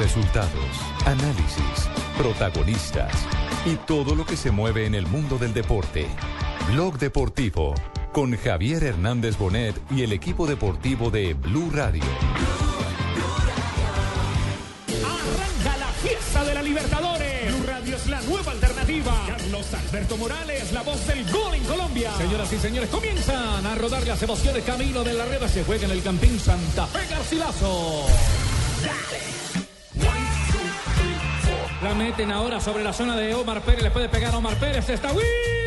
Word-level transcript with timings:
Resultados, 0.00 0.80
análisis, 1.04 1.90
protagonistas 2.16 3.12
y 3.66 3.76
todo 3.76 4.14
lo 4.14 4.24
que 4.24 4.34
se 4.34 4.50
mueve 4.50 4.86
en 4.86 4.94
el 4.94 5.06
mundo 5.06 5.36
del 5.36 5.52
deporte. 5.52 6.06
Blog 6.72 6.98
Deportivo 6.98 7.74
con 8.10 8.34
Javier 8.34 8.82
Hernández 8.82 9.36
Bonet 9.36 9.78
y 9.90 10.02
el 10.02 10.14
equipo 10.14 10.46
deportivo 10.46 11.10
de 11.10 11.34
Blue 11.34 11.70
Radio. 11.70 12.02
Arranca 15.04 15.76
la 15.76 15.88
fiesta 15.88 16.44
de 16.44 16.54
la 16.54 16.62
Libertadores. 16.62 17.54
Blue 17.54 17.66
Radio 17.66 17.96
es 17.96 18.06
la 18.06 18.22
nueva 18.22 18.52
alternativa. 18.52 19.12
Carlos 19.26 19.74
Alberto 19.74 20.16
Morales, 20.16 20.72
la 20.72 20.82
voz 20.82 21.06
del 21.06 21.30
gol 21.30 21.54
en 21.54 21.64
Colombia. 21.64 22.10
Señoras 22.16 22.50
y 22.50 22.58
señores, 22.58 22.88
comienzan 22.88 23.66
a 23.66 23.74
rodar 23.74 24.06
las 24.06 24.22
emociones 24.22 24.64
camino 24.64 25.04
de 25.04 25.12
la 25.12 25.26
red. 25.26 25.46
Se 25.46 25.62
juega 25.62 25.84
en 25.84 25.90
el 25.90 26.02
Campín 26.02 26.40
Santa 26.40 26.86
Fe 26.86 27.06
Garcilaso. 27.10 28.06
La 28.82 29.39
meten 32.00 32.32
ahora 32.32 32.60
sobre 32.60 32.82
la 32.82 32.94
zona 32.94 33.14
de 33.14 33.34
Omar 33.34 33.60
Pérez. 33.60 33.82
Le 33.82 33.90
puede 33.90 34.08
pegar 34.08 34.32
a 34.34 34.38
Omar 34.38 34.56
Pérez. 34.56 34.88
Está 34.88 35.08
Wilder 35.08 35.59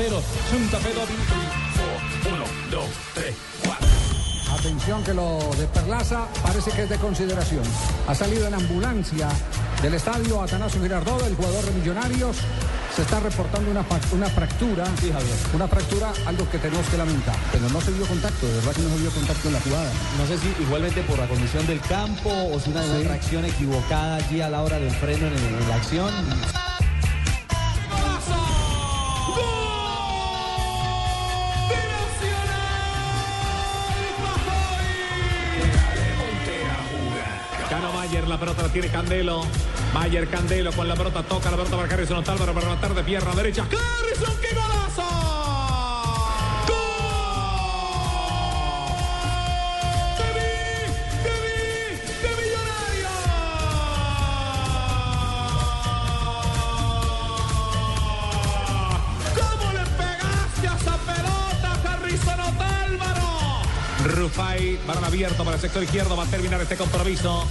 0. 0.00 0.22
Santa 0.50 0.78
Fe 0.78 0.94
2, 0.94 1.08
1, 2.72 2.84
Atención 4.58 5.04
que 5.04 5.12
lo 5.12 5.38
de 5.58 5.66
Perlaza 5.66 6.26
parece 6.42 6.70
que 6.70 6.84
es 6.84 6.88
de 6.88 6.96
consideración. 6.96 7.62
Ha 8.08 8.14
salido 8.14 8.46
en 8.46 8.54
ambulancia 8.54 9.28
del 9.82 9.92
estadio 9.92 10.40
Atanasio 10.40 10.80
Girardot, 10.80 11.26
el 11.26 11.36
jugador 11.36 11.66
de 11.66 11.72
Millonarios. 11.72 12.38
Se 12.96 13.02
está 13.02 13.20
reportando 13.20 13.70
una, 13.70 13.84
una 14.12 14.26
fractura, 14.30 14.86
sí, 15.00 15.12
una 15.54 15.68
fractura, 15.68 16.12
algo 16.24 16.48
que 16.48 16.58
tenemos 16.58 16.86
que 16.88 16.96
lamentar. 16.96 17.36
Pero 17.52 17.68
no 17.68 17.80
se 17.82 17.90
vio 17.90 18.06
contacto, 18.06 18.46
de 18.46 18.54
verdad 18.54 18.72
que 18.72 18.82
no 18.82 18.88
se 18.88 18.96
vio 19.02 19.10
contacto 19.10 19.48
en 19.48 19.54
la 19.54 19.60
jugada. 19.60 19.92
No 20.16 20.26
sé 20.26 20.38
si 20.38 20.62
igualmente 20.62 21.02
por 21.02 21.18
la 21.18 21.28
condición 21.28 21.66
del 21.66 21.80
campo 21.82 22.30
o 22.30 22.58
si 22.58 22.70
una, 22.70 22.82
sí. 22.82 23.04
reacción 23.04 23.44
equivocada 23.44 24.16
allí 24.16 24.40
a 24.40 24.48
la 24.48 24.62
hora 24.62 24.78
del 24.78 24.92
freno 24.92 25.26
en 25.26 25.68
la 25.68 25.74
acción. 25.74 26.69
Tiene 38.70 38.88
Candelo. 38.88 39.42
Mayer 39.94 40.28
Candelo 40.28 40.72
con 40.72 40.88
la 40.88 40.94
pelota 40.94 41.22
toca 41.22 41.50
la 41.50 41.56
pelota 41.56 41.76
para 41.76 41.92
Harrison 41.92 42.18
Otálvaro 42.18 42.54
para 42.54 42.68
rematar 42.68 42.94
de 42.94 43.02
pierna 43.02 43.34
derecha. 43.34 43.64
¡Harrison, 43.64 44.34
qué 44.40 44.54
golazo! 44.54 45.02
Rufai, 64.02 64.78
balón 64.86 65.04
abierto 65.04 65.44
para 65.44 65.56
el 65.56 65.60
sector 65.60 65.82
izquierdo, 65.82 66.16
va 66.16 66.24
a 66.24 66.26
terminar 66.26 66.60
este 66.60 66.76
compromiso. 66.76 67.46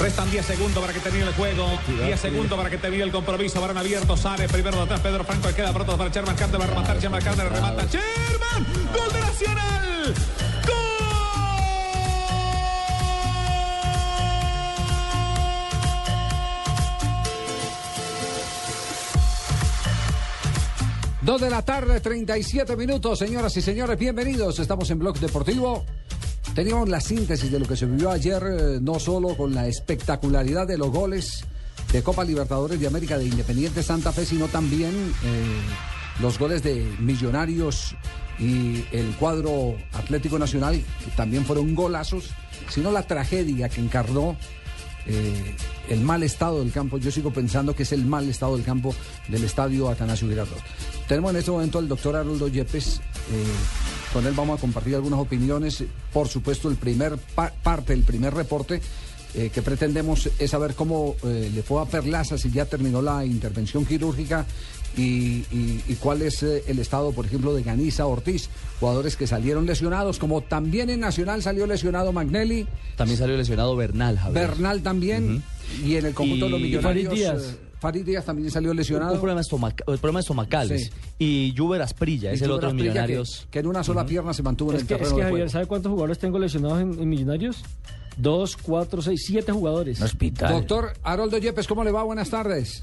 Restan 0.00 0.30
10 0.30 0.46
segundos 0.46 0.80
para 0.80 0.92
que 0.92 1.00
termine 1.00 1.26
el 1.26 1.34
juego. 1.34 1.66
10 1.88 2.20
segundos 2.20 2.56
para 2.56 2.70
que 2.70 2.78
termine 2.78 3.02
el 3.02 3.10
compromiso. 3.10 3.60
Balón 3.60 3.78
abierto, 3.78 4.16
sale 4.16 4.48
primero 4.48 4.76
de 4.76 4.82
atrás 4.84 5.00
Pedro 5.00 5.24
Franco. 5.24 5.48
Queda 5.54 5.72
pronto 5.72 5.98
para 5.98 6.10
Sherman 6.10 6.36
Carter. 6.36 6.60
Va 6.60 6.64
a 6.64 6.68
rematar 6.68 7.00
Sherman 7.00 7.22
Carter. 7.22 7.52
Remata 7.52 7.84
Sherman. 7.84 8.66
Gol 8.94 9.12
de 9.12 9.20
Nacional. 9.20 10.14
Dos 21.22 21.40
de 21.42 21.50
la 21.50 21.60
tarde, 21.60 22.00
37 22.00 22.74
minutos, 22.74 23.18
señoras 23.18 23.54
y 23.54 23.60
señores, 23.60 23.98
bienvenidos. 23.98 24.58
Estamos 24.60 24.88
en 24.90 24.98
Blog 24.98 25.18
Deportivo. 25.18 25.84
Teníamos 26.58 26.88
la 26.88 27.00
síntesis 27.00 27.52
de 27.52 27.60
lo 27.60 27.68
que 27.68 27.76
se 27.76 27.86
vivió 27.86 28.10
ayer, 28.10 28.42
eh, 28.42 28.78
no 28.82 28.98
solo 28.98 29.36
con 29.36 29.54
la 29.54 29.68
espectacularidad 29.68 30.66
de 30.66 30.76
los 30.76 30.90
goles 30.90 31.44
de 31.92 32.02
Copa 32.02 32.24
Libertadores 32.24 32.80
de 32.80 32.88
América 32.88 33.16
de 33.16 33.26
Independiente 33.26 33.80
Santa 33.84 34.10
Fe, 34.10 34.26
sino 34.26 34.48
también 34.48 34.90
eh, 35.22 35.60
los 36.20 36.36
goles 36.36 36.64
de 36.64 36.84
Millonarios 36.98 37.94
y 38.40 38.84
el 38.90 39.14
cuadro 39.20 39.76
Atlético 39.92 40.36
Nacional, 40.36 40.82
que 41.04 41.10
también 41.12 41.44
fueron 41.44 41.76
golazos, 41.76 42.30
sino 42.68 42.90
la 42.90 43.04
tragedia 43.04 43.68
que 43.68 43.80
encarnó 43.80 44.36
eh, 45.06 45.54
el 45.88 46.00
mal 46.00 46.24
estado 46.24 46.58
del 46.58 46.72
campo. 46.72 46.98
Yo 46.98 47.12
sigo 47.12 47.32
pensando 47.32 47.76
que 47.76 47.84
es 47.84 47.92
el 47.92 48.04
mal 48.04 48.28
estado 48.28 48.56
del 48.56 48.64
campo 48.64 48.92
del 49.28 49.44
estadio 49.44 49.88
Atanasio 49.88 50.28
Girardot. 50.28 50.58
Tenemos 51.06 51.30
en 51.30 51.36
este 51.36 51.52
momento 51.52 51.78
al 51.78 51.86
doctor 51.86 52.16
Arnoldo 52.16 52.48
Yepes. 52.48 53.00
Con 54.12 54.26
él 54.26 54.32
vamos 54.34 54.58
a 54.58 54.60
compartir 54.60 54.94
algunas 54.94 55.20
opiniones. 55.20 55.84
Por 56.12 56.28
supuesto, 56.28 56.68
el 56.68 56.76
primer 56.76 57.16
pa- 57.34 57.52
parte, 57.62 57.92
el 57.92 58.02
primer 58.02 58.34
reporte 58.34 58.80
eh, 59.34 59.50
que 59.52 59.60
pretendemos 59.62 60.28
es 60.38 60.50
saber 60.50 60.74
cómo 60.74 61.14
eh, 61.24 61.50
le 61.54 61.62
fue 61.62 61.82
a 61.82 61.84
Perlaza, 61.84 62.38
si 62.38 62.50
ya 62.50 62.64
terminó 62.64 63.02
la 63.02 63.24
intervención 63.26 63.84
quirúrgica 63.84 64.46
y, 64.96 65.44
y- 65.52 65.84
y 65.86 65.94
cuál 66.00 66.22
es 66.22 66.42
eh, 66.42 66.64
el 66.66 66.78
estado, 66.78 67.12
por 67.12 67.26
ejemplo, 67.26 67.52
de 67.54 67.62
Ganiza 67.62 68.06
Ortiz, 68.06 68.48
jugadores 68.80 69.16
que 69.16 69.26
salieron 69.26 69.66
lesionados, 69.66 70.18
como 70.18 70.40
también 70.40 70.88
en 70.88 71.00
Nacional 71.00 71.42
salió 71.42 71.66
lesionado 71.66 72.10
Magnelli. 72.12 72.66
También 72.96 73.18
salió 73.18 73.36
lesionado 73.36 73.76
Bernal, 73.76 74.18
Javier. 74.18 74.48
Bernal 74.48 74.82
también. 74.82 75.42
Y 75.84 75.96
en 75.96 76.06
el 76.06 76.14
conjunto 76.14 76.46
de 76.46 76.50
los 76.52 76.60
millonarios. 76.60 77.14
Farid 77.80 78.04
Díaz. 78.04 78.24
también 78.24 78.50
salió 78.50 78.74
lesionado. 78.74 79.14
Un 79.14 79.20
problema, 79.20 79.40
estomac- 79.40 79.80
eh, 79.86 79.98
problemas 79.98 80.24
estomacales. 80.24 80.86
Sí. 80.86 80.92
Y 81.18 81.54
Juber 81.56 81.80
Asprilla, 81.82 82.32
es 82.32 82.42
el 82.42 82.50
otro 82.50 82.68
Asprilla, 82.68 82.84
que- 82.84 82.90
Millonarios. 83.00 83.46
Que, 83.50 83.58
en 83.60 83.66
una 83.66 83.84
sola 83.84 84.04
pierna 84.04 84.32
se 84.34 84.42
mantuvo 84.42 84.70
en 84.72 84.76
Es 84.76 84.82
el 84.82 84.88
que, 84.88 84.94
es 84.94 85.00
terreno 85.00 85.16
que 85.16 85.24
de 85.24 85.30
Javier. 85.30 85.50
¿sabe 85.50 85.66
cuántos 85.66 85.90
jugadores 85.90 86.18
tengo 86.18 86.38
lesionados 86.38 86.80
en, 86.80 86.92
en 87.00 87.08
Millonarios? 87.08 87.64
Dos, 88.16 88.56
cuatro, 88.56 89.00
seis, 89.00 89.22
siete 89.26 89.52
jugadores. 89.52 90.00
Doctor 90.48 90.92
Haroldo 91.04 91.38
Yepes, 91.38 91.68
¿cómo 91.68 91.84
le 91.84 91.92
va? 91.92 92.02
Buenas 92.02 92.30
tardes. 92.30 92.82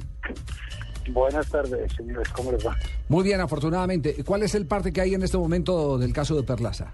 Buenas 1.11 1.47
tardes, 1.49 1.91
señores, 1.93 2.29
¿cómo 2.29 2.51
les 2.53 2.65
va? 2.65 2.75
Muy 3.09 3.23
bien, 3.23 3.39
afortunadamente. 3.41 4.23
¿Cuál 4.23 4.43
es 4.43 4.55
el 4.55 4.65
parte 4.65 4.91
que 4.93 5.01
hay 5.01 5.13
en 5.13 5.21
este 5.23 5.37
momento 5.37 5.97
del 5.97 6.13
caso 6.13 6.35
de 6.35 6.43
Perlaza? 6.43 6.91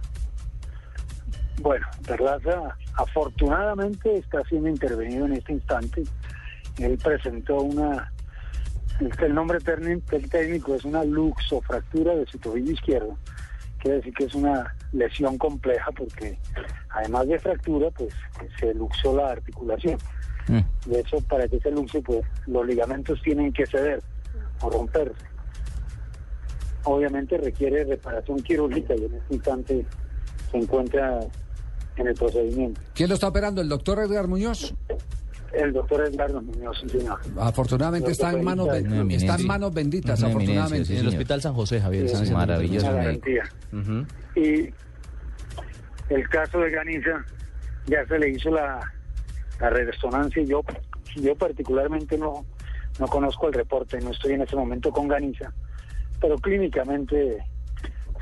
Bueno, 1.62 1.86
Perlaza 2.06 2.76
afortunadamente 2.96 4.18
está 4.18 4.42
siendo 4.50 4.68
intervenido 4.68 5.28
en 5.28 5.34
este 5.34 5.54
instante. 5.54 6.04
Él 6.82 6.98
presentó 6.98 7.62
una, 7.62 8.12
el, 9.00 9.34
nombre 9.34 9.60
técnico 9.60 10.76
es 10.76 10.86
una 10.86 11.04
luxofractura 11.04 12.16
de 12.16 12.26
su 12.26 12.38
tobillo 12.38 12.72
izquierdo. 12.72 13.18
Quiere 13.80 13.98
decir 13.98 14.14
que 14.14 14.26
es 14.26 14.36
una 14.36 14.76
lesión 14.92 15.38
compleja 15.38 15.92
porque 15.92 16.38
además 16.90 17.28
de 17.28 17.40
fractura, 17.40 17.90
pues 17.92 18.14
se 18.60 18.74
luxó 18.74 19.16
la 19.16 19.32
articulación. 19.32 19.98
De 20.86 21.00
hecho, 21.00 21.18
para 21.22 21.48
que 21.48 21.60
se 21.60 21.72
luxe, 21.72 22.02
pues 22.02 22.26
los 22.48 22.66
ligamentos 22.66 23.22
tienen 23.22 23.54
que 23.54 23.66
ceder 23.66 24.02
o 24.62 24.70
romperse. 24.70 25.26
Obviamente 26.84 27.38
requiere 27.38 27.84
reparación 27.86 28.42
quirúrgica 28.42 28.96
y 28.96 29.06
en 29.06 29.14
este 29.14 29.36
instante 29.36 29.86
se 30.52 30.58
encuentra 30.58 31.20
en 31.96 32.08
el 32.08 32.16
procedimiento. 32.16 32.82
¿Quién 32.94 33.10
lo 33.10 33.16
está 33.16 33.28
operando? 33.28 33.62
¿El 33.62 33.70
doctor 33.70 34.00
Edgar 34.00 34.28
Muñoz? 34.28 34.74
El 35.54 35.74
doctor 35.74 36.02
Edgardo 36.08 36.42
Muñoz, 36.42 36.80
señor. 36.88 37.20
Afortunadamente 37.40 38.12
está 38.12 38.32
en 38.32 38.44
manos, 38.44 38.68
ben- 38.70 39.12
está 39.12 39.36
en 39.36 39.48
manos 39.48 39.74
benditas, 39.74 40.20
Una 40.20 40.30
afortunadamente. 40.30 40.86
sí, 40.86 40.94
en 40.94 41.00
el. 41.02 41.08
Hospital 41.10 41.42
San 41.42 41.54
José, 41.54 41.82
Javier. 41.82 42.08
Sí, 42.10 42.32
maravilloso. 42.32 42.88
Una. 42.90 44.08
Y 44.36 44.70
el 46.10 46.30
caso 46.30 46.60
de 46.60 46.70
Ganiza 46.72 47.26
ya 47.88 48.06
se 48.08 48.18
le 48.20 48.30
hizo 48.30 48.50
la, 48.50 48.80
la 49.60 49.70
resonancia. 49.70 50.42
Yo, 50.44 50.62
yo 51.16 51.36
particularmente 51.36 52.18
no, 52.18 52.46
no 53.00 53.08
conozco 53.08 53.48
el 53.48 53.54
reporte, 53.54 54.00
no 54.00 54.12
estoy 54.12 54.34
en 54.34 54.42
ese 54.44 54.56
momento 54.56 54.92
con 54.92 55.08
Ganiza, 55.08 55.52
pero 56.22 56.38
clínicamente 56.38 57.40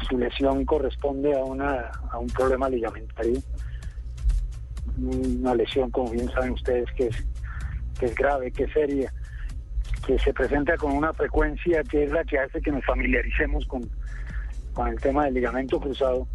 su 0.10 0.18
lesión 0.18 0.66
corresponde 0.66 1.38
a, 1.38 1.44
una, 1.44 1.92
a 2.12 2.18
un 2.18 2.28
problema 2.28 2.70
ligamentario. 2.70 3.40
Una 4.98 5.56
lesión, 5.56 5.90
como 5.92 6.12
bien 6.12 6.30
saben 6.32 6.52
ustedes, 6.52 6.86
que 6.96 7.08
es, 7.08 7.26
que 8.00 8.08
es 8.08 8.16
grave, 8.16 8.52
que 8.52 8.64
es 8.64 8.74
seria, 8.74 9.14
que 10.06 10.20
se 10.20 10.34
presenta 10.34 10.76
con 10.78 10.92
una 10.92 11.14
frecuencia 11.14 11.84
que 11.84 12.04
es 12.04 12.12
la 12.12 12.24
que 12.24 12.40
hace 12.40 12.62
que 12.62 12.72
nos 12.72 12.84
familiaricemos 12.86 13.66
con, 13.66 13.90
con 14.74 14.88
el 14.88 15.00
tema 15.00 15.26
del 15.26 15.36
ligamento 15.36 15.80
cruzado, 15.80 16.28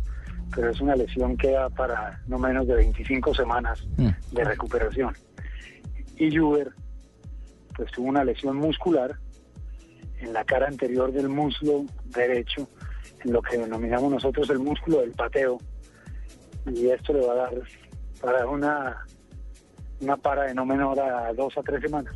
pero 0.55 0.70
es 0.70 0.81
una 0.81 0.94
lesión 0.94 1.37
que 1.37 1.50
da 1.50 1.69
para 1.70 2.20
no 2.26 2.38
menos 2.38 2.67
de 2.67 2.76
25 2.76 3.35
semanas 3.35 3.87
de 3.96 4.44
recuperación. 4.44 5.14
Y 6.17 6.37
Juber, 6.37 6.70
pues 7.76 7.90
tuvo 7.93 8.08
una 8.08 8.25
lesión 8.25 8.56
muscular 8.56 9.19
en 10.20 10.32
la 10.32 10.44
cara 10.44 10.69
anterior 10.69 11.12
del 11.12 11.29
muslo 11.29 11.85
derecho, 12.06 12.69
en 13.25 13.32
lo 13.32 13.43
que 13.43 13.58
denominamos 13.58 14.12
nosotros 14.12 14.49
el 14.50 14.58
músculo 14.58 15.00
del 15.00 15.12
pateo, 15.12 15.58
y 16.67 16.88
esto 16.88 17.12
le 17.12 17.26
va 17.26 17.32
a 17.32 17.37
dar 17.37 17.55
para 18.25 18.47
una 18.49 18.97
una 20.00 20.17
para 20.17 20.44
de 20.44 20.55
no 20.55 20.67
menor 20.67 20.99
a 21.00 21.32
dos 21.35 21.56
a 21.56 21.62
tres 21.62 21.81
semanas. 21.81 22.15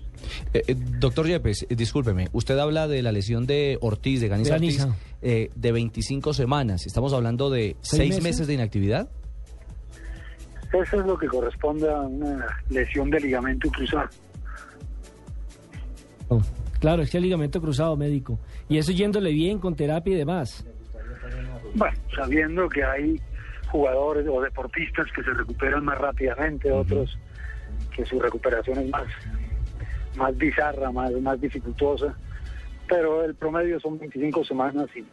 Eh, 0.52 0.62
eh, 0.66 0.74
doctor 0.98 1.26
Yepes, 1.26 1.66
eh, 1.68 1.74
discúlpeme, 1.76 2.28
usted 2.32 2.58
habla 2.58 2.88
de 2.88 3.02
la 3.02 3.12
lesión 3.12 3.46
de 3.46 3.78
Ortiz, 3.80 4.20
de 4.20 4.28
Ganiza 4.28 4.54
Ortiz, 4.54 4.78
Ganiza. 4.78 4.98
eh, 5.22 5.50
de 5.54 5.72
25 5.72 6.34
semanas. 6.34 6.86
¿Estamos 6.86 7.12
hablando 7.12 7.50
de 7.50 7.76
¿Seis 7.80 7.98
seis 8.00 8.08
meses? 8.10 8.22
meses 8.24 8.46
de 8.46 8.54
inactividad? 8.54 9.08
Eso 10.72 11.00
es 11.00 11.06
lo 11.06 11.16
que 11.18 11.26
corresponde 11.28 11.88
a 11.88 12.00
una 12.00 12.46
lesión 12.68 13.08
de 13.10 13.20
ligamento 13.20 13.70
cruzado. 13.70 14.08
Oh, 16.28 16.42
Claro, 16.80 17.02
es 17.02 17.10
que 17.10 17.16
el 17.16 17.24
ligamento 17.24 17.60
cruzado 17.60 17.96
médico. 17.96 18.38
Y 18.68 18.78
eso 18.78 18.92
yéndole 18.92 19.32
bien 19.32 19.58
con 19.58 19.74
terapia 19.74 20.14
y 20.14 20.16
demás. 20.16 20.64
Bueno, 21.74 21.96
sabiendo 22.14 22.68
que 22.68 22.84
hay 22.84 23.20
jugadores 23.70 24.26
o 24.28 24.40
deportistas 24.40 25.06
que 25.14 25.22
se 25.22 25.30
recuperan 25.30 25.84
más 25.84 25.98
rápidamente, 25.98 26.70
otros 26.70 27.18
que 27.94 28.04
su 28.06 28.18
recuperación 28.18 28.78
es 28.78 28.90
más, 28.90 29.06
más 30.16 30.36
bizarra, 30.36 30.90
más, 30.90 31.12
más 31.20 31.40
dificultosa, 31.40 32.14
pero 32.88 33.24
el 33.24 33.34
promedio 33.34 33.78
son 33.80 33.98
25 33.98 34.44
semanas 34.44 34.88
y, 34.94 35.04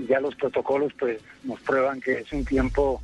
y 0.00 0.06
ya 0.06 0.20
los 0.20 0.34
protocolos 0.34 0.92
pues 0.98 1.22
nos 1.44 1.60
prueban 1.60 2.00
que 2.00 2.20
es 2.20 2.32
un 2.32 2.44
tiempo 2.44 3.00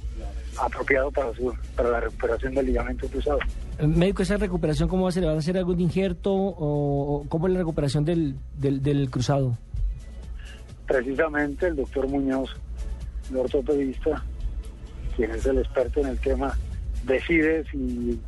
apropiado 0.61 1.11
para, 1.11 1.33
su, 1.35 1.55
para 1.77 1.91
la 1.91 2.01
recuperación 2.01 2.55
del 2.55 2.67
ligamento 2.67 3.07
cruzado. 3.09 3.39
Médico, 3.81 4.23
¿esa 4.23 4.39
recuperación 4.39 4.89
cómo 4.89 5.05
va 5.05 5.11
a 5.11 5.13
ser? 5.13 5.23
¿Le 5.23 5.29
van 5.29 5.37
a 5.37 5.41
hacer 5.41 5.59
algún 5.59 5.81
injerto 5.81 6.33
o, 6.33 7.17
o 7.17 7.29
cómo 7.29 7.47
es 7.47 7.53
la 7.53 7.59
recuperación 7.59 8.05
del, 8.05 8.35
del, 8.59 8.83
del 8.83 9.11
cruzado? 9.11 9.57
precisamente 10.87 11.67
el 11.67 11.77
doctor 11.77 12.09
Muñoz, 12.09 12.51
el 13.31 13.37
ortopedista, 13.37 14.23
quien 15.17 15.31
es 15.31 15.47
el 15.47 15.59
experto 15.59 16.01
en 16.01 16.09
el 16.09 16.19
tema, 16.21 16.57
decide 17.05 17.65
si 17.71 18.21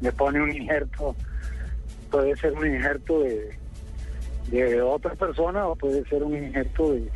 le 0.00 0.12
pone 0.12 0.40
un 0.40 0.54
injerto, 0.54 1.14
puede 2.10 2.36
ser 2.36 2.52
un 2.52 2.66
injerto 2.66 3.20
de, 3.20 3.56
de 4.50 4.82
otra 4.82 5.14
persona 5.14 5.66
o 5.66 5.76
puede 5.76 6.04
ser 6.08 6.22
un 6.22 6.36
injerto 6.36 6.92
de, 6.92 7.10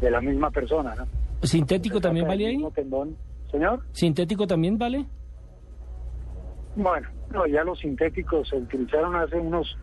de 0.00 0.10
la 0.10 0.20
misma 0.20 0.50
persona, 0.50 0.94
¿no? 0.94 1.06
¿Sintético 1.42 2.00
también 2.00 2.26
vale 2.26 2.46
ahí? 2.46 2.64
tendón. 2.74 3.16
Señor, 3.50 3.82
¿Sintético 3.92 4.46
también 4.46 4.78
vale? 4.78 5.06
bueno, 6.76 7.08
no, 7.30 7.46
ya 7.46 7.62
los 7.62 7.78
sintéticos 7.78 8.48
se 8.48 8.56
utilizaron 8.56 9.14
hace 9.14 9.36
unos 9.36 9.76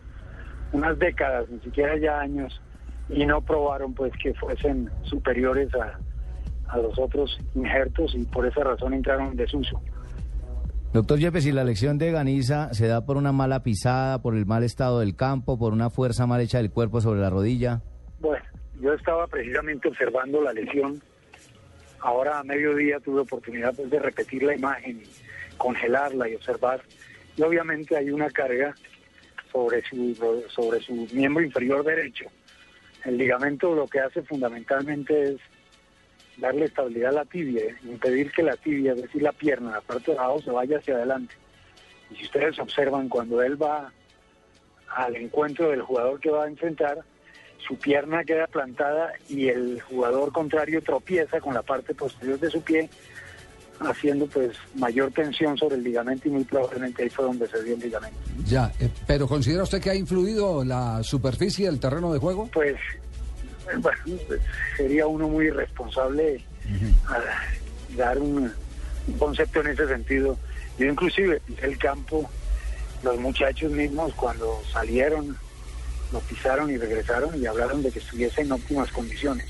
unas 0.72 0.98
décadas, 0.98 1.48
ni 1.50 1.60
siquiera 1.60 1.96
ya 1.98 2.20
años, 2.20 2.60
y 3.08 3.24
no 3.26 3.40
probaron 3.42 3.94
pues 3.94 4.12
que 4.22 4.34
fuesen 4.34 4.90
superiores 5.02 5.72
a, 5.74 5.98
a 6.72 6.78
los 6.78 6.98
otros 6.98 7.38
injertos 7.54 8.14
y 8.14 8.24
por 8.24 8.46
esa 8.46 8.64
razón 8.64 8.94
entraron 8.94 9.28
en 9.28 9.36
desuso. 9.36 9.80
Doctor 10.92 11.18
Yepes, 11.18 11.44
si 11.44 11.52
la 11.52 11.64
lección 11.64 11.96
de 11.98 12.10
Ganiza 12.10 12.72
se 12.74 12.86
da 12.86 13.04
por 13.04 13.16
una 13.16 13.32
mala 13.32 13.62
pisada, 13.62 14.20
por 14.20 14.36
el 14.36 14.44
mal 14.44 14.62
estado 14.62 15.00
del 15.00 15.16
campo, 15.16 15.58
por 15.58 15.72
una 15.72 15.88
fuerza 15.90 16.26
mal 16.26 16.40
hecha 16.40 16.58
del 16.58 16.70
cuerpo 16.70 17.00
sobre 17.00 17.20
la 17.20 17.30
rodilla. 17.30 17.80
Bueno, 18.20 18.44
yo 18.80 18.92
estaba 18.92 19.26
precisamente 19.26 19.88
observando 19.88 20.42
la 20.42 20.52
lesión. 20.52 21.00
Ahora 22.00 22.40
a 22.40 22.44
mediodía 22.44 23.00
tuve 23.00 23.20
oportunidad 23.20 23.74
pues, 23.74 23.90
de 23.90 23.98
repetir 23.98 24.42
la 24.42 24.54
imagen 24.54 25.02
congelarla 25.56 26.28
y 26.28 26.34
observar. 26.34 26.82
Y 27.36 27.42
obviamente 27.42 27.96
hay 27.96 28.10
una 28.10 28.28
carga 28.30 28.74
sobre 29.50 29.82
su, 29.82 30.14
sobre 30.48 30.80
su 30.80 31.08
miembro 31.12 31.44
inferior 31.44 31.84
derecho. 31.84 32.26
El 33.04 33.18
ligamento 33.18 33.74
lo 33.74 33.86
que 33.86 34.00
hace 34.00 34.22
fundamentalmente 34.22 35.34
es 35.34 35.36
darle 36.42 36.66
estabilidad 36.66 37.10
a 37.10 37.20
la 37.20 37.24
tibia, 37.24 37.64
¿eh? 37.64 37.76
impedir 37.84 38.32
que 38.32 38.42
la 38.42 38.56
tibia, 38.56 38.92
es 38.92 39.02
decir, 39.02 39.22
la 39.22 39.32
pierna, 39.32 39.70
la 39.70 39.80
parte 39.80 40.10
de 40.10 40.18
abajo, 40.18 40.42
se 40.42 40.50
vaya 40.50 40.78
hacia 40.78 40.96
adelante. 40.96 41.34
Y 42.10 42.16
si 42.16 42.24
ustedes 42.24 42.58
observan, 42.58 43.08
cuando 43.08 43.40
él 43.42 43.60
va 43.60 43.92
al 44.88 45.16
encuentro 45.16 45.70
del 45.70 45.82
jugador 45.82 46.18
que 46.20 46.30
va 46.30 46.44
a 46.44 46.48
enfrentar, 46.48 46.98
su 47.66 47.76
pierna 47.76 48.24
queda 48.24 48.48
plantada 48.48 49.12
y 49.28 49.48
el 49.48 49.80
jugador 49.80 50.32
contrario 50.32 50.82
tropieza 50.82 51.40
con 51.40 51.54
la 51.54 51.62
parte 51.62 51.94
posterior 51.94 52.38
de 52.40 52.50
su 52.50 52.60
pie, 52.60 52.90
haciendo 53.78 54.26
pues 54.26 54.56
mayor 54.74 55.12
tensión 55.12 55.56
sobre 55.56 55.76
el 55.76 55.84
ligamento 55.84 56.28
y 56.28 56.32
muy 56.32 56.44
probablemente 56.44 57.04
ahí 57.04 57.08
fue 57.08 57.24
donde 57.24 57.46
se 57.46 57.62
dio 57.62 57.74
el 57.74 57.80
ligamento. 57.80 58.18
Ya, 58.44 58.72
eh, 58.80 58.88
pero 59.06 59.28
¿considera 59.28 59.62
usted 59.62 59.80
que 59.80 59.90
ha 59.90 59.94
influido 59.94 60.64
la 60.64 61.04
superficie 61.04 61.66
del 61.66 61.78
terreno 61.78 62.12
de 62.12 62.18
juego? 62.18 62.50
Pues, 62.52 62.76
bueno, 63.78 63.98
sería 64.76 65.06
uno 65.06 65.28
muy 65.28 65.46
irresponsable 65.46 66.44
a 67.08 67.96
dar 67.96 68.18
un, 68.18 68.52
un 69.06 69.18
concepto 69.18 69.60
en 69.60 69.68
ese 69.68 69.86
sentido. 69.88 70.38
Yo 70.78 70.86
inclusive 70.86 71.40
el 71.62 71.78
campo, 71.78 72.28
los 73.02 73.18
muchachos 73.18 73.70
mismos 73.72 74.12
cuando 74.14 74.60
salieron, 74.72 75.36
lo 76.12 76.20
pisaron 76.20 76.70
y 76.70 76.76
regresaron 76.76 77.40
y 77.40 77.46
hablaron 77.46 77.82
de 77.82 77.90
que 77.90 77.98
estuviese 77.98 78.42
en 78.42 78.52
óptimas 78.52 78.90
condiciones. 78.92 79.46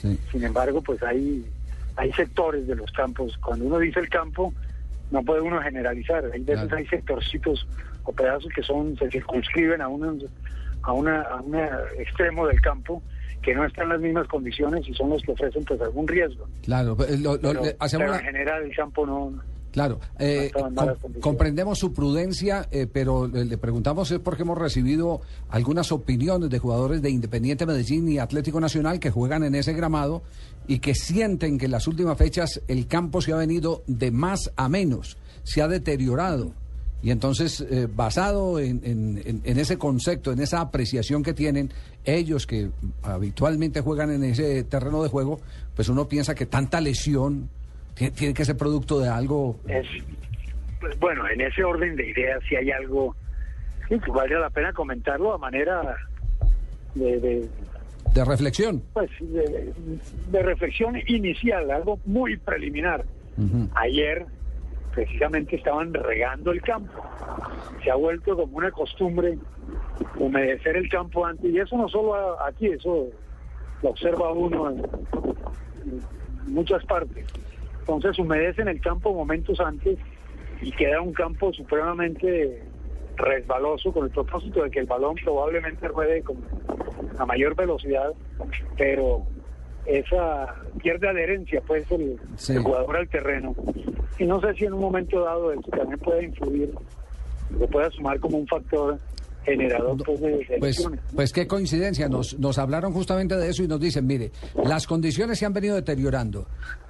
Sí. 0.00 0.18
Sin 0.32 0.44
embargo, 0.44 0.82
pues 0.82 1.02
hay, 1.02 1.44
hay 1.96 2.12
sectores 2.12 2.66
de 2.66 2.74
los 2.74 2.90
campos. 2.92 3.36
Cuando 3.38 3.66
uno 3.66 3.78
dice 3.78 4.00
el 4.00 4.08
campo, 4.08 4.52
no 5.10 5.22
puede 5.22 5.40
uno 5.40 5.60
generalizar. 5.62 6.24
Hay 6.32 6.40
veces 6.40 6.64
Claro. 6.68 6.76
hay 6.76 6.86
sectorcitos 6.86 7.66
o 8.04 8.12
pedazos 8.12 8.52
que 8.54 8.62
son 8.62 8.96
se 8.98 9.10
circunscriben 9.10 9.80
a 9.80 9.88
un 9.88 10.26
a 10.82 10.92
una, 10.92 11.22
a 11.22 11.36
un 11.40 11.54
extremo 11.98 12.46
del 12.46 12.60
campo 12.60 13.02
que 13.44 13.54
no 13.54 13.64
están 13.66 13.84
en 13.84 13.88
las 13.90 14.00
mismas 14.00 14.26
condiciones 14.28 14.88
y 14.88 14.94
son 14.94 15.10
los 15.10 15.22
que 15.22 15.32
ofrecen 15.32 15.64
pues 15.64 15.80
algún 15.80 16.06
riesgo. 16.08 16.46
Claro, 16.62 16.96
eh, 17.06 17.18
lo- 17.18 17.34
lo- 17.34 17.40
Pero, 17.40 17.62
le- 17.64 17.76
hacemos 17.78 18.06
pero 18.06 18.18
en 18.18 18.24
general 18.24 18.62
el 18.64 18.74
campo 18.74 19.06
no, 19.06 19.32
Claro, 19.72 19.98
eh, 20.20 20.52
com- 20.54 20.72
comprendemos 21.20 21.80
su 21.80 21.92
prudencia, 21.92 22.68
eh, 22.70 22.86
pero 22.86 23.26
le, 23.26 23.44
le 23.44 23.58
preguntamos 23.58 24.08
es 24.12 24.20
porque 24.20 24.42
hemos 24.42 24.56
recibido 24.56 25.20
algunas 25.48 25.90
opiniones 25.90 26.48
de 26.48 26.60
jugadores 26.60 27.02
de 27.02 27.10
Independiente 27.10 27.66
Medellín 27.66 28.08
y 28.08 28.18
Atlético 28.18 28.60
Nacional 28.60 29.00
que 29.00 29.10
juegan 29.10 29.42
en 29.42 29.56
ese 29.56 29.72
gramado 29.72 30.22
y 30.68 30.78
que 30.78 30.94
sienten 30.94 31.58
que 31.58 31.64
en 31.64 31.72
las 31.72 31.88
últimas 31.88 32.16
fechas 32.16 32.62
el 32.68 32.86
campo 32.86 33.20
se 33.20 33.32
ha 33.32 33.36
venido 33.36 33.82
de 33.88 34.12
más 34.12 34.52
a 34.54 34.68
menos, 34.68 35.18
se 35.42 35.60
ha 35.60 35.66
deteriorado. 35.66 36.52
Y 37.04 37.10
entonces, 37.10 37.60
eh, 37.60 37.86
basado 37.94 38.58
en, 38.58 38.80
en- 38.82 39.58
ese 39.58 39.76
concepto, 39.76 40.32
en 40.32 40.40
esa 40.40 40.60
apreciación 40.62 41.22
que 41.22 41.34
tienen 41.34 41.70
ellos 42.06 42.46
que 42.46 42.70
habitualmente 43.02 43.82
juegan 43.82 44.10
en 44.10 44.24
ese 44.24 44.64
terreno 44.64 45.02
de 45.02 45.10
juego, 45.10 45.38
pues 45.76 45.90
uno 45.90 46.08
piensa 46.08 46.34
que 46.34 46.46
tanta 46.46 46.80
lesión 46.80 47.50
tiene, 47.94 48.12
tiene 48.16 48.32
que 48.34 48.44
ser 48.46 48.56
producto 48.56 48.98
de 49.00 49.08
algo 49.10 49.60
es 49.68 49.86
pues 50.80 50.98
bueno 50.98 51.28
en 51.28 51.42
ese 51.42 51.62
orden 51.62 51.94
de 51.94 52.08
ideas 52.10 52.40
si 52.48 52.56
hay 52.56 52.70
algo 52.70 53.14
sí, 53.88 53.98
que 54.00 54.10
vale 54.10 54.38
la 54.38 54.48
pena 54.50 54.72
comentarlo 54.72 55.32
a 55.34 55.38
manera 55.38 55.96
de, 56.94 57.20
de, 57.20 57.48
de 58.14 58.24
reflexión. 58.24 58.82
pues 58.94 59.10
de, 59.20 59.72
de 60.32 60.42
reflexión 60.42 60.94
inicial 61.06 61.70
algo 61.70 61.98
muy 62.06 62.36
preliminar 62.38 63.04
ayer 63.74 64.24
precisamente 64.94 65.56
estaban 65.56 65.92
regando 65.92 66.52
el 66.52 66.62
campo. 66.62 67.02
Se 67.82 67.90
ha 67.90 67.96
vuelto 67.96 68.36
como 68.36 68.56
una 68.56 68.70
costumbre 68.70 69.38
humedecer 70.16 70.76
el 70.76 70.88
campo 70.88 71.26
antes 71.26 71.52
y 71.52 71.58
eso 71.58 71.76
no 71.76 71.88
solo 71.88 72.40
aquí 72.42 72.68
eso 72.68 73.08
lo 73.82 73.90
observa 73.90 74.32
uno 74.32 74.70
en, 74.70 74.78
en 74.78 76.54
muchas 76.54 76.84
partes. 76.84 77.26
Entonces 77.80 78.18
humedecen 78.18 78.68
el 78.68 78.80
campo 78.80 79.12
momentos 79.12 79.60
antes 79.60 79.98
y 80.62 80.72
queda 80.72 81.00
un 81.00 81.12
campo 81.12 81.52
supremamente 81.52 82.62
resbaloso 83.16 83.92
con 83.92 84.04
el 84.04 84.10
propósito 84.10 84.62
de 84.62 84.70
que 84.70 84.80
el 84.80 84.86
balón 84.86 85.16
probablemente 85.22 85.86
ruede 85.88 86.22
con 86.22 86.36
a 87.18 87.26
mayor 87.26 87.54
velocidad, 87.54 88.12
pero 88.76 89.26
esa 89.86 90.54
pierde 90.82 91.08
adherencia 91.08 91.62
pues 91.66 91.90
el, 91.90 92.18
Sí. 92.36 92.52
el 92.54 92.62
jugador 92.62 92.96
al 92.96 93.08
terreno. 93.08 93.54
Y 94.18 94.24
no 94.24 94.40
sé 94.40 94.54
si 94.54 94.64
en 94.64 94.74
un 94.74 94.80
momento 94.80 95.20
dado 95.20 95.52
eso 95.52 95.68
también 95.70 95.98
puede 95.98 96.24
influir, 96.24 96.72
lo 97.58 97.66
puede 97.68 97.90
sumar 97.90 98.18
como 98.20 98.38
un 98.38 98.46
factor 98.46 98.98
generador 99.44 99.96
pues, 100.04 100.20
de, 100.20 100.56
Pues, 100.58 100.88
pues 101.14 101.32
qué 101.32 101.46
coincidencia, 101.46 102.08
nos, 102.08 102.38
nos 102.38 102.56
hablaron 102.58 102.92
justamente 102.94 103.36
de 103.36 103.50
eso 103.50 103.62
y 103.62 103.68
nos 103.68 103.78
dicen, 103.78 104.06
mire, 104.06 104.30
las 104.64 104.86
condiciones 104.86 105.38
se 105.38 105.44
han 105.44 105.52
venido 105.52 105.74
deteriorando. 105.74 106.46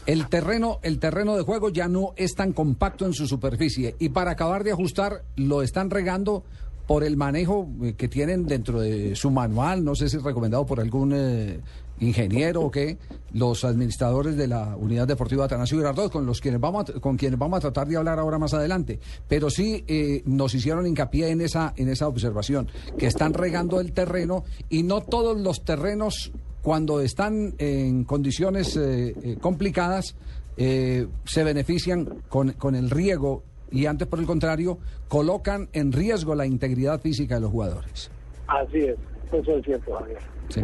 El 0.06 0.28
terreno, 0.28 0.78
el 0.82 1.00
terreno 1.00 1.36
de 1.36 1.42
juego 1.42 1.70
ya 1.70 1.88
no 1.88 2.12
es 2.16 2.34
tan 2.34 2.52
compacto 2.52 3.06
en 3.06 3.12
su 3.12 3.26
superficie 3.26 3.96
y 3.98 4.10
para 4.10 4.32
acabar 4.32 4.62
de 4.62 4.70
ajustar 4.72 5.22
lo 5.36 5.62
están 5.62 5.90
regando 5.90 6.44
por 6.86 7.02
el 7.02 7.16
manejo 7.16 7.66
que 7.96 8.08
tienen 8.08 8.46
dentro 8.46 8.80
de 8.80 9.16
su 9.16 9.30
manual, 9.30 9.82
no 9.82 9.94
sé 9.94 10.08
si 10.08 10.18
es 10.18 10.22
recomendado 10.22 10.66
por 10.66 10.80
algún 10.80 11.12
eh, 11.14 11.58
ingeniero 12.00 12.62
o 12.62 12.70
qué, 12.70 12.98
los 13.32 13.64
administradores 13.64 14.36
de 14.36 14.48
la 14.48 14.76
Unidad 14.76 15.06
Deportiva 15.06 15.44
Atanasio 15.44 15.78
Girardot, 15.78 16.12
con 16.12 16.26
los 16.26 16.40
quienes 16.40 16.60
vamos 16.60 16.90
a, 16.90 17.00
con 17.00 17.16
quienes 17.16 17.38
vamos 17.38 17.58
a 17.58 17.60
tratar 17.60 17.88
de 17.88 17.96
hablar 17.96 18.18
ahora 18.18 18.38
más 18.38 18.54
adelante. 18.54 19.00
Pero 19.28 19.50
sí 19.50 19.84
eh, 19.86 20.22
nos 20.26 20.54
hicieron 20.54 20.86
hincapié 20.86 21.30
en 21.30 21.40
esa, 21.40 21.72
en 21.76 21.88
esa 21.88 22.08
observación, 22.08 22.68
que 22.98 23.06
están 23.06 23.34
regando 23.34 23.80
el 23.80 23.92
terreno 23.92 24.44
y 24.68 24.82
no 24.82 25.00
todos 25.00 25.38
los 25.38 25.64
terrenos 25.64 26.32
cuando 26.64 27.00
están 27.00 27.54
en 27.58 28.04
condiciones 28.04 28.74
eh, 28.76 29.14
eh, 29.22 29.36
complicadas 29.38 30.16
eh, 30.56 31.06
se 31.24 31.44
benefician 31.44 32.22
con, 32.28 32.52
con 32.52 32.74
el 32.74 32.88
riego 32.88 33.42
y 33.70 33.84
antes 33.84 34.08
por 34.08 34.18
el 34.18 34.24
contrario 34.24 34.78
colocan 35.08 35.68
en 35.74 35.92
riesgo 35.92 36.34
la 36.34 36.46
integridad 36.46 37.00
física 37.02 37.34
de 37.34 37.42
los 37.42 37.50
jugadores. 37.50 38.10
Así 38.46 38.78
es, 38.78 38.96
eso 39.30 39.56
es 39.58 39.64
cierto, 39.64 39.94
Javier. 39.94 40.18
Sí. 40.48 40.62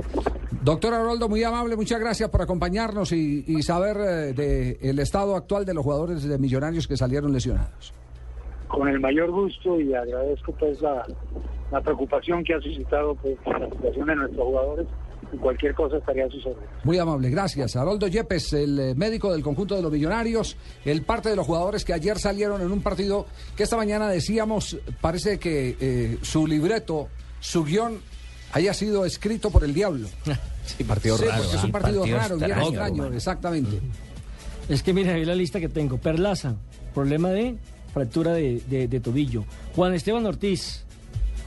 Doctor 0.62 0.92
Aroldo, 0.92 1.28
muy 1.28 1.42
amable, 1.42 1.74
muchas 1.74 1.98
gracias 2.00 2.28
por 2.28 2.42
acompañarnos 2.42 3.12
y, 3.12 3.44
y 3.46 3.62
saber 3.62 3.96
eh, 3.96 4.32
de 4.34 4.78
el 4.82 4.98
estado 4.98 5.34
actual 5.34 5.64
de 5.64 5.72
los 5.72 5.82
jugadores 5.82 6.22
de 6.22 6.38
Millonarios 6.38 6.86
que 6.86 6.98
salieron 6.98 7.32
lesionados. 7.32 7.94
Con 8.68 8.86
el 8.86 9.00
mayor 9.00 9.30
gusto 9.30 9.80
y 9.80 9.94
agradezco 9.94 10.52
pues 10.52 10.80
la, 10.82 11.06
la 11.72 11.80
preocupación 11.80 12.44
que 12.44 12.54
ha 12.54 12.60
suscitado 12.60 13.14
pues, 13.14 13.38
la 13.46 13.70
situación 13.70 14.06
de 14.06 14.16
nuestros 14.16 14.44
jugadores. 14.44 14.86
Cualquier 15.40 15.74
cosa 15.74 15.96
estaría 15.96 16.26
a 16.26 16.28
sus 16.28 16.44
órdenes. 16.44 16.68
Muy 16.82 16.98
amable, 16.98 17.30
gracias. 17.30 17.76
Haroldo 17.76 18.08
Yepes, 18.08 18.52
el 18.52 18.78
eh, 18.78 18.94
médico 18.94 19.32
del 19.32 19.42
conjunto 19.42 19.76
de 19.76 19.82
los 19.82 19.92
millonarios, 19.92 20.56
el 20.84 21.02
parte 21.02 21.30
de 21.30 21.36
los 21.36 21.46
jugadores 21.46 21.84
que 21.84 21.92
ayer 21.92 22.18
salieron 22.18 22.60
en 22.60 22.70
un 22.70 22.82
partido 22.82 23.26
que 23.56 23.62
esta 23.62 23.76
mañana 23.76 24.08
decíamos, 24.08 24.76
parece 25.00 25.38
que 25.38 25.76
eh, 25.80 26.18
su 26.22 26.46
libreto, 26.46 27.08
su 27.38 27.64
guion, 27.64 28.00
haya 28.52 28.74
sido 28.74 29.04
escrito 29.04 29.50
por 29.50 29.64
el 29.64 29.74
diablo. 29.74 30.08
Sí, 30.66 30.84
partido 30.84 31.16
Sí, 31.18 31.24
raro. 31.24 31.42
porque 31.42 31.56
es 31.56 31.64
un 31.64 31.68
¿ah? 31.70 31.72
partido, 31.72 32.06
raro, 32.06 32.36
bien 32.36 32.50
extraño, 32.52 33.06
exactamente. 33.12 33.80
Es 34.68 34.84
que 34.84 34.92
mira, 34.92 35.14
ahí 35.14 35.24
la 35.24 35.34
lista 35.34 35.58
que 35.58 35.68
tengo. 35.68 35.96
Perlaza, 35.98 36.54
problema 36.94 37.30
de 37.30 37.56
fractura 37.92 38.32
de, 38.34 38.62
de- 38.68 38.86
de 38.86 39.00
tobillo. 39.00 39.44
Juan 39.74 39.94
Esteban 39.94 40.24
Ortiz, 40.26 40.84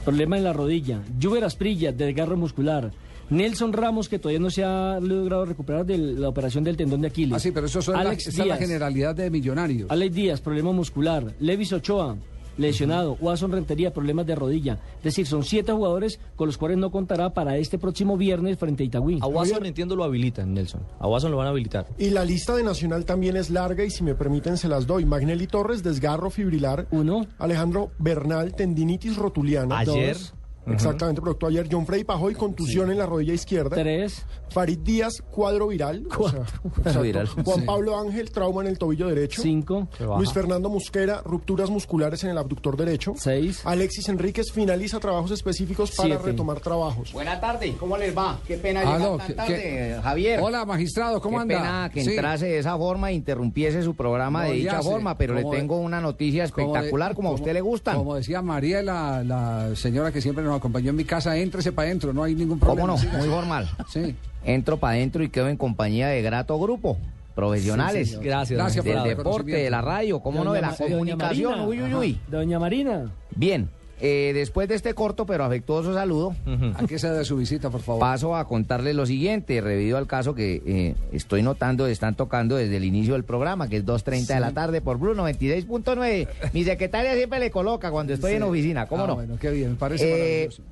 problema 0.04 0.36
en 0.36 0.44
la 0.44 0.52
rodilla. 0.52 1.00
Juber 1.22 1.42
Asprilla, 1.44 1.90
desgarro 1.92 2.36
muscular. 2.36 2.90
Nelson 3.30 3.72
Ramos, 3.72 4.10
que 4.10 4.18
todavía 4.18 4.40
no 4.40 4.50
se 4.50 4.62
ha 4.62 5.00
logrado 5.00 5.46
recuperar 5.46 5.86
de 5.86 5.96
la 5.96 6.28
operación 6.28 6.62
del 6.62 6.76
tendón 6.76 7.00
de 7.00 7.08
Aquiles. 7.08 7.34
Ah, 7.34 7.40
sí, 7.40 7.50
pero 7.50 7.64
eso 7.66 7.78
es 7.78 8.36
la, 8.36 8.56
generalidad 8.58 9.14
de 9.14 9.30
millonarios. 9.30 9.90
Alex 9.90 10.14
Díaz, 10.14 10.40
problema 10.42 10.72
muscular. 10.72 11.34
Levis 11.40 11.72
Ochoa, 11.72 12.16
lesionado. 12.56 13.16
Watson 13.20 13.52
Rentería, 13.52 13.92
problemas 13.92 14.26
de 14.26 14.34
rodilla. 14.34 14.78
Es 14.98 15.04
decir, 15.04 15.26
son 15.26 15.44
siete 15.44 15.72
jugadores 15.72 16.20
con 16.36 16.46
los 16.46 16.58
cuales 16.58 16.78
no 16.78 16.90
contará 16.90 17.34
para 17.34 17.56
este 17.56 17.78
próximo 17.78 18.16
viernes 18.16 18.58
frente 18.58 18.82
a 18.82 18.86
Itagüí. 18.86 19.18
A 19.20 19.26
Watson, 19.26 19.66
entiendo, 19.66 19.96
lo 19.96 20.04
habilitan, 20.04 20.54
Nelson. 20.54 20.82
A 20.98 21.06
Watson 21.08 21.30
lo 21.30 21.36
van 21.36 21.46
a 21.46 21.50
habilitar. 21.50 21.86
Y 21.98 22.10
la 22.10 22.24
lista 22.24 22.54
de 22.54 22.62
Nacional 22.62 23.04
también 23.04 23.36
es 23.36 23.50
larga 23.50 23.84
y 23.84 23.90
si 23.90 24.02
me 24.02 24.14
permiten 24.14 24.56
se 24.56 24.68
las 24.68 24.86
doy. 24.86 25.04
Magnelli 25.04 25.46
Torres, 25.46 25.82
desgarro 25.82 26.30
fibrilar. 26.30 26.86
Uno. 26.90 27.26
Alejandro 27.38 27.90
Bernal, 27.98 28.54
tendinitis 28.54 29.16
rotuliana. 29.16 29.78
Ayer. 29.78 30.14
Dos. 30.14 30.34
Exactamente, 30.66 31.20
producto 31.20 31.46
ayer. 31.46 31.68
John 31.70 31.86
Frey 31.86 32.04
Pajoy, 32.04 32.34
contusión 32.34 32.90
en 32.90 32.98
la 32.98 33.06
rodilla 33.06 33.34
izquierda. 33.34 33.76
Tres. 33.76 34.24
Farid 34.48 34.78
Díaz, 34.78 35.22
cuadro 35.30 35.68
viral. 35.68 36.06
o 36.16 36.28
sea, 36.30 36.40
exacto. 36.78 37.02
viral. 37.02 37.26
Juan 37.26 37.60
Sí. 37.60 37.66
Pablo 37.66 37.98
Ángel, 37.98 38.30
trauma 38.30 38.62
en 38.62 38.68
el 38.68 38.78
tobillo 38.78 39.08
derecho. 39.08 39.42
Cinco. 39.42 39.88
Luis 40.16 40.32
Fernando 40.32 40.68
Musquera, 40.70 41.22
rupturas 41.24 41.70
musculares 41.70 42.22
en 42.24 42.30
el 42.30 42.38
abductor 42.38 42.76
derecho. 42.76 43.14
Seis. 43.16 43.62
Alexis 43.64 44.08
Enríquez 44.08 44.52
finaliza 44.52 45.00
trabajos 45.00 45.30
específicos 45.32 45.90
para 45.92 46.08
Siete. 46.10 46.22
retomar 46.24 46.60
trabajos. 46.60 47.12
Buena 47.12 47.40
tarde, 47.40 47.74
¿cómo 47.78 47.96
les 47.96 48.16
va? 48.16 48.38
Qué 48.46 48.56
pena 48.58 48.84
llegar 48.84 49.00
¿qué- 49.26 49.34
tan 49.34 49.36
tarde, 49.46 50.00
Javier. 50.02 50.40
Hola, 50.40 50.64
magistrado, 50.64 51.20
¿cómo 51.20 51.36
Qué 51.38 51.42
anda? 51.42 51.56
pena 51.56 51.90
que 51.92 52.04
Sí. 52.04 52.10
entrase 52.10 52.46
de 52.46 52.58
esa 52.58 52.76
forma 52.76 53.10
e 53.10 53.14
interrumpiese 53.14 53.82
su 53.82 53.94
programa 53.94 54.44
No, 54.44 54.50
de 54.50 54.54
dicha 54.56 54.82
sé. 54.82 54.88
forma, 54.88 55.16
pero 55.18 55.34
le 55.34 55.42
de- 55.42 55.50
tengo 55.50 55.78
una 55.78 56.00
noticia 56.00 56.48
Como 56.48 56.68
de- 56.68 56.72
espectacular 56.78 57.14
como, 57.14 57.30
a 57.30 57.32
usted 57.32 57.52
le 57.52 57.60
gustan. 57.60 57.96
Como 57.96 58.14
decía 58.14 58.40
María, 58.40 58.82
la, 58.82 59.24
la 59.24 59.74
señora 59.74 60.12
que 60.12 60.20
siempre 60.20 60.44
nos 60.44 60.53
acompañó 60.56 60.90
en 60.90 60.96
mi 60.96 61.04
casa, 61.04 61.36
éntrese 61.36 61.72
para 61.72 61.88
adentro, 61.88 62.12
no 62.12 62.22
hay 62.22 62.34
ningún 62.34 62.58
problema. 62.58 62.94
¿Cómo 62.94 63.12
no? 63.12 63.18
Muy 63.18 63.28
formal. 63.28 63.70
Sí. 63.88 64.14
Entro 64.44 64.78
para 64.78 64.94
adentro 64.94 65.22
y 65.22 65.28
quedo 65.28 65.48
en 65.48 65.56
compañía 65.56 66.08
de 66.08 66.22
grato 66.22 66.58
grupo. 66.58 66.98
Profesionales. 67.34 68.10
Sí. 68.10 68.18
Gracias, 68.22 68.58
Gracias 68.58 68.84
por 68.84 68.94
del 68.94 69.02
el 69.02 69.16
deporte, 69.16 69.52
de 69.52 69.70
la 69.70 69.82
radio, 69.82 70.20
¿cómo 70.20 70.44
no? 70.44 70.52
De 70.52 70.60
la 70.60 70.76
comunicación. 70.76 71.50
Marina. 71.50 71.66
Uy, 71.66 71.82
uy, 71.82 71.94
uy. 71.94 72.20
Doña 72.28 72.58
Marina. 72.58 73.10
Bien, 73.34 73.68
eh, 74.00 74.32
después 74.34 74.68
de 74.68 74.74
este 74.74 74.92
corto 74.94 75.24
pero 75.26 75.44
afectuoso 75.44 75.94
saludo, 75.94 76.34
¿A 76.74 76.86
qué 76.86 76.98
se 76.98 77.08
debe 77.10 77.24
su 77.24 77.36
visita, 77.36 77.70
por 77.70 77.80
favor? 77.80 78.00
paso 78.00 78.34
a 78.36 78.46
contarles 78.46 78.94
lo 78.94 79.06
siguiente, 79.06 79.60
debido 79.62 79.96
al 79.98 80.06
caso 80.06 80.34
que 80.34 80.62
eh, 80.66 80.94
estoy 81.12 81.42
notando, 81.42 81.86
están 81.86 82.14
tocando 82.14 82.56
desde 82.56 82.76
el 82.76 82.84
inicio 82.84 83.14
del 83.14 83.24
programa, 83.24 83.68
que 83.68 83.76
es 83.78 83.84
2.30 83.84 84.26
de 84.34 84.40
la 84.40 84.52
tarde 84.52 84.80
por 84.80 84.98
Blue 84.98 85.14
96.9. 85.14 86.28
Mi 86.52 86.64
secretaria 86.64 87.14
siempre 87.14 87.38
le 87.38 87.50
coloca 87.50 87.90
cuando 87.90 88.12
estoy 88.12 88.32
Sí. 88.32 88.36
en 88.36 88.42
oficina, 88.42 88.86
¿cómo 88.86 89.04
Ah, 89.04 89.06
no? 89.06 89.14
Bueno, 89.16 89.36
qué 89.40 89.50
bien, 89.50 89.70
me 89.70 89.76
parece 89.76 90.08
Eh, 90.08 90.12
maravilloso. 90.48 90.62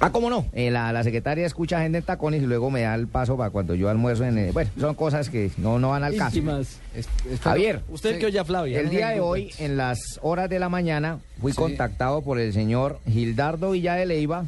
Ah, 0.00 0.10
¿cómo 0.10 0.30
no? 0.30 0.46
Eh, 0.52 0.70
la, 0.70 0.92
la 0.92 1.02
secretaria 1.02 1.44
escucha 1.46 1.80
gente 1.80 1.98
en 1.98 2.04
tacones 2.04 2.42
y 2.42 2.46
luego 2.46 2.70
me 2.70 2.82
da 2.82 2.94
el 2.94 3.06
paso 3.08 3.36
para 3.36 3.50
cuando 3.50 3.74
yo 3.74 3.88
almuerzo 3.88 4.24
en... 4.24 4.38
eh, 4.38 4.50
bueno, 4.52 4.70
son 4.78 4.94
cosas 4.94 5.28
que 5.30 5.50
no, 5.58 5.78
no 5.78 5.90
van 5.90 6.04
al 6.04 6.16
caso. 6.16 6.38
Es- 6.60 6.78
espero- 6.94 7.38
Javier, 7.42 7.80
Usted 7.90 8.14
Sí. 8.14 8.18
que 8.20 8.26
oye 8.26 8.38
a 8.38 8.44
Flavia. 8.44 8.80
el 8.80 8.90
día 8.90 9.08
de 9.10 9.20
hoy, 9.20 9.50
en 9.58 9.76
las 9.76 10.18
horas 10.22 10.48
de 10.48 10.58
la 10.58 10.68
mañana, 10.68 11.18
fui 11.40 11.52
Sí. 11.52 11.58
contactado 11.58 12.22
por 12.22 12.38
el 12.38 12.52
señor 12.52 13.00
Gildardo 13.06 13.72
Villa 13.72 13.94
de 13.94 14.06
Leiva, 14.06 14.44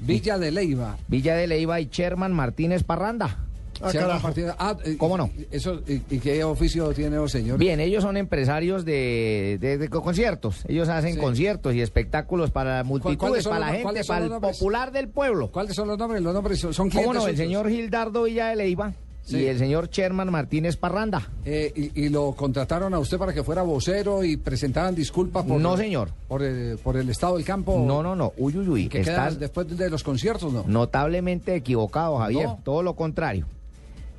Villa 0.00 0.38
de 0.38 0.50
Leiva. 0.50 0.96
Villa 1.08 1.34
de 1.36 1.46
Leiva 1.46 1.80
y 1.80 1.88
Sherman 1.90 2.32
Martínez 2.32 2.82
Parranda. 2.82 3.36
Ah, 3.82 4.54
ah, 4.58 4.76
eh, 4.84 4.96
¿Cómo 4.98 5.16
no? 5.18 5.30
Eso, 5.50 5.80
y, 5.86 5.94
y 6.10 6.18
qué 6.18 6.44
oficio 6.44 6.92
tiene 6.92 7.16
el 7.22 7.28
señor? 7.28 7.58
Bien, 7.58 7.80
ellos 7.80 8.02
son 8.02 8.16
empresarios 8.16 8.84
de, 8.84 9.58
de- 9.60 9.78
de 9.78 9.88
conciertos. 9.88 10.64
Ellos 10.68 10.88
hacen 10.88 11.14
Sí. 11.14 11.20
conciertos 11.20 11.74
y 11.74 11.80
espectáculos 11.80 12.50
para 12.50 12.84
multitudes, 12.84 13.42
son 13.44 13.52
para 13.52 13.66
la 13.66 13.72
los- 13.72 13.82
gente, 13.82 14.04
para 14.04 14.20
los 14.20 14.26
el 14.26 14.32
nombres? 14.32 14.58
popular 14.58 14.92
del 14.92 15.08
pueblo. 15.08 15.50
¿Cuáles 15.50 15.74
son 15.74 15.88
los 15.88 15.98
nombres? 15.98 16.22
Los 16.22 16.34
nombres 16.34 16.60
son, 16.60 16.72
son 16.72 16.90
¿Cómo 16.90 17.12
no? 17.12 17.26
El 17.26 17.36
señor 17.36 17.68
Gildardo 17.68 18.22
Villa 18.24 18.48
de 18.48 18.56
Leiva 18.56 18.92
Sí. 19.24 19.36
y 19.38 19.46
el 19.46 19.56
señor 19.56 19.88
Sherman 19.88 20.32
Martínez 20.32 20.76
Parranda. 20.76 21.30
Eh, 21.44 21.72
y, 21.94 22.06
y 22.06 22.08
lo 22.08 22.32
contrataron 22.32 22.92
a 22.92 22.98
usted 22.98 23.18
para 23.18 23.32
que 23.32 23.44
fuera 23.44 23.62
vocero 23.62 24.24
y 24.24 24.36
presentaran 24.36 24.96
disculpas 24.96 25.44
por... 25.44 25.60
No, 25.60 25.76
señor. 25.76 26.10
Por 26.26 26.42
el, 26.42 26.76
por 26.78 26.96
el 26.96 27.08
estado 27.08 27.36
del 27.36 27.44
campo. 27.44 27.84
No, 27.86 28.02
no, 28.02 28.16
no. 28.16 28.32
Uy, 28.36 28.58
uy, 28.58 28.68
uy. 28.68 28.88
Que 28.88 29.02
queda 29.02 29.12
Estás 29.28 29.38
después 29.38 29.76
de 29.78 29.88
los 29.90 30.02
conciertos, 30.02 30.52
¿no? 30.52 30.64
notablemente 30.66 31.54
equivocado, 31.54 32.18
Javier. 32.18 32.46
No. 32.46 32.58
Todo 32.64 32.82
lo 32.82 32.96
contrario. 32.96 33.46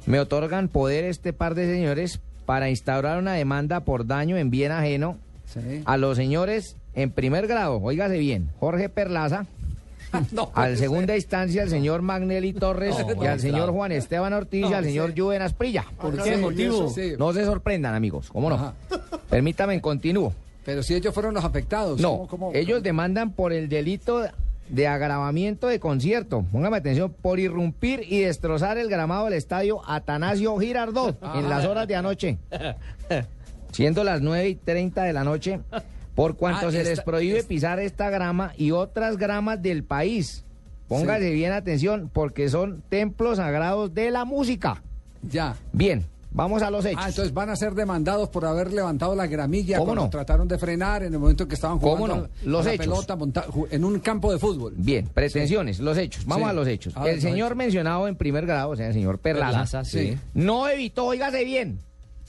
Me 0.05 0.19
otorgan 0.19 0.67
poder 0.67 1.03
este 1.05 1.33
par 1.33 1.55
de 1.55 1.65
señores 1.71 2.19
para 2.45 2.69
instaurar 2.69 3.19
una 3.19 3.33
demanda 3.33 3.81
por 3.81 4.05
daño 4.05 4.37
en 4.37 4.49
bien 4.49 4.71
ajeno 4.71 5.17
Sí. 5.45 5.81
a 5.85 5.97
los 5.97 6.17
señores 6.17 6.75
en 6.95 7.11
primer 7.11 7.47
grado, 7.47 7.77
óigase 7.81 8.17
bien, 8.17 8.49
Jorge 8.59 8.89
Perlaza, 8.89 9.45
No, 10.31 10.51
al 10.55 10.71
ser. 10.71 10.77
segunda 10.79 11.15
instancia 11.15 11.63
al 11.63 11.69
señor 11.69 12.01
Magnelli 12.01 12.53
Torres 12.53 12.95
y 13.21 13.25
al 13.25 13.39
señor 13.39 13.71
Juan 13.71 13.91
Esteban 13.91 14.33
Ortiz 14.33 14.65
y 14.69 14.73
al 14.73 14.83
señor 14.83 15.13
Juven 15.17 15.41
Asprilla. 15.41 15.85
¿Por 15.99 16.21
qué 16.21 16.37
motivo? 16.37 16.89
Sí, 16.89 17.13
No 17.17 17.33
se 17.33 17.45
sorprendan, 17.45 17.93
amigos, 17.95 18.29
¿cómo 18.31 18.49
no? 18.49 18.55
Ajá. 18.55 18.73
Permítame, 19.29 19.79
continúo. 19.81 20.33
Pero 20.65 20.81
si 20.83 20.93
ellos 20.95 21.13
fueron 21.13 21.33
los 21.33 21.43
afectados. 21.43 21.99
No, 21.99 22.09
¿cómo- 22.11 22.27
cómo- 22.27 22.51
ellos 22.53 22.81
demandan 22.83 23.31
por 23.31 23.51
el 23.53 23.67
delito 23.69 24.23
de 24.69 24.87
agravamiento 24.87 25.67
de 25.67 25.79
concierto. 25.79 26.45
Póngame 26.51 26.77
atención, 26.77 27.13
por 27.21 27.39
irrumpir 27.39 28.01
y 28.07 28.21
destrozar 28.21 28.77
el 28.77 28.89
gramado 28.89 29.25
del 29.25 29.33
estadio 29.33 29.81
Atanasio 29.89 30.57
Girardot 30.57 31.17
en 31.35 31.49
las 31.49 31.65
horas 31.65 31.87
de 31.87 31.95
anoche. 31.95 32.37
Siendo 33.71 34.03
las 34.03 34.21
9 34.21 34.49
y 34.49 34.55
30 34.55 35.03
de 35.03 35.13
la 35.13 35.23
noche, 35.23 35.59
por 36.15 36.35
cuanto 36.37 36.67
Ah, 36.67 36.71
se 36.71 36.83
les 36.83 37.01
prohíbe 37.01 37.39
esta- 37.39 37.49
pisar 37.49 37.79
esta 37.79 38.09
grama 38.09 38.53
y 38.57 38.71
otras 38.71 39.17
gramas 39.17 39.61
del 39.61 39.83
país. 39.83 40.45
Póngase 40.87 41.31
bien 41.31 41.51
atención, 41.53 42.09
porque 42.13 42.49
son 42.49 42.83
templos 42.89 43.37
sagrados 43.37 43.93
de 43.95 44.11
la 44.11 44.25
música. 44.25 44.83
Ya. 45.23 45.55
Bien, 45.71 46.05
vamos 46.33 46.61
a 46.63 46.69
los 46.71 46.83
hechos. 46.85 47.01
Ah, 47.03 47.09
entonces 47.09 47.33
van 47.33 47.49
a 47.49 47.55
ser 47.55 47.73
demandados 47.75 48.29
por 48.29 48.45
haber 48.45 48.73
levantado 48.73 49.15
la 49.15 49.27
gramilla 49.27 49.77
¿Cómo 49.77 49.85
cuando 49.87 50.03
no? 50.03 50.09
trataron 50.09 50.47
de 50.47 50.57
frenar 50.57 51.03
en 51.03 51.13
el 51.13 51.19
momento 51.19 51.47
que 51.47 51.55
estaban 51.55 51.79
¿Cómo 51.79 51.95
jugando 51.97 52.17
no? 52.17 52.23
a- 52.23 52.29
Los 52.45 52.61
a 52.61 52.69
la 52.69 52.73
hechos. 52.73 52.85
pelota 52.87 53.15
monta- 53.15 53.45
en 53.71 53.85
un 53.85 53.99
campo 53.99 54.31
de 54.31 54.39
fútbol. 54.39 54.73
Bien, 54.75 55.07
pretensiones, 55.07 55.79
los 55.79 55.97
hechos. 55.97 56.25
Vamos 56.25 56.45
Sí. 56.45 56.49
a 56.49 56.53
los 56.53 56.67
hechos. 56.67 56.97
A 56.97 57.03
ver, 57.03 57.13
el 57.15 57.21
señor 57.21 57.47
hechos. 57.49 57.57
mencionado 57.57 58.07
en 58.07 58.15
primer 58.15 58.45
grado, 58.45 58.71
o 58.71 58.75
sea, 58.75 58.87
el 58.87 58.93
señor 58.93 59.19
Perlaza, 59.19 59.51
Perlaza, 59.51 59.85
sí. 59.85 60.13
Sí. 60.13 60.17
no 60.33 60.67
evitó, 60.67 61.05
oígase 61.05 61.43
bien, 61.45 61.79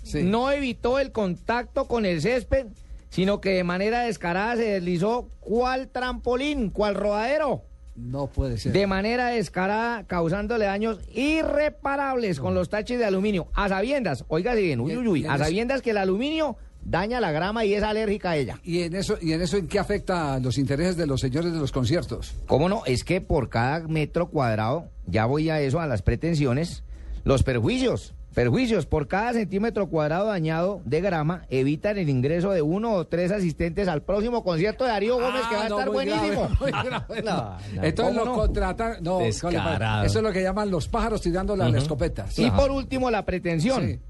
Sí. 0.03 0.23
no 0.23 0.51
evitó 0.53 0.99
el 0.99 1.11
contacto 1.13 1.87
con 1.87 2.05
el 2.07 2.21
césped, 2.21 2.67
sino 3.11 3.41
que 3.41 3.51
de 3.51 3.65
manera 3.65 4.01
descarada 4.03 4.57
se 4.57 4.65
deslizó 4.65 5.29
cual 5.41 5.89
trampolín, 5.89 6.71
cual 6.71 6.95
rodadero. 6.95 7.63
No 7.97 8.27
puede 8.27 8.59
ser. 8.59 8.73
De 8.73 8.87
manera 8.87 9.29
descarada, 9.29 10.05
causándole 10.05 10.65
daños 10.65 10.99
irreparables 11.15 12.41
con 12.41 12.55
los 12.55 12.69
taches 12.69 12.99
de 12.99 13.05
aluminio. 13.05 13.49
A 13.55 13.69
sabiendas, 13.69 14.25
oígase 14.29 14.63
bien, 14.63 14.81
uy, 14.81 14.97
uy, 14.97 15.07
uy, 15.07 15.21
¿Quién 15.21 15.33
a 15.33 15.39
sabiendas 15.39 15.81
que 15.81 15.91
el 15.91 15.99
aluminio 15.99 16.57
daña 16.85 17.21
la 17.21 17.33
grama 17.33 17.65
y 17.65 17.75
es 17.75 17.83
alérgica 17.83 18.31
a 18.31 18.37
ella. 18.37 18.61
¿Y 18.63 18.83
en 18.83 18.95
eso, 18.95 19.17
y 19.21 19.33
en 19.33 19.43
eso 19.43 19.57
en 19.57 19.67
qué 19.67 19.79
afecta 19.79 20.39
los 20.39 20.59
intereses 20.59 20.97
de 20.97 21.07
los 21.07 21.21
señores 21.21 21.53
de 21.53 21.59
los 21.59 21.73
conciertos? 21.73 22.35
¿Cómo 22.47 22.69
no? 22.69 22.83
Es 22.87 23.05
que 23.05 23.21
por 23.21 23.49
cada 23.49 23.81
metro 23.89 24.29
cuadrado, 24.29 24.89
ya 25.07 25.27
voy 25.27 25.51
a 25.51 25.61
eso, 25.61 25.81
a 25.81 25.87
las 25.87 26.03
pretensiones, 26.03 26.83
los 27.25 27.43
perjuicios. 27.43 28.15
Perjuicios 28.35 28.85
por 28.87 29.07
cada 29.07 29.33
centímetro 29.33 29.89
cuadrado 29.89 30.27
dañado 30.27 30.81
de 30.85 31.01
grama 31.01 31.47
evitan 31.51 31.99
el 31.99 32.09
ingreso 32.09 32.51
de 32.51 32.63
uno 32.63 32.93
o 32.95 33.07
tres 33.07 33.31
asistentes 33.31 33.87
al 33.87 34.03
próximo 34.03 34.43
concierto 34.43 34.83
de 34.85 34.91
Darío 34.91 35.15
Gómez 35.21 35.43
que 35.49 35.55
va 35.55 35.61
a 35.61 35.65
Ah, 35.65 35.69
estar 35.69 35.89
buenísimo. 35.91 36.49
grave, 36.61 37.23
no. 37.25 37.33
No, 37.33 37.51
no. 37.75 37.83
Entonces 37.85 38.19
¿Cómo 38.19 38.25
lo 38.33 38.33
contratan. 38.37 38.97
No, 39.03 39.19
Descarado. 39.19 40.05
eso 40.05 40.19
es 40.19 40.23
lo 40.25 40.33
que 40.33 40.43
llaman 40.43 40.71
los 40.71 40.89
pájaros 40.89 41.21
tirando 41.23 41.55
la 41.55 41.69
escopeta. 41.79 42.27
Y 42.37 42.51
por 42.51 42.71
último, 42.73 43.09
la 43.11 43.25
pretensión. 43.25 43.87
Sí. 43.87 44.01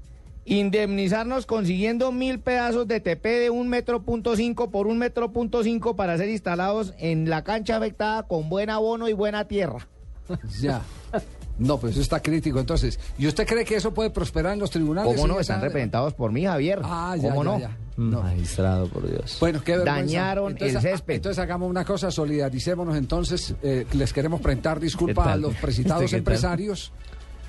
Indemnizarnos 0.47 1.45
consiguiendo 1.45 2.11
mil 2.11 2.39
pedazos 2.39 2.87
de 2.87 2.99
TP 2.99 3.25
de 3.41 3.49
un 3.49 3.67
metro 3.67 4.03
punto 4.03 4.35
cinco 4.35 4.69
por 4.69 4.85
un 4.87 4.97
metro 4.97 5.31
punto 5.31 5.63
cinco 5.63 5.95
para 5.95 6.17
ser 6.17 6.29
instalados 6.29 6.93
en 6.99 7.29
la 7.29 7.43
cancha 7.43 7.77
afectada 7.77 8.23
con 8.23 8.47
buen 8.49 8.69
abono 8.69 9.07
y 9.09 9.13
buena 9.13 9.45
tierra. 9.47 9.87
Ya. 10.59 10.81
No, 11.57 11.79
pues 11.79 11.93
eso 11.93 12.01
está 12.01 12.21
crítico. 12.21 12.59
Entonces, 12.59 12.99
¿y 13.17 13.27
usted 13.27 13.47
cree 13.47 13.63
que 13.63 13.75
eso 13.75 13.93
puede 13.93 14.09
prosperar 14.09 14.53
en 14.53 14.59
los 14.59 14.69
tribunales? 14.71 15.15
¿Cómo 15.15 15.27
no? 15.27 15.39
Están 15.39 15.61
representados 15.61 16.13
por 16.13 16.31
mí, 16.31 16.45
Javier. 16.45 16.79
Ah, 16.83 17.15
ya, 17.17 17.29
¿Cómo 17.29 17.43
ya, 17.43 17.49
no? 17.49 17.59
ya. 17.59 17.77
No. 17.97 18.21
Magistrado, 18.23 18.87
por 18.89 19.09
Dios. 19.09 19.37
Bueno, 19.39 19.61
qué 19.63 19.71
vergüenza. 19.77 20.01
Dañaron 20.01 20.57
el 20.59 20.75
ah, 20.77 20.81
césped. 20.81 21.15
Entonces 21.15 21.39
hagamos 21.39 21.69
una 21.69 21.85
cosa, 21.85 22.11
solidaricémonos 22.11 22.97
entonces. 22.97 23.55
eh, 23.63 23.85
les 23.93 24.11
queremos 24.11 24.41
presentar 24.41 24.79
disculpas 24.81 25.27
¿Qué 25.27 25.31
a 25.33 25.37
los 25.37 25.53
precitados 25.61 26.03
¿Qué 26.03 26.09
tal? 26.09 26.17
empresarios 26.19 26.91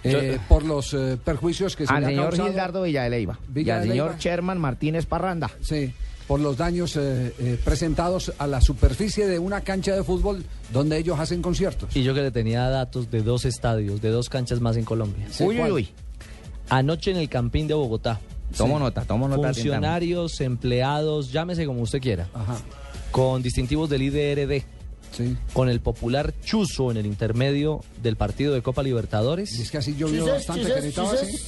eh, 0.05 0.39
por 0.49 0.65
los 0.65 0.95
eh, 0.95 1.19
perjuicios 1.25 1.75
que 1.75 1.85
se 1.87 1.93
Al 1.93 2.01
le 2.03 2.07
ha 2.07 2.11
señor 2.11 2.29
causado. 2.29 2.49
Gildardo 2.49 2.83
Villa 2.83 3.03
de 3.03 3.11
Leyva. 3.11 3.39
y 3.55 3.71
al 3.71 3.83
señor. 3.89 4.17
Sherman 4.19 4.61
Martínez 4.61 5.05
Parranda. 5.07 5.51
Sí, 5.63 5.93
por 6.27 6.41
los 6.41 6.57
daños 6.57 6.97
eh, 6.97 7.33
eh, 7.39 7.59
presentados 7.65 8.33
a 8.39 8.47
la 8.47 8.61
superficie 8.61 9.27
de 9.27 9.39
una 9.39 9.61
cancha 9.61 9.95
de 9.95 10.03
fútbol 10.03 10.45
donde 10.73 10.99
ellos 10.99 11.19
hacen 11.21 11.41
conciertos. 11.43 11.95
Y 11.95 12.03
yo 12.03 12.15
que 12.15 12.23
le 12.23 12.31
tenía 12.31 12.69
datos 12.69 13.11
de 13.11 13.23
dos 13.23 13.45
estadios, 13.45 14.01
de 14.01 14.11
dos 14.11 14.29
canchas 14.29 14.61
más 14.61 14.77
en 14.77 14.85
Colombia. 14.85 15.27
Sí, 15.31 15.45
uy, 15.45 15.61
uy, 15.61 15.71
uy. 15.71 15.89
Anoche 16.69 17.13
en 17.13 17.19
el 17.19 17.29
Campín 17.29 17.69
de 17.69 17.75
Bogotá. 17.75 18.21
Tomo 18.57 18.79
nota, 18.79 19.05
tomo 19.05 19.29
nota. 19.29 19.53
Funcionarios, 19.53 20.41
empleados, 20.41 21.33
llámese 21.33 21.67
como 21.67 21.83
usted 21.83 22.01
quiera, 22.01 22.29
Ajá, 22.33 22.57
con 23.11 23.43
distintivos 23.43 23.91
del 23.91 24.03
IDRD, 24.03 24.63
sí. 25.13 25.37
con 25.53 25.69
el 25.69 25.81
popular 25.81 26.33
Chuzo 26.45 26.91
en 26.91 26.97
el 26.97 27.07
intermedio 27.07 27.81
del 28.03 28.17
partido 28.17 28.55
de 28.55 28.63
Copa 28.63 28.83
Y 28.83 28.85
es 28.85 28.87
Libertadores, 28.87 29.71
que 29.71 29.79
así 29.79 29.97
llovió 29.97 30.27
bastante, 30.27 30.65
necesitaba 30.65 31.13
así. 31.13 31.39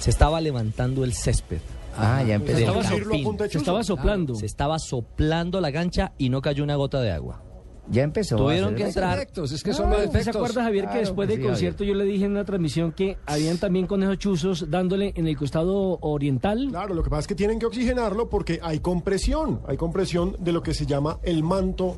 se 0.00 0.10
estaba 0.10 0.40
levantando 0.40 1.04
el 1.04 1.14
césped. 1.14 1.60
Ah, 1.96 2.22
ya 2.26 2.38
Pues 2.38 2.50
empezó. 2.50 2.58
estaba 2.58 2.76
Del 2.78 2.82
decirlo 2.82 3.04
a 3.06 3.08
Campín. 3.10 3.24
punta 3.24 3.44
de 3.44 3.50
Se 3.50 3.58
estaba 3.58 3.84
soplando. 3.84 4.34
Se 4.34 4.46
estaba 4.46 4.78
soplando 4.78 5.60
la 5.60 5.72
cancha 5.72 6.12
y 6.18 6.28
no 6.30 6.40
cayó 6.40 6.64
una 6.64 6.76
gota 6.76 7.00
de 7.00 7.10
agua. 7.12 7.42
Ya 7.90 8.04
empezó. 8.04 8.36
Tuvieron 8.36 8.76
que 8.76 8.84
entrar. 8.84 9.14
Defectos, 9.18 9.50
es 9.50 9.62
que 9.62 9.72
son 9.74 9.90
los 9.90 9.98
¿usted 9.98 10.12
defectos. 10.12 10.32
¿Se 10.34 10.38
acuerda, 10.38 10.62
Javier, 10.62 10.84
que 10.84 10.90
Claro 10.90 11.00
después 11.00 11.26
que 11.28 11.34
del 11.34 11.42
sí, 11.42 11.48
concierto 11.48 11.82
yo 11.84 11.94
le 11.94 12.04
dije 12.04 12.24
en 12.26 12.30
una 12.30 12.44
transmisión 12.44 12.92
que 12.92 13.18
habían 13.26 13.58
también 13.58 13.86
conejos 13.88 14.18
chuzos 14.18 14.70
dándole 14.70 15.12
en 15.16 15.26
el 15.26 15.36
costado 15.36 15.98
oriental? 16.00 16.68
Claro, 16.70 16.94
lo 16.94 17.02
que 17.02 17.10
pasa 17.10 17.20
es 17.22 17.26
que 17.26 17.34
tienen 17.34 17.58
que 17.58 17.66
oxigenarlo 17.66 18.28
porque 18.30 18.60
hay 18.62 18.78
compresión, 18.78 19.60
hay 19.66 19.76
compresión 19.76 20.36
de 20.38 20.52
lo 20.52 20.62
que 20.62 20.74
se 20.74 20.86
llama 20.86 21.18
el 21.24 21.42
manto 21.42 21.96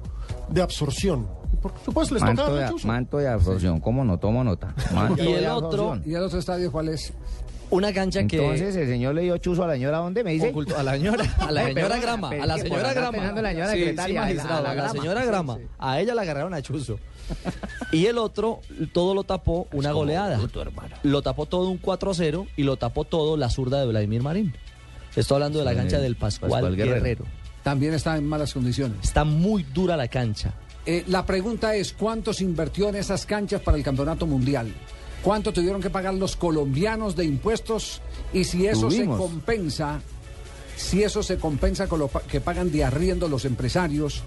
de 0.49 0.63
absorción. 0.63 1.29
Por 1.61 1.73
supuesto, 1.85 2.15
les 2.15 2.23
toca 2.23 2.35
Manto 2.35 2.55
darle 2.57 2.79
de, 2.81 2.87
manto 2.87 3.19
de 3.19 3.29
absorción. 3.29 3.81
¿Cómo 3.81 4.05
no? 4.05 4.19
Tomo 4.19 4.43
nota. 4.43 4.75
Manto 4.95 5.23
Y 5.23 5.29
el 5.33 5.41
de 5.43 5.49
otro- 5.51 5.69
absorción. 5.91 6.03
¿Y 6.11 6.15
el 6.15 6.23
otro 6.23 6.39
estadio 6.39 6.73
cuál 6.73 6.89
es? 6.89 7.13
Una 7.75 7.93
cancha 7.93 8.25
que... 8.27 8.37
Entonces, 8.37 8.77
el 8.77 8.87
señor 8.87 9.15
le 9.15 9.23
dio 9.23 9.37
chuzo 9.39 9.65
a 9.65 9.67
la 9.67 9.75
señora, 9.75 9.99
¿dónde 9.99 10.23
me 10.23 10.33
dice? 10.33 10.53
A 10.77 10.83
la 10.83 10.93
señora, 10.93 11.25
a 11.39 11.51
la 11.53 11.65
señora 11.67 11.99
Grama, 11.99 12.29
a 12.31 12.47
la 12.47 12.59
señora 12.59 12.93
Grama. 12.93 13.11
pensando 13.13 13.41
en 13.41 13.45
la 13.45 13.51
señora 13.51 13.73
Sí, 13.73 13.79
secretaria, 13.79 14.07
sí, 14.07 14.17
a 14.17 14.21
la- 14.21 14.27
magistrado, 14.27 14.59
a 14.59 14.63
la 14.63 14.71
a 14.71 14.75
la 14.75 14.83
Grama. 14.83 14.93
señora 15.01 15.25
Grama. 15.25 15.59
A 15.79 16.01
ella 16.01 16.15
la 16.15 16.23
agarraron 16.23 16.55
a 16.55 16.63
Chuzo. 16.63 16.99
Y 17.93 18.07
el 18.07 18.19
otro, 18.19 18.61
todo 18.93 19.15
lo 19.15 19.25
tapó 19.25 19.69
una 19.73 19.93
goleada. 19.93 20.39
Lo 21.05 21.23
tapó 21.23 21.47
todo 21.47 21.69
un 21.69 21.81
4-0 21.81 22.49
y 22.57 22.63
lo 22.65 22.77
tapó 22.77 23.05
todo 23.05 23.37
la 23.37 23.49
zurda 23.51 23.81
de 23.81 23.87
Vladimir 23.87 24.23
Marín. 24.23 24.55
Estoy 25.15 25.37
hablando 25.37 25.61
de 25.61 25.65
la 25.65 25.75
cancha 25.75 25.99
del 26.01 26.17
Pascual, 26.17 26.51
Pascual 26.51 26.75
Guerrero. 26.77 26.97
Guerrero. 26.97 27.25
También 27.63 27.95
está 27.95 28.17
en 28.17 28.27
malas 28.27 28.53
condiciones. 28.53 28.99
Está 29.03 29.25
muy 29.25 29.63
dura 29.63 29.97
la 29.97 30.09
cancha. 30.09 30.53
Eh, 30.87 31.05
la 31.07 31.25
pregunta 31.25 31.75
es, 31.77 31.93
¿cuánto 31.93 32.33
se 32.33 32.45
invirtió 32.45 32.89
en 32.89 32.97
esas 32.97 33.25
canchas 33.27 33.61
para 33.63 33.77
el 33.79 33.83
campeonato 33.85 34.27
mundial? 34.27 34.73
¿Cuánto 35.25 35.53
tuvieron 35.53 35.81
que 35.81 35.89
pagar 35.91 36.13
los 36.15 36.37
colombianos 36.37 37.17
de 37.17 37.25
impuestos? 37.25 38.03
Y 38.33 38.45
si 38.45 38.67
eso 38.67 38.89
Tuvimos. 38.89 39.17
se 39.17 39.23
compensa, 39.27 40.01
si 40.77 41.03
eso 41.03 41.23
se 41.23 41.39
compensa 41.39 41.87
con 41.89 41.99
lo 42.01 42.11
que 42.31 42.41
pagan 42.43 42.71
de 42.71 42.85
arriendo 42.85 43.27
los 43.27 43.47
empresarios 43.47 44.23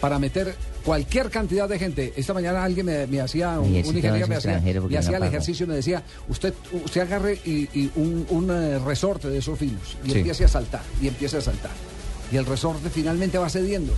para 0.00 0.18
meter 0.18 0.54
cualquier 0.84 1.30
cantidad 1.30 1.68
de 1.68 1.78
gente. 1.78 2.12
Esta 2.16 2.34
mañana 2.34 2.64
alguien 2.64 2.84
me, 2.84 3.06
me 3.06 3.20
hacía, 3.20 3.58
un, 3.60 3.74
ingeniero 3.74 4.26
me 4.26 4.34
hacía, 4.36 4.60
me 4.60 4.70
el 5.16 5.22
ejercicio 5.22 5.64
y 5.64 5.68
me 5.68 5.76
decía, 5.76 6.02
usted, 6.28 6.52
usted 6.84 7.00
agarre 7.02 7.40
y, 7.44 7.68
y 7.72 7.90
un, 7.94 8.26
un 8.28 8.50
eh, 8.50 8.78
resorte 8.80 9.28
de 9.30 9.38
esos 9.38 9.58
finos 9.58 9.96
y 10.04 10.10
Sí. 10.10 10.18
empiece 10.18 10.44
a 10.44 10.48
saltar, 10.48 10.82
y 11.00 11.06
empiece 11.08 11.36
a 11.36 11.40
saltar. 11.40 11.70
Y 12.32 12.36
el 12.36 12.44
resorte 12.46 12.90
finalmente 12.90 13.38
va 13.38 13.48
cediendo. 13.48 13.92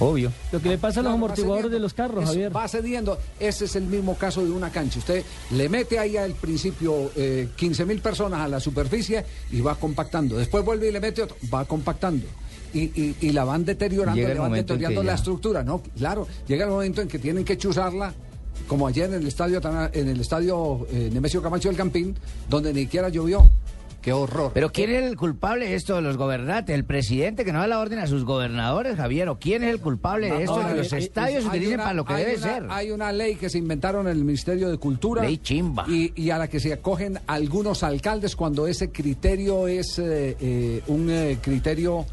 Obvio. 0.00 0.32
Lo 0.52 0.60
que 0.60 0.70
le 0.70 0.78
pasa 0.78 1.00
a 1.00 1.02
los 1.04 1.12
amortiguadores 1.12 1.70
de 1.70 1.78
los 1.78 1.94
carros, 1.94 2.24
Eso, 2.24 2.32
Javier. 2.32 2.54
Va 2.56 2.66
cediendo. 2.68 3.18
Ese 3.38 3.66
es 3.66 3.76
el 3.76 3.84
mismo 3.84 4.16
caso 4.16 4.44
de 4.44 4.50
una 4.50 4.70
cancha. 4.70 4.98
Usted 4.98 5.22
le 5.52 5.68
mete 5.68 5.98
ahí 5.98 6.16
al 6.16 6.32
principio 6.32 7.10
eh, 7.16 7.48
15 7.56 7.84
mil 7.84 8.00
personas 8.00 8.40
a 8.40 8.48
la 8.48 8.58
superficie 8.60 9.24
y 9.52 9.60
va 9.60 9.76
compactando. 9.76 10.36
Después 10.36 10.64
vuelve 10.64 10.88
y 10.88 10.92
le 10.92 11.00
mete 11.00 11.22
otro, 11.22 11.36
va 11.52 11.64
compactando. 11.64 12.26
Y, 12.72 12.80
y- 13.00 13.16
y 13.20 13.30
la 13.30 13.44
van 13.44 13.64
deteriorando, 13.64 14.20
le 14.20 14.34
van 14.34 14.52
deteriorando 14.52 15.02
la 15.04 15.12
ya- 15.12 15.14
estructura. 15.14 15.62
No, 15.62 15.80
claro, 15.96 16.26
llega 16.48 16.64
el 16.64 16.70
momento 16.70 17.00
en 17.00 17.06
que 17.08 17.20
tienen 17.20 17.44
que 17.44 17.56
chuzarla. 17.56 18.12
Como 18.68 18.86
ayer 18.86 19.08
en 19.10 19.14
el 19.20 19.26
estadio 19.26 19.60
Tana- 19.60 19.90
en 19.92 20.08
el 20.08 20.20
estadio 20.20 20.86
eh, 20.90 21.10
Nemesio 21.12 21.42
Camacho 21.42 21.68
del 21.68 21.76
Campín, 21.76 22.16
donde 22.48 22.72
ni 22.72 22.82
siquiera 22.82 23.08
llovió. 23.10 23.48
Qué 24.04 24.12
horror. 24.12 24.50
Pero 24.52 24.70
¿quién 24.70 24.90
es 24.90 25.02
el 25.04 25.16
culpable 25.16 25.66
de 25.66 25.74
esto 25.76 25.94
de 25.96 26.02
los 26.02 26.18
gobernantes? 26.18 26.74
¿El 26.74 26.84
presidente 26.84 27.42
que 27.44 27.52
no 27.54 27.60
da 27.60 27.66
la 27.66 27.78
orden 27.80 27.98
a 28.00 28.06
sus 28.06 28.24
gobernadores, 28.24 28.96
Javier? 28.96 29.30
¿O 29.30 29.38
quién 29.38 29.62
es 29.62 29.70
el 29.70 29.80
culpable 29.80 30.30
de 30.30 30.42
esto? 30.42 30.60
No, 30.62 30.68
que 30.68 30.74
los 30.74 30.92
eh, 30.92 30.96
eh, 30.96 30.98
estadios 30.98 31.42
se 31.44 31.48
utilicen 31.48 31.74
una- 31.76 31.82
para 31.84 31.94
lo 31.94 32.04
que 32.04 32.12
debe 32.14 32.36
una- 32.36 32.42
ser. 32.42 32.66
Hay 32.68 32.90
una 32.90 33.12
ley 33.12 33.36
que 33.36 33.48
se 33.48 33.56
inventaron 33.56 34.06
en 34.06 34.12
el 34.12 34.22
Ministerio 34.24 34.68
de 34.68 34.76
Cultura. 34.76 35.22
Ley 35.22 35.38
chimba. 35.38 35.86
Y, 35.88 36.12
y 36.22 36.28
a 36.28 36.36
la 36.36 36.48
que 36.48 36.60
se 36.60 36.72
acogen 36.74 37.18
algunos 37.26 37.82
alcaldes 37.82 38.36
cuando 38.36 38.66
ese 38.66 38.90
criterio 38.90 39.68
es 39.68 39.98
eh, 39.98 40.36
eh, 40.38 40.82
un 40.88 41.08
eh, 41.08 41.38
criterio. 41.40 42.04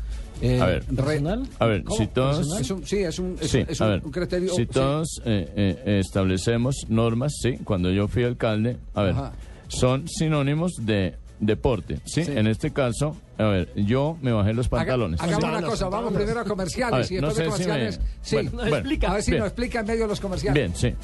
eh, 0.42 0.62
A 0.62 0.66
ver. 0.68 0.86
re- 0.90 0.96
¿Personal? 0.96 1.48
A 1.60 1.66
ver, 1.66 1.84
¿Cómo? 1.84 1.98
si 1.98 2.08
todos... 2.08 2.60
Es 2.62 2.72
un- 2.72 2.86
sí, 2.88 3.00
es 3.00 3.20
un, 3.20 3.36
es 3.42 3.52
Sí, 3.52 3.66
es 3.68 3.82
un- 3.82 3.88
ver, 3.90 4.02
un 4.06 4.12
criterio. 4.12 4.50
si 4.54 4.62
sí. 4.62 4.66
todos 4.66 5.22
eh, 5.26 5.76
eh, 5.86 6.00
establecemos 6.00 6.86
normas, 6.88 7.34
sí, 7.42 7.58
cuando 7.66 7.92
yo 7.92 8.08
fui 8.08 8.24
alcalde, 8.24 8.78
a 8.96 9.02
ver, 9.04 9.12
Ajá. 9.12 9.34
son 9.68 10.08
sinónimos 10.08 10.72
de 10.86 11.16
deporte, 11.42 12.00
¿sí? 12.06 12.24
Sí. 12.24 12.32
En 12.34 12.48
este 12.48 12.72
caso, 12.72 13.18
a 13.38 13.44
ver, 13.46 13.74
yo 13.76 14.18
me 14.22 14.32
bajé 14.32 14.54
los 14.54 14.68
Haga- 14.68 14.78
pantalones. 14.78 15.20
hagamos 15.20 15.44
una 15.44 15.62
cosa, 15.62 15.90
vamos 15.90 16.14
primero 16.14 16.40
a 16.40 16.46
comerciales 16.46 16.94
A 16.94 16.98
ver, 16.98 17.12
y 17.12 17.22
no 17.22 17.28
después 17.34 17.38
de 17.38 17.52
sé 17.58 17.64
si 17.64 17.70
me- 17.70 17.76
comerciales. 17.76 18.00
sí, 18.22 18.36
bueno, 18.36 18.52
bueno, 18.52 19.08
a 19.08 19.14
ver 19.14 19.24
si 19.24 19.32
bien. 19.32 19.40
nos 19.40 19.48
explica 19.50 19.80
en 19.82 19.86
medio 19.88 20.02
de 20.04 20.08
los 20.08 20.20
comerciales. 20.22 20.54
Bien, 20.54 20.74
sí. 20.76 20.96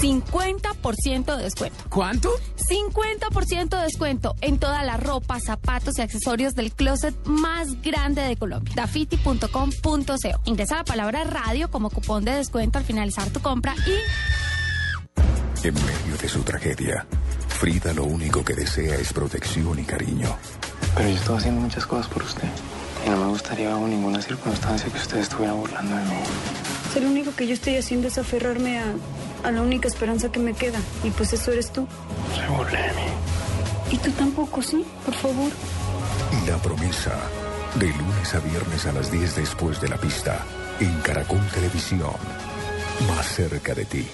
50% 0.00 1.36
de 1.36 1.42
descuento. 1.44 1.84
¿Cuánto? 1.88 2.30
50% 2.68 3.76
de 3.76 3.82
descuento 3.84 4.34
en 4.42 4.58
toda 4.58 4.82
la 4.84 4.96
ropa, 4.98 5.38
zapatos 5.40 5.98
y 5.98 6.02
accesorios 6.02 6.54
del 6.54 6.72
closet 6.72 7.14
más 7.24 7.80
grande 7.82 8.20
de 8.22 8.36
Colombia. 8.36 8.72
Dafiti.com.co. 8.76 9.68
Ingresa 10.44 10.76
la 10.76 10.84
palabra 10.84 11.24
radio 11.24 11.70
como 11.70 11.88
cupón 11.90 12.24
de 12.24 12.32
descuento 12.32 12.78
al 12.78 12.84
finalizar 12.84 13.30
tu 13.30 13.40
compra 13.40 13.74
y 13.86 15.66
En 15.66 15.74
medio 15.74 16.18
de 16.20 16.28
su 16.28 16.42
tragedia, 16.42 17.06
Frida 17.58 17.92
lo 17.94 18.04
único 18.04 18.44
que 18.44 18.54
desea 18.54 18.96
es 18.96 19.12
protección 19.12 19.78
y 19.78 19.84
cariño. 19.84 20.36
Pero 20.96 21.08
yo 21.08 21.14
estoy 21.14 21.36
haciendo 21.38 21.60
muchas 21.60 21.86
cosas 21.86 22.08
por 22.08 22.22
usted. 22.22 22.48
Y 23.06 23.10
no 23.10 23.16
me 23.16 23.26
gustaría 23.28 23.70
bajo 23.70 23.86
ninguna 23.86 24.20
circunstancia 24.20 24.90
que 24.90 24.98
usted 24.98 25.18
estuviera 25.18 25.52
burlando 25.52 25.96
de 25.96 26.02
mí. 26.04 26.16
Si 26.92 27.00
lo 27.00 27.08
único 27.08 27.34
que 27.34 27.46
yo 27.46 27.54
estoy 27.54 27.76
haciendo 27.76 28.08
es 28.08 28.18
aferrarme 28.18 28.78
a, 28.80 28.84
a 29.44 29.50
la 29.50 29.62
única 29.62 29.88
esperanza 29.88 30.30
que 30.30 30.40
me 30.40 30.52
queda. 30.52 30.78
Y 31.04 31.10
pues 31.10 31.32
eso 31.32 31.52
eres 31.52 31.72
tú. 31.72 31.86
Se 32.34 32.46
burle 32.48 32.78
de 32.78 32.88
mí. 32.88 33.92
Y 33.92 33.98
tú 33.98 34.10
tampoco, 34.12 34.60
¿sí? 34.60 34.84
Por 35.04 35.14
favor. 35.14 35.50
La 36.46 36.58
promesa, 36.58 37.14
de 37.76 37.86
lunes 37.86 38.34
a 38.34 38.40
viernes 38.40 38.86
a 38.86 38.92
las 38.92 39.10
10 39.10 39.36
después 39.36 39.80
de 39.80 39.88
la 39.88 39.96
pista, 39.96 40.44
en 40.80 41.00
Caracol 41.00 41.46
Televisión, 41.54 42.10
más 43.08 43.26
cerca 43.26 43.74
de 43.74 43.84
ti. 43.84 44.08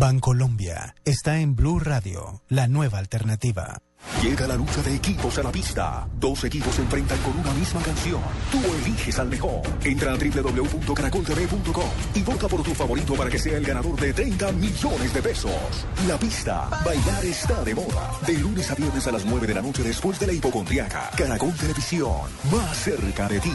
Bancolombia 0.00 0.94
está 1.04 1.40
en 1.40 1.54
Blue 1.54 1.78
Radio, 1.78 2.40
la 2.48 2.66
nueva 2.68 2.96
alternativa. 2.96 3.82
Llega 4.22 4.46
la 4.46 4.56
lucha 4.56 4.80
de 4.80 4.94
equipos 4.94 5.36
a 5.36 5.42
la 5.42 5.52
pista. 5.52 6.08
Dos 6.18 6.42
equipos 6.44 6.74
se 6.74 6.80
enfrentan 6.80 7.18
con 7.18 7.38
una 7.38 7.52
misma 7.52 7.82
canción. 7.82 8.22
Tú 8.50 8.62
eliges 8.76 9.18
al 9.18 9.28
mejor. 9.28 9.60
Entra 9.84 10.14
a 10.14 10.16
www.caracoltv.com 10.16 11.90
y 12.14 12.22
vota 12.22 12.48
por 12.48 12.62
tu 12.62 12.74
favorito 12.74 13.12
para 13.14 13.28
que 13.28 13.38
sea 13.38 13.58
el 13.58 13.66
ganador 13.66 14.00
de 14.00 14.14
30 14.14 14.52
millones 14.52 15.12
de 15.12 15.20
pesos. 15.20 15.86
La 16.08 16.16
pista. 16.16 16.70
Bailar 16.82 17.24
está 17.26 17.62
de 17.62 17.74
moda. 17.74 18.10
De 18.26 18.38
lunes 18.38 18.70
a 18.70 18.76
viernes 18.76 19.06
a 19.06 19.12
las 19.12 19.26
9 19.26 19.46
de 19.48 19.54
la 19.54 19.60
noche 19.60 19.82
después 19.82 20.18
de 20.18 20.28
la 20.28 20.32
hipocondriaca. 20.32 21.10
Caracol 21.14 21.52
Televisión. 21.56 22.22
Más 22.50 22.74
cerca 22.74 23.28
de 23.28 23.40
ti. 23.40 23.52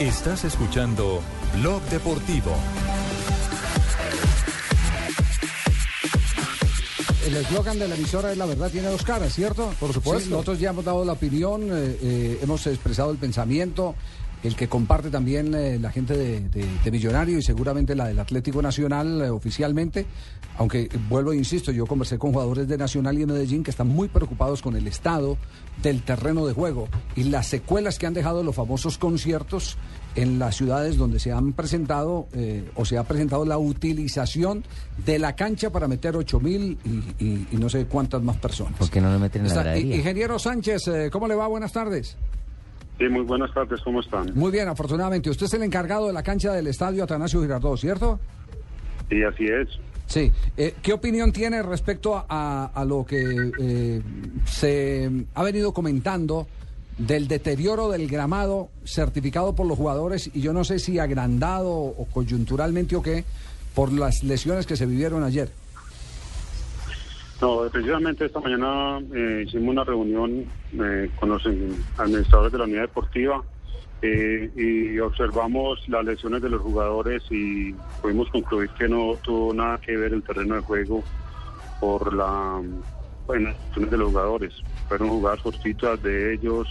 Estás 0.00 0.42
escuchando 0.42 1.22
Blog 1.54 1.82
Deportivo. 1.82 2.56
El 7.26 7.36
eslogan 7.36 7.78
de 7.78 7.86
la 7.86 7.94
emisora 7.96 8.32
es 8.32 8.38
la 8.38 8.46
verdad 8.46 8.70
tiene 8.70 8.88
dos 8.88 9.02
caras, 9.02 9.34
¿cierto? 9.34 9.74
Por 9.78 9.92
supuesto. 9.92 10.24
Sí, 10.24 10.30
nosotros 10.30 10.58
ya 10.58 10.70
hemos 10.70 10.84
dado 10.84 11.04
la 11.04 11.12
opinión, 11.12 11.64
eh, 11.64 11.98
eh, 12.02 12.38
hemos 12.42 12.66
expresado 12.66 13.10
el 13.10 13.18
pensamiento, 13.18 13.94
el 14.42 14.56
que 14.56 14.68
comparte 14.68 15.10
también 15.10 15.54
eh, 15.54 15.78
la 15.78 15.90
gente 15.90 16.16
de, 16.16 16.40
de- 16.48 16.66
de 16.82 16.90
Millonario 16.90 17.38
y 17.38 17.42
seguramente 17.42 17.94
la 17.94 18.06
del 18.08 18.18
Atlético 18.18 18.62
Nacional 18.62 19.20
eh, 19.20 19.28
oficialmente. 19.30 20.06
Aunque 20.56 20.82
eh, 20.82 20.88
vuelvo 21.08 21.32
e 21.32 21.36
insisto, 21.36 21.72
yo 21.72 21.86
conversé 21.86 22.18
con 22.18 22.32
jugadores 22.32 22.66
de 22.66 22.78
Nacional 22.78 23.16
y 23.16 23.20
de 23.20 23.26
Medellín 23.26 23.62
que 23.62 23.70
están 23.70 23.88
muy 23.88 24.08
preocupados 24.08 24.62
con 24.62 24.76
el 24.76 24.86
estado 24.86 25.36
del 25.82 26.02
terreno 26.02 26.46
de 26.46 26.54
juego 26.54 26.88
y 27.16 27.24
las 27.24 27.48
secuelas 27.48 27.98
que 27.98 28.06
han 28.06 28.14
dejado 28.14 28.42
los 28.42 28.54
famosos 28.54 28.96
conciertos 28.98 29.76
en 30.16 30.38
las 30.38 30.56
ciudades 30.56 30.96
donde 30.96 31.20
se 31.20 31.32
han 31.32 31.52
presentado 31.52 32.26
eh, 32.32 32.68
o 32.74 32.84
se 32.84 32.96
ha 32.98 33.04
presentado 33.04 33.44
la 33.44 33.58
utilización 33.58 34.64
de 35.04 35.18
la 35.18 35.36
cancha 35.36 35.70
para 35.70 35.86
meter 35.86 36.16
8 36.16 36.40
mil 36.40 36.78
y, 36.84 37.24
y- 37.24 37.46
y 37.52 37.56
no 37.56 37.68
sé 37.68 37.84
cuántas 37.86 38.22
más 38.22 38.36
personas. 38.38 38.74
¿Por 38.78 38.90
qué 38.90 39.00
no 39.00 39.12
lo 39.12 39.18
meten 39.18 39.42
en 39.46 39.54
la 39.54 39.74
Está-? 39.76 39.78
Ingeniero 39.96 40.38
Sánchez, 40.38 40.82
¿cómo 41.12 41.28
le 41.28 41.34
va? 41.34 41.46
Buenas 41.46 41.72
tardes. 41.72 42.16
Sí, 43.00 43.08
muy 43.08 43.22
buenas 43.22 43.52
tardes, 43.54 43.80
¿cómo 43.82 44.00
están? 44.00 44.30
Muy 44.34 44.52
bien, 44.52 44.68
afortunadamente. 44.68 45.30
Usted 45.30 45.46
es 45.46 45.54
el 45.54 45.62
encargado 45.62 46.06
de 46.08 46.12
la 46.12 46.22
cancha 46.22 46.52
del 46.52 46.66
estadio 46.66 47.02
Atanasio 47.02 47.40
Girardot, 47.40 47.78
¿cierto? 47.78 48.20
Sí, 49.08 49.22
así 49.24 49.46
es. 49.46 49.68
Sí. 50.06 50.30
Eh, 50.56 50.74
¿Qué 50.82 50.92
opinión 50.92 51.32
tiene 51.32 51.62
respecto 51.62 52.14
a, 52.16 52.26
a- 52.28 52.66
a 52.66 52.84
lo 52.84 53.06
que 53.06 53.52
eh, 53.58 54.02
se 54.44 55.10
ha 55.34 55.42
venido 55.42 55.72
comentando 55.72 56.46
del 56.98 57.26
deterioro 57.26 57.88
del 57.88 58.06
gramado 58.06 58.68
certificado 58.84 59.54
por 59.54 59.66
los 59.66 59.78
jugadores 59.78 60.30
y 60.34 60.42
yo 60.42 60.52
no 60.52 60.64
sé 60.64 60.78
si 60.78 60.98
agrandado 60.98 61.70
o 61.70 62.06
coyunturalmente 62.12 62.96
o 62.96 63.02
qué 63.02 63.24
por 63.74 63.90
las 63.92 64.22
lesiones 64.24 64.66
que 64.66 64.76
se 64.76 64.84
vivieron 64.84 65.24
ayer? 65.24 65.48
No, 67.40 67.62
precisamente 67.72 68.26
esta 68.26 68.38
mañana 68.38 69.00
eh, 69.14 69.44
hicimos 69.46 69.70
una 69.70 69.84
reunión 69.84 70.44
eh, 70.78 71.10
con 71.18 71.30
los 71.30 71.42
administradores 71.96 72.52
de 72.52 72.58
la 72.58 72.64
unidad 72.64 72.82
deportiva 72.82 73.42
eh, 74.02 74.50
y 74.54 74.98
observamos 74.98 75.80
las 75.88 76.04
lesiones 76.04 76.42
de 76.42 76.50
los 76.50 76.60
jugadores 76.60 77.22
y 77.30 77.72
pudimos 78.02 78.28
concluir 78.28 78.68
que 78.78 78.88
no 78.88 79.16
tuvo 79.22 79.54
nada 79.54 79.78
que 79.78 79.96
ver 79.96 80.12
el 80.12 80.22
terreno 80.22 80.56
de 80.56 80.60
juego 80.60 81.02
por 81.80 82.12
la 82.12 82.60
bueno, 83.26 83.54
lesiones 83.68 83.90
de 83.90 83.96
los 83.96 84.08
jugadores. 84.10 84.54
Fueron 84.88 85.08
jugadas 85.08 85.40
cortitas 85.40 86.02
de 86.02 86.34
ellos, 86.34 86.68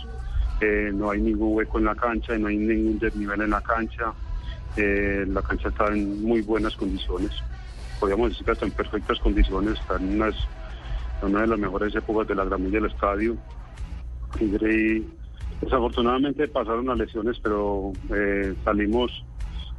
no 0.94 1.10
hay 1.10 1.20
ningún 1.22 1.56
hueco 1.56 1.80
en 1.80 1.86
la 1.86 1.96
cancha, 1.96 2.38
no 2.38 2.48
hay 2.48 2.58
ningún 2.58 3.00
desnivel 3.00 3.42
en 3.42 3.50
la 3.50 3.62
cancha, 3.62 4.14
la 4.76 5.42
cancha 5.42 5.70
está 5.70 5.88
en 5.88 6.22
muy 6.22 6.42
buenas 6.42 6.76
condiciones 6.76 7.32
podríamos 8.00 8.30
decir 8.30 8.46
que 8.46 8.52
hasta 8.52 8.66
en 8.66 8.72
perfectas 8.72 9.20
condiciones, 9.20 9.80
está 9.80 9.98
en 9.98 10.16
unas, 10.16 10.36
una 11.22 11.42
de 11.42 11.48
las 11.48 11.60
mejores 11.60 11.96
épocas 11.96 12.28
de 12.28 12.36
la 12.36 12.46
gramilla 12.46 12.80
del 12.80 12.92
estadio. 12.92 13.38
Y 14.40 15.06
desafortunadamente 15.62 16.48
pasaron 16.48 16.88
las 16.88 16.98
lesiones, 16.98 17.38
pero 17.42 17.92
eh, 18.14 18.54
salimos 18.64 19.12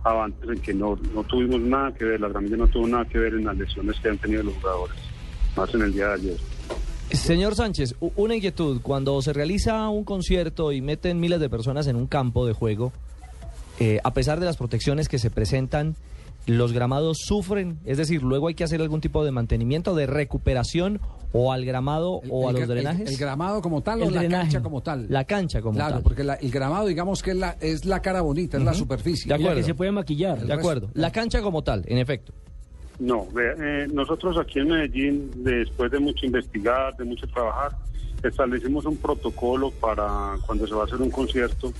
avantes 0.04 0.48
en 0.48 0.60
que 0.60 0.74
no, 0.74 0.98
no 1.14 1.22
tuvimos 1.24 1.60
nada 1.60 1.92
que 1.92 2.04
ver, 2.04 2.20
la 2.20 2.28
gramilla 2.28 2.56
no 2.56 2.68
tuvo 2.68 2.86
nada 2.86 3.04
que 3.04 3.18
ver 3.18 3.34
en 3.34 3.44
las 3.44 3.56
lesiones 3.56 3.98
que 4.00 4.08
han 4.08 4.18
tenido 4.18 4.42
los 4.42 4.54
jugadores, 4.54 4.96
más 5.56 5.74
en 5.74 5.82
el 5.82 5.92
día 5.92 6.08
de 6.08 6.14
ayer. 6.14 6.36
Señor 7.12 7.56
Sánchez, 7.56 7.96
una 8.16 8.36
inquietud. 8.36 8.80
Cuando 8.82 9.20
se 9.20 9.32
realiza 9.32 9.88
un 9.88 10.04
concierto 10.04 10.72
y 10.72 10.80
meten 10.80 11.18
miles 11.18 11.40
de 11.40 11.50
personas 11.50 11.86
en 11.88 11.96
un 11.96 12.06
campo 12.06 12.46
de 12.46 12.52
juego, 12.52 12.92
eh, 13.80 13.98
a 14.04 14.12
pesar 14.14 14.38
de 14.38 14.46
las 14.46 14.56
protecciones 14.56 15.08
que 15.08 15.18
se 15.18 15.30
presentan, 15.30 15.96
los 16.46 16.72
gramados 16.72 17.18
sufren, 17.20 17.78
es 17.84 17.98
decir, 17.98 18.22
luego 18.22 18.48
hay 18.48 18.54
que 18.54 18.64
hacer 18.64 18.80
algún 18.80 19.00
tipo 19.00 19.24
de 19.24 19.30
mantenimiento, 19.30 19.94
de 19.94 20.06
recuperación 20.06 21.00
o 21.32 21.52
al 21.52 21.64
gramado 21.64 22.20
o 22.28 22.46
a 22.46 22.50
El 22.50 22.54
los 22.54 22.62
el- 22.62 22.68
drenajes. 22.68 23.10
El, 23.10 23.16
gramado 23.16 23.60
como 23.62 23.82
tal 23.82 24.02
o 24.02 24.10
la 24.10 24.28
cancha 24.28 24.60
como 24.62 24.80
tal. 24.82 25.06
La 25.08 25.24
cancha 25.24 25.60
como 25.60 25.74
claro, 25.76 25.94
tal. 25.94 26.02
porque 26.02 26.24
la- 26.24 26.34
el 26.34 26.50
gramado 26.50 26.86
digamos 26.86 27.22
que 27.22 27.30
es 27.30 27.36
la, 27.36 27.56
es 27.60 27.84
la 27.84 28.00
cara 28.02 28.20
bonita, 28.22 28.56
es 28.58 28.64
la 28.64 28.74
superficie. 28.74 29.28
De 29.28 29.34
acuerdo. 29.34 29.56
que 29.56 29.62
se 29.62 29.74
puede 29.74 29.92
maquillar. 29.92 30.38
De 30.44 30.52
acuerdo. 30.52 30.90
La 30.94 31.10
cancha 31.12 31.40
como 31.42 31.62
tal, 31.62 31.84
en 31.86 31.98
efecto. 31.98 32.32
No, 32.98 33.26
eh, 33.40 33.86
nosotros 33.92 34.36
aquí 34.38 34.58
en 34.58 34.68
Medellín, 34.68 35.30
después 35.36 35.90
de 35.90 35.98
mucho 36.00 36.26
investigar, 36.26 36.94
de 36.98 37.04
mucho 37.04 37.26
trabajar, 37.28 37.72
establecimos 38.22 38.84
un 38.84 38.96
protocolo 38.98 39.70
para 39.70 40.36
cuando 40.46 40.66
se 40.66 40.74
va 40.74 40.82
a 40.82 40.84
hacer 40.84 41.00
un 41.00 41.10
concierto 41.10 41.72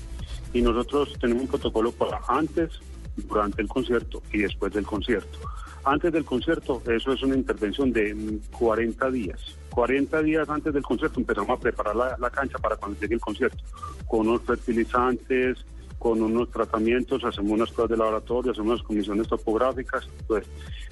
y 0.55 0.63
nosotros 0.63 1.13
tenemos 1.21 1.43
un 1.43 1.49
protocolo 1.49 1.93
para 1.93 2.21
antes, 2.27 2.71
durante 3.17 3.61
el 3.61 3.69
concierto 3.69 4.23
y 4.33 4.39
después 4.39 4.73
del 4.73 4.87
concierto. 4.87 5.39
Antes 5.85 6.13
del 6.13 6.25
concierto, 6.25 6.83
eso 6.87 7.13
es 7.13 7.23
una 7.23 7.37
intervención 7.37 7.93
de 7.93 8.15
mm, 8.15 8.41
40 8.59 9.11
días. 9.11 9.57
40 9.71 10.23
días 10.23 10.49
antes 10.49 10.75
del 10.75 10.83
concierto 10.83 11.21
empezamos 11.21 11.51
a 11.51 11.61
preparar 11.61 11.97
la, 11.97 12.31
cancha 12.31 12.59
para 12.59 12.77
cuando 12.77 13.01
llegue 13.01 13.15
el 13.15 13.21
concierto, 13.21 13.59
con 14.07 14.29
unos 14.29 14.43
fertilizantes, 14.43 15.65
con 15.99 16.21
unos 16.23 16.51
tratamientos, 16.51 17.25
hacemos 17.25 17.53
unas 17.53 17.71
pruebas 17.71 17.91
de 17.91 17.97
laboratorio, 17.97 18.53
hacemos 18.53 18.73
unas 18.73 18.87
comisiones 18.87 19.29
topográficas. 19.29 20.09
Pues, 20.27 20.45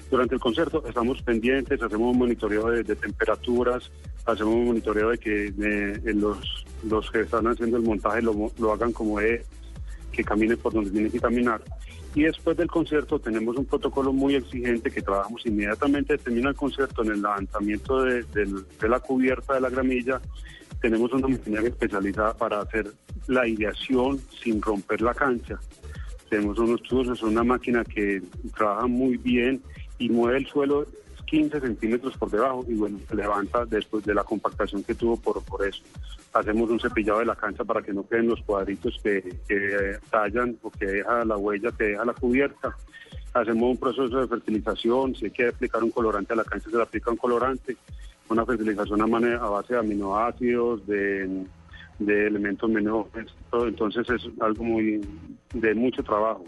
durante 0.09 0.35
el 0.35 0.41
concierto 0.41 0.83
estamos 0.87 1.21
pendientes, 1.21 1.81
hacemos 1.81 2.11
un 2.11 2.17
monitoreo 2.17 2.69
de, 2.69 2.95
temperaturas, 2.95 3.91
hacemos 4.25 4.55
un 4.55 4.65
monitoreo 4.65 5.09
de 5.09 5.17
que 5.19 5.47
eh, 5.47 6.13
los, 6.15 6.65
los 6.83 7.11
que 7.11 7.21
están 7.21 7.47
haciendo 7.47 7.77
el 7.77 7.83
montaje 7.83 8.21
lo, 8.21 8.51
lo 8.57 8.71
hagan 8.71 8.91
como 8.91 9.19
es, 9.19 9.45
que 10.11 10.23
caminen 10.23 10.57
por 10.57 10.73
donde 10.73 10.89
tienen 10.89 11.11
que 11.11 11.19
caminar. 11.19 11.61
Y 12.15 12.23
después 12.23 12.57
del 12.57 12.67
concierto 12.67 13.19
tenemos 13.19 13.55
un 13.55 13.65
protocolo 13.65 14.11
muy 14.11 14.35
exigente 14.35 14.89
que 14.89 15.01
trabajamos 15.01 15.45
inmediatamente, 15.45 16.17
termina 16.17 16.49
el 16.49 16.55
concierto 16.55 17.03
en 17.03 17.11
el 17.11 17.21
levantamiento 17.21 18.03
de, 18.03 18.25
la 18.81 18.99
cubierta 18.99 19.53
de 19.53 19.61
la 19.61 19.69
gramilla. 19.69 20.19
Tenemos 20.81 21.13
una 21.13 21.27
maquinaria 21.27 21.69
especializada 21.69 22.33
para 22.33 22.61
hacer 22.61 22.91
la 23.27 23.41
aireación 23.41 24.19
sin 24.41 24.61
romper 24.61 25.01
la 25.01 25.13
cancha. 25.13 25.59
Tenemos 26.29 26.57
unos 26.57 26.81
tubos, 26.83 27.09
es 27.09 27.23
una 27.23 27.43
máquina 27.43 27.83
que 27.83 28.21
trabaja 28.55 28.87
muy 28.87 29.17
bien 29.17 29.61
y 29.99 30.09
mueve 30.09 30.39
el 30.39 30.47
suelo 30.47 30.87
15 31.29 31.59
centímetros 31.61 32.17
por 32.17 32.31
debajo 32.31 32.65
y 32.67 32.73
bueno, 32.73 32.97
se 33.07 33.15
levanta 33.15 33.65
después 33.65 34.03
de 34.05 34.13
la 34.15 34.23
compactación 34.23 34.83
que 34.83 34.95
tuvo 34.95 35.15
por, 35.17 35.43
por 35.43 35.65
eso. 35.67 35.83
Hacemos 36.33 36.69
un 36.71 36.79
cepillado 36.79 37.19
de 37.19 37.25
la 37.25 37.35
cancha 37.35 37.63
para 37.63 37.81
que 37.83 37.93
no 37.93 38.07
queden 38.07 38.27
los 38.29 38.41
cuadritos 38.41 38.99
que, 39.03 39.23
tallan 40.09 40.57
o 40.63 40.71
que 40.71 40.85
deja 40.85 41.23
la 41.25 41.37
huella, 41.37 41.71
que 41.77 41.83
deja 41.85 42.05
la 42.05 42.13
cubierta. 42.13 42.75
Hacemos 43.33 43.69
un 43.69 43.77
proceso 43.77 44.19
de 44.19 44.27
fertilización, 44.27 45.13
si 45.15 45.25
hay 45.25 45.31
que 45.31 45.47
aplicar 45.49 45.83
un 45.83 45.91
colorante 45.91 46.33
a 46.33 46.37
la 46.37 46.43
cancha 46.43 46.69
se 46.69 46.75
le 46.75 46.81
aplica 46.81 47.11
un 47.11 47.17
colorante, 47.17 47.77
una 48.27 48.43
fertilización 48.45 49.01
a, 49.01 49.07
mane- 49.07 49.35
a 49.35 49.49
base 49.49 49.73
de 49.73 49.79
aminoácidos, 49.79 50.85
de, 50.87 51.43
de 51.99 52.27
elementos 52.27 52.67
menores, 52.69 53.27
entonces 53.53 54.09
es 54.09 54.23
algo 54.41 54.63
muy 54.63 54.99
de 55.53 55.75
mucho 55.75 56.01
trabajo. 56.03 56.43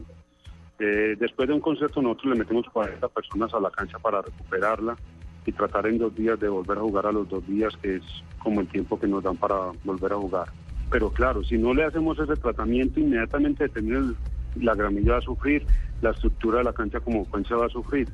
Eh, 0.84 1.16
después 1.20 1.48
de 1.48 1.54
un 1.54 1.60
concierto 1.60 2.02
nosotros 2.02 2.34
le 2.34 2.40
metemos 2.40 2.66
40 2.74 3.08
personas 3.10 3.54
a 3.54 3.60
la 3.60 3.70
cancha 3.70 4.00
para 4.00 4.20
recuperarla 4.24 4.98
y 5.46 5.52
tratar 5.52 5.86
en 5.86 6.00
dos 6.00 6.16
días 6.16 6.40
de 6.40 6.50
volver 6.50 6.80
a 6.80 6.82
jugar 6.82 7.06
a 7.06 7.12
los 7.12 7.30
dos 7.30 7.46
días, 7.46 7.72
que 7.84 7.98
es 7.98 8.04
como 8.40 8.62
el 8.62 8.68
tiempo 8.68 9.00
que 9.00 9.06
nos 9.06 9.22
dan 9.22 9.38
para 9.38 9.58
volver 9.84 10.14
a 10.14 10.16
jugar. 10.16 10.50
Pero 10.90 11.12
claro, 11.12 11.44
si 11.44 11.56
no 11.56 11.76
le 11.76 11.84
hacemos 11.84 12.18
ese 12.18 12.36
tratamiento, 12.36 13.00
inmediatamente 13.00 13.70
termina 13.70 14.00
el- 14.00 14.16
la 14.56 14.74
gramilla 14.74 15.12
va 15.14 15.18
a 15.20 15.22
sufrir, 15.22 15.68
la 16.02 16.10
estructura 16.10 16.58
de 16.58 16.64
la 16.64 16.74
cancha 16.74 17.00
como 17.00 17.30
cancha 17.30 17.56
va 17.56 17.68
a 17.68 17.70
sufrir. 17.70 18.10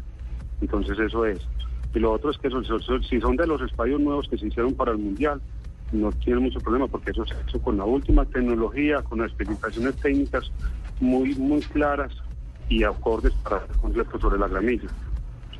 Entonces 0.60 1.00
eso 1.00 1.26
es. 1.26 1.42
Y 1.94 2.00
lo 2.00 2.12
otro 2.12 2.32
es 2.32 2.38
que 2.38 2.50
si 3.10 3.22
son 3.22 3.38
de 3.38 3.48
los 3.48 3.62
estadios 3.62 4.02
nuevos 4.02 4.28
que 4.28 4.38
se 4.38 4.46
hicieron 4.46 4.74
para 4.74 4.92
el 4.92 4.98
Mundial, 4.98 5.42
no 5.94 6.12
tiene 6.12 6.42
mucho 6.42 6.60
problema 6.60 6.90
porque 6.90 7.12
eso 7.12 7.26
se 7.26 7.34
ha 7.34 7.40
hecho 7.40 7.62
con 7.62 7.78
la 7.78 7.86
última 7.86 8.26
tecnología, 8.26 9.02
con 9.04 9.20
las 9.20 9.32
especificaciones 9.32 9.98
técnicas 10.02 10.52
muy, 11.00 11.34
muy 11.34 11.62
claras 11.64 12.12
y 12.70 12.84
acordes 12.84 13.34
para 13.44 13.66
el 13.66 13.76
concierto 13.76 14.20
sobre 14.20 14.40
la 14.40 14.48
gramilla. 14.48 14.90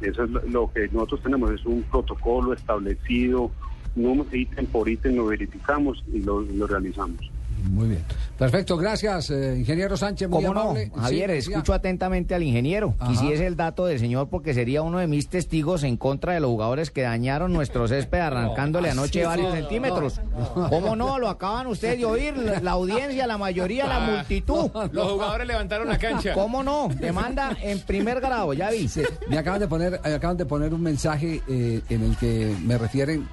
Eso 0.02 0.24
es 0.24 0.30
lo- 0.30 0.72
que 0.72 0.88
nosotros 0.89 1.22
tenemos, 1.24 1.52
es 1.54 1.65
un 1.65 1.84
protocolo 1.84 2.54
establecido, 2.54 3.52
no 3.96 4.28
ítem 4.32 4.67
por 4.67 4.88
ítem 4.89 5.15
lo 5.15 5.26
verificamos 5.26 6.04
y 6.12 6.20
lo, 6.20 6.41
lo 6.41 6.67
realizamos. 6.67 7.20
Muy 7.63 7.89
bien. 7.89 8.04
Perfecto, 8.38 8.78
gracias, 8.78 9.30
eh, 9.32 9.56
ingeniero 9.58 9.98
Sánchez. 9.98 10.30
Muy 10.30 10.43
¿Cómo 10.43 10.54
no? 10.54 10.62
amable. 10.62 10.91
Javier, 10.96 11.32
escucho 11.32 11.74
atentamente 11.74 12.36
al 12.36 12.43
ingeniero. 12.43 12.96
Ajá. 13.00 13.12
Quisiese 13.12 13.48
el 13.48 13.56
dato 13.56 13.86
del 13.86 14.00
señor 14.00 14.30
porque 14.30 14.54
sería 14.54 14.82
uno 14.84 15.00
de 15.00 15.08
mis 15.08 15.28
testigos 15.28 15.84
en 15.84 15.98
contra 15.98 16.34
de 16.34 16.39
los 16.39 16.50
jugadores 16.52 16.91
que 16.91 17.02
dañaron 17.02 17.52
nuestro 17.54 17.88
césped 17.88 18.20
arrancándole 18.20 18.89
anoche 18.91 19.22
sí, 19.22 19.26
varios 19.26 19.50
no, 19.50 19.56
centímetros. 19.56 20.22
no. 20.56 20.70
¿Cómo 20.70 20.96
no? 20.96 21.17
Lo 21.20 21.30
acaban 21.30 21.67
ustedes 21.67 21.98
de 21.98 22.06
oír, 22.06 22.38
la, 22.38 22.60
la 22.60 22.72
audiencia, 22.72 23.26
la 23.28 23.38
mayoría, 23.38 23.88
la 23.88 24.00
multitud. 24.00 24.70
Los 24.91 25.12
jugadores 25.12 25.48
levantaron 25.48 25.88
la 25.88 25.98
cancha. 25.98 26.34
¿Cómo 26.34 26.63
no? 26.63 26.89
Demanda 26.89 27.58
en 27.62 27.80
primer 27.80 28.22
grado, 28.22 28.54
ya 28.54 28.70
vi. 28.70 28.89
Me 29.28 29.38
acaban 29.38 29.60
de 29.60 29.67
poner, 29.67 30.00
me 30.04 30.13
acaban 30.13 30.38
de 30.38 30.46
poner 30.46 30.74
un 30.74 30.82
mensaje 30.82 31.41
eh, 31.48 31.82
en 31.89 32.04
el 32.04 32.15
que 32.17 32.56
me 32.63 32.78
refieren 32.78 33.28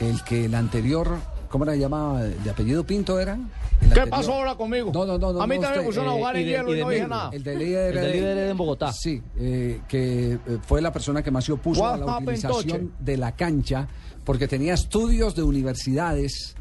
el 0.00 0.22
que 0.24 0.46
el 0.46 0.54
anterior, 0.54 1.18
¿cómo 1.54 1.64
se 1.66 1.78
llamaba? 1.78 2.24
¿De 2.24 2.50
apellido 2.50 2.84
Pinto 2.84 3.20
era? 3.20 3.34
El 3.34 3.38
¿Qué 3.78 3.84
anterior- 3.86 4.10
pasó 4.10 4.32
ahora 4.34 4.56
conmigo? 4.56 4.90
No, 4.92 5.06
no, 5.06 5.16
no, 5.18 5.32
no. 5.32 5.40
A 5.40 5.46
mí 5.46 5.54
no, 5.54 5.60
también 5.62 5.82
me 5.82 5.86
pusieron 5.86 6.10
a 6.10 6.14
eh, 6.14 6.18
jugar 6.18 6.34
en 6.36 6.42
y 6.42 6.44
de- 6.44 6.50
hielo 6.50 6.72
y 6.72 6.74
de 6.76 6.82
no 6.82 6.88
dije 6.90 7.06
nada. 7.08 7.30
El 7.32 7.42
de 7.44 7.56
líder, 7.56 7.96
El 7.96 8.02
de 8.04 8.12
líder 8.12 8.38
en 8.50 8.56
Bogotá. 8.56 8.92
Sí, 8.92 9.22
eh, 9.38 9.80
que 9.86 10.32
eh, 10.32 10.38
fue 10.66 10.82
la 10.82 10.92
persona 10.92 11.22
que 11.22 11.30
más 11.30 11.44
se 11.44 11.52
opuso 11.52 11.80
What 11.82 11.94
a 11.94 11.96
la 11.98 12.18
utilización 12.18 12.62
Toche? 12.80 12.88
de 12.98 13.16
la 13.16 13.32
cancha 13.36 13.86
porque 14.24 14.48
tenía 14.48 14.74
estudios 14.74 15.36
de 15.36 15.42
universidades 15.44 16.56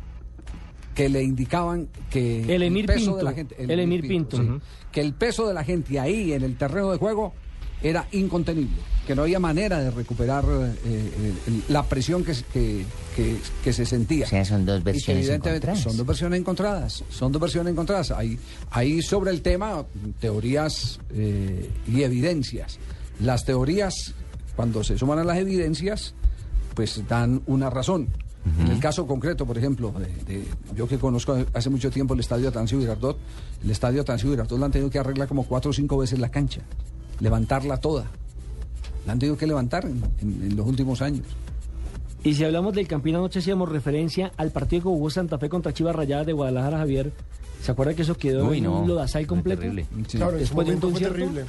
que 0.93 1.10
le 1.10 1.23
indicaban 1.23 1.88
que 2.12 2.53
El 2.53 2.62
Emir 2.62 2.86
peso 2.86 2.99
Pinto, 2.99 3.17
de 3.17 3.23
la 3.23 3.34
gente, 3.34 3.56
el 3.58 3.79
Emir 3.79 4.08
Pinto. 4.08 4.38
sí, 4.38 4.47
que 4.91 5.01
el 5.01 5.13
peso 5.15 5.47
de 5.47 5.56
la 5.56 5.63
gente 5.63 5.99
ahí 5.99 6.34
en 6.34 6.43
el 6.43 6.56
terreno 6.56 6.91
de 6.91 6.99
juego 6.99 7.34
era 7.83 8.07
incontenible, 8.13 8.77
que 9.05 9.13
no 9.13 9.23
había 9.23 9.39
manera 9.39 9.79
de 9.79 9.91
recuperar 9.91 10.45
eh, 10.45 10.73
eh, 10.85 11.33
el- 11.47 11.63
la 11.67 11.83
presión 11.83 12.23
que, 12.23 12.33
se- 12.33 12.45
que, 12.45 12.85
que- 13.15 13.37
que 13.63 13.73
se 13.73 13.85
sentía. 13.85 14.25
O 14.25 14.29
sea, 14.29 14.45
son 14.45 14.65
dos 14.65 14.83
versiones 14.83 15.25
encontradas. 15.35 15.79
Son 15.83 15.97
dos 15.97 16.07
versiones 16.07 16.39
encontradas. 16.39 17.03
Son 17.09 17.31
dos 17.31 17.41
versiones 17.41 17.71
encontradas. 17.71 18.11
Hay, 18.11 18.39
hay 18.71 19.01
sobre 19.01 19.31
el 19.31 19.41
tema 19.41 19.83
teorías 20.19 20.99
eh, 21.11 21.69
y 21.87 22.01
evidencias. 22.03 22.79
Las 23.19 23.45
teorías, 23.45 24.13
cuando 24.55 24.83
se 24.83 24.97
suman 24.97 25.19
a 25.19 25.23
las 25.23 25.37
evidencias, 25.37 26.13
pues 26.73 27.01
dan 27.07 27.41
una 27.45 27.69
razón. 27.69 28.07
En 28.59 28.67
el 28.67 28.79
caso 28.79 29.07
concreto, 29.07 29.45
por 29.45 29.57
ejemplo, 29.57 29.93
de, 29.97 30.33
de- 30.33 30.45
yo 30.75 30.85
que 30.85 30.97
conozco 30.97 31.37
hace 31.53 31.69
mucho 31.69 31.89
tiempo 31.89 32.13
el 32.13 32.19
estadio 32.19 32.49
Atancio 32.49 32.77
Girardot, 32.77 33.17
el 33.63 33.71
estadio 33.71 34.01
Atancio 34.01 34.29
Girardot 34.29 34.59
lo 34.59 34.65
han 34.65 34.71
tenido 34.71 34.89
que 34.89 34.99
arreglar 34.99 35.29
como 35.29 35.43
cuatro 35.45 35.71
o 35.71 35.73
cinco 35.73 35.97
veces 35.97 36.19
la 36.19 36.29
cancha, 36.29 36.59
levantarla 37.19 37.78
toda. 37.78 38.06
La 39.06 39.13
han 39.13 39.19
tenido 39.19 39.38
que 39.38 39.47
levantar 39.47 39.86
en- 39.86 40.04
en- 40.21 40.43
en 40.52 40.56
los 40.56 40.65
últimos 40.67 41.02
años. 41.02 41.26
Y 42.23 42.34
si 42.36 42.43
hablamos 42.45 42.73
del 42.73 42.88
Campín 42.88 43.15
anoche 43.15 43.39
hacíamos 43.39 43.67
referencia 43.69 44.32
al 44.38 44.52
partido 44.52 44.84
que 44.84 44.89
jugó 44.89 45.10
Santa 45.10 45.38
Fe 45.38 45.49
contra 45.49 45.73
Chivas 45.73 45.95
Rayadas 45.95 46.26
de 46.26 46.34
Guadalajara, 46.34 46.78
Javier. 46.78 47.12
¿Se 47.62 47.71
acuerda 47.71 47.93
que 47.93 48.02
eso 48.02 48.15
quedó 48.15 48.47
Uy, 48.47 48.58
en 48.60 48.65
no, 48.65 48.80
un 48.82 48.88
lodazal 48.88 49.26
completo? 49.28 49.62
terrible. 49.62 49.86
Sí. 50.08 50.17
Claro, 50.17 50.32
en 50.34 50.38
su 50.38 50.39
Después 50.41 50.67
de 50.67 50.73
un 50.73 50.80
momento 50.80 50.88
fue 50.89 50.91
concierto. 51.10 51.15
terrible. 51.17 51.45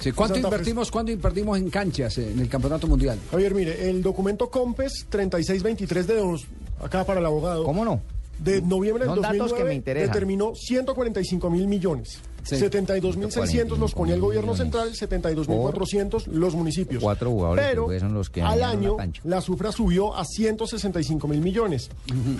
Sí, 0.00 0.12
¿Cuánto 0.12 0.34
Santa 0.34 0.48
Fe- 0.50 0.54
invertimos, 0.54 0.90
cuánto 0.90 1.12
invertimos 1.12 1.58
en 1.58 1.70
canchas 1.70 2.18
eh, 2.18 2.30
en 2.32 2.38
el 2.40 2.48
Campeonato 2.48 2.86
Mundial? 2.86 3.18
Javier, 3.30 3.54
mire, 3.54 3.90
el 3.90 4.02
documento 4.02 4.48
COMPES 4.50 5.06
3623 5.08 6.06
de 6.06 6.16
dos, 6.18 6.46
acá 6.82 7.04
para 7.04 7.20
el 7.20 7.26
abogado. 7.26 7.64
¿Cómo 7.64 7.84
no? 7.84 8.00
De 8.38 8.62
noviembre 8.62 9.04
del 9.04 9.14
Son 9.14 9.22
datos 9.22 9.38
2009 9.50 9.82
que 9.82 9.94
me 9.94 10.00
determinó 10.06 10.52
145 10.54 11.50
mil 11.50 11.66
millones. 11.66 12.20
Sí. 12.42 12.56
72.600 12.56 13.76
los 13.78 13.94
ponía 13.94 14.14
el 14.14 14.20
gobierno 14.20 14.54
central, 14.56 14.92
72.400 14.92 16.26
los 16.26 16.54
municipios. 16.54 17.02
Cuatro 17.02 17.30
jugadores 17.30 17.64
que 17.64 17.70
Pero 17.70 17.84
pues 17.86 18.00
son 18.00 18.14
los 18.14 18.30
que 18.30 18.42
al 18.42 18.62
año 18.62 18.96
la 19.24 19.40
cifra 19.40 19.72
subió 19.72 20.14
a 20.16 20.24
165 20.24 21.28
mil 21.28 21.40
millones. 21.40 21.90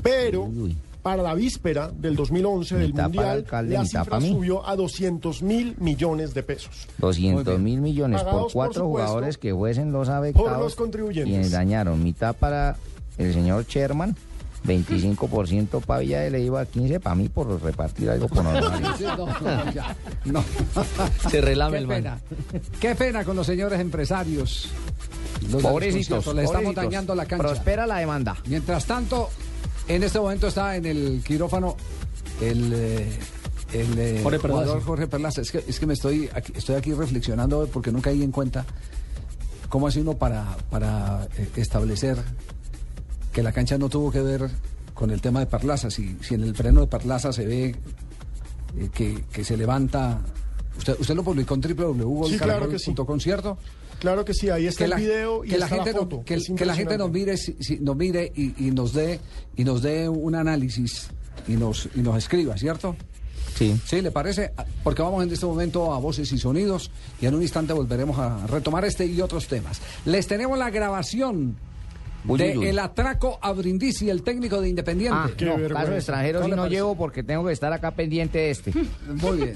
Pero 0.03 0.45
Uy. 0.45 0.77
para 1.03 1.23
la 1.23 1.35
víspera 1.35 1.91
del 1.95 2.17
2011 2.17 2.77
del 2.77 2.95
Mundial, 2.95 3.29
alcalde, 3.29 3.75
la 3.75 3.85
cifra 3.85 4.21
subió 4.21 4.67
a 4.67 4.77
200 4.77 5.43
mil 5.43 5.75
millones 5.79 6.35
de 6.35 6.43
pesos. 6.43 6.87
200 6.99 7.59
mil 7.59 7.81
millones 7.81 8.23
por 8.23 8.31
Pagados, 8.31 8.43
por 8.45 8.53
cuatro 8.53 8.85
supuesto, 8.85 9.07
jugadores 9.07 9.39
que 9.39 9.55
fuesen 9.55 9.93
los 9.93 10.09
por 10.09 10.17
afectados. 10.17 10.61
los 10.61 10.75
contribuyentes. 10.75 11.31
Quienes 11.31 11.51
dañaron 11.51 12.03
mitad 12.03 12.35
para 12.35 12.77
el 13.19 13.35
señor 13.35 13.67
Sherman, 13.67 14.17
25% 14.67 15.81
para 15.83 16.01
Villa 16.01 16.21
de 16.21 16.31
Leiva, 16.31 16.65
15 16.67 17.01
para 17.01 17.15
mí 17.15 17.29
por 17.29 17.63
repartir 17.63 18.11
algo 18.11 18.29
por 18.29 18.45
normal. 18.45 18.95
No, 19.01 19.27
no, 19.27 19.73
ya, 19.73 19.97
no. 20.25 20.45
Se 21.31 21.41
relame 21.41 21.73
Qué 21.77 21.79
el 21.79 21.87
man. 21.87 21.97
pena. 21.97 22.21
Qué 22.81 22.95
pena 22.95 23.25
con 23.25 23.37
los 23.37 23.47
señores 23.47 23.81
empresarios. 23.81 24.69
Los 25.51 25.63
Pobrecitos, 25.63 26.25
conciertos, 26.25 26.35
Le 26.35 26.43
estamos 26.45 26.63
pobrecitos. 26.65 26.85
dañando 26.85 27.15
la 27.15 27.27
cancha. 27.27 27.47
Prospera 27.47 27.87
la 27.87 27.99
demanda. 27.99 28.37
Mientras 28.47 28.85
tanto, 28.87 29.31
en 29.87 30.03
este 30.03 30.19
momento 30.19 30.49
está 30.49 30.77
en 30.77 30.85
el 30.87 31.23
quirófano 31.25 31.77
el, 32.41 32.73
eh, 32.75 33.19
el 33.73 33.99
eh, 33.99 34.21
Jorge 34.23 34.39
jugador 34.39 34.83
Jorge 34.83 35.07
Perlaza. 35.07 35.41
Es 35.41 35.51
que, 35.53 35.65
es 35.67 35.79
que 35.79 35.87
me 35.87 35.95
estoy 35.95 36.29
aquí, 36.35 36.53
estoy 36.57 36.75
aquí 36.77 36.93
reflexionando 36.93 37.67
porque 37.73 37.93
nunca 37.93 38.11
di 38.11 38.23
en 38.23 38.33
cuenta 38.33 38.65
cómo 39.69 39.87
hace 39.87 40.01
uno 40.01 40.15
para, 40.15 40.45
para 40.71 41.29
eh, 41.37 41.49
establecer 41.57 42.19
que 43.39 43.43
la 43.45 43.53
cancha 43.53 43.79
no 43.79 43.89
tuvo 43.89 44.11
que 44.11 44.21
ver 44.21 44.51
con 44.95 45.13
el 45.13 45.21
tema 45.21 45.39
de 45.39 45.47
Perlaza. 45.47 45.93
Si, 45.93 46.17
si 46.23 46.35
en 46.35 46.43
el 46.43 46.57
freno 46.57 46.81
de 46.81 46.89
Perlaza 46.89 47.33
se 47.33 47.47
ve 47.47 47.67
eh, 48.77 48.89
que, 48.93 49.23
que 49.33 49.45
se 49.45 49.57
levanta... 49.57 50.21
Usted, 50.77 50.97
usted 50.99 51.15
lo 51.15 51.23
publicó 51.23 51.55
en 51.55 51.63
Sí, 51.63 51.69
claro 52.37 52.69
que 52.69 52.81
sí. 52.81 52.91
www.caracol.com, 52.91 53.21
¿cierto? 53.21 53.57
Claro 54.01 54.25
que 54.25 54.35
sí, 54.35 54.51
ahí 54.51 54.67
está 54.67 54.87
el 54.87 54.95
video 54.95 55.45
y 55.45 55.51
que 55.51 55.59
la 55.59 55.67
está 55.67 55.77
gente 55.77 55.93
la 55.93 55.97
no- 55.99 56.03
foto. 56.03 56.25
que, 56.25 56.35
Es 56.35 56.51
que 56.57 56.65
la 56.65 56.75
gente 56.75 56.99
nos 56.99 57.13
mire 57.13 57.37
si- 57.37 57.57
si- 57.61 57.79
nos 57.79 57.95
mire 57.95 58.33
y, 58.35 58.67
y 58.67 58.73
nos 58.73 58.93
dé 58.93 59.21
y 59.57 59.63
nos 59.63 59.83
dé 59.83 60.09
un 60.09 60.35
análisis 60.35 61.07
y 61.47 61.53
nos 61.53 61.89
y 61.95 62.01
nos 62.01 62.17
escriba 62.19 62.57
cierto 62.59 62.97
Sí. 63.57 63.81
sí 63.87 64.03
le 64.03 64.11
parece 64.11 64.53
porque 64.83 65.03
vamos 65.03 65.23
en 65.25 65.33
este 65.33 65.47
momento 65.47 65.95
a 65.95 65.99
voces 66.01 66.31
y 66.33 66.39
sonidos 66.39 66.91
y 67.21 67.27
en 67.27 67.35
un 67.37 67.43
instante 67.43 67.73
volveremos 67.73 68.19
a 68.19 68.47
retomar 68.49 68.85
este 68.85 69.07
y 69.07 69.21
otros 69.21 69.47
temas 69.47 69.81
les 70.05 70.27
tenemos 70.27 70.59
la 70.59 70.71
grabación 70.71 71.57
de 72.25 72.33
uy, 72.33 72.59
uy. 72.59 72.67
el 72.67 72.79
atraco 72.79 73.39
a 73.41 73.53
Brindisi 73.53 74.11
el 74.11 74.23
técnico 74.23 74.61
de 74.61 74.69
Independiente 74.69 75.17
Ah, 75.19 75.31
Qué 75.37 75.45
no, 75.45 75.53
vergüenza. 75.57 75.81
caso 75.85 75.95
extranjero 75.95 76.39
¿No 76.41 76.45
si 76.47 76.51
no 76.51 76.57
parece? 76.59 76.75
llevo 76.77 76.97
porque 76.97 77.23
tengo 77.23 77.47
que 77.47 77.53
estar 77.53 77.73
acá 77.73 77.93
pendiente 77.93 78.39
de 78.39 78.51
este. 78.51 78.73
muy 79.07 79.37
bien 79.39 79.55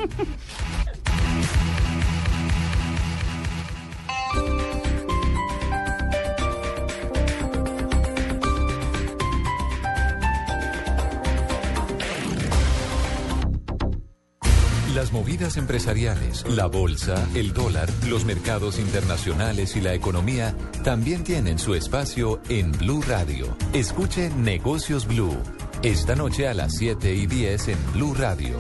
Movidas 15.13 15.59
empresariales, 15.59 16.43
la 16.49 16.65
bolsa, 16.65 17.29
el 17.35 17.53
dólar, 17.53 17.91
los 18.09 18.25
mercados 18.25 18.79
internacionales 18.79 19.77
y 19.77 19.83
la 19.83 19.93
economía 19.93 20.57
también 20.85 21.23
tienen 21.23 21.59
su 21.59 21.75
espacio 21.75 22.41
en 22.49 22.73
Blue 22.73 23.03
Radio. 23.07 23.55
Escuche 23.75 24.31
Negocios 24.31 25.07
Blue. 25.07 25.37
Esta 25.83 26.17
noche 26.17 26.49
a 26.49 26.55
las 26.55 26.77
7 26.77 27.13
y 27.15 27.27
10 27.27 27.69
en 27.69 27.93
Blue 27.93 28.15
Radio. 28.15 28.57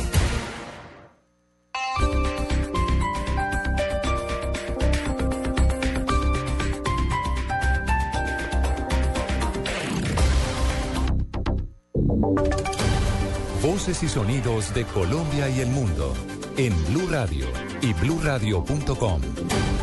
Voces 13.62 14.02
y 14.02 14.08
sonidos 14.10 14.74
de 14.74 14.84
Colombia 14.84 15.48
y 15.48 15.60
el 15.60 15.68
mundo 15.68 16.12
en 16.56 16.72
Blue 16.86 17.08
Radio 17.10 17.46
y 17.80 17.92
bluradio.com. 17.94 19.20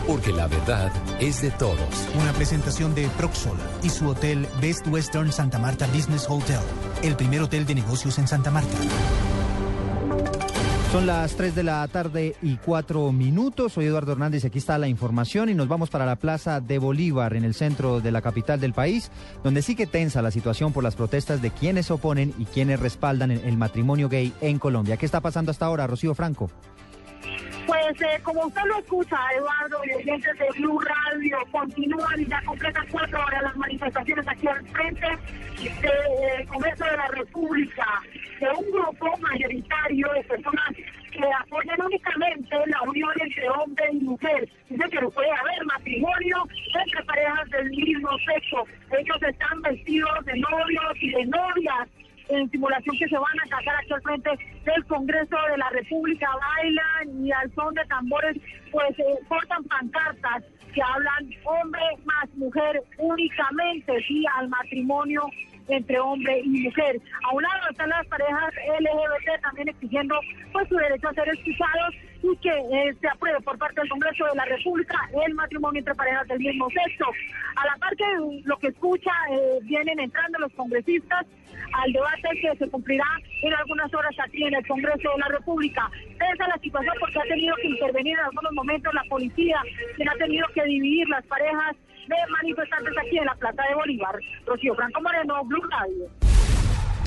Porque 0.07 0.31
la 0.31 0.47
verdad 0.47 0.91
es 1.19 1.41
de 1.41 1.51
todos. 1.51 1.77
Una 2.19 2.33
presentación 2.33 2.95
de 2.95 3.07
Proxol 3.17 3.57
y 3.83 3.89
su 3.89 4.07
hotel 4.07 4.47
Best 4.61 4.87
Western 4.87 5.31
Santa 5.31 5.59
Marta 5.59 5.87
Business 5.87 6.25
Hotel, 6.27 6.59
el 7.03 7.15
primer 7.15 7.41
hotel 7.41 7.65
de 7.65 7.75
negocios 7.75 8.17
en 8.17 8.27
Santa 8.27 8.51
Marta. 8.51 8.77
Son 10.91 11.05
las 11.05 11.35
3 11.35 11.53
de 11.53 11.61
la 11.61 11.87
tarde 11.87 12.35
y 12.41 12.57
4 12.57 13.11
minutos. 13.11 13.73
Soy 13.73 13.85
Eduardo 13.85 14.13
Hernández 14.13 14.43
y 14.43 14.47
aquí 14.47 14.57
está 14.57 14.79
la 14.79 14.87
información 14.87 15.47
y 15.49 15.53
nos 15.53 15.67
vamos 15.67 15.91
para 15.91 16.03
la 16.03 16.15
Plaza 16.15 16.61
de 16.61 16.79
Bolívar 16.79 17.35
en 17.35 17.43
el 17.43 17.53
centro 17.53 18.01
de 18.01 18.11
la 18.11 18.23
capital 18.23 18.59
del 18.59 18.73
país, 18.73 19.11
donde 19.43 19.61
sigue 19.61 19.85
tensa 19.85 20.23
la 20.23 20.31
situación 20.31 20.73
por 20.73 20.83
las 20.83 20.95
protestas 20.95 21.43
de 21.43 21.51
quienes 21.51 21.91
oponen 21.91 22.33
y 22.39 22.45
quienes 22.45 22.79
respaldan 22.79 23.29
el 23.29 23.55
matrimonio 23.55 24.09
gay 24.09 24.33
en 24.41 24.57
Colombia. 24.57 24.97
¿Qué 24.97 25.05
está 25.05 25.21
pasando 25.21 25.51
hasta 25.51 25.67
ahora, 25.67 25.85
Rocío 25.85 26.15
Franco? 26.15 26.49
Pues 27.67 28.01
eh, 28.01 28.19
como 28.23 28.47
usted 28.47 28.63
lo 28.65 28.79
escucha, 28.79 29.15
Eduardo, 29.37 29.77
oyentes 29.81 30.39
de 30.39 30.59
Blue 30.59 30.79
Radio, 30.79 31.37
continúan 31.51 32.19
y 32.19 32.25
ya 32.25 32.41
completan 32.43 32.87
cuatro 32.91 33.23
horas 33.23 33.43
las 33.43 33.57
manifestaciones 33.57 34.27
aquí 34.27 34.47
al 34.47 34.67
frente 34.69 35.07
del 35.83 36.47
Congreso 36.47 36.83
de 36.85 36.97
la 36.97 37.07
República, 37.09 37.85
de 38.39 38.49
un 38.49 38.71
grupo 38.71 39.17
mayoritario 39.17 40.07
de 40.13 40.23
personas 40.23 40.75
que 41.11 41.23
apoyan 41.39 41.81
únicamente 41.81 42.55
la 42.67 42.81
unión 42.83 43.11
entre 43.19 43.49
hombre 43.49 43.85
y 43.91 43.99
mujer. 43.99 44.49
Dice 44.69 44.89
que 44.89 45.01
no 45.01 45.09
puede 45.11 45.31
haber 45.31 45.65
matrimonio 45.65 46.37
entre 46.79 47.03
parejas 47.03 47.49
del 47.49 47.69
mismo 47.71 48.09
sexo. 48.19 48.65
Ellos 48.97 49.23
están 49.23 49.61
vestidos 49.61 50.25
de 50.25 50.39
novios 50.39 50.93
y 51.01 51.09
de 51.11 51.25
novias 51.25 51.89
en 52.29 52.49
simulación 52.51 52.95
que 52.97 53.07
se 53.07 53.17
van 53.17 53.39
a 53.43 53.49
casar 53.49 53.75
aquí 53.77 53.93
al 53.93 54.01
frente 54.03 54.29
del 54.63 54.85
Congreso 54.85 55.35
de 55.51 55.57
la 55.57 55.69
República, 55.71 56.29
bailan 56.39 57.25
y 57.25 57.31
al 57.31 57.51
son 57.55 57.73
de 57.73 57.83
tambores 57.85 58.37
pues 58.71 58.99
eh, 58.99 59.03
portan 59.27 59.63
pancartas 59.63 60.43
que 60.73 60.81
hablan 60.81 61.29
hombre 61.43 61.81
más 62.05 62.29
mujer 62.35 62.83
únicamente, 62.99 63.93
sí, 64.07 64.23
al 64.37 64.47
matrimonio 64.49 65.23
entre 65.69 65.99
hombre 65.99 66.41
y 66.43 66.49
mujer. 66.49 66.99
A 67.23 67.35
un 67.35 67.43
lado 67.43 67.69
están 67.69 67.89
las 67.89 68.05
parejas 68.07 68.53
LGBT 68.79 69.41
también 69.41 69.69
exigiendo 69.69 70.19
pues 70.51 70.67
su 70.67 70.75
derecho 70.75 71.09
a 71.09 71.13
ser 71.13 71.29
escuchados 71.29 71.95
y 72.21 72.35
que 72.37 72.49
eh, 72.49 72.95
se 72.99 73.07
apruebe 73.07 73.39
por 73.41 73.57
parte 73.57 73.81
del 73.81 73.89
Congreso 73.89 74.25
de 74.25 74.35
la 74.35 74.45
República 74.45 74.97
el 75.25 75.33
matrimonio 75.33 75.79
entre 75.79 75.95
parejas 75.95 76.27
del 76.27 76.39
mismo 76.39 76.67
sexo. 76.69 77.05
A 77.55 77.65
la 77.65 77.75
par 77.77 77.95
que 77.95 78.05
lo 78.45 78.57
que 78.57 78.67
escucha 78.67 79.11
eh, 79.31 79.59
vienen 79.63 79.99
entrando 79.99 80.39
los 80.39 80.51
congresistas 80.53 81.25
al 81.73 81.91
debate 81.91 82.29
que 82.41 82.57
se 82.57 82.69
cumplirá 82.69 83.05
en 83.43 83.53
algunas 83.53 83.93
horas 83.93 84.15
aquí 84.19 84.43
en 84.43 84.55
el 84.55 84.67
Congreso 84.67 85.11
de 85.11 85.19
la 85.19 85.27
República. 85.27 85.89
Esa 86.15 86.43
es 86.43 86.49
la 86.49 86.59
situación 86.61 86.95
porque 86.99 87.19
ha 87.19 87.23
tenido 87.23 87.55
que 87.57 87.67
intervenir 87.67 88.17
en 88.17 88.25
algunos 88.25 88.53
momentos 88.53 88.93
la 88.93 89.03
policía, 89.09 89.61
quien 89.95 90.09
ha 90.09 90.15
tenido 90.15 90.47
que 90.53 90.63
dividir 90.63 91.07
las 91.09 91.25
parejas 91.27 91.75
de 92.07 92.15
manifestantes 92.31 92.93
aquí 92.97 93.17
en 93.17 93.25
la 93.25 93.35
Plaza 93.35 93.63
de 93.69 93.75
Bolívar. 93.75 94.19
Rocío 94.45 94.75
Franco 94.75 95.01
Moreno, 95.01 95.43
Blue 95.45 95.63
Radio. 95.69 96.28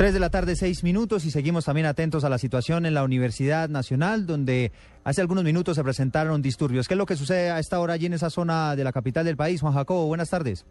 3 0.03 0.13
de 0.13 0.19
la 0.19 0.31
tarde, 0.31 0.57
6 0.57 0.83
minutos 0.83 1.25
y 1.27 1.31
seguimos 1.31 1.67
también 1.67 1.87
atentos 1.87 2.25
a 2.25 2.29
la 2.29 2.37
situación 2.37 2.87
en 2.87 2.95
la 2.95 3.05
Universidad 3.05 3.69
Nacional, 3.69 4.27
donde 4.27 4.73
hace 5.05 5.21
algunos 5.21 5.45
minutos 5.45 5.77
se 5.77 5.85
presentaron 5.85 6.43
disturbios. 6.43 6.89
¿Qué 6.89 6.95
es 6.95 6.99
lo 6.99 7.07
que 7.07 7.15
sucede 7.15 7.53
a 7.53 7.61
esta 7.61 7.79
hora 7.79 7.93
allí 7.93 8.07
en 8.07 8.15
esa 8.15 8.29
zona 8.29 8.75
de 8.75 8.83
la 8.83 8.91
capital 8.91 9.25
del 9.25 9.37
país? 9.37 9.61
Juan 9.61 9.75
Jacobo, 9.75 10.09
buenas 10.09 10.29
tardes. 10.29 10.67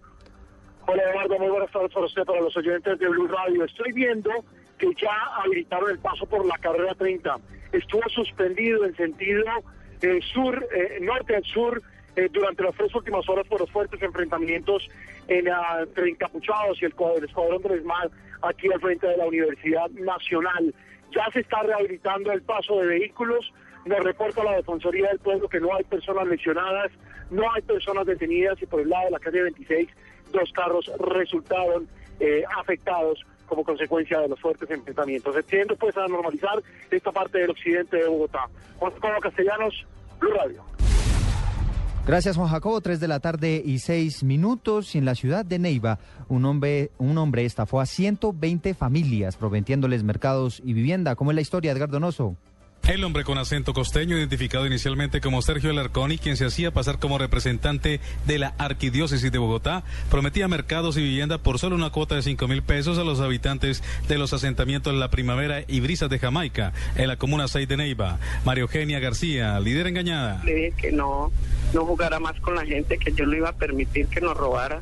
Hola 0.85 1.01
Eduardo, 1.09 1.39
muy 1.39 1.47
buenas 1.47 1.71
tardes 1.71 1.93
para 1.93 2.05
usted, 2.07 2.25
para 2.25 2.41
los 2.41 2.57
oyentes 2.57 2.99
de 2.99 3.07
Blue 3.07 3.27
Radio. 3.27 3.63
Estoy 3.63 3.93
viendo 3.93 4.31
que 4.77 4.89
ya 5.01 5.15
habilitaron 5.41 5.91
el 5.91 5.99
paso 5.99 6.25
por 6.25 6.45
la 6.45 6.57
carrera 6.57 6.93
30. 6.93 7.37
Estuvo 7.71 8.01
suspendido 8.09 8.83
en 8.83 8.93
sentido 8.97 9.45
eh, 10.01 10.19
sur, 10.33 10.67
eh, 10.75 10.99
norte 10.99 11.37
al 11.37 11.43
sur 11.45 11.81
eh, 12.15 12.29
durante 12.31 12.63
las 12.63 12.75
tres 12.75 12.93
últimas 12.93 13.27
horas 13.29 13.47
por 13.47 13.61
los 13.61 13.71
fuertes 13.71 14.01
enfrentamientos 14.01 14.89
en, 15.27 15.49
ah, 15.49 15.79
entre 15.81 16.09
encapuchados 16.09 16.81
y 16.81 16.85
el, 16.85 16.93
el 17.17 17.23
escuadrón 17.23 17.61
del 17.61 17.79
ESMAD 17.79 18.11
aquí 18.41 18.67
al 18.71 18.81
frente 18.81 19.07
de 19.07 19.17
la 19.17 19.25
Universidad 19.25 19.89
Nacional. 19.91 20.73
Ya 21.15 21.29
se 21.31 21.41
está 21.41 21.61
rehabilitando 21.63 22.31
el 22.31 22.41
paso 22.41 22.79
de 22.79 22.87
vehículos. 22.87 23.51
Nos 23.85 23.99
reporta 23.99 24.43
la 24.43 24.57
Defensoría 24.57 25.09
del 25.09 25.19
Pueblo 25.19 25.49
que 25.49 25.59
no 25.59 25.73
hay 25.75 25.83
personas 25.83 26.27
lesionadas, 26.27 26.91
no 27.29 27.51
hay 27.51 27.61
personas 27.61 28.05
detenidas 28.05 28.61
y 28.61 28.65
por 28.65 28.81
el 28.81 28.89
lado 28.89 29.05
de 29.05 29.11
la 29.11 29.19
calle 29.19 29.41
26 29.43 29.89
dos 30.31 30.51
carros 30.53 30.89
resultaron 30.99 31.87
eh, 32.19 32.43
afectados 32.57 33.25
como 33.47 33.63
consecuencia 33.63 34.19
de 34.19 34.29
los 34.29 34.39
fuertes 34.39 34.69
enfrentamientos. 34.69 35.35
Se 35.35 35.43
tiende 35.43 35.75
pues 35.75 35.97
a 35.97 36.07
normalizar 36.07 36.61
esta 36.89 37.11
parte 37.11 37.39
del 37.39 37.49
occidente 37.49 37.97
de 37.97 38.07
Bogotá. 38.07 38.47
Juan 38.79 38.93
Castellanos, 39.21 39.85
Blue 40.19 40.31
Radio. 40.31 40.63
Gracias 42.11 42.35
Juan 42.35 42.49
Jacobo, 42.49 42.81
3 42.81 42.99
de 42.99 43.07
la 43.07 43.21
tarde 43.21 43.63
y 43.65 43.79
6 43.79 44.25
minutos. 44.25 44.95
Y 44.95 44.97
en 44.97 45.05
la 45.05 45.15
ciudad 45.15 45.45
de 45.45 45.59
Neiva, 45.59 45.97
un 46.27 46.43
hombre, 46.43 46.91
un 46.97 47.17
hombre 47.17 47.45
estafó 47.45 47.79
a 47.79 47.85
120 47.85 48.73
familias, 48.73 49.37
prometiéndoles 49.37 50.03
mercados 50.03 50.61
y 50.65 50.73
vivienda. 50.73 51.15
¿Cómo 51.15 51.31
es 51.31 51.35
la 51.35 51.41
historia, 51.41 51.71
Edgar 51.71 51.89
Donoso? 51.89 52.35
El 52.87 53.03
hombre 53.03 53.23
con 53.23 53.37
acento 53.37 53.73
costeño, 53.73 54.17
identificado 54.17 54.65
inicialmente 54.65 55.21
como 55.21 55.41
Sergio 55.41 55.69
Alarcón 55.69 56.11
y 56.11 56.17
quien 56.17 56.35
se 56.35 56.45
hacía 56.45 56.71
pasar 56.71 56.99
como 56.99 57.17
representante 57.17 58.01
de 58.25 58.39
la 58.39 58.53
Arquidiócesis 58.57 59.31
de 59.31 59.37
Bogotá, 59.37 59.83
prometía 60.09 60.47
mercados 60.47 60.97
y 60.97 61.03
vivienda 61.03 61.37
por 61.37 61.59
solo 61.59 61.75
una 61.75 61.91
cuota 61.91 62.15
de 62.15 62.23
5 62.23 62.47
mil 62.47 62.63
pesos 62.63 62.97
a 62.97 63.03
los 63.03 63.19
habitantes 63.19 63.83
de 64.07 64.17
los 64.17 64.33
asentamientos 64.33 64.93
La 64.95 65.09
Primavera 65.09 65.63
y 65.67 65.79
Brisas 65.79 66.09
de 66.09 66.19
Jamaica, 66.19 66.73
en 66.95 67.07
la 67.07 67.17
comuna 67.17 67.47
6 67.47 67.67
de 67.67 67.77
Neiva. 67.77 68.19
María 68.45 68.63
Eugenia 68.63 68.99
García, 68.99 69.59
líder 69.59 69.87
engañada. 69.87 70.41
Le 70.43 70.55
dije 70.55 70.73
que 70.75 70.91
no, 70.91 71.31
no 71.73 71.85
jugara 71.85 72.19
más 72.19 72.39
con 72.41 72.55
la 72.55 72.65
gente, 72.65 72.97
que 72.97 73.13
yo 73.13 73.25
no 73.25 73.37
iba 73.37 73.49
a 73.49 73.55
permitir 73.55 74.07
que 74.07 74.21
nos 74.21 74.35
robara, 74.35 74.81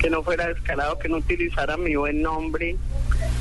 que 0.00 0.10
no 0.10 0.22
fuera 0.22 0.48
descarado, 0.48 0.98
que 0.98 1.08
no 1.08 1.18
utilizara 1.18 1.76
mi 1.76 1.94
buen 1.94 2.22
nombre 2.22 2.76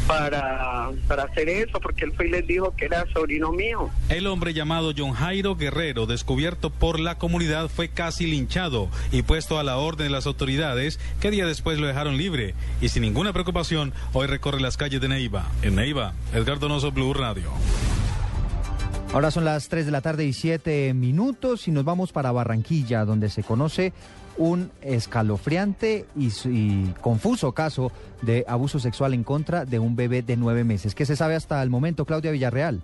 para, 0.07 0.89
para 1.07 1.23
hacer 1.23 1.49
eso, 1.49 1.79
porque 1.79 2.05
él 2.05 2.13
fue 2.15 2.27
y 2.27 2.31
les 2.31 2.47
dijo 2.47 2.73
que 2.75 2.85
era 2.85 3.05
sobrino 3.13 3.51
mío. 3.51 3.89
El 4.09 4.27
hombre 4.27 4.53
llamado 4.53 4.93
John 4.97 5.13
Jairo 5.13 5.55
Guerrero, 5.55 6.05
descubierto 6.05 6.69
por 6.69 6.99
la 6.99 7.17
comunidad, 7.17 7.69
fue 7.69 7.89
casi 7.89 8.27
linchado 8.27 8.89
y 9.11 9.21
puesto 9.21 9.59
a 9.59 9.63
la 9.63 9.77
orden 9.77 10.07
de 10.07 10.11
las 10.11 10.27
autoridades, 10.27 10.99
que 11.19 11.31
día 11.31 11.45
después 11.45 11.79
lo 11.79 11.87
dejaron 11.87 12.17
libre. 12.17 12.55
Y 12.81 12.89
sin 12.89 13.03
ninguna 13.03 13.33
preocupación, 13.33 13.93
hoy 14.13 14.27
recorre 14.27 14.61
las 14.61 14.77
calles 14.77 15.01
de 15.01 15.07
Neiva. 15.09 15.45
En 15.61 15.75
Neiva, 15.75 16.13
Edgar 16.33 16.59
Donoso, 16.59 16.91
Blue 16.91 17.13
Radio. 17.13 17.51
Ahora 19.13 19.31
son 19.31 19.45
las 19.45 19.69
3 19.69 19.85
de 19.85 19.91
la 19.91 20.01
tarde 20.01 20.25
y 20.25 20.33
7 20.33 20.93
minutos 20.93 21.67
y 21.67 21.71
nos 21.71 21.85
vamos 21.85 22.11
para 22.11 22.31
Barranquilla, 22.31 23.05
donde 23.05 23.29
se 23.29 23.41
conoce 23.41 23.93
un 24.38 24.71
escalofriante 24.82 26.06
y, 26.15 26.86
confuso 27.02 27.54
caso 27.54 27.91
de 28.21 28.45
abuso 28.47 28.80
sexual 28.80 29.13
en 29.13 29.23
contra 29.23 29.65
de 29.65 29.80
un 29.80 29.95
bebé 29.95 30.21
de 30.21 30.38
nueve 30.38 30.63
meses. 30.63 30.95
¿Qué 30.95 31.06
se 31.06 31.15
sabe 31.15 31.36
hasta 31.36 31.62
el 31.62 31.69
momento, 31.69 32.06
Claudia 32.06 32.32
Villarreal? 32.32 32.84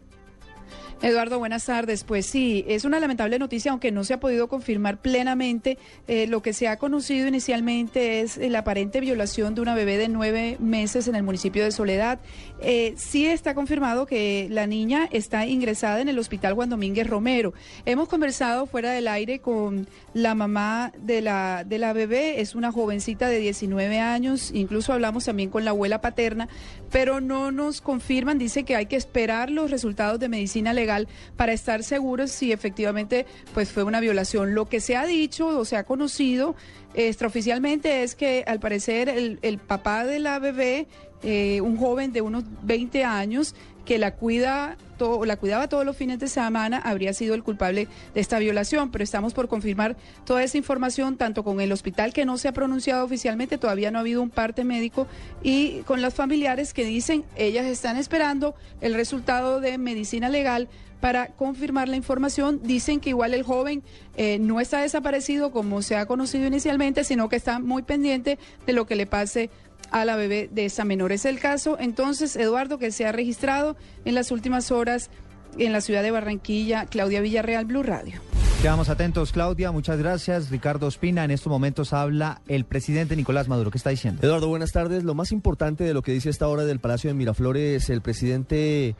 Eduardo, 1.04 1.38
buenas 1.38 1.66
tardes. 1.66 2.06
Pues 2.06 2.26
sí, 2.26 2.64
es 2.66 2.86
una 2.86 2.98
lamentable 2.98 3.38
noticia, 3.38 3.72
aunque 3.72 3.92
no 3.92 4.06
se 4.06 4.14
ha 4.14 4.22
podido 4.22 4.48
confirmar 4.48 5.02
plenamente. 5.02 5.78
Eh, 6.08 6.28
lo 6.28 6.42
que 6.42 6.54
se 6.54 6.70
ha 6.70 6.78
conocido 6.78 7.28
inicialmente 7.28 8.22
es 8.22 8.38
la 8.38 8.60
aparente 8.60 9.02
violación 9.02 9.54
de 9.54 9.60
una 9.60 9.76
bebé 9.76 9.98
de 9.98 10.08
nueve 10.08 10.56
meses 10.62 11.10
en 11.10 11.16
el 11.16 11.24
municipio 11.24 11.62
de 11.66 11.72
Soledad. 11.72 12.20
Eh, 12.62 12.94
sí 12.96 13.26
está 13.26 13.54
confirmado 13.54 14.06
que 14.06 14.48
la 14.50 14.66
niña 14.66 15.10
está 15.12 15.46
ingresada 15.46 16.00
en 16.00 16.08
el 16.08 16.18
hospital 16.18 16.54
Juan 16.54 16.70
Domínguez 16.70 17.06
Romero. 17.06 17.54
Hemos 17.86 18.08
conversado 18.08 18.66
fuera 18.66 18.92
del 18.92 19.10
aire 19.10 19.40
con 19.40 19.90
la 20.14 20.36
mamá 20.36 20.94
de 20.98 21.20
la, 21.20 21.66
de 21.66 21.80
la 21.80 21.92
bebé, 21.92 22.40
es 22.40 22.56
una 22.56 22.72
jovencita 22.72 23.28
de 23.28 23.40
19 23.40 24.00
años, 24.00 24.52
incluso 24.54 24.94
hablamos 24.94 25.26
también 25.26 25.50
con 25.50 25.66
la 25.66 25.72
abuela 25.72 26.00
paterna, 26.00 26.48
pero 26.94 27.20
no 27.20 27.52
nos 27.52 27.82
confirman, 27.82 28.38
dice 28.38 28.64
que 28.64 28.78
hay 28.78 28.86
que 28.86 28.96
esperar 28.96 29.50
los 29.50 29.70
resultados 29.70 30.18
de 30.22 30.30
medicina 30.30 30.72
legal 30.72 30.93
para 31.36 31.54
estar 31.54 31.84
seguros 31.84 32.32
si 32.32 32.52
efectivamente 32.52 33.26
pues 33.54 33.72
fue 33.72 33.84
una 33.84 34.00
violación. 34.00 34.56
Lo 34.56 34.68
que 34.68 34.80
se 34.80 34.96
ha 34.96 35.06
dicho 35.06 35.48
o 35.48 35.66
se 35.66 35.78
ha 35.78 35.84
conocido 35.84 36.56
extraoficialmente 36.94 38.04
es 38.04 38.16
que 38.16 38.44
al 38.48 38.60
parecer 38.60 39.10
el, 39.10 39.40
el 39.42 39.58
papá 39.58 40.06
de 40.06 40.20
la 40.20 40.40
bebé, 40.40 40.88
eh, 41.24 41.62
un 41.62 41.78
joven 41.78 42.12
de 42.12 42.22
unos 42.22 42.44
20 42.64 43.04
años, 43.06 43.56
que 43.86 43.98
la 43.98 44.16
cuida 44.16 44.78
todo, 44.98 45.26
la 45.26 45.38
cuidaba 45.38 45.68
todos 45.68 45.86
los 45.86 45.98
fines 45.98 46.20
de 46.20 46.28
semana 46.28 46.78
habría 46.78 47.14
sido 47.14 47.36
el 47.36 47.44
culpable 47.44 47.88
de 48.14 48.22
esta 48.22 48.40
violación, 48.40 48.92
pero 48.92 49.04
estamos 49.04 49.34
por 49.34 49.48
confirmar 49.48 49.96
toda 50.26 50.44
esa 50.44 50.58
información 50.58 51.18
tanto 51.18 51.44
con 51.44 51.62
el 51.62 51.72
hospital 51.72 52.14
que 52.14 52.26
no 52.26 52.38
se 52.38 52.48
ha 52.48 52.54
pronunciado 52.54 53.04
oficialmente, 53.04 53.58
todavía 53.58 53.92
no 53.92 53.98
ha 53.98 54.02
habido 54.02 54.22
un 54.22 54.30
parte 54.30 54.64
médico 54.64 55.08
y 55.42 55.80
con 55.82 56.02
los 56.02 56.14
familiares 56.14 56.74
que 56.74 56.86
dicen 56.86 57.26
ellas 57.36 57.66
están 57.66 57.98
esperando 57.98 58.56
el 58.82 58.94
resultado 58.94 59.60
de 59.60 59.78
medicina 59.78 60.30
legal 60.30 60.70
para 61.04 61.28
confirmar 61.28 61.90
la 61.90 61.98
información. 61.98 62.62
Dicen 62.64 63.02
que 63.02 63.10
igual 63.10 63.34
el 63.34 63.44
joven 63.44 63.84
eh, 64.16 64.40
no 64.40 64.62
está 64.62 64.80
desaparecido 64.80 65.52
como 65.52 65.82
se 65.82 65.98
ha 65.98 66.06
conocido 66.06 66.48
inicialmente, 66.48 67.04
sino 67.04 67.28
que 67.28 67.36
está 67.36 67.60
muy 67.60 67.82
pendiente 67.82 68.40
de 68.66 68.72
lo 68.72 68.86
que 68.86 68.96
le 68.96 69.06
pase 69.06 69.50
a 69.94 70.04
la 70.04 70.18
bebé 70.18 70.50
de 70.52 70.66
esa 70.66 70.84
menor. 70.84 71.14
Es 71.14 71.24
el 71.24 71.40
caso, 71.40 71.78
entonces, 71.80 72.36
Eduardo, 72.36 72.78
que 72.78 72.92
se 72.92 73.06
ha 73.06 73.12
registrado 73.14 73.78
en 74.04 74.16
las 74.16 74.32
últimas 74.32 74.72
horas 74.72 75.10
en 75.58 75.72
la 75.72 75.82
ciudad 75.82 76.02
de 76.04 76.12
Barranquilla, 76.12 76.88
Claudia 76.88 77.22
Villarreal, 77.22 77.66
Blue 77.66 77.84
Radio. 77.84 78.20
Quedamos 78.62 78.90
atentos, 78.90 79.32
Claudia. 79.32 79.72
Muchas 79.72 80.00
gracias. 80.00 80.50
Ricardo 80.50 80.88
Espina, 80.88 81.24
en 81.26 81.32
estos 81.32 81.52
momentos 81.52 81.94
habla 81.94 82.42
el 82.48 82.66
presidente 82.66 83.16
Nicolás 83.16 83.48
Maduro. 83.48 83.70
¿Qué 83.70 83.78
está 83.78 83.92
diciendo? 83.92 84.22
Eduardo, 84.24 84.48
buenas 84.48 84.72
tardes. 84.72 85.04
Lo 85.04 85.14
más 85.14 85.32
importante 85.32 85.84
de 85.84 85.94
lo 85.94 86.02
que 86.02 86.14
dice 86.14 86.30
esta 86.30 86.48
hora 86.48 86.64
del 86.64 86.80
Palacio 86.80 87.10
de 87.10 87.14
Miraflores, 87.14 87.90
el 87.90 88.02
presidente 88.02 88.96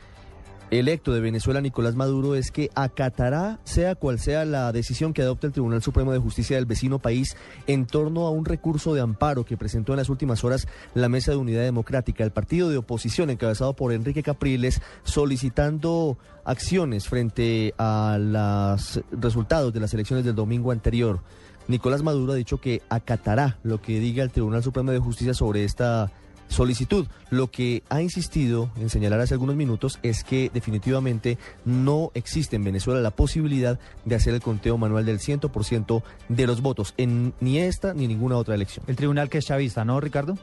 electo 0.74 1.14
de 1.14 1.22
Venezuela, 1.22 1.62
Nicolás 1.62 1.96
Maduro, 1.96 2.36
es 2.36 2.52
que 2.52 2.70
acatará, 2.76 3.60
sea 3.64 3.96
cual 3.96 4.20
sea 4.20 4.46
la 4.46 4.72
decisión 4.72 5.14
que 5.14 5.22
adopte 5.22 5.48
el 5.48 5.54
Tribunal 5.54 5.82
Supremo 5.82 6.12
de 6.12 6.20
Justicia 6.20 6.56
del 6.56 6.66
vecino 6.66 7.00
país 7.00 7.36
en 7.68 7.86
torno 7.86 8.28
a 8.28 8.32
un 8.32 8.46
recurso 8.46 8.94
de 8.94 9.02
amparo 9.02 9.46
que 9.46 9.58
presentó 9.58 9.94
en 9.94 9.98
las 9.98 10.10
últimas 10.10 10.44
horas 10.44 10.68
la 10.94 11.10
Mesa 11.10 11.32
de 11.32 11.38
Unidad 11.38 11.64
Democrática, 11.64 12.24
el 12.24 12.32
partido 12.32 12.70
de 12.70 12.78
oposición 12.78 13.30
encabezado 13.30 13.76
por 13.76 13.94
Enrique 13.94 14.24
Capriles, 14.24 14.82
solicitando 15.04 16.18
acciones 16.46 17.08
frente 17.08 17.74
a 17.78 18.18
los 18.20 19.02
resultados 19.12 19.74
de 19.74 19.80
las 19.80 19.94
elecciones 19.94 20.26
del 20.26 20.36
domingo 20.36 20.72
anterior. 20.72 21.22
Nicolás 21.68 22.04
Maduro 22.04 22.34
ha 22.34 22.36
dicho 22.36 22.60
que 22.60 22.82
acatará 22.90 23.58
lo 23.64 23.82
que 23.82 24.00
diga 24.00 24.24
el 24.24 24.32
Tribunal 24.32 24.64
Supremo 24.64 24.92
de 24.92 25.00
Justicia 25.00 25.34
sobre 25.34 25.64
esta 25.64 26.12
solicitud. 26.54 27.08
Lo 27.30 27.52
que 27.52 27.84
ha 27.90 28.02
insistido 28.02 28.70
en 28.78 28.90
señalar 28.90 29.20
hace 29.20 29.34
algunos 29.34 29.56
minutos 29.56 30.00
es 30.04 30.24
que 30.24 30.50
definitivamente 30.54 31.38
no 31.66 32.12
existe 32.14 32.56
en 32.56 32.64
Venezuela 32.64 33.02
la 33.02 33.12
posibilidad 33.12 33.80
de 34.06 34.16
hacer 34.16 34.34
el 34.34 34.42
conteo 34.42 34.78
manual 34.78 35.06
del 35.06 35.20
100% 35.20 36.04
de 36.30 36.48
los 36.48 36.62
votos 36.62 36.94
en 36.98 37.34
ni 37.42 37.58
esta 37.58 37.94
ni 37.94 38.08
ninguna 38.08 38.38
otra 38.38 38.56
elección. 38.56 38.86
El 38.88 38.96
tribunal 38.96 39.30
que 39.30 39.40
es 39.40 39.46
chavista, 39.46 39.84
¿no, 39.84 40.00
Ricardo? 40.00 40.38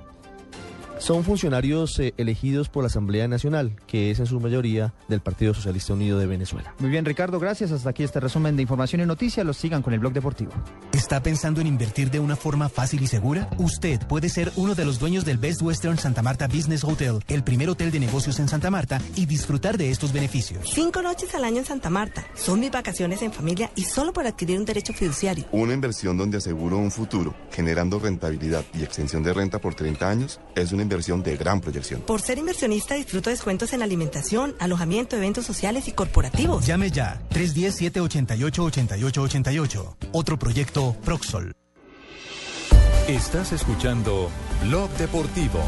Son 1.00 1.24
funcionarios 1.24 1.98
eh, 1.98 2.12
elegidos 2.18 2.68
por 2.68 2.82
la 2.82 2.88
Asamblea 2.88 3.26
Nacional, 3.26 3.74
que 3.86 4.10
es 4.10 4.20
en 4.20 4.26
su 4.26 4.38
mayoría 4.38 4.92
del 5.08 5.20
Partido 5.22 5.54
Socialista 5.54 5.94
Unido 5.94 6.18
de 6.18 6.26
Venezuela. 6.26 6.74
Muy 6.78 6.90
bien, 6.90 7.06
Ricardo, 7.06 7.40
gracias. 7.40 7.72
Hasta 7.72 7.88
aquí 7.88 8.02
este 8.02 8.20
resumen 8.20 8.54
de 8.54 8.62
información 8.62 9.00
y 9.00 9.06
noticias. 9.06 9.46
Los 9.46 9.56
sigan 9.56 9.80
con 9.80 9.94
el 9.94 10.00
blog 10.00 10.12
deportivo. 10.12 10.52
¿Está 10.92 11.22
pensando 11.22 11.62
en 11.62 11.68
invertir 11.68 12.10
de 12.10 12.20
una 12.20 12.36
forma 12.36 12.68
fácil 12.68 13.02
y 13.02 13.06
segura? 13.06 13.48
Usted 13.56 14.06
puede 14.08 14.28
ser 14.28 14.52
uno 14.56 14.74
de 14.74 14.84
los 14.84 14.98
dueños 14.98 15.24
del 15.24 15.38
Best 15.38 15.62
Western 15.62 15.96
Santa 15.96 16.20
Marta 16.20 16.46
Business 16.48 16.84
Hotel, 16.84 17.20
el 17.28 17.44
primer 17.44 17.70
hotel 17.70 17.90
de 17.90 17.98
negocios 17.98 18.38
en 18.38 18.48
Santa 18.48 18.70
Marta, 18.70 19.00
y 19.16 19.24
disfrutar 19.24 19.78
de 19.78 19.90
estos 19.90 20.12
beneficios. 20.12 20.68
Cinco 20.70 21.00
noches 21.00 21.34
al 21.34 21.44
año 21.44 21.60
en 21.60 21.64
Santa 21.64 21.88
Marta. 21.88 22.26
Son 22.34 22.60
mis 22.60 22.70
vacaciones 22.70 23.22
en 23.22 23.32
familia 23.32 23.70
y 23.74 23.84
solo 23.84 24.12
por 24.12 24.26
adquirir 24.26 24.58
un 24.58 24.66
derecho 24.66 24.92
fiduciario. 24.92 25.46
Una 25.50 25.72
inversión 25.72 26.18
donde 26.18 26.36
aseguro 26.36 26.76
un 26.76 26.90
futuro, 26.90 27.34
generando 27.50 27.98
rentabilidad 27.98 28.66
y 28.74 28.82
extensión 28.82 29.22
de 29.22 29.32
renta 29.32 29.60
por 29.60 29.74
30 29.74 30.06
años, 30.06 30.40
es 30.54 30.72
una 30.72 30.82
inversión 30.82 30.89
de 30.90 31.36
gran 31.36 31.60
proyección. 31.60 32.00
Por 32.02 32.20
ser 32.20 32.38
inversionista 32.38 32.96
disfruto 32.96 33.30
descuentos 33.30 33.72
en 33.72 33.82
alimentación, 33.82 34.56
alojamiento, 34.58 35.16
eventos 35.16 35.46
sociales 35.46 35.86
y 35.88 35.92
corporativos. 35.92 36.66
Llame 36.66 36.90
ya 36.90 37.22
310-788-8888. 37.30 39.96
Otro 40.12 40.38
proyecto 40.38 40.94
Proxol. 41.04 41.54
Estás 43.08 43.52
escuchando 43.52 44.28
Blog 44.64 44.90
Deportivo. 44.98 45.60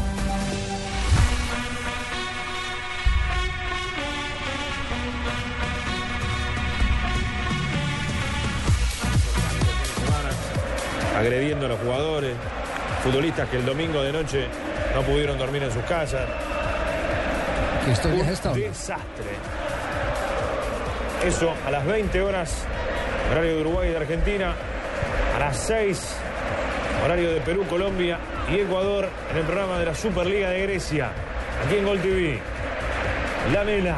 agrediendo 11.15 11.67
a 11.67 11.69
los 11.69 11.79
jugadores, 11.79 12.35
futbolistas 13.01 13.47
que 13.49 13.57
el 13.57 13.65
domingo 13.65 14.01
de 14.01 14.11
noche 14.11 14.47
no 14.95 15.01
pudieron 15.01 15.37
dormir 15.37 15.63
en 15.63 15.71
sus 15.71 15.83
casas. 15.83 16.27
¿Qué 17.85 17.91
historia 17.91 18.21
Un 18.21 18.25
es 18.27 18.33
esta? 18.33 18.53
desastre. 18.53 19.25
Eso 21.25 21.53
a 21.65 21.71
las 21.71 21.85
20 21.85 22.21
horas, 22.21 22.51
horario 23.31 23.55
de 23.55 23.61
Uruguay 23.61 23.89
y 23.89 23.91
de 23.91 23.97
Argentina, 23.97 24.53
a 25.35 25.39
las 25.39 25.57
6, 25.57 26.01
horario 27.05 27.31
de 27.33 27.41
Perú, 27.41 27.65
Colombia 27.69 28.19
y 28.51 28.55
Ecuador, 28.59 29.09
en 29.31 29.37
el 29.37 29.43
programa 29.43 29.79
de 29.79 29.85
la 29.85 29.95
Superliga 29.95 30.49
de 30.49 30.61
Grecia, 30.63 31.11
aquí 31.65 31.75
en 31.77 31.85
Gol 31.85 31.99
TV. 32.01 32.39
La 33.53 33.63
Mela. 33.63 33.97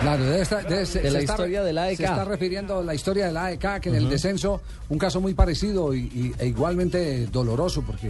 Claro, 0.00 0.24
debe 0.24 0.42
estar- 0.42 0.66
debe- 0.66 0.84
se- 0.84 0.98
De 1.00 1.06
se 1.06 1.10
la 1.10 1.18
está- 1.20 1.32
historia 1.32 1.62
del 1.62 1.78
AEK. 1.78 1.96
Se 1.96 2.04
está 2.04 2.24
refiriendo 2.24 2.78
a 2.80 2.82
la 2.84 2.94
historia 2.94 3.26
del 3.26 3.36
AEK, 3.36 3.80
que 3.80 3.88
en 3.88 3.94
el 3.94 4.10
descenso, 4.10 4.60
un 4.90 4.98
caso 4.98 5.20
muy 5.22 5.32
parecido 5.32 5.94
y, 5.94 6.00
y- 6.00 6.34
e 6.38 6.46
igualmente 6.46 7.26
doloroso, 7.28 7.82
porque, 7.82 8.08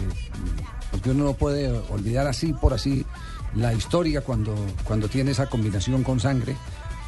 uno 1.10 1.24
no 1.24 1.34
puede 1.34 1.68
olvidar 1.90 2.26
así 2.26 2.52
por 2.52 2.74
así 2.74 3.04
la 3.54 3.72
historia 3.72 4.20
cuando, 4.20 4.54
cuando 4.84 5.08
tiene 5.08 5.30
esa 5.30 5.46
combinación 5.46 6.02
con 6.02 6.20
sangre. 6.20 6.56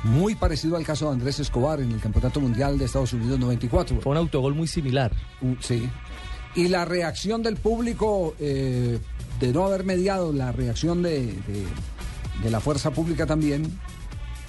Muy 0.04 0.36
parecido 0.36 0.76
al 0.76 0.84
caso 0.84 1.06
de 1.06 1.12
Andrés 1.12 1.40
Escobar 1.40 1.80
en 1.80 1.90
el 1.90 2.00
Campeonato 2.00 2.40
Mundial 2.40 2.78
de 2.78 2.84
Estados 2.84 3.12
Unidos 3.12 3.38
94. 3.40 4.00
Fue 4.00 4.12
un 4.12 4.18
autogol 4.18 4.54
muy 4.54 4.68
similar. 4.68 5.10
Sí. 5.60 5.88
Y 6.54 6.68
la 6.68 6.84
reacción 6.84 7.42
del 7.42 7.56
público, 7.56 8.34
eh, 8.38 8.98
de 9.40 9.52
no 9.52 9.64
haber 9.66 9.84
mediado 9.84 10.32
la 10.32 10.52
reacción 10.52 11.02
de, 11.02 11.26
de- 11.26 11.66
de 12.42 12.50
la 12.50 12.60
fuerza 12.60 12.92
pública 12.92 13.26
también, 13.26 13.78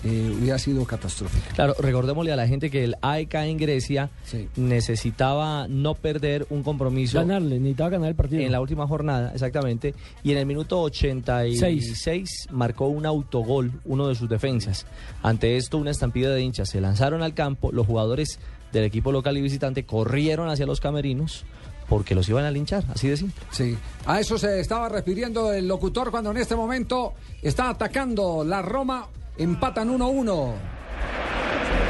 eh, 0.04 0.36
hubiera 0.40 0.58
sido 0.58 0.86
catastrófica. 0.86 1.52
Claro, 1.54 1.76
recordémosle 1.78 2.32
a 2.32 2.36
la 2.36 2.48
gente 2.48 2.70
que 2.70 2.84
el 2.84 2.96
AEK 3.02 3.34
en 3.36 3.58
Grecia 3.58 4.10
necesitaba 4.56 5.68
no 5.68 5.96
perder 5.96 6.48
un 6.50 6.64
compromiso. 6.64 7.18
Ganarle, 7.20 7.60
necesitaba 7.60 7.90
ganar 7.92 8.10
el 8.10 8.16
partido. 8.16 8.42
En 8.42 8.52
la 8.52 8.62
última 8.62 8.88
jornada, 8.88 9.32
exactamente. 9.34 9.94
Y 10.24 10.32
en 10.32 10.38
el 10.38 10.46
minuto 10.46 10.82
86 10.82 12.48
marcó 12.52 12.88
un 12.88 13.06
autogol, 13.06 13.72
uno 13.86 14.08
de 14.08 14.16
sus 14.16 14.30
defensas. 14.30 14.86
Ante 15.22 15.58
esto, 15.58 15.78
una 15.78 15.92
estampida 15.92 16.30
de 16.34 16.42
hinchas 16.42 16.70
se 16.70 16.80
lanzaron 16.80 17.22
al 17.22 17.34
campo. 17.34 17.72
Los 17.72 17.86
jugadores 17.86 18.40
del 18.72 18.86
equipo 18.86 19.12
local 19.12 19.38
y 19.38 19.42
visitante 19.42 19.84
corrieron 19.84 20.50
hacia 20.50 20.66
los 20.66 20.80
camerinos 20.80 21.46
porque 21.90 22.14
los 22.14 22.30
iban 22.30 22.46
a 22.46 22.52
linchar, 22.52 22.84
así 22.94 23.10
de 23.10 23.18
simple. 23.18 23.44
Sí. 23.52 23.76
A 24.06 24.20
eso 24.20 24.38
se 24.38 24.60
estaba 24.60 24.88
refiriendo 24.88 25.52
el 25.52 25.68
locutor 25.68 26.12
cuando 26.12 26.30
en 26.32 26.38
este 26.38 26.56
momento 26.56 27.14
está 27.42 27.70
atacando 27.70 28.44
la 28.46 28.62
Roma. 28.62 29.08
Empatan 29.40 29.98
1-1. 29.98 30.54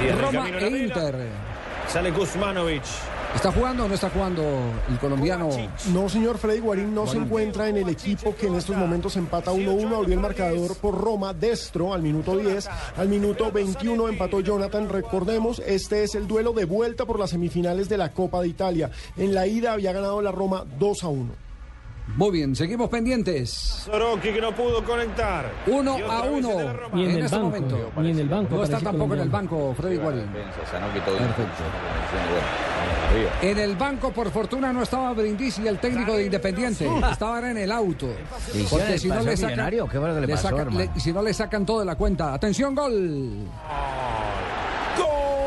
Y 0.01 0.07
en 0.07 0.13
el 0.13 0.19
Roma 0.21 0.49
e 0.49 0.67
Inter. 0.67 1.15
Sale 1.87 2.13
Kuzmanovic. 2.13 2.83
¿Está 3.33 3.51
jugando 3.51 3.85
o 3.85 3.87
no 3.87 3.95
está 3.95 4.09
jugando 4.11 4.43
el 4.87 4.99
colombiano? 4.99 5.49
No, 5.91 6.09
señor 6.09 6.37
Freddy 6.37 6.59
Guarín 6.59 6.93
no 6.93 7.07
se 7.07 7.17
encuentra 7.17 7.67
en 7.67 7.77
el 7.77 7.89
equipo 7.89 8.35
que 8.35 8.47
en 8.47 8.55
estos 8.55 8.75
momentos 8.75 9.15
empata 9.17 9.51
1-1. 9.51 9.95
Abrió 9.95 10.13
el 10.13 10.19
marcador 10.19 10.75
por 10.77 10.95
Roma, 10.95 11.33
Destro 11.33 11.93
al 11.93 12.03
minuto 12.03 12.37
10. 12.37 12.69
Al 12.97 13.09
minuto 13.09 13.51
21 13.51 14.09
empató 14.09 14.41
Jonathan. 14.41 14.87
Recordemos, 14.87 15.59
este 15.65 16.03
es 16.03 16.13
el 16.13 16.27
duelo 16.27 16.53
de 16.53 16.65
vuelta 16.65 17.05
por 17.05 17.19
las 17.19 17.31
semifinales 17.31 17.89
de 17.89 17.97
la 17.97 18.11
Copa 18.13 18.41
de 18.41 18.47
Italia. 18.47 18.91
En 19.17 19.33
la 19.33 19.47
ida 19.47 19.73
había 19.73 19.91
ganado 19.91 20.21
la 20.21 20.31
Roma 20.31 20.65
2 20.77 21.03
a 21.03 21.07
1. 21.07 21.48
Muy 22.15 22.31
bien, 22.31 22.55
seguimos 22.55 22.89
pendientes. 22.89 23.49
Soroki 23.49 24.33
que 24.33 24.41
no 24.41 24.53
pudo 24.53 24.83
conectar. 24.83 25.51
Uno 25.67 25.97
a 26.09 26.23
uno. 26.23 26.49
Ni 26.93 27.05
en 27.05 27.11
el 27.11 27.23
este 27.25 27.35
banco, 27.37 27.49
momento. 27.49 27.91
ni 27.97 28.09
en 28.11 28.19
el 28.19 28.29
banco 28.29 28.55
No 28.55 28.63
está 28.63 28.79
tampoco 28.79 29.13
en 29.13 29.19
el 29.21 29.29
banco, 29.29 29.73
Freddy 29.75 29.97
Guarín. 29.97 30.27
Perfecto. 30.27 31.11
En 33.41 33.57
el 33.57 33.75
banco, 33.75 34.11
por 34.11 34.29
fortuna, 34.31 34.71
no 34.71 34.83
estaba 34.83 35.13
Brindisi, 35.13 35.67
el 35.67 35.79
técnico 35.79 36.13
de 36.13 36.25
Independiente. 36.25 36.87
Estaba 37.11 37.49
en 37.49 37.57
el 37.57 37.71
auto. 37.71 38.07
¿Le 38.53 38.61
hicieron 38.61 38.69
Porque 38.69 38.99
si 38.99 39.07
no 39.07 39.21
le 39.21 39.37
sacan, 40.37 40.89
si 40.97 41.13
no 41.13 41.21
le 41.21 41.33
sacan 41.33 41.65
todo 41.65 41.79
de 41.79 41.85
la 41.85 41.95
cuenta. 41.95 42.33
Atención, 42.33 42.75
gol. 42.75 43.47
Gol 44.97 45.39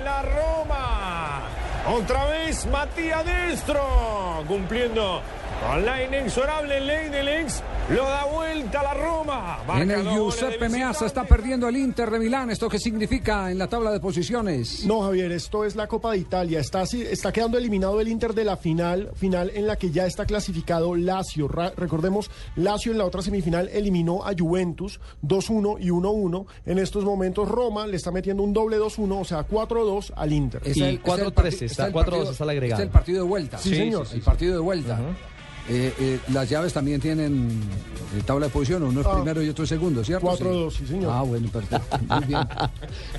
la 0.00 0.22
Roma. 0.22 1.42
Otra 1.88 2.26
vez 2.26 2.66
Matías 2.66 3.24
Destro 3.24 4.44
cumpliendo 4.46 5.22
con 5.66 5.84
la 5.84 6.02
inexorable 6.04 6.80
ley 6.80 7.08
del 7.10 7.28
ex. 7.28 7.62
Lo 7.90 8.04
da 8.04 8.24
vuelta 8.24 8.80
a 8.80 8.82
la 8.82 8.94
Roma. 8.94 9.58
Marca 9.66 9.82
En 9.82 9.90
el 9.90 10.08
Giuseppe. 10.08 10.68
Meazza 10.68 11.06
está 11.06 11.24
perdiendo 11.24 11.68
el 11.68 11.76
Inter 11.76 12.10
de 12.10 12.18
Milán. 12.18 12.50
¿Esto 12.50 12.68
qué 12.68 12.78
significa 12.78 13.50
en 13.50 13.58
la 13.58 13.66
tabla 13.66 13.90
de 13.90 14.00
posiciones? 14.00 14.84
No, 14.86 15.02
Javier, 15.02 15.32
esto 15.32 15.64
es 15.64 15.76
la 15.76 15.86
Copa 15.88 16.12
de 16.12 16.18
Italia. 16.18 16.60
Está, 16.60 16.82
así- 16.82 17.02
está 17.02 17.32
quedando 17.32 17.58
eliminado 17.58 18.00
el 18.00 18.08
Inter 18.08 18.32
de 18.32 18.44
la 18.44 18.56
final, 18.56 19.10
final 19.14 19.50
en 19.54 19.66
la 19.66 19.76
que 19.76 19.90
ya 19.90 20.06
está 20.06 20.24
clasificado 20.24 20.94
Lazio. 20.94 21.48
Ra- 21.48 21.72
recordemos, 21.76 22.30
Lazio 22.56 22.92
en 22.92 22.98
la 22.98 23.04
otra 23.04 23.20
semifinal 23.22 23.68
eliminó 23.72 24.24
a 24.24 24.32
Juventus 24.38 25.00
2-1 25.22 25.76
y 25.80 25.90
1-1. 25.90 26.46
En 26.66 26.78
estos 26.78 27.04
momentos 27.04 27.48
Roma 27.48 27.86
le 27.86 27.96
está 27.96 28.10
metiendo 28.12 28.42
un 28.44 28.52
doble 28.52 28.78
2-1, 28.78 29.20
o 29.20 29.24
sea, 29.24 29.42
4-2 29.42 30.12
al 30.16 30.32
Inter. 30.32 30.62
Es 30.64 30.76
Y 30.76 30.80
el- 30.82 30.86
es 30.86 30.92
el 30.94 31.02
4-3 31.02 31.32
parti- 31.34 31.64
está, 31.64 31.86
el 31.86 31.92
4-2 31.92 32.04
partido- 32.18 32.32
está 32.32 32.44
el 32.44 32.50
agregado. 32.50 32.82
Es 32.82 32.86
el 32.86 32.92
partido 32.92 33.22
de 33.24 33.28
vuelta. 33.28 33.58
Sí, 33.58 33.74
señor. 33.74 34.06
El 34.12 34.20
partido 34.20 34.54
de 34.54 34.60
vuelta. 34.60 35.00
Eh, 35.72 35.94
eh, 36.00 36.18
las 36.32 36.50
llaves 36.50 36.72
también 36.72 37.00
tienen 37.00 37.48
eh, 38.18 38.22
tabla 38.26 38.46
de 38.46 38.52
posición, 38.52 38.82
uno 38.82 39.02
es 39.02 39.06
Ah. 39.06 39.14
primero 39.14 39.40
y 39.40 39.48
otro 39.48 39.62
es 39.62 39.68
segundo, 39.68 40.02
¿cierto? 40.02 40.26
4-2, 40.26 40.72
sí, 40.72 40.84
señor. 40.86 41.12
Ah, 41.14 41.22
bueno, 41.22 41.48
perfecto. 41.48 41.96
Muy 42.16 42.24
bien. 42.24 42.40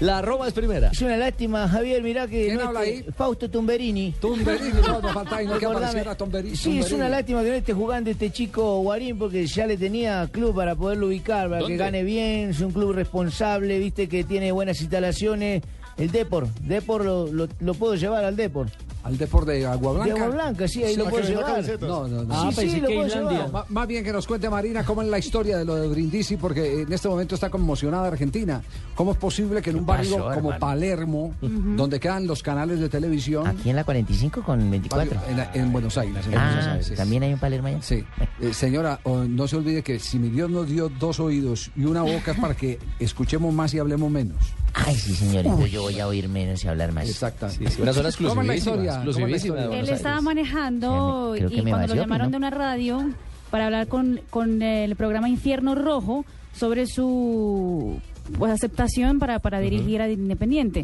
La 0.02 0.22
Roma 0.22 0.48
es 0.50 0.54
primera. 0.54 0.90
Es 0.92 1.02
una 1.02 1.16
lástima, 1.16 1.66
Javier, 1.70 2.04
mirá 2.04 2.28
que... 2.28 2.48
¿Quién 2.48 2.58
no 2.58 2.68
habla 2.68 2.82
ahí? 2.82 3.06
Fausto 3.16 3.50
Tumberini. 3.50 4.14
Tumberini, 4.20 4.82
no, 4.86 5.00
no 5.00 5.08
falta 5.14 5.38
ahí, 5.38 5.48
no 5.48 5.58
que 5.58 5.66
apareciera 5.66 6.14
Tumberini. 6.16 6.58
Sí, 6.58 6.80
es 6.80 6.92
una 6.92 7.08
lástima 7.08 7.42
que 7.42 7.50
no 7.52 7.56
esté 7.56 7.72
jugando 7.74 8.10
este 8.10 8.32
chico 8.32 8.82
Guarín 8.82 9.18
porque 9.18 9.46
ya 9.48 9.66
le 9.66 9.78
tenía 9.78 10.28
club 10.30 10.54
para 10.54 10.76
poderlo 10.76 11.08
ubicar, 11.08 11.48
para 11.48 11.62
¿Dónde? 11.62 11.76
que 11.76 11.78
gane 11.78 12.04
bien, 12.04 12.50
es 12.50 12.60
un 12.60 12.72
club 12.74 12.92
responsable, 12.92 13.80
viste 13.80 14.10
que 14.10 14.26
tiene 14.26 14.52
buenas 14.52 14.82
instalaciones. 14.82 15.64
El 16.02 16.12
Depor, 16.12 16.48
Depor 16.62 17.06
lo, 17.06 17.28
lo, 17.28 17.48
lo 17.60 17.74
puedo 17.74 17.96
llevar 17.96 18.26
al 18.26 18.36
Depor. 18.36 18.68
Al 19.04 19.18
deporte 19.18 19.54
de 19.54 19.66
Agua 19.66 19.94
Blanca. 19.94 20.14
De 20.14 20.20
Agua 20.20 20.36
Blanca, 20.36 20.68
sí, 20.68 20.84
ahí 20.84 20.96
lo 20.96 21.10
puedo 21.10 21.28
llevar. 21.28 21.46
camisetas. 21.56 21.90
No, 21.90 22.08
no, 22.08 22.24
no. 22.24 22.34
Ah, 22.36 22.50
sí, 22.52 22.56
pensé 22.56 22.76
sí, 22.76 22.82
lo 22.82 22.88
que 22.88 22.94
puedo 22.94 23.08
Islandia. 23.08 23.32
llevar. 23.48 23.52
Ma- 23.52 23.66
Más 23.70 23.88
bien 23.88 24.04
que 24.04 24.14
nos 24.14 24.28
cuente 24.28 24.48
Marina 24.48 24.84
cómo 24.86 25.02
es 25.02 25.08
la 25.08 25.18
historia 25.18 25.58
de 25.58 25.66
lo 25.66 25.74
de 25.76 25.88
Brindisi, 25.88 26.38
porque 26.38 26.82
en 26.84 26.94
este 26.94 27.08
momento 27.10 27.34
está 27.34 27.50
conmocionada 27.50 28.08
Argentina. 28.10 28.62
¿Cómo 28.94 29.14
es 29.14 29.18
posible 29.18 29.60
que 29.64 29.72
en 29.72 29.78
un 29.78 29.88
barrio 29.88 30.18
pasó, 30.18 30.24
como 30.36 30.50
hermano? 30.52 30.60
Palermo, 30.60 31.34
donde 31.42 32.00
quedan 32.00 32.28
los 32.28 32.44
canales 32.44 32.80
de 32.80 32.90
televisión, 32.90 33.48
Aquí 33.48 33.72
en 33.72 33.76
la 33.76 33.84
45 33.84 34.44
con 34.44 34.70
24. 34.70 35.20
en, 35.30 35.60
en 35.62 35.74
Buenos 35.74 35.98
Aires, 35.98 36.24
en 36.26 36.32
Buenos 36.34 36.66
Ah, 36.68 36.72
Aires. 36.74 36.94
también 36.96 37.24
hay 37.24 37.34
un 37.34 37.40
Palermo 37.40 37.70
allá. 37.70 37.82
Sí, 37.82 38.04
Eh, 38.40 38.54
señora, 38.54 39.00
o- 39.04 39.24
no 39.24 39.48
se 39.48 39.56
olvide 39.56 39.82
que 39.82 39.98
si 39.98 40.20
mi 40.20 40.30
Dios 40.30 40.48
nos 40.52 40.68
dio 40.68 40.90
dos 40.90 41.20
oídos 41.20 41.72
y 41.76 41.86
una 41.86 42.04
boca 42.04 42.34
es 42.34 42.40
para 42.40 42.54
que 42.56 42.78
escuchemos 43.00 43.52
más 43.52 43.74
y 43.74 43.80
hablemos 43.80 44.12
menos. 44.12 44.38
Ay, 44.74 44.96
sí, 44.96 45.14
señor, 45.16 45.46
entonces 45.46 45.72
yo 45.72 45.82
voy 45.82 46.00
a 46.00 46.08
oír 46.08 46.30
menos 46.30 46.64
y 46.64 46.68
hablar 46.68 46.92
más. 46.92 47.08
Exacto. 47.10 47.50
Sí, 47.50 47.66
sí, 47.68 47.82
una 47.82 47.94
zona 47.94 48.10
¿Cómo 48.18 48.42
es 48.42 48.48
la 48.48 48.56
exclusivísima. 48.56 49.64
Él 49.76 49.90
estaba 49.90 50.22
manejando 50.22 51.36
y 51.36 51.62
me 51.62 51.72
cuando 51.72 51.88
lo 51.96 52.02
llamaron 52.02 52.28
¿no? 52.28 52.32
de 52.32 52.38
una 52.38 52.50
radio 52.50 53.10
para 53.50 53.66
hablar 53.66 53.88
con, 53.88 54.22
con 54.30 54.62
el 54.62 54.96
programa 54.96 55.28
Infierno 55.30 55.76
Rojo 55.76 56.26
sobre 56.54 56.86
su 56.88 58.00
pues, 58.38 58.52
aceptación 58.52 59.20
para, 59.20 59.40
para 59.40 59.60
dirigir 59.60 60.02
a 60.02 60.10
Independiente. 60.10 60.84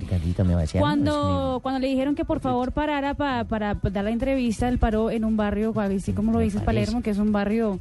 Cuando, 0.79 1.59
cuando 1.63 1.79
le 1.79 1.87
dijeron 1.87 2.15
que 2.15 2.25
por 2.25 2.39
favor 2.41 2.71
parara 2.73 3.13
pa- 3.13 3.45
para 3.45 3.75
dar 3.75 4.03
la 4.03 4.11
entrevista, 4.11 4.67
él 4.67 4.79
paró 4.79 5.11
en 5.11 5.23
un 5.23 5.37
barrio, 5.37 5.73
así 5.79 6.11
como 6.13 6.31
lo 6.33 6.39
dices, 6.39 6.61
Palermo, 6.61 7.01
que 7.01 7.11
es 7.11 7.17
un 7.19 7.31
barrio, 7.31 7.79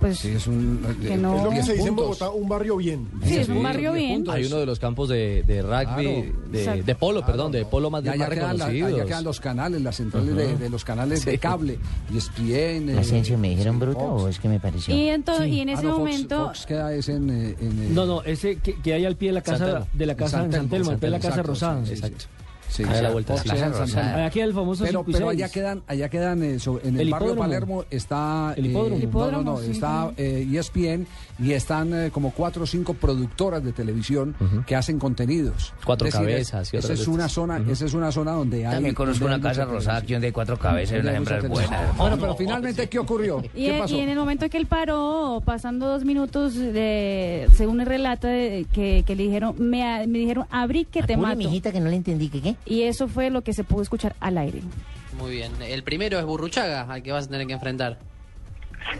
pues, 0.00 0.18
Sí, 0.18 0.28
es 0.28 0.46
un. 0.46 0.80
que 1.00 1.16
no- 1.16 1.36
Es 1.36 1.42
lo 1.44 1.50
que 1.50 1.62
se 1.62 1.72
dice 1.74 1.88
en. 1.88 1.96
Bogotá, 1.96 2.30
un 2.30 2.48
barrio 2.48 2.76
bien. 2.76 3.08
Sí, 3.24 3.36
es 3.38 3.48
un 3.48 3.62
barrio 3.62 3.92
bien. 3.92 4.24
Hay 4.28 4.44
uno 4.44 4.56
de 4.58 4.66
los 4.66 4.78
campos 4.78 5.08
de, 5.08 5.42
de 5.46 5.62
rugby, 5.62 6.32
Claro. 6.54 6.76
de, 6.76 6.82
de 6.82 6.94
polo, 6.94 7.24
perdón, 7.24 7.52
de 7.52 7.64
polo 7.64 7.90
más, 7.90 8.04
Y 8.04 8.08
allá 8.08 8.18
más 8.26 8.28
quedan, 8.30 8.58
la- 8.58 8.66
allá 8.66 9.04
quedan 9.04 9.24
los 9.24 9.40
canales, 9.40 9.80
las 9.82 9.96
centrales 9.96 10.34
de, 10.36 10.46
Ujú. 10.46 10.58
de 10.58 10.68
los 10.70 10.84
canales 10.84 11.24
de 11.24 11.32
Sí. 11.32 11.38
cable. 11.38 11.78
Y 12.12 12.18
ESPN. 12.18 12.90
eh, 12.90 12.98
Asensio, 12.98 13.38
¿me 13.38 13.50
dijeron 13.50 13.74
sí, 13.76 13.80
bruto 13.80 13.98
Fox. 14.00 14.22
o 14.22 14.28
es 14.28 14.38
que 14.38 14.48
me 14.48 14.60
pareció? 14.60 14.94
Y, 14.94 15.08
entonces, 15.08 15.48
y 15.48 15.60
en 15.60 15.68
Ah, 15.70 15.72
ese 15.72 15.82
no, 15.84 15.88
Fox- 15.90 15.98
momento... 16.00 16.46
Fox 16.46 16.66
queda 16.66 16.94
es 16.94 17.08
en, 17.08 17.30
eh, 17.30 17.56
en, 17.60 17.82
eh, 17.82 17.88
No, 17.92 18.06
no, 18.06 18.22
ese 18.22 18.56
que, 18.56 18.74
que 18.80 18.92
hay 18.94 19.04
al 19.04 19.16
pie 19.16 19.28
de 19.28 19.34
la 19.34 19.42
casa 19.42 19.58
San 19.58 19.66
Telmo. 19.68 19.86
de 19.92 20.06
la 20.06 20.14
casa 20.16 20.44
En 20.44 20.50
de 20.50 20.56
San 20.58 20.68
Telmo, 20.68 20.90
al 20.90 20.98
pie 20.98 21.06
de 21.06 21.10
la 21.10 21.20
casa 21.20 21.42
rosada. 21.42 21.84
sí, 21.86 21.92
exacto. 21.92 22.26
Sí, 22.68 22.82
a 22.84 23.00
la 23.02 23.08
sí, 23.08 23.12
vuelta. 23.12 24.26
Aquí 24.26 24.40
el 24.40 24.52
famoso 24.52 24.84
Pero, 24.84 25.00
5 25.00 25.10
y 25.10 25.12
pero 25.14 25.30
6. 25.30 25.38
allá 25.42 25.52
quedan, 25.52 25.82
allá 25.86 26.08
quedan 26.08 26.42
eh, 26.42 26.58
so- 26.58 26.80
en 26.82 26.94
el, 26.96 27.00
El 27.02 27.10
barrio 27.10 27.28
hipódromo. 27.28 27.42
Palermo 27.48 27.84
está 27.90 28.54
El 28.56 28.66
eh, 28.66 28.68
hipódromo. 28.70 28.96
no, 28.96 28.98
no, 28.98 29.04
Hipódromo, 29.08 29.42
no, 29.52 29.58
sí, 29.58 29.70
está 29.70 30.10
eh, 30.16 30.46
ESPN 30.52 31.06
y 31.38 31.52
están 31.52 31.94
eh, 31.94 32.10
como 32.10 32.32
cuatro 32.32 32.64
o 32.64 32.66
cinco 32.66 32.94
productoras 32.94 33.62
de 33.64 33.72
televisión 33.72 34.34
que 34.66 34.74
hacen 34.76 34.98
contenidos. 34.98 35.72
Cuatro 35.84 36.08
Es 36.08 36.14
decir, 36.14 36.28
cabezas 36.28 36.72
y 36.74 36.76
esa 36.76 36.92
es 36.92 37.06
una 37.08 37.28
zona, 37.28 37.62
esa 37.70 37.84
es 37.86 37.94
una 37.94 38.10
zona 38.12 38.32
donde 38.32 38.66
hay 38.66 38.74
También 38.74 38.94
conozco 38.94 39.24
una 39.26 39.40
casa 39.40 39.64
rosada 39.64 40.02
que 40.02 40.14
donde 40.14 40.26
hay 40.28 40.32
cuatro 40.32 40.58
cabezas 40.58 40.94
y 41.04 41.08
hembras 41.08 41.40
televisión. 41.42 41.50
buenas. 41.50 41.96
Bueno, 41.96 42.16
pero 42.18 42.34
finalmente 42.36 42.88
qué 42.88 42.98
ocurrió? 42.98 43.42
Y, 43.54 43.66
¿Qué 43.66 43.74
en- 43.74 43.78
pasó? 43.82 43.94
y 43.96 44.00
en 44.00 44.08
el 44.10 44.18
momento 44.18 44.48
que 44.50 44.56
él 44.58 44.66
paró, 44.66 45.40
pasando 45.44 45.86
dos 45.86 46.04
minutos, 46.04 46.54
de, 46.54 47.48
según 47.54 47.80
el 47.80 47.86
relato, 47.86 48.26
de- 48.26 48.66
que, 48.72 49.02
que 49.06 49.14
le 49.16 49.24
dijeron, 49.24 49.54
me, 49.58 50.06
dijeron, 50.06 50.46
abrí 50.50 50.84
que 50.84 51.02
te 51.02 51.14
Apure, 51.14 51.28
mato. 51.28 51.38
mijita, 51.38 51.72
que 51.72 51.80
no 51.80 51.88
le 51.88 51.96
entendí, 51.96 52.28
¿qué 52.28 52.55
Y 52.64 52.82
eso 52.82 53.08
fue 53.08 53.30
lo 53.30 53.42
que 53.42 53.52
se 53.52 53.64
pudo 53.64 53.82
escuchar 53.82 54.14
al 54.20 54.38
aire. 54.38 54.60
Muy 55.18 55.30
bien. 55.32 55.52
El 55.62 55.82
primero 55.82 56.18
es 56.18 56.24
Burruchaga, 56.24 56.82
al 56.82 57.02
que 57.02 57.12
vas 57.12 57.26
a 57.26 57.30
tener 57.30 57.46
que 57.46 57.52
enfrentar. 57.54 57.98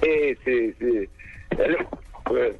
Sí, 0.02 0.34
sí, 0.44 0.72
sí. 0.78 1.08
El- 1.58 1.86
pues. 2.24 2.54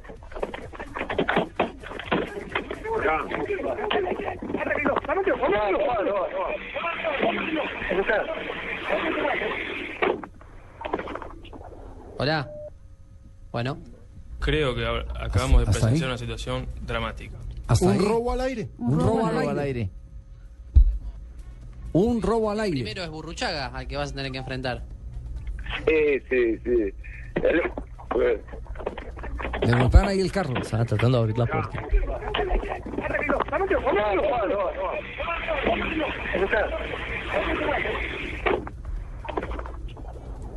Hola. 12.17 12.49
Bueno. 13.51 13.77
Creo 14.39 14.75
que 14.75 14.85
acabamos 15.19 15.61
de 15.61 15.71
presenciar 15.71 16.09
una 16.09 16.17
situación 16.17 16.67
dramática. 16.85 17.37
¿Hasta 17.67 17.85
Un 17.85 17.91
ahí? 17.93 17.99
robo 17.99 18.31
al 18.31 18.41
aire. 18.41 18.69
Un 18.77 18.99
robo 18.99 19.25
al 19.25 19.33
Robo 19.35 19.49
al 19.49 19.59
aire. 19.59 19.79
aire. 19.81 19.89
Un 21.99 22.21
robo 22.21 22.51
al 22.51 22.57
El 22.59 22.63
aire. 22.65 22.75
primero 22.83 23.03
es 23.03 23.09
Burruchaga, 23.09 23.67
al 23.67 23.87
que 23.87 23.97
vas 23.97 24.11
a 24.11 24.15
tener 24.15 24.31
que 24.31 24.37
enfrentar. 24.37 24.83
Sí, 25.87 26.19
sí, 26.29 26.57
sí. 26.63 26.93
El-. 27.43 28.41
Le 29.67 29.75
botaron 29.75 30.09
ahí 30.09 30.19
el 30.19 30.31
carro. 30.31 30.57
Estaba 30.61 30.85
tratando 30.85 31.17
de 31.17 31.21
abrir 31.23 31.37
la 31.37 31.45
puerta. 31.47 31.81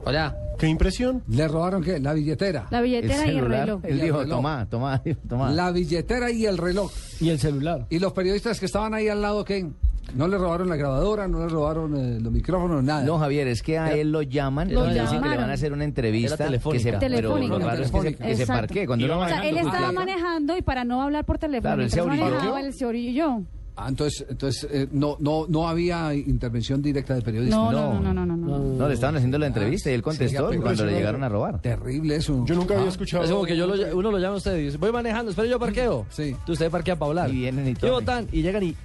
Hola. 0.04 0.36
¿Qué 0.58 0.66
impresión? 0.68 1.22
¿Le 1.26 1.48
robaron 1.48 1.82
qué? 1.82 1.98
La 2.00 2.12
billetera. 2.12 2.66
La 2.70 2.82
billetera 2.82 3.26
y 3.32 3.38
el 3.38 3.46
reloj. 3.48 3.80
Él 3.82 3.92
el 3.92 4.00
dijo, 4.02 4.18
reloj. 4.18 4.36
toma, 4.36 4.66
toma, 4.68 5.02
toma. 5.26 5.50
La 5.52 5.70
billetera 5.70 6.30
y 6.30 6.44
el 6.44 6.58
reloj. 6.58 6.92
Y 7.18 7.30
el 7.30 7.38
celular. 7.38 7.86
¿Y 7.88 7.98
los 7.98 8.12
periodistas 8.12 8.60
que 8.60 8.66
estaban 8.66 8.92
ahí 8.92 9.08
al 9.08 9.22
lado 9.22 9.42
qué? 9.42 9.66
¿No 10.14 10.28
le 10.28 10.38
robaron 10.38 10.68
la 10.68 10.76
grabadora? 10.76 11.26
¿No 11.28 11.40
le 11.40 11.48
robaron 11.48 11.96
eh, 11.96 12.18
los 12.20 12.32
micrófonos? 12.32 12.82
Nada. 12.82 13.04
No, 13.04 13.18
Javier, 13.18 13.48
es 13.48 13.62
que 13.62 13.78
a 13.78 13.92
él 13.92 14.10
lo 14.12 14.22
llaman, 14.22 14.72
Lo 14.72 14.86
le 14.86 15.00
dicen 15.00 15.22
que 15.22 15.28
le 15.28 15.36
van 15.36 15.50
a 15.50 15.52
hacer 15.54 15.72
una 15.72 15.84
entrevista 15.84 16.34
Era 16.34 16.46
telefónica. 16.46 16.78
que 16.84 16.92
se, 16.92 16.98
pero 16.98 17.16
Telefónica. 17.16 17.58
lo 17.58 17.64
raro 17.66 17.82
es 17.82 17.90
que 17.90 18.00
se, 18.02 18.14
que 18.16 18.24
se 18.36 18.42
Exacto. 18.42 18.52
parquee. 18.66 18.86
Cuando 18.86 19.04
Iba 19.06 19.16
uno 19.16 19.24
O 19.24 19.28
sea, 19.28 19.38
va- 19.38 19.46
él 19.46 19.56
estaba 19.56 19.78
Claro. 19.78 19.92
manejando 19.92 20.56
y 20.56 20.62
para 20.62 20.84
no 20.84 21.02
hablar 21.02 21.24
por 21.24 21.38
teléfono, 21.38 21.62
Claro, 21.70 21.82
él 21.82 21.90
se 21.90 21.96
mientras 21.96 22.18
orilló. 22.20 22.34
manejaba, 22.34 22.60
él 22.60 22.72
se 22.74 22.84
orilló. 22.86 23.42
Ah, 23.76 23.86
entonces, 23.88 24.26
entonces 24.28 24.68
eh, 24.70 24.88
no, 24.92 25.16
no, 25.20 25.46
no 25.48 25.66
había 25.66 26.12
intervención 26.12 26.82
directa 26.82 27.14
de 27.14 27.22
periodistas. 27.22 27.58
No, 27.58 27.72
no, 27.72 27.98
no, 28.00 28.12
no, 28.12 28.26
no, 28.26 28.36
no. 28.36 28.58
No, 28.58 28.88
le 28.88 28.92
estaban 28.94 29.16
haciendo 29.16 29.38
la 29.38 29.46
entrevista 29.46 29.90
y 29.90 29.94
él 29.94 30.02
contestó 30.02 30.50
cuando 30.60 30.84
le 30.84 30.92
llegaron 30.92 31.22
a 31.24 31.28
robar. 31.30 31.62
Terrible 31.62 32.16
eso. 32.16 32.44
Yo 32.46 32.56
nunca 32.56 32.74
había 32.74 32.86
Ah, 32.86 32.90
escuchado. 32.90 33.24
Es 33.24 33.30
como 33.30 33.44
que 33.44 33.56
yo 33.56 33.66
lo- 33.66 33.96
uno 33.96 34.10
lo 34.10 34.18
llama 34.18 34.34
a 34.34 34.36
usted 34.38 34.56
y 34.58 34.64
dice, 34.64 34.76
voy 34.76 34.92
manejando, 34.92 35.30
espero 35.30 35.48
yo 35.48 35.58
parqueo. 35.58 36.04
Sí. 36.10 36.24
Entonces 36.24 36.50
usted 36.50 36.70
parquea 36.70 36.96
para 36.96 37.08
hablar. 37.08 37.30
Y 37.30 37.36
vienen 37.36 37.68
y 37.68 37.74
¿Qué 37.74 37.80
todo. 37.80 37.92
botan? 37.92 38.26
Y 38.32 38.42
llegan 38.42 38.64
y... 38.64 38.76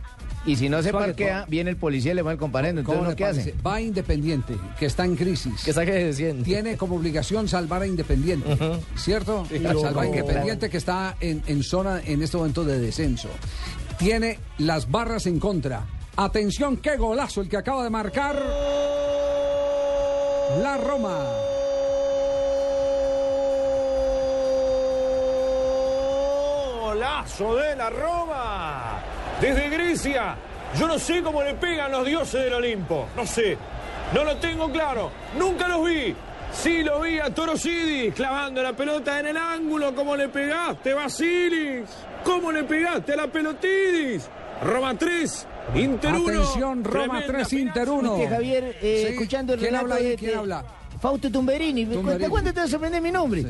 Y 0.46 0.56
si 0.58 0.70
no 0.70 0.82
se 0.84 0.92
parquea, 0.92 1.40
todo. 1.42 1.50
viene 1.50 1.72
el 1.72 1.78
policía 1.78 2.12
y 2.12 2.16
le 2.16 2.22
va 2.22 2.32
el 2.32 2.38
comparendo. 2.38 2.84
¿Cómo 2.84 3.00
Entonces, 3.00 3.20
le 3.20 3.26
¿no 3.26 3.34
qué 3.34 3.40
parece? 3.42 3.52
hace? 3.58 3.62
Va 3.68 3.82
Independiente, 3.82 4.56
que 4.78 4.86
está 4.86 5.04
en 5.06 5.16
crisis. 5.16 5.64
Que 5.64 5.74
saque 5.74 5.92
de 5.92 6.14
100. 6.14 6.44
Tiene 6.44 6.78
como 6.78 6.96
obligación 6.98 7.48
salvar 7.48 7.82
a 7.82 7.88
Independiente, 7.88 8.56
¿cierto? 8.96 9.46
claro. 9.50 9.82
Salvar 9.82 10.06
a 10.06 10.08
Claro. 10.10 10.20
Independiente 10.20 10.70
que 10.70 10.78
está 10.78 11.16
en, 11.20 11.42
en 11.48 11.64
zona 11.64 12.00
en 12.06 12.22
este 12.22 12.38
momento 12.38 12.64
de 12.64 12.80
descenso. 12.80 13.30
Tiene 13.98 14.40
las 14.60 14.92
barras 14.92 15.26
en 15.26 15.40
contra. 15.40 15.84
Atención, 16.18 16.78
qué 16.78 16.96
golazo 16.98 17.42
el 17.42 17.50
que 17.50 17.58
acaba 17.58 17.84
de 17.84 17.90
marcar 17.90 18.36
la 20.62 20.78
Roma. 20.78 21.26
Golazo 26.82 27.56
de 27.56 27.76
la 27.76 27.90
Roma. 27.90 29.04
Desde 29.42 29.70
Grecia. 29.70 30.36
Yo 30.80 30.88
no 30.88 31.00
sé 31.00 31.22
cómo 31.22 31.42
le 31.42 31.54
pegan 31.56 31.92
los 31.92 32.06
dioses 32.06 32.44
del 32.44 32.54
Olimpo. 32.54 33.08
No 33.16 33.26
sé. 33.26 33.58
No 34.14 34.24
lo 34.24 34.38
tengo 34.38 34.72
claro. 34.72 35.12
Nunca 35.38 35.68
los 35.68 35.86
vi. 35.88 36.16
Sí 36.52 36.84
lo 36.84 37.02
vi 37.02 37.20
a 37.20 37.34
Torosidis 37.34 38.14
clavando 38.14 38.62
la 38.64 38.74
pelota 38.74 39.20
en 39.20 39.28
el 39.28 39.38
ángulo. 39.38 39.94
¿Cómo 39.94 40.16
le 40.16 40.30
pegaste, 40.30 40.94
Basilis? 40.94 41.90
¿Cómo 42.24 42.52
le 42.52 42.64
pegaste 42.64 43.14
a 43.14 43.18
la 43.18 43.28
pelotidis? 43.28 44.30
Roma 44.64 44.98
3, 44.98 45.48
Inter 45.76 46.14
1. 46.14 46.28
Atención, 46.42 46.84
Roma 46.84 47.24
3, 47.28 47.54
Inter 47.54 47.90
1. 47.90 48.16
Viste, 48.16 48.30
Javier, 48.34 48.78
eh, 48.82 49.04
Sí. 49.08 49.14
escuchando 49.14 49.54
el 49.54 49.60
¿Quién 49.60 49.72
relato 49.72 49.86
habla 49.86 49.96
ahí? 49.96 50.10
de, 50.12 50.16
¿Quién 50.16 50.32
de 50.32 50.38
habla? 50.38 50.66
Fausto 51.02 51.30
Tumberini. 51.30 51.86
Tumberini. 51.86 52.30
¿Cuánto, 52.30 52.54
te 52.54 52.60
vas 52.62 52.74
a 52.74 52.78
aprender 52.78 53.02
mi 53.02 53.12
nombre? 53.12 53.42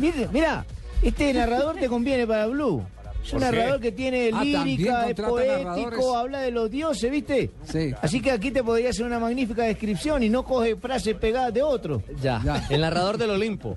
Sí, 0.00 0.12
mira, 0.32 0.64
este 1.00 1.32
narrador 1.34 1.76
te 1.76 1.88
conviene 1.88 2.26
para 2.26 2.46
Blue. 2.48 2.82
Es 3.24 3.32
un 3.34 3.40
narrador 3.40 3.78
que 3.80 3.92
tiene 3.92 4.30
Ah, 4.32 4.42
lírica, 4.42 5.08
es 5.10 5.14
poético, 5.20 5.68
narradores. 5.68 6.04
habla 6.16 6.40
de 6.40 6.50
los 6.50 6.70
dioses, 6.70 7.10
¿viste? 7.10 7.50
Sí. 7.70 7.92
Así 8.00 8.20
que 8.22 8.30
aquí 8.30 8.50
te 8.50 8.62
podría 8.64 8.88
hacer 8.90 9.04
una 9.04 9.18
magnífica 9.18 9.64
descripción 9.64 10.22
y 10.22 10.30
no 10.30 10.44
coge 10.44 10.76
frases 10.76 11.14
pegadas 11.16 11.52
de 11.52 11.62
otro. 11.62 12.02
Ya. 12.22 12.40
Ya. 12.42 12.66
El 12.70 12.80
narrador 12.80 13.18
del 13.18 13.30
Olimpo. 13.30 13.76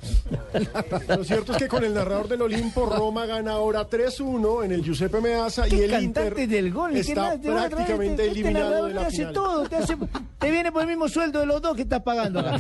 Lo 1.17 1.23
cierto 1.25 1.51
es 1.53 1.57
que 1.57 1.67
con 1.67 1.83
el 1.83 1.93
narrador 1.93 2.29
del 2.29 2.41
Olimpo, 2.43 2.85
Roma 2.85 3.25
gana 3.25 3.51
ahora 3.53 3.87
3-1 3.89 4.63
en 4.63 4.71
el 4.71 4.83
Giuseppe 4.83 5.19
Meazza 5.19 5.67
y 5.67 5.71
¿Qué 5.71 5.83
el 5.85 6.03
Inter 6.03 6.23
cantante 6.33 6.47
del 6.47 6.71
gol? 6.71 6.91
¿Qué 6.93 6.99
está 7.01 7.37
prácticamente 7.41 8.11
este- 8.11 8.27
este 8.27 8.31
eliminado 8.31 8.69
narrador 8.69 8.87
de 8.87 8.93
te 8.93 9.01
la 9.01 9.07
hace 9.07 9.17
final. 9.17 9.33
todo, 9.33 9.63
te, 9.67 9.75
hace- 9.75 9.97
te 10.39 10.51
viene 10.51 10.71
por 10.71 10.81
el 10.83 10.87
mismo 10.87 11.09
sueldo 11.09 11.39
de 11.41 11.45
los 11.45 11.61
dos 11.61 11.75
que 11.75 11.81
estás 11.81 12.01
pagando 12.01 12.39
acá. 12.39 12.57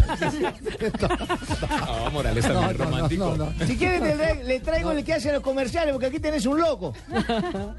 Ah, 1.69 2.09
Morales 2.11 2.45
No, 2.51 2.53
también 2.53 2.77
no, 2.77 2.83
no, 2.85 2.91
romántico. 2.91 3.35
no, 3.37 3.45
no. 3.45 3.65
Si 3.67 3.77
quieres 3.77 4.01
le, 4.17 4.43
le 4.43 4.59
traigo 4.59 4.91
el 4.91 5.03
que 5.03 5.13
hace 5.13 5.31
los 5.31 5.41
comerciales, 5.41 5.91
porque 5.93 6.07
aquí 6.07 6.19
tenés 6.19 6.45
un 6.45 6.59
loco. 6.71 6.93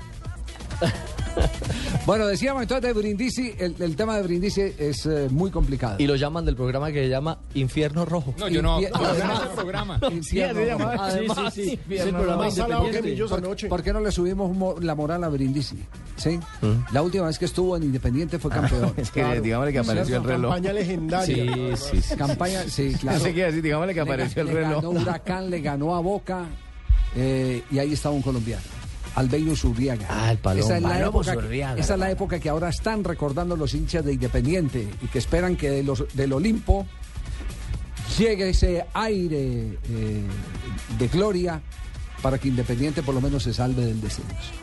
Bueno, 2.04 2.26
decíamos 2.26 2.62
entonces 2.62 2.82
de 2.84 2.92
Brindisi, 3.00 3.54
el, 3.58 3.76
el 3.78 3.96
tema 3.96 4.16
de 4.16 4.22
Brindisi 4.22 4.60
es 4.76 5.06
eh, 5.06 5.28
muy 5.30 5.50
complicado. 5.50 5.96
Y 5.98 6.06
lo 6.06 6.16
llaman 6.16 6.44
del 6.44 6.56
programa 6.56 6.90
que 6.92 7.04
se 7.04 7.08
llama 7.08 7.38
Infierno 7.54 8.04
Rojo. 8.04 8.34
No, 8.38 8.48
yo 8.48 8.60
no. 8.60 8.80
Infie- 8.80 8.90
yo 8.90 9.24
no 9.26 9.42
el 9.42 9.48
programa. 9.50 10.00
Infierno 10.10 10.78
Rojo. 10.78 11.00
Además, 11.00 11.54
sí, 11.54 11.62
sí. 11.64 11.78
Es 11.94 12.00
el 12.02 12.10
programa 12.10 12.44
Más 12.44 12.54
salado 12.56 12.82
que 12.82 12.88
independiente. 12.88 13.10
Millos 13.12 13.30
¿Por, 13.30 13.38
anoche. 13.38 13.68
por 13.68 13.82
qué 13.82 13.92
no 13.92 14.00
le 14.00 14.10
subimos 14.10 14.54
mo- 14.54 14.74
la 14.80 14.94
moral 14.94 15.22
a 15.24 15.28
Brindisi? 15.28 15.78
¿Sí? 16.16 16.38
La 16.92 17.00
última 17.02 17.26
vez 17.28 17.38
que 17.38 17.44
estuvo 17.46 17.76
en 17.76 17.84
Independiente 17.84 18.38
fue 18.38 18.50
campeón. 18.50 18.92
Es 18.96 19.10
que 19.10 19.40
digámosle 19.40 19.72
que 19.72 19.78
apareció 19.78 20.16
el 20.18 20.24
reloj. 20.24 20.52
Campaña 20.52 20.72
legendaria. 20.74 21.76
Sí, 21.76 21.86
sí, 21.92 22.02
sí. 22.02 22.16
Campaña, 22.16 22.62
sí, 22.68 22.92
claro. 23.00 23.18
Pensé 23.18 23.32
que 23.32 23.38
iba 23.38 23.46
a 23.46 23.50
decir, 23.50 23.62
digámosle 23.62 23.94
que 23.94 24.00
Le 24.00 24.04
ga- 24.04 24.12
apareció 24.14 24.42
el 24.42 24.48
le 24.48 24.54
reloj. 24.54 24.74
ganó 24.82 24.90
Huracán, 24.90 25.50
le 25.50 25.60
ganó 25.60 25.94
a 25.94 26.00
Boca 26.00 26.44
eh, 27.16 27.62
y 27.70 27.78
ahí 27.78 27.92
estaba 27.92 28.14
un 28.14 28.22
colombiano. 28.22 28.62
Albeiro 29.14 29.54
Zurriaga. 29.56 30.06
Ah, 30.08 30.32
el 30.32 30.38
Paloma. 30.38 30.64
Esa 30.64 30.76
es, 30.76 30.82
la 30.82 31.00
época, 31.00 31.34
Zurriaga, 31.34 31.80
esa 31.80 31.94
es 31.94 32.00
la 32.00 32.10
época 32.10 32.40
que 32.40 32.48
ahora 32.48 32.68
están 32.68 33.04
recordando 33.04 33.56
los 33.56 33.74
hinchas 33.74 34.04
de 34.04 34.14
Independiente 34.14 34.88
y 35.02 35.06
que 35.06 35.18
esperan 35.18 35.56
que 35.56 35.70
de 35.70 35.82
los, 35.82 36.04
del 36.14 36.32
Olimpo 36.32 36.86
llegue 38.18 38.50
ese 38.50 38.86
aire 38.94 39.78
eh, 39.88 40.22
de 40.98 41.08
gloria 41.08 41.60
para 42.22 42.38
que 42.38 42.48
Independiente 42.48 43.02
por 43.02 43.14
lo 43.14 43.20
menos 43.20 43.42
se 43.42 43.52
salve 43.52 43.84
del 43.84 44.00
descenso. 44.00 44.62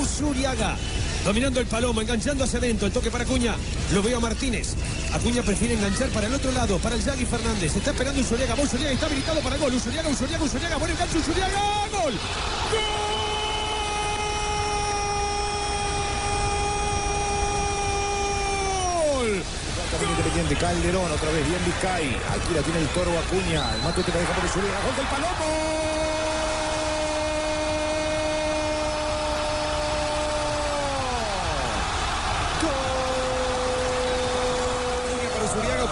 Usuriaga, 0.00 0.76
dominando 1.24 1.60
el 1.60 1.66
palomo, 1.66 2.00
enganchando 2.00 2.44
hacia 2.44 2.58
adentro, 2.60 2.86
el 2.86 2.92
toque 2.92 3.10
para 3.10 3.24
Acuña, 3.24 3.56
lo 3.92 4.02
veo 4.02 4.18
a 4.18 4.20
Martínez, 4.20 4.74
Acuña 5.12 5.42
prefiere 5.42 5.74
enganchar 5.74 6.08
para 6.10 6.28
el 6.28 6.34
otro 6.34 6.52
lado, 6.52 6.78
para 6.78 6.94
el 6.94 7.02
Yagui 7.02 7.24
Fernández, 7.24 7.76
está 7.76 7.90
esperando 7.90 8.20
Usuriaga, 8.20 8.54
va 8.54 8.62
Usuriaga, 8.62 8.92
está 8.92 9.06
habilitado 9.06 9.40
para 9.40 9.56
gol, 9.56 9.74
Usuriaga, 9.74 10.08
Usuriaga, 10.08 10.44
Usuriaga, 10.44 10.76
buen 10.76 10.92
enganche, 10.92 11.18
Usuriaga, 11.18 11.60
gol, 11.90 12.14
también 19.92 20.10
Independiente. 20.10 20.56
Calderón, 20.56 21.12
otra 21.12 21.30
vez 21.30 21.46
bien 21.46 21.64
Vizcay. 21.64 22.16
Aquí 22.32 22.54
la 22.54 22.62
tiene 22.62 22.80
el 22.80 22.88
toro 22.88 23.12
Acuña. 23.18 23.74
El 23.76 23.82
mate 23.82 24.02
que 24.02 24.12
la 24.12 24.18
deja 24.18 24.32
por 24.32 24.44
Usuriaga. 24.44 24.80
¡Gol 24.82 24.96
del 24.96 25.06
Palomo! 25.06 25.92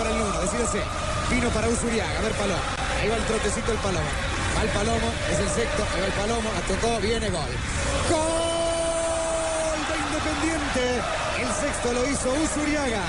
El 0.00 0.40
decídese. 0.40 0.82
Vino 1.30 1.48
para 1.50 1.68
Usuriaga, 1.68 2.18
a 2.18 2.22
ver 2.22 2.32
Palomo. 2.32 2.60
Ahí 3.00 3.08
va 3.08 3.16
el 3.16 3.24
trotecito 3.24 3.70
del 3.70 3.80
Palomo. 3.80 4.08
Va 4.56 4.62
el 4.62 4.68
Palomo, 4.70 5.12
es 5.30 5.38
el 5.38 5.48
sexto. 5.48 5.84
Ahí 5.94 6.00
va 6.00 6.06
el 6.06 6.12
Palomo, 6.12 6.50
la 6.50 6.60
tocó, 6.66 6.98
viene 7.00 7.30
gol. 7.30 7.52
¡Gol 8.10 9.78
de 9.86 9.94
Independiente! 10.00 11.02
El 11.38 11.48
sexto 11.54 11.92
lo 11.92 12.06
hizo 12.08 12.32
Usuriaga. 12.32 13.04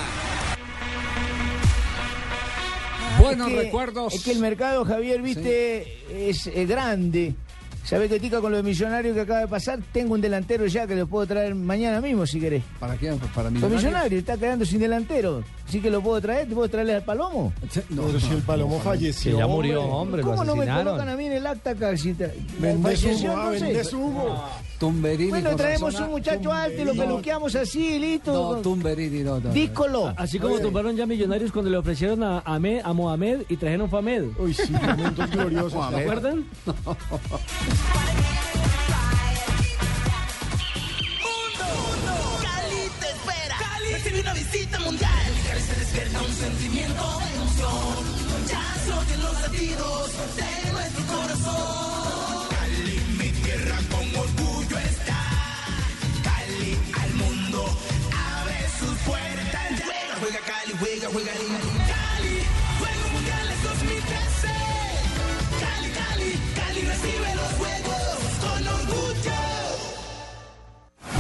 Buenos 3.22 3.48
Es 3.48 3.54
que- 3.54 3.62
recuerdos. 3.62 4.14
Es 4.14 4.24
que 4.24 4.32
el 4.32 4.40
mercado, 4.40 4.86
Javier, 4.86 5.22
viste, 5.22 6.30
es, 6.30 6.48
eh, 6.48 6.66
grande. 6.66 7.36
¿Sabés 7.84 8.12
qué 8.12 8.20
tica 8.20 8.40
con 8.40 8.52
lo 8.52 8.58
de 8.58 8.64
millonarios 8.64 9.16
que 9.16 9.22
acaba 9.22 9.40
de 9.40 9.48
pasar? 9.48 9.80
Tengo 9.92 10.14
un 10.14 10.22
delantero 10.22 10.68
ya 10.68 10.86
que 10.86 10.96
lo 10.96 11.08
puedo 11.08 11.26
traer 11.26 11.56
mañana 11.56 12.00
mismo 12.00 12.28
si 12.28 12.40
querés. 12.40 12.62
¿Para 12.80 12.96
quién? 12.96 13.18
¿Para 13.18 13.46
Los 13.50 13.54
Millonarios? 13.54 13.84
millonarios 13.84 14.20
está 14.20 14.38
quedando 14.38 14.66
sin 14.66 14.80
delantero. 14.80 15.44
Sí 15.68 15.82
que 15.82 15.90
lo 15.90 16.00
puedo 16.00 16.22
traer, 16.22 16.48
¿te 16.48 16.54
puedo 16.54 16.70
traerle 16.70 16.94
al 16.96 17.04
Palomo? 17.04 17.52
No, 17.90 18.04
Pero 18.04 18.20
si 18.20 18.30
el 18.34 18.44
Palomo 18.44 18.80
falleció. 18.82 19.32
Que 19.32 19.38
ya 19.40 19.48
murió, 19.48 19.82
hombre, 19.84 20.22
lo 20.22 20.30
¿Cómo 20.30 20.44
no 20.44 20.56
me 20.56 20.68
colocan 20.68 21.10
a 21.10 21.16
mí 21.16 21.26
en 21.26 21.32
el 21.34 21.48
acta 21.48 21.72
acá? 21.72 21.98
Si 21.98 22.14
te- 22.14 22.32
Vendes 22.60 23.04
humo, 23.04 23.36
no 23.36 23.54
sé. 23.54 23.60
vendes 23.66 23.94
humo. 23.94 24.46
Tumberini. 24.82 25.30
Bueno, 25.30 25.56
traemos 25.56 25.94
un 26.00 26.10
muchacho 26.10 26.52
alto 26.52 26.82
y 26.82 26.86
lo 26.86 26.96
peluqueamos 26.96 27.56
así, 27.56 28.00
listo. 28.00 28.34
No, 28.56 28.62
Tumberini, 28.64 29.20
no, 29.22 29.40
no. 29.40 29.52
Díscolo. 29.54 30.12
Así 30.18 30.40
como 30.40 30.58
tumbaron 30.60 30.96
ya 30.98 31.06
millonarios 31.06 31.52
cuando 31.52 31.70
le 31.70 31.78
ofrecieron 31.78 32.24
a, 32.24 32.40
Ahmed- 32.44 32.82
a 32.84 32.92
Mohamed 32.92 33.42
y 33.48 33.58
trajeron 33.58 33.92
Famed. 33.92 34.24
Uy, 34.40 34.56
sí, 34.56 34.72
momentos 34.82 35.30
gloriosos. 35.30 35.90
¿Se 35.94 35.96
acuerdan? 36.02 36.46
Cali 42.42 42.90
te 43.00 43.08
espera. 43.10 43.56
Cali 43.60 43.94
recibe 43.94 44.20
una 44.22 44.34
visita 44.34 44.80
mundial. 44.80 45.12
Cali 45.48 45.62
se 45.62 45.76
despierta 45.80 46.22
un 46.22 46.34
sentimiento 46.34 47.04
de 47.20 47.36
emoción. 47.36 48.48
Ya 48.48 48.64
se 48.86 48.92
oyen 48.94 49.22
los 49.24 49.42
latidos 49.42 50.12
de 50.38 50.72
nuestro 50.72 51.06
corazón. 51.08 51.91
Juega. 61.12 61.32
Cali, 61.32 62.38
Juegos 62.80 63.12
Mundiales 63.14 63.64
2013. 63.64 64.48
Cali, 65.60 65.90
Cali, 65.92 66.40
Cali 66.56 66.82
recibe 66.82 67.36
los 67.36 67.52
juegos 67.60 68.18
con 68.42 68.68
orgullo. 68.68 69.32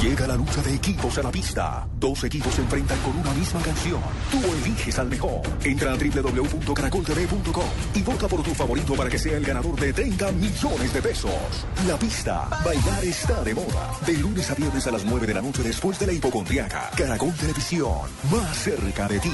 Llega 0.02 0.28
la 0.28 0.36
lucha 0.36 0.62
de 0.64 0.74
equipos 0.74 1.18
a 1.20 1.24
la 1.24 1.32
pista. 1.32 1.88
Dos 2.00 2.24
equipos 2.24 2.56
se 2.56 2.62
enfrentan 2.62 2.98
con 3.02 3.16
una 3.18 3.32
misma 3.34 3.62
canción. 3.62 4.02
Tú 4.32 4.40
eliges 4.54 4.98
al 4.98 5.10
mejor. 5.10 5.42
Entra 5.64 5.94
a 5.94 5.96
www.caracoltv.com 5.96 7.66
y 7.94 8.02
vota 8.02 8.28
por 8.28 8.42
tu 8.42 8.54
favorito 8.56 8.96
para 8.96 9.10
que 9.10 9.20
sea 9.20 9.38
el 9.38 9.46
ganador 9.46 9.80
de 9.80 9.94
30 9.94 10.32
millones 10.32 10.94
de 10.94 11.02
pesos. 11.02 11.68
La 11.88 11.98
pista. 11.98 12.48
Bailar 12.66 13.04
está 13.04 13.44
de 13.44 13.54
moda. 13.54 13.92
De 14.06 14.14
lunes 14.14 14.50
a 14.50 14.56
viernes 14.56 14.88
a 14.88 14.92
las 14.92 15.06
9 15.06 15.28
de 15.28 15.34
la 15.36 15.42
noche 15.42 15.62
después 15.62 16.00
de 16.00 16.08
la 16.08 16.14
hipocondriaca. 16.14 16.90
Caracol 16.98 17.34
Televisión. 17.36 18.10
Más 18.32 18.58
cerca 18.58 19.08
de 19.08 19.20
ti. 19.20 19.34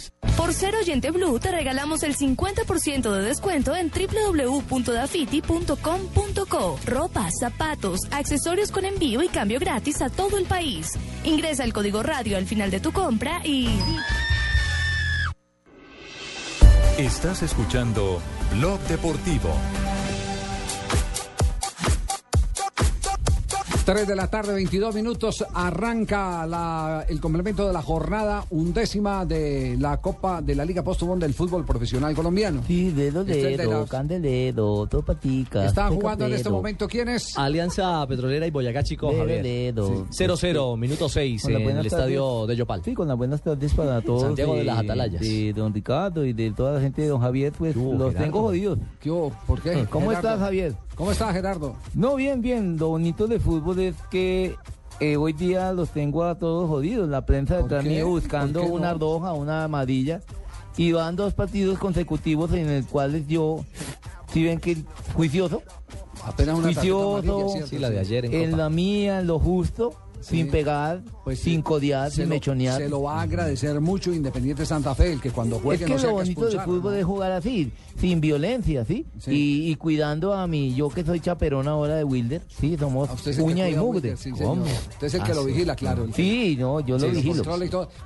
Por 0.37 0.53
ser 0.53 0.75
oyente 0.75 1.11
Blue 1.11 1.39
te 1.39 1.51
regalamos 1.51 2.03
el 2.03 2.15
50% 2.15 3.11
de 3.11 3.21
descuento 3.21 3.75
en 3.75 3.91
www.dafiti.com.co. 3.91 6.79
Ropa, 6.85 7.27
zapatos, 7.39 7.99
accesorios 8.11 8.71
con 8.71 8.85
envío 8.85 9.23
y 9.23 9.27
cambio 9.27 9.59
gratis 9.59 10.01
a 10.01 10.09
todo 10.09 10.37
el 10.37 10.45
país. 10.45 10.91
Ingresa 11.23 11.63
el 11.63 11.73
código 11.73 12.03
radio 12.03 12.37
al 12.37 12.45
final 12.45 12.69
de 12.71 12.79
tu 12.79 12.91
compra 12.91 13.41
y... 13.43 13.67
Estás 16.97 17.41
escuchando 17.41 18.21
Blog 18.53 18.79
Deportivo. 18.81 19.55
3 23.91 24.07
de 24.07 24.15
la 24.15 24.27
tarde, 24.27 24.53
22 24.53 24.95
minutos, 24.95 25.43
arranca 25.53 26.47
la- 26.47 27.03
el 27.09 27.19
complemento 27.19 27.67
de 27.67 27.73
la 27.73 27.81
jornada 27.81 28.45
undécima 28.49 29.25
de 29.25 29.75
la 29.77 29.97
Copa 29.97 30.41
de 30.41 30.55
la 30.55 30.63
Liga 30.63 30.81
Postobón 30.81 31.19
del 31.19 31.33
fútbol 31.33 31.65
profesional 31.65 32.15
colombiano. 32.15 32.61
Sí, 32.65 32.91
dedo, 32.91 33.19
Este 33.21 33.51
es 33.51 33.57
de 33.57 33.65
dedo, 33.65 33.81
las- 33.81 33.89
candeledo, 33.89 34.87
todo 34.87 35.01
patica. 35.01 35.65
Están 35.65 35.93
jugando 35.93 36.25
en 36.25 36.33
este 36.35 36.49
momento 36.49 36.87
quiénes? 36.87 37.37
Alianza 37.37 38.07
Petrolera 38.07 38.47
y 38.47 38.51
Boyacá 38.51 38.81
Chico, 38.81 39.09
Dedo, 39.09 39.19
Javier. 39.19 39.43
dedo. 39.43 40.07
0-0, 40.09 40.77
minuto 40.77 41.09
6 41.09 41.41
Con 41.43 41.51
las 41.51 41.61
en 41.61 41.77
el 41.79 41.85
estadio 41.85 42.47
de 42.47 42.55
Yopal. 42.55 42.81
Sí, 42.85 42.93
con 42.93 43.09
las 43.09 43.17
buenas 43.17 43.41
tardes 43.41 43.73
para 43.73 44.01
todos. 44.05 44.21
Santiago 44.21 44.55
de 44.55 44.63
las 44.63 44.79
Atalayas. 44.79 45.19
De 45.21 45.51
don 45.51 45.73
Ricardo 45.73 46.23
y 46.23 46.31
de 46.31 46.51
toda 46.51 46.75
la 46.75 46.79
gente 46.79 47.01
de 47.01 47.09
don 47.09 47.19
Javier, 47.19 47.51
pues 47.57 47.75
los 47.75 47.91
Gerardo? 47.97 48.13
tengo 48.19 48.41
jodidos. 48.43 48.79
¿Qué? 49.01 49.09
¿Por 49.45 49.61
qué? 49.61 49.85
¿Cómo 49.89 50.07
Gerardo? 50.07 50.29
estás, 50.29 50.39
Javier? 50.39 50.75
¿Cómo 51.01 51.13
estás, 51.13 51.33
Gerardo? 51.33 51.75
No, 51.95 52.13
bien, 52.13 52.43
bien. 52.43 52.77
Lo 52.77 52.89
bonito 52.89 53.25
de 53.25 53.39
fútbol 53.39 53.79
es 53.79 53.95
que 54.11 54.55
eh, 54.99 55.17
hoy 55.17 55.33
día 55.33 55.73
los 55.73 55.89
tengo 55.89 56.23
a 56.23 56.37
todos 56.37 56.69
jodidos. 56.69 57.09
La 57.09 57.25
prensa 57.25 57.57
detrás 57.57 57.83
mío 57.83 58.07
buscando 58.07 58.59
¿Por 58.59 58.67
qué 58.67 58.75
no? 58.75 58.79
una 58.79 58.93
roja, 58.93 59.33
una 59.33 59.63
amarilla. 59.63 60.21
Y 60.77 60.91
van 60.91 61.15
dos 61.15 61.33
partidos 61.33 61.79
consecutivos 61.79 62.53
en 62.53 62.81
los 62.81 62.85
cuales 62.85 63.27
yo, 63.27 63.65
si 64.31 64.43
ven 64.43 64.59
que 64.59 64.77
juicioso, 65.15 65.63
Apenas 66.23 66.53
una 66.53 66.65
juicioso, 66.65 67.17
amarilla, 67.17 67.49
¿cierto? 67.49 67.67
Sí, 67.67 67.79
la 67.79 67.89
de 67.89 67.99
ayer 67.99 68.25
en 68.25 68.33
en 68.35 68.51
Copa. 68.51 68.57
la 68.61 68.69
mía, 68.69 69.19
en 69.21 69.25
lo 69.25 69.39
justo. 69.39 69.95
Sin 70.21 70.49
pegar, 70.49 71.01
Pues 71.23 71.39
sin 71.39 71.61
codear, 71.61 72.09
Se 72.09 72.17
sin 72.17 72.23
lo, 72.25 72.35
mechonear. 72.35 72.77
se 72.77 72.89
lo 72.89 73.03
va 73.03 73.19
a 73.19 73.21
agradecer 73.23 73.79
mucho 73.81 74.13
Independiente 74.13 74.65
Santa 74.65 74.95
Fe, 74.95 75.13
el 75.13 75.21
que 75.21 75.31
cuando 75.31 75.57
Es 75.57 75.61
juegue 75.61 75.85
que 75.85 75.93
no 75.93 76.01
lo 76.01 76.11
bonito 76.11 76.45
del 76.45 76.59
fútbol 76.61 76.93
¿no? 76.93 76.97
es 76.99 77.05
jugar 77.05 77.31
así, 77.31 77.71
sin 77.99 78.21
violencia, 78.21 78.85
¿sí? 78.85 79.05
Sí. 79.19 79.31
Y, 79.31 79.71
y 79.71 79.75
cuidando 79.75 80.33
a 80.33 80.47
mí, 80.47 80.73
yo 80.75 80.89
que 80.89 81.03
soy 81.03 81.19
chaperón 81.19 81.67
ahora 81.67 81.95
de 81.95 82.03
Wilder, 82.03 82.41
sí, 82.47 82.77
somos 82.77 83.09
es 83.27 83.37
uña 83.39 83.69
y 83.69 83.75
mugre. 83.75 84.15
Sí. 84.17 84.31
Usted 84.31 85.07
es 85.07 85.13
el 85.15 85.23
que 85.23 85.31
Ah, 85.31 85.35
lo 85.35 85.45
vigila, 85.45 85.75
claro. 85.75 86.07
Sí, 86.13 86.55
no, 86.59 86.79
yo 86.81 86.97
lo 86.97 87.07
vigilo. 87.09 87.43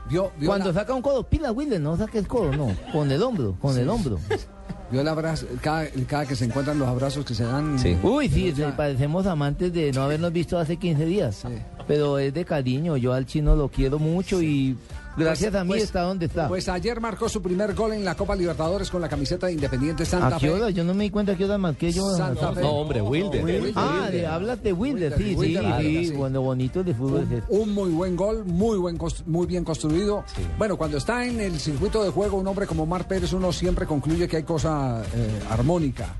Vio, 0.10 0.32
vio 0.40 0.48
Cuando 0.48 0.68
la, 0.68 0.74
saca 0.74 0.94
un 0.94 1.02
codo, 1.02 1.24
pila 1.28 1.52
Wilder, 1.52 1.82
no 1.82 1.98
saque 1.98 2.20
el 2.20 2.28
codo, 2.28 2.52
no, 2.56 2.68
con 2.92 3.12
el 3.12 3.22
hombro, 3.22 3.56
con 3.60 3.78
el 3.78 3.90
hombro. 3.90 4.20
vio 4.92 5.02
el 5.02 5.08
abrazo, 5.08 5.46
cada, 5.62 5.88
cada 6.08 6.26
que 6.26 6.36
se 6.36 6.46
encuentran 6.46 6.78
los 6.80 6.88
abrazos 6.88 7.26
que 7.26 7.34
se 7.34 7.44
dan. 7.44 7.78
Uy, 8.04 8.30
sí, 8.30 8.54
Ya. 8.54 8.68
sí, 8.70 8.74
parecemos 8.78 9.26
amantes 9.26 9.74
de 9.74 9.92
no 9.92 10.04
habernos 10.04 10.32
visto 10.32 10.58
hace 10.60 10.78
15 10.78 11.06
días. 11.06 11.44
Pero 11.88 12.18
es 12.18 12.34
de 12.34 12.46
cariño, 12.46 12.98
yo 12.98 13.14
al 13.14 13.26
chino 13.26 13.56
lo 13.56 13.70
quiero 13.70 14.00
mucho 14.00 14.42
y 14.42 14.76
gracias 15.18 15.52
Pues- 15.52 15.62
a 15.62 15.64
mí 15.64 15.70
pues- 15.70 15.84
está 15.84 16.02
donde 16.02 16.26
está. 16.26 16.48
Pues 16.48 16.70
ayer 16.70 17.00
marcó 17.00 17.30
su 17.30 17.42
primer 17.42 17.74
gol 17.74 17.94
en 17.94 18.06
la 18.06 18.16
Copa 18.16 18.36
Libertadores 18.36 18.90
con 18.90 19.02
la 19.02 19.10
camiseta 19.10 19.48
de 19.48 19.54
Independiente 19.54 20.06
Santa 20.06 20.36
¿A 20.36 20.40
qué 20.40 20.48
Fe. 20.48 20.54
hora? 20.54 20.70
Yo 20.70 20.84
no 20.84 20.94
me 20.94 21.06
di 21.06 21.10
cuenta 21.10 21.32
a 21.34 21.36
qué 21.36 21.46
hora 21.46 21.58
marqué 21.58 21.92
yo. 21.92 22.16
Santa 22.16 22.54
Fe. 22.54 22.62
No, 22.62 22.72
hombre, 22.72 23.02
Wilder. 23.02 23.74
Ah, 23.76 24.08
de, 24.12 24.26
hablas 24.28 24.62
de 24.64 24.74
Wilder, 24.74 25.16
sí, 25.18 25.36
Wilder, 25.36 25.62
sí, 25.62 25.68
claro, 25.68 25.82
sí, 25.84 26.08
sí. 26.08 26.14
Bueno, 26.14 26.42
bonito 26.42 26.84
de 26.84 26.94
fútbol 26.94 27.24
es 27.24 27.40
eso. 27.40 27.48
Un 27.50 27.74
muy 27.74 27.92
buen 27.92 28.16
gol, 28.16 28.46
muy 28.46 28.78
buen 28.78 28.98
muy 29.26 29.48
bien 29.48 29.64
construido. 29.64 30.24
Bueno, 30.58 30.78
cuando 30.78 30.98
está 30.98 31.26
en 31.26 31.40
el 31.40 31.60
circuito 31.60 32.04
de 32.04 32.10
juego 32.10 32.38
un 32.38 32.48
hombre 32.48 32.66
como 32.68 32.86
Mar 32.86 33.08
Pérez, 33.08 33.34
uno 33.34 33.52
siempre 33.52 33.86
concluye 33.86 34.28
que 34.28 34.38
hay 34.38 34.44
cosa 34.44 35.04
eh, 35.14 35.40
armónica 35.50 36.16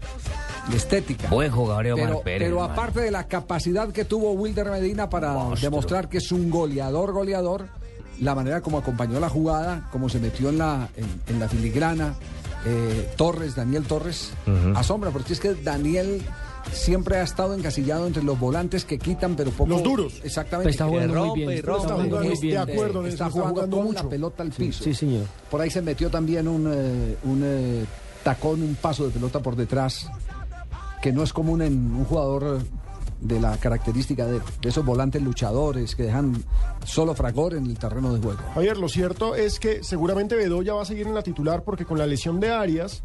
y 0.72 0.76
estética. 0.76 1.30
Buen 1.30 1.52
jugador, 1.52 1.86
Omar 1.88 2.08
pero, 2.08 2.22
Pérez, 2.22 2.48
pero 2.50 2.64
aparte 2.64 3.00
de 3.02 3.12
la 3.12 3.28
capacidad 3.28 3.90
que 3.90 4.06
tuvo 4.06 4.32
Wilder 4.34 4.70
Medina 4.72 5.10
para 5.10 5.50
demostrar 5.62 6.10
que 6.10 6.18
es 6.18 6.32
un 6.32 6.50
goleador, 6.50 7.12
goleador, 7.12 7.68
la 8.22 8.36
manera 8.36 8.62
como 8.62 8.78
acompañó 8.78 9.20
la 9.20 9.30
jugada, 9.30 9.88
como 9.92 10.10
se 10.10 10.20
metió 10.20 10.50
en 10.50 10.58
la, 10.58 10.90
en, 10.96 11.06
en 11.34 11.40
la 11.40 11.48
filigrana, 11.50 12.16
eh, 12.66 13.12
Torres, 13.18 13.56
Daniel 13.56 13.84
Torres, 13.86 14.32
asombra, 14.76 15.12
porque 15.12 15.34
es 15.34 15.40
que 15.40 15.54
Daniel 15.56 16.22
siempre 16.72 17.18
ha 17.18 17.22
estado 17.24 17.54
encasillado 17.54 18.08
entre 18.08 18.24
los 18.24 18.40
volantes 18.40 18.86
que 18.86 18.98
quitan, 18.98 19.36
pero 19.36 19.52
poco. 19.52 19.70
Los 19.70 19.84
duros. 19.84 20.20
Exactamente. 20.24 20.72
Está 20.72 20.86
jugando 20.88 21.14
Que 21.14 21.20
muy 21.20 21.28
rompe 21.28 21.40
bien, 21.42 21.52
y 21.52 21.54
está 21.56 21.72
rompe. 21.72 21.88
jugando 21.94 22.20
muy 22.24 22.40
bien. 22.40 22.50
De 22.66 22.74
acuerdo 22.74 23.00
en 23.02 23.06
eso, 23.06 23.14
Está 23.14 23.28
está 23.28 23.30
jugando 23.30 23.54
jugando 23.54 23.78
con 23.78 23.86
mucho. 23.86 24.04
la 24.04 24.10
pelota 24.10 24.44
al 24.44 24.50
piso. 24.52 24.84
Sí, 24.84 24.94
señor. 24.96 25.26
Por 25.52 25.62
ahí 25.62 25.70
se 25.70 25.82
metió 25.84 26.10
también 26.10 26.48
un, 26.48 26.68
eh, 26.74 27.18
un 27.24 27.42
eh, 27.44 27.86
tacón, 28.24 28.64
un 28.64 28.76
paso 28.76 29.06
de 29.06 29.12
pelota 29.12 29.40
por 29.42 29.56
detrás, 29.56 30.10
que 31.04 31.12
no 31.12 31.22
es 31.22 31.32
común 31.34 31.62
en 31.62 31.74
un 31.96 32.06
jugador 32.06 32.60
de 33.22 33.40
la 33.40 33.58
característica 33.58 34.26
de, 34.26 34.40
de 34.62 34.70
esos 34.70 34.86
volantes 34.86 35.22
luchadores 35.22 35.96
que 35.96 36.04
dejan 36.04 36.36
solo 36.86 37.14
fragor 37.16 37.54
en 37.56 37.66
el 37.66 37.78
terreno 37.78 38.14
de 38.14 38.22
juego. 38.22 38.40
Javier, 38.54 38.78
lo 38.78 38.90
cierto 38.90 39.36
es 39.36 39.60
que 39.60 39.84
seguramente 39.84 40.36
Bedoya 40.36 40.74
va 40.74 40.82
a 40.82 40.86
seguir 40.86 41.08
en 41.08 41.16
la 41.16 41.24
titular 41.24 41.64
porque 41.64 41.86
con 41.86 41.98
la 41.98 42.06
lesión 42.06 42.40
de 42.40 42.52
Arias, 42.52 43.04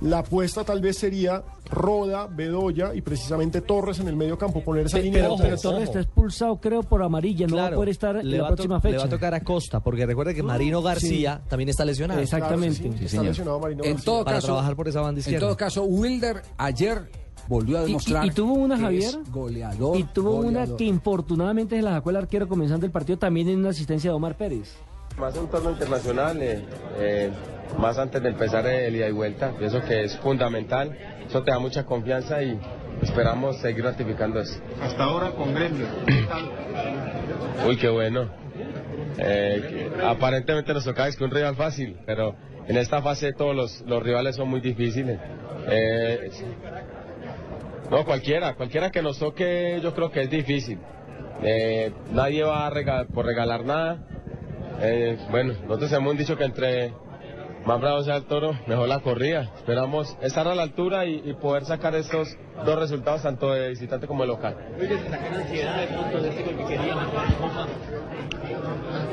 la 0.00 0.18
apuesta 0.20 0.62
tal 0.64 0.80
vez 0.80 0.96
sería 0.96 1.42
Roda, 1.68 2.28
Bedoya 2.28 2.94
y 2.94 3.00
precisamente 3.02 3.60
Torres 3.60 3.98
en 3.98 4.06
el 4.08 4.14
medio 4.14 4.38
campo, 4.38 4.62
poner 4.62 4.86
esa 4.86 4.98
línea. 5.00 5.22
Pero, 5.24 5.36
de 5.36 5.42
pero. 5.42 5.56
Torres 5.58 5.82
está 5.84 6.00
expulsado, 6.00 6.60
creo, 6.60 6.82
por 6.84 7.02
amarilla. 7.02 7.46
No 7.48 7.56
va 7.56 7.66
a 7.66 7.70
poder 7.72 7.88
estar 7.88 8.16
en 8.16 8.30
le 8.30 8.38
la 8.38 8.46
próxima 8.46 8.76
Le 8.76 8.80
fecha. 8.82 8.98
va 8.98 9.04
a 9.04 9.08
tocar 9.08 9.34
a 9.34 9.40
Costa, 9.40 9.80
porque 9.80 10.06
recuerde 10.06 10.34
que 10.34 10.42
Marino 10.44 10.80
García 10.82 11.42
también 11.48 11.68
está 11.68 11.84
lesionado. 11.84 12.20
Exactamente. 12.20 12.80
Claro, 12.80 12.92
sí, 12.92 12.98
sí, 13.00 13.04
está 13.16 13.22
lesionado 13.24 13.58
Marino 13.58 13.82
En 13.84 13.90
García. 13.94 14.04
todo 14.04 14.24
Para 14.24 14.36
caso, 14.36 14.46
trabajar 14.46 14.76
por 14.76 14.88
esa 14.88 15.00
banda 15.00 15.18
En 15.18 15.20
izquierda. 15.20 15.46
todo 15.46 15.56
caso, 15.56 15.82
Wilder 15.82 16.42
ayer 16.58 17.10
volvió 17.48 17.78
a 17.78 17.80
Y- 17.80 17.84
y- 17.84 17.86
demostrar. 17.88 18.24
y 18.26 18.30
tuvo 18.30 18.54
una, 18.54 18.76
que 18.76 18.82
Javier, 18.82 19.02
es 19.22 19.30
goleador. 19.30 19.96
Y 19.96 20.04
tuvo 20.04 20.36
una 20.36 20.66
que 20.76 20.84
infortunadamente 20.84 21.76
se 21.76 21.82
la 21.82 21.92
sacó 21.92 22.10
el 22.10 22.16
arquero 22.16 22.48
comenzando 22.48 22.86
el 22.86 22.92
partido 22.92 23.18
también 23.18 23.48
en 23.48 23.58
una 23.60 23.70
asistencia 23.70 24.10
de 24.10 24.16
Omar 24.16 24.36
Pérez. 24.36 24.74
Más 25.18 25.34
un 25.38 25.48
torneo 25.48 25.70
internacional, 25.72 26.42
eh, 26.42 26.62
eh, 26.98 27.30
más 27.78 27.96
antes 27.98 28.22
de 28.22 28.28
empezar 28.28 28.66
el 28.66 28.94
ida 28.96 29.08
y 29.08 29.12
vuelta, 29.12 29.52
pienso 29.58 29.80
que 29.82 30.04
es 30.04 30.16
fundamental, 30.18 30.96
eso 31.26 31.42
te 31.42 31.50
da 31.52 31.58
mucha 31.58 31.86
confianza 31.86 32.42
y 32.42 32.58
esperamos 33.00 33.56
seguir 33.58 33.84
ratificando 33.84 34.40
eso. 34.40 34.60
Hasta 34.82 35.04
ahora 35.04 35.30
con 35.30 35.54
Gremio. 35.54 35.86
Uy, 37.66 37.76
qué 37.78 37.88
bueno. 37.88 38.28
Eh, 39.18 39.90
aparentemente 40.04 40.74
nos 40.74 40.84
tocaba 40.84 41.08
es 41.08 41.16
que 41.16 41.24
un 41.24 41.30
rival 41.30 41.56
fácil, 41.56 41.96
pero 42.04 42.34
en 42.68 42.76
esta 42.76 43.00
fase 43.00 43.32
todos 43.32 43.56
los, 43.56 43.80
los 43.86 44.02
rivales 44.02 44.36
son 44.36 44.48
muy 44.50 44.60
difíciles. 44.60 45.18
Eh, 45.68 46.30
no, 47.90 48.04
cualquiera, 48.04 48.54
cualquiera 48.54 48.90
que 48.90 49.02
nos 49.02 49.18
toque 49.18 49.80
yo 49.82 49.94
creo 49.94 50.10
que 50.10 50.22
es 50.22 50.30
difícil. 50.30 50.78
Eh, 51.42 51.92
nadie 52.12 52.42
va 52.42 52.66
a 52.66 52.70
rega- 52.70 53.06
por 53.12 53.26
regalar 53.26 53.64
nada. 53.64 53.98
Eh, 54.80 55.18
bueno, 55.30 55.54
nosotros 55.66 55.92
hemos 55.92 56.16
dicho 56.16 56.36
que 56.36 56.44
entre 56.44 56.92
más 57.66 57.80
bravo 57.80 58.02
sea 58.04 58.16
el 58.16 58.24
toro, 58.24 58.58
mejor 58.66 58.88
la 58.88 59.00
corrida. 59.00 59.50
Esperamos 59.56 60.16
estar 60.22 60.46
a 60.48 60.54
la 60.54 60.62
altura 60.62 61.04
y, 61.06 61.34
poder 61.34 61.64
sacar 61.64 61.94
estos 61.94 62.28
dos 62.64 62.78
resultados, 62.78 63.22
tanto 63.22 63.52
de 63.52 63.70
visitante 63.70 64.06
como 64.06 64.22
de 64.22 64.28
local. 64.28 64.56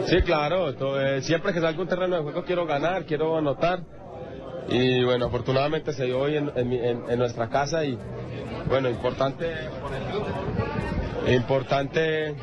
Sí, 0.05 0.21
claro. 0.21 0.73
to- 0.75 0.99
eh, 1.01 1.21
siempre 1.21 1.53
que 1.53 1.61
salga 1.61 1.81
un 1.81 1.87
terreno 1.87 2.15
de 2.17 2.21
juego 2.23 2.43
quiero 2.43 2.65
ganar, 2.65 3.05
quiero 3.05 3.37
anotar. 3.37 3.79
Y 4.69 5.03
bueno, 5.03 5.25
afortunadamente 5.25 5.93
se 5.93 6.05
dio 6.05 6.19
hoy 6.19 6.37
en, 6.37 6.51
en 6.55 6.71
en- 7.09 7.19
nuestra 7.19 7.49
casa 7.49 7.83
y 7.85 7.97
bueno, 8.69 8.89
importante, 8.89 9.45
importante 11.27 12.35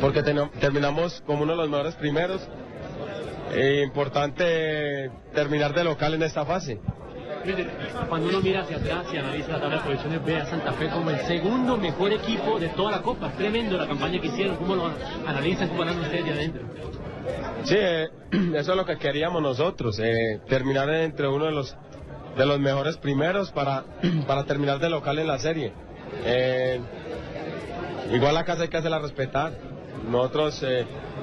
porque 0.00 0.22
teno- 0.22 0.50
terminamos 0.60 1.22
como 1.26 1.42
uno 1.42 1.52
de 1.52 1.58
los 1.58 1.68
mejores 1.70 1.94
primeros. 1.96 2.40
E 3.54 3.82
importante 3.82 5.10
terminar 5.34 5.74
de 5.74 5.84
local 5.84 6.14
en 6.14 6.22
esta 6.22 6.46
fase. 6.46 6.80
Cuando 8.08 8.28
uno 8.28 8.40
mira 8.40 8.60
hacia 8.62 8.76
atrás 8.78 9.04
y 9.12 9.16
analiza 9.18 9.48
la 9.52 9.60
tabla 9.60 9.76
de 9.76 9.82
posiciones, 9.82 10.24
ve 10.24 10.36
a 10.36 10.46
Santa 10.46 10.72
Fe 10.72 10.88
como 10.88 11.10
el 11.10 11.18
segundo 11.26 11.76
mejor 11.76 12.12
equipo 12.12 12.58
de 12.58 12.68
toda 12.68 12.92
la 12.92 13.02
Copa. 13.02 13.30
Tremendo 13.32 13.76
la 13.76 13.86
campaña 13.86 14.18
que 14.20 14.28
hicieron. 14.28 14.56
¿Cómo 14.56 14.76
lo 14.76 14.90
analizan? 15.26 15.68
¿Cómo 15.68 15.82
andan 15.82 15.98
ustedes 16.00 16.24
de 16.24 16.30
adentro? 16.32 16.62
Sí, 17.64 17.76
eh, 17.78 18.08
eso 18.56 18.72
es 18.72 18.76
lo 18.76 18.84
que 18.84 18.98
queríamos 18.98 19.42
nosotros, 19.42 19.98
eh, 19.98 20.40
terminar 20.48 20.88
entre 20.90 21.28
uno 21.28 21.46
de 21.46 21.52
los 21.52 21.76
de 22.36 22.46
los 22.46 22.58
mejores 22.58 22.96
primeros 22.96 23.50
para, 23.52 23.84
para 24.26 24.44
terminar 24.44 24.78
de 24.78 24.88
local 24.88 25.18
en 25.18 25.26
la 25.26 25.38
serie. 25.38 25.72
Eh, 26.24 26.80
igual 28.12 28.34
la 28.34 28.44
casa 28.44 28.62
hay 28.62 28.68
que 28.68 28.78
hacerla 28.78 28.98
respetar. 28.98 29.52
Nosotros 30.08 30.64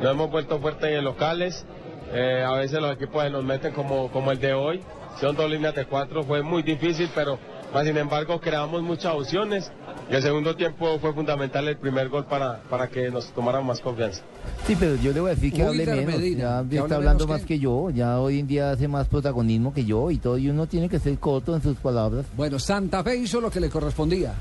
nos 0.02 0.12
hemos 0.12 0.30
vuelto 0.30 0.60
fuertes 0.60 0.92
en 0.92 1.04
locales. 1.04 1.66
a 2.14 2.54
veces 2.54 2.80
los 2.80 2.94
equipos 2.94 3.24
se 3.24 3.30
nos 3.32 3.44
meten 3.44 3.74
como, 3.74 4.12
como 4.12 4.32
el 4.32 4.40
de 4.40 4.54
hoy. 4.54 4.82
Son 5.20 5.36
dos 5.36 5.50
líneas 5.50 5.76
de 5.76 5.86
cuatro, 5.86 6.24
fue 6.24 6.44
muy 6.44 6.62
difícil, 6.62 7.10
pero 7.14 7.40
más 7.74 7.86
sin 7.86 7.98
embargo 7.98 8.40
creamos 8.42 8.82
muchas 8.82 9.14
opciones. 9.14 9.72
Y 10.12 10.16
el 10.16 10.22
segundo 10.24 10.56
tiempo 10.56 10.98
fue 11.00 11.14
fundamental 11.14 11.68
el 11.68 11.78
primer 11.78 12.10
gol 12.10 12.26
para, 12.26 12.62
para 12.70 12.88
que 12.88 13.12
nos 13.12 13.28
tomaran 13.32 13.64
más 13.66 13.80
confianza. 13.80 14.22
Sí, 14.66 14.76
pero 14.80 14.96
yo 14.96 15.12
le 15.14 15.20
voy 15.20 15.32
a 15.32 15.36
decir 15.36 15.54
que 15.54 15.62
hable 15.64 15.80
Wilder 15.80 15.96
menos. 15.98 16.16
Medina, 16.20 16.64
ya 16.64 16.70
que 16.70 16.76
está 16.78 16.84
hable 16.84 16.96
hablando 16.96 17.26
menos 17.26 17.28
más 17.28 17.42
que- 17.42 17.48
que 17.56 17.60
yo. 17.60 17.90
Ya 17.92 18.20
hoy 18.20 18.40
en 18.40 18.48
día 18.48 18.72
hace 18.72 18.88
más 18.88 19.08
protagonismo 19.08 19.72
que 19.74 19.86
yo 19.86 20.10
y 20.10 20.18
todo. 20.18 20.38
Y 20.40 20.50
uno 20.50 20.66
tiene 20.66 20.90
que 20.90 20.98
ser 21.00 21.18
corto 21.20 21.56
en 21.56 21.62
sus 21.62 21.78
palabras. 21.78 22.26
Bueno, 22.36 22.58
Santa 22.58 23.04
Fe 23.04 23.18
hizo 23.18 23.40
lo 23.40 23.52
que 23.52 23.60
le 23.60 23.70
correspondía. 23.70 24.34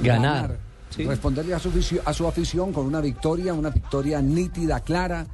Ganar. 0.00 0.56
Responderle 0.98 1.54
a 1.54 1.58
su, 1.58 1.70
a 2.04 2.12
su 2.12 2.26
afición 2.26 2.72
con 2.72 2.86
una 2.86 3.00
victoria, 3.00 3.52
una 3.54 3.70
victoria 3.70 4.20
nítida, 4.22 4.80
clara, 4.80 5.26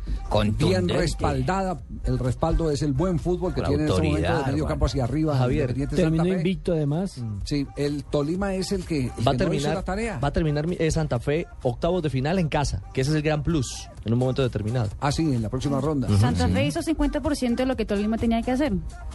bien 0.58 0.88
respaldada. 0.88 1.80
El 2.04 2.18
respaldo 2.18 2.70
es 2.70 2.82
el 2.82 2.92
buen 2.92 3.18
fútbol 3.18 3.54
que 3.54 3.61
tiene 3.62 3.84
en 3.84 3.88
este 3.88 4.02
momento 4.02 4.16
autoridad, 4.28 4.46
de 4.46 4.52
medio 4.52 4.66
campo 4.66 4.86
hacia 4.86 5.04
arriba. 5.04 5.36
Javier, 5.36 5.74
Terminó 5.74 5.96
Santa 5.96 6.22
Fe. 6.24 6.28
invicto 6.30 6.72
además. 6.72 7.22
Sí, 7.44 7.66
el 7.76 8.04
Tolima 8.04 8.54
es 8.54 8.72
el 8.72 8.84
que, 8.84 9.06
el 9.16 9.26
Va 9.26 9.32
a 9.32 9.36
que 9.36 9.44
no 9.44 9.54
hizo 9.54 9.64
terminar, 9.64 9.74
la 9.74 9.82
tarea. 9.82 10.18
va 10.18 10.28
a 10.28 10.32
terminar 10.32 10.66
eh, 10.70 10.90
Santa 10.90 11.18
Fe 11.18 11.46
octavos 11.62 12.02
de 12.02 12.11
final 12.11 12.38
en 12.38 12.48
casa, 12.48 12.82
que 12.92 13.02
ese 13.02 13.11
es 13.11 13.16
el 13.16 13.22
gran 13.22 13.42
plus 13.42 13.88
en 14.04 14.12
un 14.12 14.18
momento 14.18 14.42
determinado. 14.42 14.88
Ah, 15.00 15.12
sí, 15.12 15.22
en 15.22 15.42
la 15.42 15.48
próxima 15.48 15.80
ronda. 15.80 16.08
Santa 16.18 16.48
Fe 16.48 16.66
hizo 16.66 16.80
50% 16.80 17.56
de 17.56 17.66
lo 17.66 17.76
que 17.76 17.84
Tolima 17.84 18.16
tenía 18.16 18.40
que 18.42 18.52
hacer. 18.52 18.72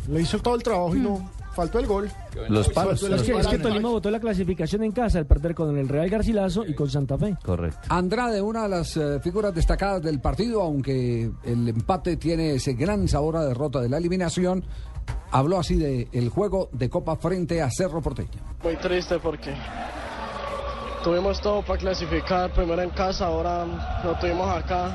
Le 0.07 0.21
hizo 0.21 0.39
todo 0.39 0.55
el 0.55 0.63
trabajo 0.63 0.95
y 0.95 0.99
no 0.99 1.29
faltó 1.55 1.79
el 1.79 1.87
gol. 1.87 2.11
Los 2.49 2.69
palos. 2.69 3.01
Es 3.01 3.21
que, 3.23 3.31
es 3.31 3.47
que. 3.47 3.57
Tolima 3.57 3.89
votó 3.89 4.11
la 4.11 4.19
clasificación 4.19 4.83
en 4.83 4.91
casa 4.91 5.17
al 5.17 5.25
perder 5.25 5.55
con 5.55 5.75
el 5.77 5.87
Real 5.87 6.09
Garcilaso 6.09 6.65
y 6.65 6.75
con 6.75 6.89
Santa 6.89 7.17
Fe. 7.17 7.35
Correcto. 7.43 7.79
Andrade, 7.89 8.41
una 8.41 8.63
de 8.63 8.69
las 8.69 8.97
eh, 8.97 9.19
figuras 9.21 9.55
destacadas 9.55 10.03
del 10.03 10.19
partido, 10.19 10.61
aunque 10.61 11.31
el 11.43 11.67
empate 11.67 12.17
tiene 12.17 12.55
ese 12.55 12.73
gran 12.73 13.07
sabor 13.07 13.37
a 13.37 13.45
derrota 13.45 13.81
de 13.81 13.89
la 13.89 13.97
eliminación, 13.97 14.63
habló 15.31 15.59
así 15.59 15.75
de 15.75 16.09
el 16.11 16.29
juego 16.29 16.69
de 16.73 16.89
Copa 16.89 17.15
frente 17.15 17.61
a 17.61 17.69
Cerro 17.71 18.01
Porteño. 18.01 18.29
Muy 18.63 18.75
triste 18.77 19.17
porque 19.19 19.53
tuvimos 21.03 21.39
todo 21.41 21.61
para 21.61 21.79
clasificar, 21.79 22.51
primero 22.51 22.81
en 22.81 22.89
casa, 22.91 23.27
ahora 23.27 23.65
lo 24.03 24.13
tuvimos 24.15 24.49
acá. 24.49 24.91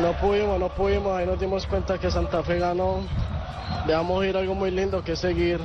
No 0.00 0.12
pudimos, 0.20 0.60
no 0.60 0.68
pudimos, 0.68 1.18
ahí 1.18 1.26
nos 1.26 1.40
dimos 1.40 1.66
cuenta 1.66 1.98
que 1.98 2.10
Santa 2.10 2.42
Fe 2.44 2.58
ganó. 2.58 3.00
Dejamos 3.86 4.24
ir 4.24 4.36
algo 4.36 4.54
muy 4.54 4.70
lindo 4.70 5.02
que 5.02 5.12
es 5.12 5.18
seguir 5.18 5.60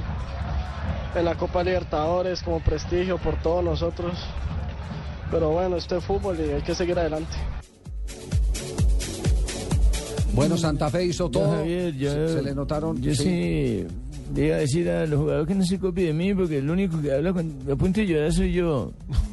en 1.15 1.25
la 1.25 1.35
Copa 1.35 1.63
Libertadores 1.63 2.41
como 2.41 2.59
prestigio 2.59 3.17
por 3.17 3.41
todos 3.41 3.63
nosotros. 3.63 4.13
Pero 5.31 5.49
bueno, 5.49 5.77
este 5.77 5.97
es 5.97 6.03
fútbol 6.03 6.37
y 6.39 6.51
hay 6.53 6.61
que 6.61 6.75
seguir 6.75 6.97
adelante. 6.97 7.35
Bueno, 10.33 10.57
Santa 10.57 10.89
Fe 10.89 11.05
hizo 11.05 11.29
todo. 11.29 11.49
Javier, 11.49 11.93
se, 11.93 12.33
se 12.35 12.41
le 12.41 12.53
notaron. 12.53 13.01
Yo 13.01 13.15
sí. 13.15 13.87
Le 14.33 14.47
iba 14.47 14.55
a 14.55 14.59
decir 14.59 14.89
a 14.89 15.05
los 15.05 15.19
jugadores 15.19 15.47
que 15.47 15.55
no 15.55 15.63
se 15.65 15.77
copien 15.79 16.07
de 16.07 16.13
mí 16.13 16.33
porque 16.33 16.57
el 16.57 16.69
único 16.69 17.01
que 17.01 17.11
habla 17.13 17.33
con, 17.33 17.53
a 17.71 17.75
punto 17.75 17.99
de 18.01 18.07
llorar 18.07 18.33
soy 18.33 18.53
yo. 18.53 18.91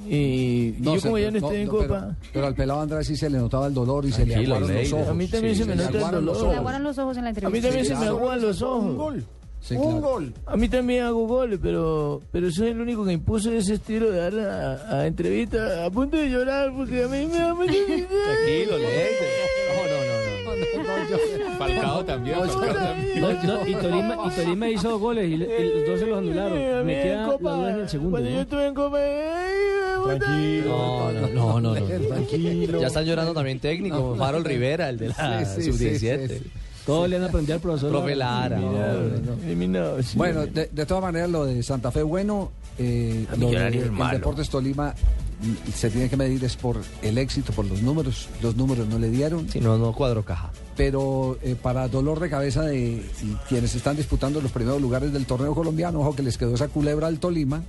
Y, 0.08 0.14
y 0.16 0.76
No, 0.80 0.94
yo 0.94 1.00
se- 1.00 1.08
como 1.08 1.18
ya 1.18 1.30
no 1.30 1.40
no, 1.40 1.46
estoy 1.46 1.60
en 1.62 1.66
no, 1.66 1.72
Copa. 1.72 1.86
Pero, 1.88 2.16
pero 2.32 2.46
al 2.46 2.54
pelado 2.54 2.80
Andrés 2.80 3.06
sí 3.06 3.16
se 3.16 3.30
le 3.30 3.38
notaba 3.38 3.66
el 3.68 3.74
dolor 3.74 4.04
y 4.04 4.12
se 4.12 4.26
le 4.26 4.34
aguaron 4.36 4.74
los 4.74 4.92
ojos. 4.92 5.08
A 5.08 5.14
mí 5.14 5.26
también 5.28 5.56
se 5.56 5.64
me 5.64 5.76
nota 5.76 5.88
el 5.90 5.96
aguaron 5.96 6.24
los. 6.26 6.36
Le 6.38 6.42
ojos. 6.44 6.56
aguaron 6.56 6.82
los 6.82 6.98
ojos 6.98 7.16
en 7.16 7.24
la 7.24 7.30
A 7.30 7.50
mí 7.50 7.60
también 7.60 7.84
se 7.86 7.94
me 7.96 8.06
aguan 8.06 8.40
los 8.42 8.62
ojos. 8.62 8.84
Un 8.84 8.96
gol. 8.96 9.24
Sí, 9.60 9.76
un 9.76 10.00
gol. 10.00 10.34
A 10.44 10.56
mí 10.56 10.68
también 10.68 11.04
hago 11.04 11.24
goles, 11.28 11.60
pero 11.62 12.20
pero 12.32 12.50
soy 12.50 12.70
el 12.70 12.80
único 12.80 13.04
que 13.04 13.12
impuso 13.12 13.52
ese 13.52 13.74
estilo 13.74 14.10
de 14.10 14.18
dar 14.18 14.38
a, 14.40 14.98
a 15.02 15.06
entrevista 15.06 15.84
a 15.86 15.90
punto 15.90 16.16
de 16.16 16.28
llorar 16.28 16.72
porque 16.76 17.04
a 17.04 17.06
mí 17.06 17.26
me 17.26 17.38
da 17.38 17.54
mucha 17.54 17.70
Tranquilo, 17.72 18.76
Falcao 21.58 22.04
también. 22.04 22.36
Falcao 22.38 22.60
también. 22.74 23.20
No, 23.20 23.32
no, 23.42 23.66
y, 23.68 23.74
Tolima, 23.74 24.16
y 24.26 24.30
Tolima 24.30 24.68
hizo 24.70 24.90
dos 24.90 25.00
goles 25.00 25.30
y, 25.30 25.36
le- 25.36 25.60
y 25.66 25.78
los 25.80 25.86
dos 25.88 26.00
se 26.00 26.06
los 26.06 26.18
anularon. 26.18 26.86
Me 26.86 27.02
queda 27.02 27.26
la 27.26 27.36
duda 27.36 27.70
en 27.70 27.80
el 27.80 27.88
segundo. 27.88 28.10
Cuando 28.12 28.28
yo 28.30 28.34
¿no? 28.36 28.40
estuve 28.42 28.66
en 28.66 28.74
Copa. 28.74 28.98
No, 30.64 31.12
no, 31.12 31.28
no, 31.28 31.60
no, 31.60 31.74
no. 31.74 31.86
Tranquilo. 32.08 32.80
Ya 32.80 32.86
están 32.88 33.04
llorando 33.04 33.32
también 33.34 33.60
técnico, 33.60 34.14
Farol 34.16 34.44
Rivera, 34.44 34.88
el 34.88 34.98
de 34.98 35.08
la 35.08 35.44
Sí, 35.44 35.62
sí, 35.62 35.72
sub-17. 35.72 36.40
Todos 36.86 37.08
le 37.08 37.16
han 37.16 37.24
aprendido 37.24 37.54
al 37.54 37.60
profesor. 37.60 37.90
Profe 37.90 38.16
Lara. 38.16 38.58
Bueno, 40.16 40.46
de, 40.46 40.68
de 40.72 40.86
todas 40.86 41.02
maneras, 41.02 41.30
lo 41.30 41.44
de 41.44 41.62
Santa 41.62 41.90
Fe, 41.90 42.02
bueno. 42.02 42.50
Eh, 42.78 43.26
lo 43.38 43.50
de- 43.50 43.66
el 43.68 43.92
malo. 43.92 44.18
Deportes 44.18 44.48
Tolima 44.48 44.94
se 45.74 45.90
tiene 45.90 46.08
que 46.08 46.16
medir 46.16 46.42
es 46.44 46.56
por 46.56 46.80
el 47.02 47.18
éxito, 47.18 47.52
por 47.52 47.66
los 47.66 47.82
números. 47.82 48.28
Los 48.42 48.56
números 48.56 48.86
no 48.88 48.98
le 48.98 49.10
dieron. 49.10 49.48
Si 49.48 49.60
no, 49.60 49.76
no 49.76 49.92
cuadro 49.92 50.24
caja. 50.24 50.50
Pero 50.76 51.36
eh, 51.42 51.54
para 51.60 51.86
dolor 51.88 52.18
de 52.20 52.30
cabeza 52.30 52.62
de 52.62 53.04
quienes 53.48 53.74
están 53.74 53.96
disputando 53.96 54.40
los 54.40 54.50
primeros 54.52 54.80
lugares 54.80 55.12
del 55.12 55.26
torneo 55.26 55.54
colombiano, 55.54 56.00
ojo 56.00 56.16
que 56.16 56.22
les 56.22 56.38
quedó 56.38 56.54
esa 56.54 56.68
culebra 56.68 57.08
al 57.08 57.18
Tolima, 57.18 57.62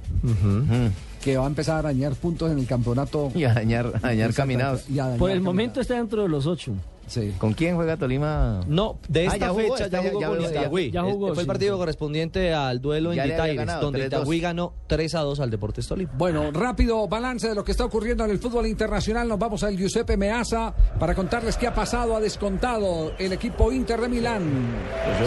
que 1.22 1.36
va 1.38 1.43
a 1.43 1.47
empezar 1.47 1.76
a 1.76 1.80
arañar 1.80 2.14
puntos 2.14 2.51
en 2.51 2.59
el 2.59 2.66
campeonato. 2.66 3.32
Y 3.36 3.43
a 3.43 3.53
dañar, 3.53 3.88
a 4.01 4.07
dañar 4.07 4.34
caminados. 4.34 4.89
Y 4.89 4.99
a 4.99 5.03
dañar 5.05 5.20
Por 5.20 5.30
el 5.32 5.36
caminados. 5.38 5.43
momento 5.55 5.82
está 5.82 5.95
dentro 5.95 6.22
de 6.24 6.30
los 6.30 6.45
ocho. 6.47 6.74
Sí. 7.07 7.33
¿Con 7.37 7.53
quién 7.53 7.75
juega 7.75 7.97
Tolima? 7.97 8.61
No, 8.67 8.97
de 9.07 9.21
Ah, 9.27 9.33
esta 9.33 9.47
ya 9.47 9.53
fecha 9.53 9.87
ya 9.87 10.01
ya- 10.01 10.09
jugó 10.09 10.21
ya- 10.21 10.27
con 10.29 10.39
ya- 10.39 10.49
Itagüí. 10.49 10.91
ya 10.91 11.01
jugó, 11.03 11.33
Fue 11.33 11.43
el 11.43 11.47
partido 11.47 11.75
sí. 11.75 11.79
correspondiente 11.79 12.53
al 12.53 12.81
duelo 12.81 13.13
en 13.13 13.25
Itaires, 13.25 13.67
donde 13.81 13.99
3-2. 13.99 14.07
Itagüí 14.21 14.39
ganó 14.39 14.73
3 14.87 15.13
a 15.15 15.19
2 15.21 15.39
al 15.39 15.49
Deportes 15.51 15.87
Tolima. 15.87 16.11
Bueno, 16.17 16.51
rápido 16.51 17.07
balance 17.07 17.47
de 17.49 17.55
lo 17.55 17.63
que 17.63 17.71
está 17.71 17.85
ocurriendo 17.85 18.23
en 18.25 18.31
el 18.31 18.39
fútbol 18.39 18.65
internacional. 18.67 19.27
Nos 19.27 19.37
vamos 19.39 19.63
al 19.63 19.75
Giuseppe 19.77 20.17
Meazza 20.17 20.73
para 20.99 21.13
contarles 21.13 21.57
qué 21.57 21.67
ha 21.67 21.73
pasado. 21.73 22.15
Ha 22.15 22.19
descontado 22.19 23.11
el 23.19 23.33
equipo 23.33 23.71
Inter 23.71 23.99
de 24.01 24.07
Milán. 24.09 24.43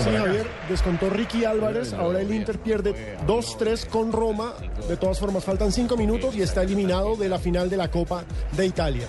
Sí, 0.03 0.11
Javier, 0.17 0.47
descontó 0.69 1.11
Ricky 1.11 1.45
Álvarez. 1.45 1.93
Ahora 1.93 2.21
el 2.21 2.33
Inter 2.35 2.59
pierde 2.59 3.17
2-3 3.27 3.85
con 3.87 4.13
Roma. 4.13 4.55
De 4.89 4.97
todas 4.97 5.19
formas, 5.19 5.45
faltan 5.45 5.71
5 5.73 5.97
minutos 5.97 6.35
y 6.37 6.43
está 6.43 6.63
eliminado 6.63 7.17
de 7.17 7.29
la 7.29 7.39
final 7.39 7.71
de 7.71 7.77
la 7.77 7.91
Copa 7.91 8.25
de 8.57 8.67
Italia. 8.67 9.07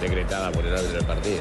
Decretada 0.00 0.50
por 0.50 0.64
el 0.64 0.74
árbitro 0.74 0.96
del 0.98 1.06
partido. 1.06 1.40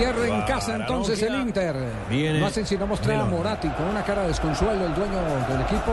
Pierde 0.00 0.28
en 0.28 0.42
casa 0.42 0.76
entonces 0.76 1.22
el 1.22 1.34
Inter. 1.34 1.76
Viene 2.08 2.40
No 2.40 2.46
hacen 2.46 2.64
sino 2.64 2.86
mostrar 2.86 3.20
a. 3.20 3.24
Moratti 3.26 3.68
con 3.68 3.86
una 3.86 4.02
cara 4.02 4.22
de 4.22 4.28
desconsuelo, 4.28 4.86
el 4.86 4.94
dueño 4.94 5.16
del 5.46 5.60
equipo. 5.60 5.92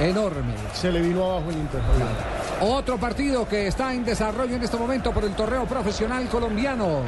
Enorme. 0.00 0.54
Se 0.72 0.90
le 0.90 1.02
vino 1.02 1.22
abajo 1.24 1.50
el 1.50 1.56
Inter. 1.58 1.82
Javier. 1.82 2.72
Otro 2.72 2.96
partido 2.96 3.46
que 3.46 3.66
está 3.66 3.92
en 3.92 4.02
desarrollo 4.02 4.56
en 4.56 4.62
este 4.62 4.78
momento 4.78 5.12
por 5.12 5.24
el 5.24 5.32
torneo 5.32 5.66
profesional 5.66 6.26
colombiano. 6.28 7.02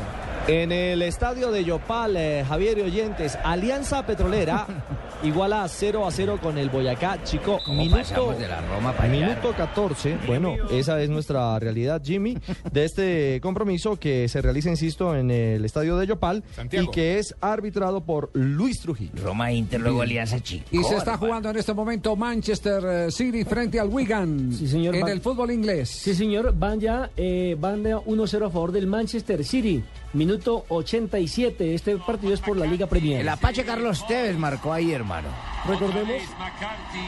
En 0.49 0.73
el 0.73 1.03
estadio 1.03 1.51
de 1.51 1.63
Yopal, 1.63 2.17
eh, 2.17 2.43
Javier 2.49 2.79
y 2.79 2.81
Oyentes, 2.81 3.37
Alianza 3.45 4.07
Petrolera 4.07 4.67
iguala 5.23 5.69
0 5.69 6.07
a 6.07 6.11
0 6.11 6.39
con 6.43 6.57
el 6.57 6.71
Boyacá 6.71 7.23
Chico. 7.23 7.61
Minuto, 7.69 7.99
pasamos 7.99 8.39
de 8.39 8.49
la 8.49 8.63
Roma 8.63 8.93
para 8.95 9.13
allá? 9.13 9.29
minuto 9.29 9.53
14. 9.55 10.17
Bueno, 10.27 10.57
esa 10.71 11.03
es 11.03 11.11
nuestra 11.11 11.59
realidad, 11.59 12.01
Jimmy, 12.03 12.39
de 12.73 12.85
este 12.87 13.41
compromiso 13.43 13.97
que 13.97 14.27
se 14.29 14.41
realiza, 14.41 14.71
insisto, 14.71 15.15
en 15.15 15.31
el 15.31 15.67
estadio 15.67 15.99
de 15.99 16.07
Yopal 16.07 16.43
Santiago. 16.57 16.89
y 16.89 16.95
que 16.95 17.19
es 17.19 17.35
arbitrado 17.43 18.01
por 18.01 18.31
Luis 18.33 18.81
Trujillo. 18.81 19.23
Roma 19.23 19.53
Inter, 19.53 19.83
luego 19.83 20.01
Alianza 20.01 20.41
Chico. 20.41 20.65
Y 20.71 20.83
se 20.83 20.97
está 20.97 21.19
jugando 21.19 21.51
en 21.51 21.59
este 21.59 21.75
momento 21.75 22.17
Manchester 22.17 22.83
eh, 22.87 23.11
City 23.11 23.45
frente 23.45 23.79
al 23.79 23.89
Wigan 23.89 24.51
Sí, 24.55 24.67
señor, 24.67 24.97
en 24.97 25.09
el 25.09 25.21
fútbol 25.21 25.51
inglés. 25.51 25.91
Sí, 25.91 26.15
señor, 26.15 26.55
van 26.57 26.81
ya, 26.81 27.11
eh, 27.19 27.55
van 27.61 27.83
de 27.83 27.95
1-0 27.95 28.47
a 28.47 28.51
favor 28.51 28.73
del 28.73 28.87
Manchester 28.87 29.45
City. 29.45 29.85
Minuto 30.13 30.65
87. 30.69 31.75
Este 31.75 31.97
partido 31.99 32.33
es 32.33 32.41
por 32.41 32.57
la 32.57 32.65
Liga 32.65 32.87
Premier. 32.87 33.21
El 33.21 33.29
Apache 33.29 33.65
Carlos 33.65 34.07
Tevez 34.07 34.37
marcó 34.39 34.73
ahí, 34.73 34.93
hermano. 34.93 35.29
Recordemos 35.67 36.23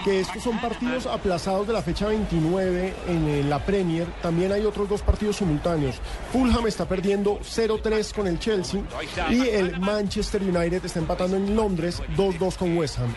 que 0.05 0.20
estos 0.20 0.42
son 0.42 0.61
partidos 0.61 1.07
aplazados 1.07 1.66
de 1.66 1.72
la 1.72 1.82
fecha 1.82 2.09
29 2.09 2.94
en 3.09 3.48
la 3.48 3.64
Premier. 3.64 4.07
También 4.20 4.53
hay 4.53 4.64
otros 4.64 4.88
dos 4.88 5.01
partidos 5.01 5.36
simultáneos. 5.36 5.96
Fulham 6.32 6.66
está 6.66 6.86
perdiendo 6.86 7.40
0-3 7.40 8.14
con 8.14 8.26
el 8.26 8.38
Chelsea 8.38 8.82
y 9.30 9.48
el 9.48 9.80
Manchester 9.80 10.42
United 10.42 10.84
está 10.84 10.98
empatando 10.98 11.36
en 11.36 11.57
Londres 11.57 12.03
2-2 12.16 12.57
con 12.57 12.76
West 12.76 12.98
Ham. 12.98 13.14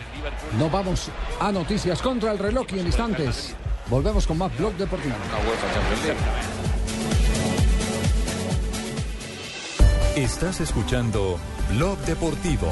Nos 0.58 0.72
vamos 0.72 1.10
a 1.40 1.52
noticias 1.52 2.00
contra 2.00 2.32
el 2.32 2.38
reloj 2.38 2.66
y 2.74 2.78
en 2.78 2.86
instantes 2.86 3.54
volvemos 3.90 4.26
con 4.26 4.38
más 4.38 4.56
Blog 4.56 4.72
Deportivo. 4.74 5.14
Estás 10.16 10.60
escuchando 10.60 11.40
Blog 11.70 11.98
Deportivo. 12.06 12.68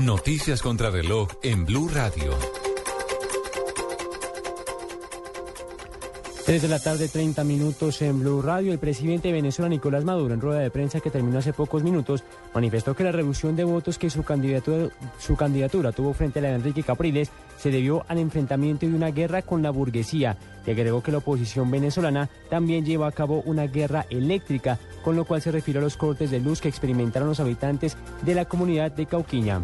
Noticias 0.00 0.62
contra 0.62 0.88
reloj 0.90 1.28
en 1.42 1.66
Blue 1.66 1.90
Radio. 1.92 2.30
3 6.50 6.62
de 6.62 6.68
la 6.68 6.80
tarde, 6.80 7.06
30 7.06 7.44
minutos 7.44 8.02
en 8.02 8.18
Blue 8.18 8.42
Radio. 8.42 8.72
El 8.72 8.80
presidente 8.80 9.28
de 9.28 9.34
Venezuela, 9.34 9.68
Nicolás 9.68 10.04
Maduro, 10.04 10.34
en 10.34 10.40
rueda 10.40 10.58
de 10.58 10.72
prensa 10.72 10.98
que 10.98 11.08
terminó 11.08 11.38
hace 11.38 11.52
pocos 11.52 11.84
minutos, 11.84 12.24
manifestó 12.52 12.96
que 12.96 13.04
la 13.04 13.12
reducción 13.12 13.54
de 13.54 13.62
votos 13.62 13.98
que 13.98 14.10
su 14.10 14.24
candidatura, 14.24 15.92
tuvo 15.92 16.12
frente 16.12 16.40
a 16.40 16.42
la 16.42 16.48
de 16.48 16.54
Enrique 16.56 16.82
Capriles 16.82 17.30
se 17.56 17.70
debió 17.70 18.04
al 18.08 18.18
enfrentamiento 18.18 18.84
de 18.84 18.96
una 18.96 19.12
guerra 19.12 19.42
con 19.42 19.62
la 19.62 19.70
burguesía 19.70 20.38
y 20.66 20.72
agregó 20.72 21.04
que 21.04 21.12
la 21.12 21.18
oposición 21.18 21.70
venezolana 21.70 22.28
también 22.48 22.84
lleva 22.84 23.06
a 23.06 23.12
cabo 23.12 23.42
una 23.46 23.68
guerra 23.68 24.06
eléctrica, 24.10 24.76
con 25.04 25.14
lo 25.14 25.26
cual 25.26 25.40
se 25.40 25.52
refiere 25.52 25.78
a 25.78 25.82
los 25.82 25.96
cortes 25.96 26.32
de 26.32 26.40
luz 26.40 26.60
que 26.60 26.68
experimentaron 26.68 27.28
los 27.28 27.38
habitantes 27.38 27.96
de 28.22 28.34
la 28.34 28.46
comunidad 28.46 28.90
de 28.90 29.06
Cauquiña. 29.06 29.60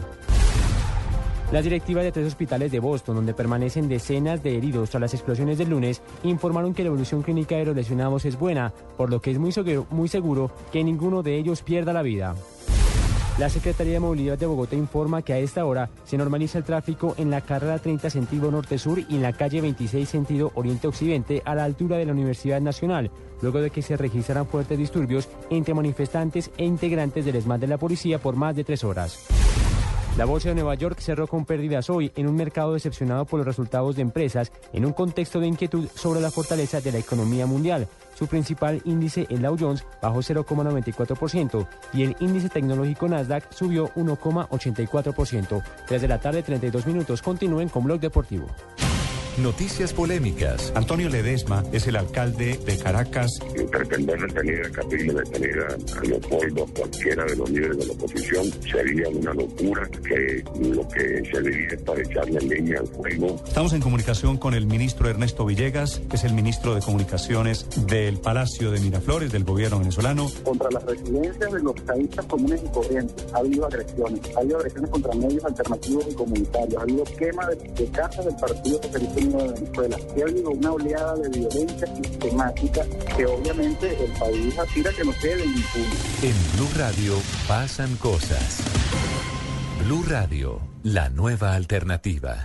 Las 1.52 1.62
directivas 1.62 2.02
de 2.02 2.10
tres 2.10 2.26
hospitales 2.26 2.72
de 2.72 2.80
Boston, 2.80 3.16
donde 3.16 3.32
permanecen 3.32 3.88
decenas 3.88 4.42
de 4.42 4.56
heridos 4.56 4.90
tras 4.90 5.00
las 5.00 5.14
explosiones 5.14 5.58
del 5.58 5.70
lunes, 5.70 6.02
informaron 6.24 6.74
que 6.74 6.82
la 6.82 6.88
evolución 6.88 7.22
clínica 7.22 7.56
de 7.56 7.66
los 7.66 7.76
lesionados 7.76 8.24
es 8.24 8.36
buena, 8.36 8.72
por 8.96 9.10
lo 9.10 9.20
que 9.20 9.30
es 9.30 9.38
muy 9.38 9.52
seguro, 9.52 9.86
muy 9.90 10.08
seguro 10.08 10.50
que 10.72 10.82
ninguno 10.82 11.22
de 11.22 11.36
ellos 11.36 11.62
pierda 11.62 11.92
la 11.92 12.02
vida. 12.02 12.34
La 13.38 13.48
Secretaría 13.48 13.92
de 13.92 14.00
Movilidad 14.00 14.38
de 14.38 14.46
Bogotá 14.46 14.74
informa 14.74 15.22
que 15.22 15.34
a 15.34 15.38
esta 15.38 15.64
hora 15.66 15.88
se 16.04 16.16
normaliza 16.16 16.58
el 16.58 16.64
tráfico 16.64 17.14
en 17.16 17.30
la 17.30 17.42
carrera 17.42 17.78
30 17.78 18.10
sentido 18.10 18.50
norte-sur 18.50 18.98
y 18.98 19.14
en 19.14 19.22
la 19.22 19.34
calle 19.34 19.60
26 19.60 20.08
sentido 20.08 20.50
oriente-occidente 20.54 21.42
a 21.44 21.54
la 21.54 21.62
altura 21.62 21.96
de 21.96 22.06
la 22.06 22.12
Universidad 22.12 22.60
Nacional, 22.60 23.10
luego 23.40 23.60
de 23.60 23.70
que 23.70 23.82
se 23.82 23.96
registraran 23.96 24.46
fuertes 24.46 24.78
disturbios 24.78 25.28
entre 25.50 25.74
manifestantes 25.74 26.50
e 26.56 26.64
integrantes 26.64 27.24
del 27.24 27.36
ESMAD 27.36 27.60
de 27.60 27.66
la 27.68 27.78
policía 27.78 28.18
por 28.18 28.34
más 28.34 28.56
de 28.56 28.64
tres 28.64 28.82
horas. 28.82 29.26
La 30.16 30.24
bolsa 30.24 30.48
de 30.48 30.54
Nueva 30.54 30.74
York 30.76 30.98
cerró 30.98 31.26
con 31.26 31.44
pérdidas 31.44 31.90
hoy 31.90 32.10
en 32.16 32.26
un 32.26 32.36
mercado 32.36 32.72
decepcionado 32.72 33.26
por 33.26 33.38
los 33.38 33.46
resultados 33.46 33.96
de 33.96 34.02
empresas 34.02 34.50
en 34.72 34.86
un 34.86 34.94
contexto 34.94 35.40
de 35.40 35.46
inquietud 35.46 35.88
sobre 35.94 36.22
la 36.22 36.30
fortaleza 36.30 36.80
de 36.80 36.90
la 36.90 36.96
economía 36.96 37.44
mundial. 37.44 37.86
Su 38.14 38.26
principal 38.26 38.80
índice, 38.86 39.26
el 39.28 39.42
Dow 39.42 39.58
Jones, 39.60 39.84
bajó 40.00 40.20
0,94% 40.20 41.68
y 41.92 42.04
el 42.04 42.16
índice 42.20 42.48
tecnológico 42.48 43.06
Nasdaq 43.08 43.52
subió 43.52 43.92
1,84%. 43.94 45.62
3 45.86 46.00
de 46.00 46.08
la 46.08 46.18
tarde, 46.18 46.42
32 46.42 46.86
minutos. 46.86 47.20
Continúen 47.20 47.68
con 47.68 47.84
Blog 47.84 48.00
Deportivo. 48.00 48.46
Noticias 49.38 49.92
polémicas. 49.92 50.72
Antonio 50.74 51.10
Ledesma 51.10 51.62
es 51.70 51.86
el 51.86 51.96
alcalde 51.96 52.58
de 52.64 52.78
Caracas. 52.78 53.38
Pretender 53.70 54.18
detener 54.18 54.64
a 54.64 54.70
Capriles, 54.70 55.14
detener 55.14 55.58
a, 55.60 55.98
a 55.98 56.02
Leopoldo, 56.04 56.64
a 56.64 56.78
cualquiera 56.78 57.24
de 57.26 57.36
los 57.36 57.50
líderes 57.50 57.76
de 57.76 57.86
la 57.86 57.92
oposición, 57.92 58.50
sería 58.62 59.08
una 59.10 59.34
locura 59.34 59.86
que 60.08 60.42
lo 60.58 60.88
que 60.88 61.22
se 61.30 61.42
diría 61.42 61.68
es 61.70 61.82
para 61.82 62.00
echarle 62.00 62.40
leña 62.40 62.78
al 62.78 62.86
fuego. 62.86 63.36
Estamos 63.46 63.74
en 63.74 63.82
comunicación 63.82 64.38
con 64.38 64.54
el 64.54 64.64
ministro 64.64 65.10
Ernesto 65.10 65.44
Villegas, 65.44 66.00
que 66.08 66.16
es 66.16 66.24
el 66.24 66.32
ministro 66.32 66.74
de 66.74 66.80
Comunicaciones 66.80 67.66
del 67.86 68.18
Palacio 68.18 68.70
de 68.70 68.80
Miraflores, 68.80 69.32
del 69.32 69.44
gobierno 69.44 69.80
venezolano. 69.80 70.30
Contra 70.44 70.70
las 70.70 70.82
residencias 70.84 71.52
de 71.52 71.60
los 71.60 71.74
caístas 71.82 72.24
comunes 72.24 72.62
y 72.64 72.68
corrientes 72.72 73.26
ha 73.34 73.38
habido 73.38 73.66
agresiones, 73.66 74.20
ha 74.34 74.40
habido 74.40 74.56
agresiones 74.56 74.90
contra 74.90 75.14
medios 75.14 75.44
alternativos 75.44 76.06
y 76.10 76.14
comunitarios, 76.14 76.78
ha 76.78 76.82
habido 76.82 77.04
quema 77.04 77.46
de, 77.48 77.56
de 77.56 77.86
casas 77.90 78.24
del 78.24 78.36
Partido 78.36 78.82
Socialista 78.82 79.25
Unido 79.26 79.38
de 79.38 79.60
Venezuela, 79.60 79.96
habido 80.22 80.50
una 80.50 80.72
oleada 80.72 81.14
de 81.16 81.28
violencia 81.28 81.86
sistemática 81.96 82.84
que 83.16 83.26
obviamente 83.26 84.04
el 84.04 84.12
país 84.12 84.58
aspira 84.58 84.90
que 84.92 85.04
no 85.04 85.12
quede 85.20 85.44
impune. 85.44 85.96
En 86.22 86.56
Blue 86.56 86.70
Radio 86.76 87.14
pasan 87.48 87.96
cosas. 87.96 88.60
Blue 89.84 90.04
Radio, 90.08 90.60
la 90.82 91.08
nueva 91.10 91.54
alternativa. 91.54 92.44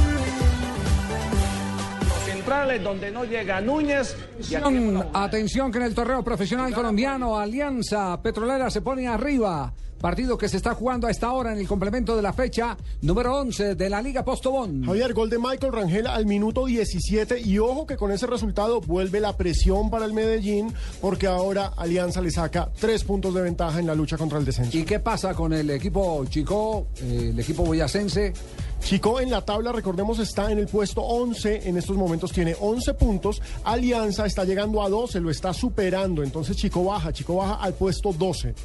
Centrales 2.51 2.83
donde 2.83 3.11
no 3.11 3.23
llega 3.23 3.61
Núñez. 3.61 4.15
Atención, 4.39 5.07
atención 5.13 5.71
que 5.71 5.77
en 5.77 5.85
el 5.85 5.95
torneo 5.95 6.21
profesional 6.21 6.73
colombiano 6.73 7.39
Alianza 7.39 8.21
Petrolera 8.21 8.69
se 8.69 8.81
pone 8.81 9.07
arriba 9.07 9.73
Partido 10.01 10.35
que 10.35 10.49
se 10.49 10.57
está 10.57 10.73
jugando 10.73 11.05
a 11.05 11.11
esta 11.11 11.31
hora 11.31 11.53
en 11.53 11.59
el 11.59 11.67
complemento 11.67 12.15
de 12.15 12.23
la 12.23 12.33
fecha 12.33 12.75
número 13.03 13.37
11 13.37 13.75
de 13.75 13.87
la 13.87 14.01
Liga 14.01 14.25
Postobón. 14.25 14.83
Javier, 14.83 15.13
gol 15.13 15.29
de 15.29 15.37
Michael 15.37 15.71
Rangel 15.71 16.07
al 16.07 16.25
minuto 16.25 16.65
17 16.65 17.39
y 17.39 17.59
ojo 17.59 17.85
que 17.85 17.97
con 17.97 18.11
ese 18.11 18.25
resultado 18.25 18.81
vuelve 18.81 19.19
la 19.19 19.37
presión 19.37 19.91
para 19.91 20.05
el 20.05 20.13
Medellín 20.13 20.73
porque 21.01 21.27
ahora 21.27 21.73
Alianza 21.77 22.19
le 22.19 22.31
saca 22.31 22.71
tres 22.79 23.03
puntos 23.03 23.35
de 23.35 23.43
ventaja 23.43 23.79
en 23.79 23.85
la 23.85 23.93
lucha 23.93 24.17
contra 24.17 24.39
el 24.39 24.45
descenso. 24.45 24.75
¿Y 24.75 24.85
qué 24.85 24.99
pasa 24.99 25.35
con 25.35 25.53
el 25.53 25.69
equipo 25.69 26.25
Chico, 26.25 26.87
eh, 26.99 27.27
el 27.31 27.39
equipo 27.39 27.63
boyacense? 27.63 28.33
Chico 28.79 29.19
en 29.19 29.29
la 29.29 29.45
tabla, 29.45 29.71
recordemos, 29.71 30.17
está 30.17 30.51
en 30.51 30.57
el 30.57 30.65
puesto 30.65 31.01
11, 31.03 31.69
en 31.69 31.77
estos 31.77 31.95
momentos 31.95 32.31
tiene 32.31 32.55
11 32.59 32.95
puntos, 32.95 33.39
Alianza 33.63 34.25
está 34.25 34.45
llegando 34.45 34.81
a 34.81 34.89
12, 34.89 35.19
lo 35.19 35.29
está 35.29 35.53
superando, 35.53 36.23
entonces 36.23 36.57
Chico 36.57 36.83
baja, 36.85 37.13
Chico 37.13 37.35
baja 37.35 37.53
al 37.55 37.75
puesto 37.75 38.11
12. 38.11 38.55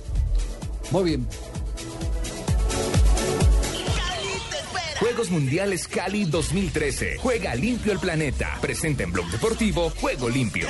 Muy 0.90 1.04
bien. 1.04 1.26
Juegos 4.98 5.30
Mundiales 5.30 5.88
Cali 5.88 6.24
2013. 6.24 7.18
Juega 7.18 7.54
limpio 7.54 7.92
el 7.92 7.98
planeta. 7.98 8.58
Presenta 8.60 9.02
en 9.02 9.12
Blog 9.12 9.26
Deportivo 9.30 9.90
Juego 9.90 10.28
Limpio. 10.28 10.68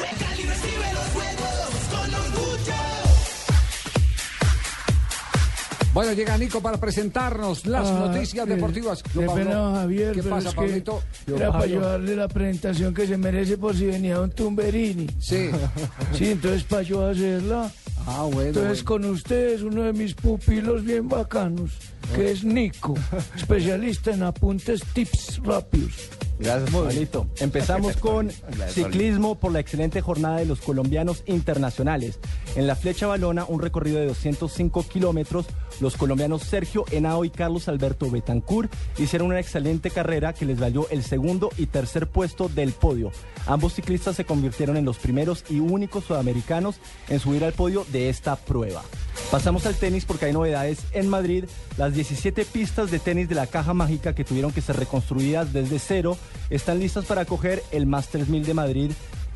Bueno, 5.96 6.12
llega 6.12 6.36
Nico 6.36 6.60
para 6.60 6.76
presentarnos 6.76 7.64
las 7.64 7.88
Ah, 7.88 8.08
noticias 8.08 8.46
eh, 8.46 8.54
deportivas. 8.54 9.02
Pena, 9.02 9.26
Pablo. 9.28 9.72
Javier, 9.76 10.12
¿Qué 10.12 10.22
pasa, 10.24 10.52
Pablito? 10.52 11.02
Era 11.26 11.50
para 11.50 11.64
llevarle 11.64 12.14
la 12.14 12.28
presentación 12.28 12.92
que 12.92 13.06
se 13.06 13.16
merece 13.16 13.56
por 13.56 13.74
si 13.74 13.86
venía 13.86 14.20
un 14.20 14.30
Tumberini. 14.30 15.06
Sí. 15.18 15.48
Sí, 16.12 16.32
entonces 16.32 16.64
para 16.64 16.82
yo 16.82 17.06
hacerla. 17.06 17.72
Ah, 18.06 18.24
bueno. 18.30 18.48
Entonces 18.50 18.84
con 18.84 19.06
ustedes 19.06 19.62
uno 19.62 19.84
de 19.84 19.94
mis 19.94 20.12
pupilos 20.12 20.84
bien 20.84 21.08
bacanos, 21.08 21.70
que 22.14 22.30
es 22.30 22.44
Nico, 22.44 22.94
especialista 23.34 24.12
en 24.12 24.22
apuntes 24.22 24.82
tips 24.92 25.40
rápidos. 25.42 26.10
Gracias, 26.38 26.70
Pablito. 26.70 27.26
Empezamos 27.40 27.96
con 28.00 28.30
ciclismo 28.68 29.36
por 29.36 29.52
la 29.52 29.60
excelente 29.60 30.00
jornada 30.00 30.38
de 30.38 30.44
los 30.44 30.60
colombianos 30.60 31.22
internacionales. 31.26 32.18
En 32.56 32.66
la 32.66 32.76
flecha 32.76 33.06
balona, 33.06 33.46
un 33.46 33.60
recorrido 33.60 33.98
de 33.98 34.06
205 34.06 34.82
kilómetros, 34.82 35.46
los 35.80 35.96
colombianos 35.96 36.42
Sergio 36.42 36.84
Henao 36.90 37.24
y 37.24 37.30
Carlos 37.30 37.68
Alberto 37.68 38.10
Betancur 38.10 38.68
hicieron 38.98 39.28
una 39.28 39.40
excelente 39.40 39.90
carrera 39.90 40.34
que 40.34 40.44
les 40.44 40.58
valió 40.58 40.88
el 40.90 41.02
segundo 41.02 41.50
y 41.56 41.66
tercer 41.66 42.06
puesto 42.06 42.48
del 42.48 42.72
podio. 42.72 43.12
Ambos 43.46 43.74
ciclistas 43.74 44.16
se 44.16 44.24
convirtieron 44.24 44.76
en 44.76 44.84
los 44.84 44.98
primeros 44.98 45.44
y 45.48 45.60
únicos 45.60 46.04
sudamericanos 46.04 46.76
en 47.08 47.20
subir 47.20 47.44
al 47.44 47.52
podio 47.52 47.86
de 47.92 48.10
esta 48.10 48.36
prueba. 48.36 48.82
Pasamos 49.30 49.66
al 49.66 49.74
tenis 49.74 50.04
porque 50.04 50.26
hay 50.26 50.32
novedades 50.32 50.78
en 50.92 51.08
Madrid. 51.08 51.44
Las 51.76 51.94
17 51.94 52.44
pistas 52.44 52.90
de 52.90 52.98
tenis 52.98 53.28
de 53.28 53.34
la 53.34 53.46
caja 53.46 53.74
mágica 53.74 54.14
que 54.14 54.24
tuvieron 54.24 54.52
que 54.52 54.60
ser 54.60 54.76
reconstruidas 54.76 55.52
desde 55.52 55.78
cero 55.78 56.16
están 56.48 56.78
listas 56.78 57.06
para 57.06 57.22
acoger 57.22 57.62
el 57.72 57.86
Masters 57.86 58.28
1000 58.28 58.46
de 58.46 58.54
Madrid 58.54 58.90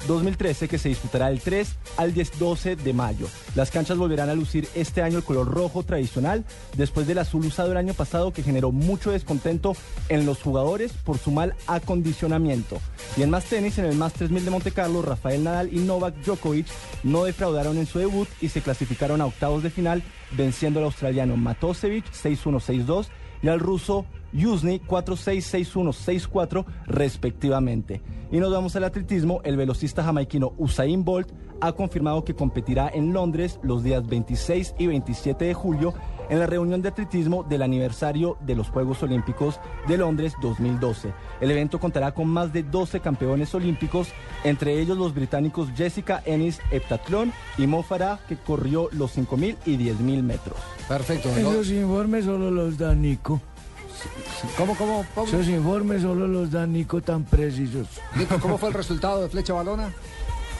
2013 0.06 0.68
que 0.68 0.78
se 0.78 0.88
disputará 0.88 1.28
del 1.28 1.40
3 1.40 1.76
al 1.96 2.14
10 2.14 2.38
12 2.38 2.76
de 2.76 2.92
mayo. 2.92 3.26
Las 3.54 3.70
canchas 3.70 3.98
volverán 3.98 4.28
a 4.28 4.34
lucir 4.34 4.68
este 4.74 5.02
año 5.02 5.18
el 5.18 5.24
color 5.24 5.48
rojo 5.48 5.82
tradicional 5.82 6.44
después 6.76 7.06
del 7.06 7.18
azul 7.18 7.44
usado 7.44 7.70
el 7.72 7.76
año 7.76 7.94
pasado 7.94 8.32
que 8.32 8.42
generó 8.42 8.72
mucho 8.72 9.10
descontento 9.10 9.74
en 10.08 10.26
los 10.26 10.42
jugadores 10.42 10.92
por 10.92 11.18
su 11.18 11.30
mal 11.30 11.54
acondicionamiento. 11.66 12.78
Y 13.16 13.22
en 13.22 13.30
más 13.30 13.44
tenis, 13.44 13.78
en 13.78 13.86
el 13.86 13.96
Masters 13.96 14.30
1000 14.30 14.44
de 14.44 14.50
Monte 14.50 14.70
Carlo, 14.70 15.02
Rafael 15.02 15.44
Nadal 15.44 15.72
y 15.72 15.78
Novak 15.78 16.14
Djokovic 16.24 16.66
no 17.02 17.24
defraudaron 17.24 17.78
en 17.78 17.86
su 17.86 17.98
debut 17.98 18.28
y 18.40 18.48
se 18.48 18.62
clasificaron 18.62 19.20
a 19.20 19.26
octavos 19.26 19.62
de 19.62 19.70
final 19.70 20.02
venciendo 20.32 20.80
al 20.80 20.86
australiano 20.86 21.36
Matosevic 21.36 22.04
6-1-6-2 22.12 23.06
y 23.42 23.48
al 23.48 23.60
ruso 23.60 24.06
Yuzny 24.32 24.80
4-6-6-1-6-4 24.80 26.64
respectivamente. 26.86 28.02
Y 28.32 28.38
nos 28.38 28.52
vamos 28.52 28.76
al 28.76 28.84
atletismo, 28.84 29.40
el 29.44 29.56
velocista 29.56 30.04
jamaiquino 30.04 30.52
Usain 30.56 31.04
Bolt 31.04 31.32
ha 31.60 31.72
confirmado 31.72 32.24
que 32.24 32.34
competirá 32.34 32.90
en 32.92 33.12
Londres 33.12 33.58
los 33.62 33.82
días 33.82 34.06
26 34.06 34.74
y 34.78 34.86
27 34.86 35.44
de 35.44 35.54
julio 35.54 35.94
en 36.30 36.38
la 36.38 36.46
reunión 36.46 36.80
de 36.80 36.88
atletismo 36.88 37.42
del 37.42 37.62
aniversario 37.62 38.38
de 38.40 38.54
los 38.54 38.70
Juegos 38.70 39.02
Olímpicos 39.02 39.60
de 39.88 39.98
Londres 39.98 40.32
2012. 40.40 41.12
El 41.40 41.50
evento 41.50 41.80
contará 41.80 42.12
con 42.12 42.28
más 42.28 42.52
de 42.52 42.62
12 42.62 43.00
campeones 43.00 43.54
olímpicos, 43.54 44.08
entre 44.44 44.80
ellos 44.80 44.96
los 44.96 45.12
británicos 45.12 45.68
Jessica 45.76 46.22
Ennis 46.24 46.60
heptatlón 46.70 47.32
y 47.58 47.66
Mo 47.66 47.82
Farah 47.82 48.20
que 48.28 48.36
corrió 48.36 48.88
los 48.92 49.18
5.000 49.18 49.56
y 49.66 49.76
10.000 49.76 50.22
metros. 50.22 50.56
Perfecto. 50.88 51.28
Esos 51.30 51.70
informes 51.70 52.24
solo 52.24 52.50
los 52.50 52.78
da 52.78 52.94
Nico. 52.94 53.40
¿Cómo, 54.56 54.76
cómo, 54.76 55.04
Esos 55.26 55.48
informes 55.48 56.02
solo 56.02 56.26
los 56.26 56.50
da 56.50 56.66
Nico 56.66 57.00
tan 57.00 57.24
precisos. 57.24 57.86
Nico, 58.14 58.38
¿cómo 58.40 58.58
fue 58.58 58.68
el 58.68 58.74
resultado 58.74 59.22
de 59.22 59.28
flecha 59.28 59.52
balona? 59.52 59.92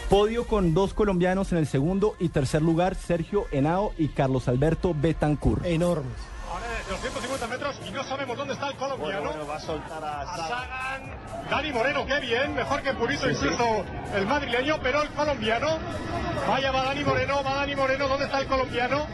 Podio 0.08 0.46
con 0.46 0.74
dos 0.74 0.92
colombianos 0.92 1.52
en 1.52 1.58
el 1.58 1.68
segundo 1.68 2.16
y 2.18 2.30
tercer 2.30 2.62
lugar, 2.62 2.96
Sergio 2.96 3.46
Henao 3.52 3.92
y 3.96 4.08
Carlos 4.08 4.48
Alberto 4.48 4.92
Betancur. 4.92 5.64
Enormes. 5.64 6.12
Ahora 6.50 6.66
de 6.66 6.90
250 6.90 7.46
metros 7.46 7.76
y 7.86 7.90
no 7.92 8.02
sabemos 8.02 8.36
dónde 8.36 8.54
está 8.54 8.68
el 8.70 8.74
colombiano. 8.74 9.46
va 9.48 9.56
a 9.56 9.60
soltar 9.60 10.04
a 10.04 10.36
Sagan. 10.36 11.48
Dani 11.48 11.72
Moreno, 11.72 12.04
qué 12.06 12.18
bien, 12.18 12.54
mejor 12.56 12.82
que 12.82 12.92
Purito, 12.94 13.30
incluso 13.30 13.84
el 14.16 14.26
madrileño, 14.26 14.78
pero 14.82 15.02
el 15.02 15.10
colombiano. 15.10 15.78
Vaya, 16.48 16.72
va 16.72 16.84
Dani 16.86 17.04
Moreno, 17.04 17.44
va 17.44 17.54
Dani 17.54 17.76
Moreno, 17.76 18.08
¿dónde 18.08 18.24
está 18.24 18.40
el 18.40 18.46
colombiano? 18.48 19.06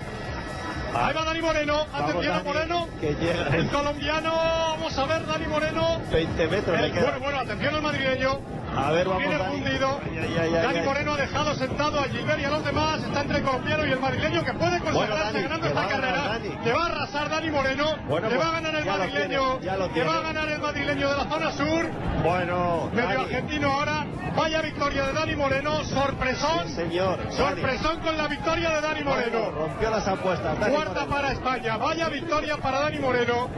Ahí 0.95 1.15
va 1.15 1.25
Dani 1.25 1.41
Moreno, 1.43 1.87
atención 1.93 2.37
a 2.37 2.43
Moreno. 2.43 2.89
que 3.01 3.15
llega. 3.15 3.49
El 3.57 3.69
colombiano, 3.69 4.33
vamos 4.35 4.99
a 4.99 5.05
ver, 5.07 5.27
Dani 5.27 5.47
Moreno. 5.47 6.01
20 6.11 6.47
metros 6.49 6.81
El- 6.81 6.93
bueno, 6.93 7.21
bueno, 7.21 7.39
atención 7.41 7.75
al 7.75 7.83
madrileño. 7.83 8.39
A 8.77 8.91
ver, 8.91 9.07
vamos, 9.09 9.23
Viene 9.23 9.39
fundido. 9.45 10.01
Ay, 10.05 10.19
ay, 10.19 10.37
ay, 10.41 10.53
Dani. 10.53 10.81
Moreno 10.81 11.15
ha 11.15 11.17
dejado 11.17 11.55
sentado 11.55 12.01
a 12.01 12.05
Gilbert 12.05 12.41
y 12.41 12.45
a 12.45 12.51
los 12.51 12.65
demás. 12.65 13.03
Está 13.03 13.21
entre 13.23 13.39
el 13.39 13.43
colombiano 13.45 13.87
y 13.87 13.93
el 13.93 14.01
madrileño 14.01 14.45
que 14.45 14.53
puede 14.53 14.81
consagrarse 14.81 15.33
Dani, 15.33 15.43
ganando 15.43 15.67
esta 15.67 15.89
carrera. 15.89 16.39
Que 16.63 16.73
va 16.73 16.83
a 16.83 16.87
arrasar 16.87 17.29
Dani 17.31 17.51
Moreno. 17.51 17.97
Bueno, 18.09 18.29
que 18.29 18.35
pues, 18.35 18.47
va 18.47 18.51
a 18.51 18.61
ganar 18.61 18.75
el 18.75 18.85
madrileño. 18.85 19.61
que 19.95 20.05
va 20.05 20.17
a 20.19 20.21
ganar 20.21 20.49
el 20.49 20.59
madrileño 20.61 21.09
de 21.11 21.17
la 21.17 21.25
zona 21.25 21.53
sur. 21.53 21.87
Bueno, 22.23 22.91
Medio 22.93 23.09
Dani. 23.09 23.23
argentino 23.23 23.73
ahora. 23.73 24.07
Vaya 24.37 24.61
victoria 24.61 25.07
de 25.07 25.13
Dani 25.15 25.37
Moreno. 25.37 25.85
Sorpresón. 25.85 26.69
Sí, 26.69 26.75
señor. 26.75 27.19
Dani. 27.19 27.33
Sorpresón 27.35 28.01
con 28.01 28.17
la 28.19 28.27
victoria 28.29 28.69
de 28.71 28.81
Dani 28.83 29.05
Moreno. 29.05 29.39
Bueno, 29.41 29.59
rompió 29.59 29.89
las 29.91 30.07
apuestas. 30.07 30.61
Dani 30.61 30.77
Cuarta 30.87 31.07
Moreno. 31.07 31.15
para 31.17 31.33
España. 31.33 31.77
Vaya 31.77 32.09
victoria 32.09 32.57
para 32.59 32.81
Dani 32.81 32.99
Moreno. 32.99 33.49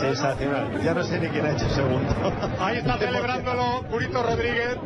Sensacional. 0.00 0.82
Ya 0.82 0.94
no 0.94 1.02
sé 1.04 1.18
ni 1.18 1.28
quién 1.28 1.46
ha 1.46 1.50
hecho 1.52 1.68
segundo. 1.70 2.08
Ahí 2.58 2.78
está 2.78 2.96
celebrándolo 2.98 3.82
Purito 3.90 4.22
Rodríguez. 4.22 4.76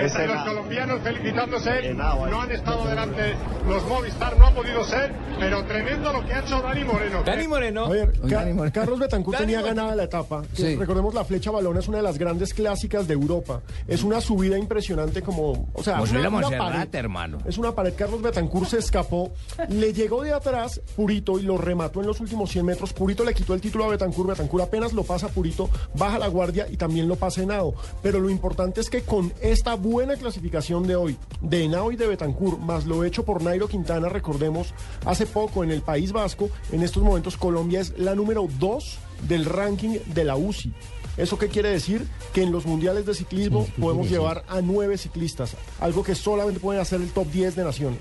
Es 0.00 0.14
los 0.26 0.42
colombianos 0.44 1.00
felicitándose. 1.02 1.94
No 1.94 2.40
han 2.42 2.50
estado 2.50 2.86
delante 2.86 3.34
los 3.68 3.84
Movistar, 3.86 4.36
no 4.36 4.46
ha 4.48 4.50
podido 4.50 4.82
ser, 4.84 5.14
pero 5.38 5.64
tremendo 5.66 6.12
lo 6.12 6.24
que 6.26 6.32
ha 6.34 6.40
hecho 6.40 6.60
Dani 6.60 6.82
Moreno. 6.84 7.22
Moreno. 7.48 7.84
A 7.84 7.88
ver, 7.90 8.12
Ca- 8.28 8.70
Carlos 8.72 8.98
Betancourt 8.98 9.38
Dani 9.38 9.46
tenía 9.46 9.60
Moreno. 9.60 9.76
ganada 9.76 9.96
la 9.96 10.02
etapa. 10.04 10.42
Sí. 10.52 10.74
Recordemos, 10.76 11.14
la 11.14 11.24
flecha 11.24 11.50
balona 11.52 11.78
es 11.78 11.86
una 11.88 11.98
de 11.98 12.02
las 12.02 12.18
grandes 12.18 12.52
clásicas 12.54 13.06
de 13.06 13.14
Europa. 13.14 13.60
Es 13.86 14.02
una 14.02 14.20
subida 14.20 14.58
impresionante 14.58 15.22
como... 15.22 15.68
O 15.74 15.82
sea, 15.84 16.00
una, 16.02 16.28
una 16.28 16.50
pared. 16.58 16.94
hermano. 16.94 17.38
Es 17.46 17.56
una 17.56 17.72
pared. 17.72 17.94
Carlos 17.96 18.20
Betancourt 18.20 18.66
se 18.68 18.78
escapó, 18.78 19.32
le 19.68 19.92
llegó 19.92 20.22
de 20.22 20.32
atrás 20.32 20.80
Purito 20.96 21.23
y 21.38 21.42
lo 21.42 21.58
remató 21.58 22.00
en 22.00 22.06
los 22.06 22.20
últimos 22.20 22.50
100 22.50 22.66
metros. 22.66 22.92
Purito 22.92 23.24
le 23.24 23.34
quitó 23.34 23.54
el 23.54 23.60
título 23.60 23.84
a 23.84 23.88
Betancourt. 23.88 24.30
Betancourt 24.30 24.64
apenas 24.64 24.92
lo 24.92 25.04
pasa 25.04 25.28
Purito, 25.28 25.68
baja 25.94 26.18
la 26.18 26.28
guardia 26.28 26.66
y 26.70 26.76
también 26.76 27.08
lo 27.08 27.16
pasa 27.16 27.42
Henao. 27.42 27.74
Pero 28.02 28.20
lo 28.20 28.30
importante 28.30 28.80
es 28.80 28.90
que 28.90 29.02
con 29.02 29.32
esta 29.40 29.74
buena 29.74 30.16
clasificación 30.16 30.86
de 30.86 30.96
hoy, 30.96 31.16
de 31.40 31.64
Henao 31.64 31.92
y 31.92 31.96
de 31.96 32.06
Betancourt, 32.06 32.58
más 32.58 32.86
lo 32.86 33.04
hecho 33.04 33.24
por 33.24 33.42
Nairo 33.42 33.68
Quintana, 33.68 34.08
recordemos, 34.08 34.74
hace 35.04 35.26
poco 35.26 35.64
en 35.64 35.70
el 35.70 35.82
País 35.82 36.12
Vasco, 36.12 36.50
en 36.72 36.82
estos 36.82 37.02
momentos 37.02 37.36
Colombia 37.36 37.80
es 37.80 37.98
la 37.98 38.14
número 38.14 38.46
2 38.58 38.98
del 39.28 39.44
ranking 39.44 39.98
de 40.14 40.24
la 40.24 40.36
UCI. 40.36 40.72
¿Eso 41.16 41.38
qué 41.38 41.48
quiere 41.48 41.70
decir? 41.70 42.06
Que 42.32 42.42
en 42.42 42.50
los 42.50 42.66
mundiales 42.66 43.06
de 43.06 43.14
ciclismo 43.14 43.66
podemos 43.80 44.10
llevar 44.10 44.44
a 44.48 44.60
nueve 44.60 44.98
ciclistas, 44.98 45.56
algo 45.80 46.02
que 46.02 46.14
solamente 46.14 46.60
pueden 46.60 46.80
hacer 46.80 47.00
el 47.00 47.10
top 47.10 47.30
10 47.30 47.56
de 47.56 47.64
naciones. 47.64 48.00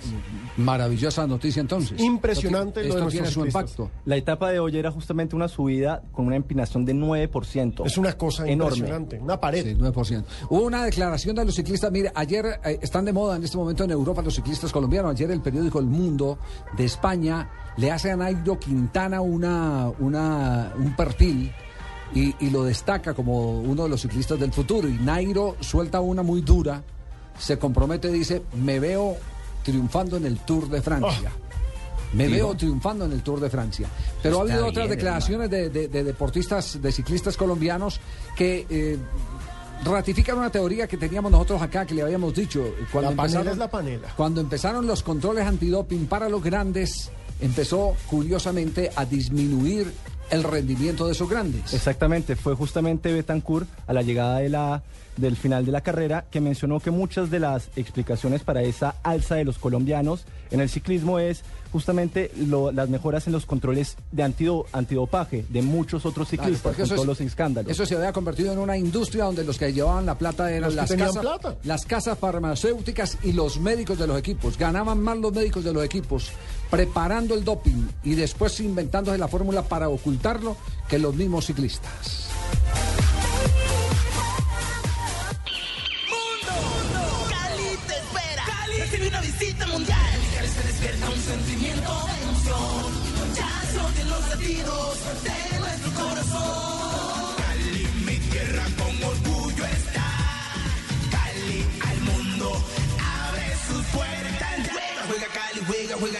Maravillosa 0.58 1.28
noticia 1.28 1.62
entonces. 1.62 2.00
Impresionante 2.00 2.82
Esto, 2.82 2.94
lo 2.94 3.00
de 3.00 3.08
esto 3.08 3.12
tiene 3.12 3.28
su 3.28 3.46
impacto. 3.46 3.92
La 4.06 4.16
etapa 4.16 4.52
de 4.52 4.60
hoy 4.60 4.78
era 4.78 4.92
justamente 4.92 5.36
una 5.36 5.48
subida 5.48 6.02
con 6.12 6.26
una 6.26 6.36
empinación 6.36 6.86
de 6.86 6.96
9%. 6.96 7.86
Es 7.86 7.98
una 7.98 8.14
cosa 8.14 8.48
enorme. 8.48 8.78
impresionante, 8.78 9.20
una 9.20 9.40
pared. 9.40 9.64
Sí, 9.64 9.76
9%. 9.76 10.24
Hubo 10.50 10.62
una 10.64 10.84
declaración 10.86 11.36
de 11.36 11.46
los 11.46 11.56
ciclistas. 11.56 11.92
Mire, 11.92 12.12
ayer 12.16 12.60
eh, 12.64 12.80
están 12.82 13.06
de 13.06 13.14
moda 13.14 13.36
en 13.36 13.44
este 13.44 13.58
momento 13.58 13.84
en 13.84 13.92
Europa 13.92 14.22
los 14.22 14.36
ciclistas 14.36 14.72
colombianos. 14.72 15.12
Ayer 15.12 15.30
el 15.32 15.42
periódico 15.42 15.80
El 15.80 15.86
Mundo 15.86 16.40
de 16.76 16.86
España 16.86 17.50
le 17.78 17.92
hace 17.92 18.12
a 18.12 18.16
Nairo 18.16 18.60
Quintana 18.60 19.22
una, 19.22 19.92
una, 20.00 20.74
un 20.78 20.96
perfil 20.96 21.52
y, 22.16 22.36
y 22.40 22.50
lo 22.50 22.64
destaca 22.64 23.14
como 23.14 23.60
uno 23.62 23.84
de 23.84 23.90
los 23.90 24.02
ciclistas 24.02 24.40
del 24.40 24.52
futuro. 24.54 24.88
Y 24.88 24.94
Nairo 24.94 25.56
suelta 25.60 26.00
una 26.02 26.22
muy 26.24 26.42
dura, 26.42 26.84
se 27.38 27.58
compromete 27.58 28.10
y 28.10 28.14
dice, 28.14 28.44
me 28.62 28.80
veo 28.80 29.16
triunfando 29.64 30.18
en 30.18 30.26
el 30.26 30.40
Tour 30.40 30.70
de 30.70 30.82
Francia. 30.82 31.32
Me 32.14 32.28
Sí, 32.28 32.34
veo 32.34 32.56
triunfando 32.56 33.06
en 33.06 33.12
el 33.14 33.24
Tour 33.24 33.40
de 33.40 33.50
Francia. 33.50 33.88
Pero 34.22 34.40
ha 34.40 34.42
habido 34.44 34.68
otras 34.68 34.86
bien, 34.88 34.98
declaraciones 34.98 35.50
de, 35.50 35.70
de- 35.70 35.88
de 35.88 36.04
deportistas, 36.04 36.80
de 36.80 36.92
ciclistas 36.92 37.36
colombianos 37.36 38.00
que 38.36 38.68
eh, 38.70 38.98
ratifican 39.84 40.38
una 40.38 40.52
teoría 40.52 40.88
que 40.88 40.98
teníamos 40.98 41.32
nosotros 41.32 41.62
acá, 41.62 41.86
que 41.86 41.96
le 41.96 42.04
habíamos 42.04 42.34
dicho. 42.36 42.64
Cuando 42.92 43.10
La 43.12 43.16
panela 43.18 43.40
empezaron- 43.40 43.52
es 43.54 43.58
la 43.58 43.70
panela. 43.72 44.08
Cuando 44.16 44.42
empezaron 44.42 44.86
los 44.86 45.02
controles 45.02 45.46
antidoping 45.48 46.06
para 46.06 46.30
los 46.30 46.44
grandes, 46.44 47.10
empezó 47.42 47.96
curiosamente 48.10 48.92
a 48.96 49.06
disminuir 49.06 49.92
el 50.34 50.44
rendimiento 50.44 51.06
de 51.06 51.12
esos 51.12 51.30
grandes. 51.30 51.74
Exactamente, 51.74 52.36
fue 52.36 52.56
justamente 52.56 53.14
Betancourt 53.14 53.68
a 53.86 53.94
la 53.94 54.02
llegada 54.02 54.82
del 55.18 55.38
final 55.38 55.66
de 55.66 55.72
la 55.72 55.82
carrera 55.82 56.26
que 56.32 56.42
mencionó 56.42 56.80
que 56.80 56.90
muchas 56.90 57.30
de 57.30 57.40
las 57.40 57.70
explicaciones 57.76 58.44
para 58.44 58.64
esa 58.64 58.96
alza 59.04 59.36
de 59.36 59.46
los 59.46 59.60
colombianos 59.60 60.26
en 60.50 60.60
el 60.60 60.70
ciclismo 60.70 61.20
es 61.20 61.44
justamente 61.74 62.32
lo- 62.38 62.72
las 62.72 62.88
mejoras 62.88 63.28
en 63.28 63.34
los 63.34 63.46
controles 63.46 63.98
de 64.12 64.24
antido- 64.24 64.66
antidopaje 64.72 65.44
de 65.50 65.62
muchos 65.62 66.06
otros 66.06 66.30
ciclistas 66.30 66.76
con 66.76 66.86
eso 66.86 66.94
todos 66.96 67.02
es- 67.02 67.08
los 67.08 67.22
escándalos. 67.22 67.70
Eso 67.72 67.86
se 67.86 67.96
había 67.96 68.14
convertido 68.14 68.54
en 68.54 68.60
una 68.60 68.78
industria 68.78 69.26
donde 69.26 69.44
los 69.44 69.58
que 69.58 69.74
llevaban 69.74 70.06
la 70.06 70.18
plata 70.18 70.50
eran 70.52 70.70
Los 70.70 70.76
las 70.76 70.92
casas, 70.94 71.18
plata. 71.18 71.56
las 71.64 71.86
casas 71.86 72.18
farmacéuticas 72.18 73.18
y 73.24 73.34
los 73.34 73.60
médicos 73.60 73.98
de 73.98 74.08
los 74.08 74.18
equipos. 74.18 74.58
Ganaban 74.58 75.02
más 75.02 75.18
los 75.18 75.34
médicos 75.34 75.64
de 75.64 75.74
los 75.74 75.84
equipos 75.84 76.32
preparando 76.70 77.34
el 77.34 77.44
doping 77.44 77.88
y 78.04 78.16
después 78.16 78.60
inventándose 78.60 79.18
la 79.18 79.28
fórmula 79.28 79.64
para 79.64 79.90
ocultarlo 79.90 80.56
que 80.88 81.00
los 81.00 81.16
mismos 81.16 81.46
ciclistas. 81.48 82.30
Cali 87.30 87.78
te 87.88 87.94
espera. 87.94 88.44
Cali 88.46 88.78
recibe 88.80 89.08
una 89.08 89.22
visita 89.22 89.68
mundial. 89.68 90.23
Se 90.54 90.62
despierta 90.68 91.10
un 91.10 91.20
sentimiento 91.20 91.92
de 92.08 92.24
emoción. 92.24 93.36
Ya 93.36 93.52
se 93.72 94.04
los 94.06 94.30
latidos 94.30 94.98
de 95.24 95.60
nuestro 95.60 95.92
corazón. 95.94 97.36
Cali, 97.38 97.88
mi 98.06 98.18
tierra 98.30 98.64
con 98.78 99.04
orgullo 99.04 99.66
está. 99.66 100.10
Cali 101.12 101.66
al 101.90 102.00
mundo 102.02 102.64
abre 103.00 103.48
sus 103.68 103.84
puertas. 103.88 104.70
Juega, 104.72 105.02
juega 105.08 105.28
Cali, 105.34 105.62
juega, 105.66 105.96
juega 106.00 106.20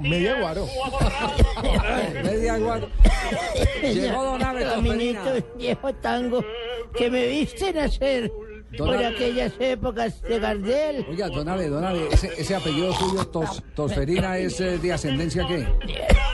Media 0.00 0.38
guaro. 0.40 0.68
Media 2.24 2.58
guaro. 2.58 2.88
Llegó 3.82 4.24
Don 4.24 4.40
Caminito, 4.40 5.20
Tosferina. 5.20 5.46
viejo 5.56 5.94
tango, 5.94 6.44
que 6.96 7.10
me 7.10 7.26
viste 7.26 7.72
nacer 7.72 8.30
por 8.76 8.96
aquellas 8.96 9.52
épocas 9.58 10.20
de 10.22 10.38
Gardel. 10.38 11.06
Oiga, 11.08 11.28
Don 11.28 11.48
Abe, 11.48 11.68
Don 11.68 11.84
Abe, 11.84 12.08
ese, 12.10 12.30
ese 12.36 12.54
apellido 12.56 12.92
suyo, 12.94 13.24
Tos- 13.28 13.62
Tosferina, 13.74 14.36
es 14.38 14.60
eh, 14.60 14.78
de 14.78 14.92
ascendencia 14.92 15.46
qué? 15.46 15.66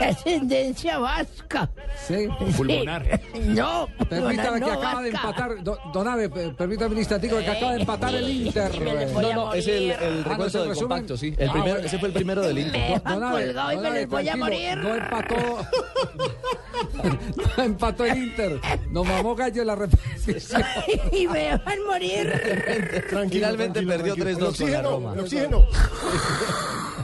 Ascendencia 0.03 0.97
vasca. 0.97 1.69
Sí. 2.07 2.27
Pulmonar. 2.57 3.21
No, 3.45 3.87
Permítame 4.09 4.09
pulmonar, 4.09 4.53
que 4.53 4.59
no, 4.59 4.71
acaba 4.73 5.01
de 5.03 5.09
empatar, 5.09 5.63
do- 5.63 5.77
Don 5.93 6.07
Abe, 6.07 6.25
eh, 6.25 6.53
permítame 6.57 6.93
un 6.93 6.97
instantico 6.99 7.37
que 7.37 7.47
acaba 7.49 7.73
de 7.73 7.79
empatar 7.81 8.15
el 8.15 8.29
Inter. 8.29 8.71
a 8.71 9.21
No, 9.21 9.33
no, 9.33 9.53
es 9.53 9.67
el, 9.67 9.91
el 9.91 9.93
Ah, 9.93 9.99
¿no 9.99 10.23
recuento 10.23 10.45
es 10.47 10.55
el 10.55 10.61
del 10.61 10.69
resumen? 10.69 10.89
compacto, 10.89 11.17
sí. 11.17 11.27
El 11.37 11.51
primero, 11.51 11.73
bueno. 11.73 11.87
ese 11.87 11.99
fue 11.99 12.07
el 12.09 12.13
primero 12.13 12.41
del 12.41 12.57
Inter. 12.57 13.01
Me 13.05 13.11
Don 13.13 13.23
Abe, 13.23 13.45
colgado 13.45 13.71
y 13.71 13.75
Don 13.75 13.83
me 13.83 13.89
Abe, 13.89 13.99
les 13.99 14.09
voy 14.09 14.29
a 14.29 14.35
morir. 14.35 14.77
No 14.79 14.95
empató. 14.95 15.35
no 17.57 17.63
empató 17.63 18.05
el 18.05 18.17
Inter. 18.17 18.59
Nos 18.89 19.07
mamó 19.07 19.35
gallo 19.35 19.61
en 19.61 19.67
la 19.67 19.75
repetición. 19.75 20.63
y 21.11 21.27
me 21.27 21.39
dejan 21.39 21.83
morir. 21.87 22.22
Tranquilo, 23.09 23.29
Finalmente 23.29 23.81
tranquilo, 23.81 23.87
perdió 23.87 24.15
tranquilo. 24.15 24.51
3-2 24.51 24.57
con 24.57 24.71
la 24.71 24.77
El 24.77 24.83
oxígeno, 24.83 24.89
Roma. 24.91 25.13
el 25.13 25.19
oxígeno. 25.19 25.65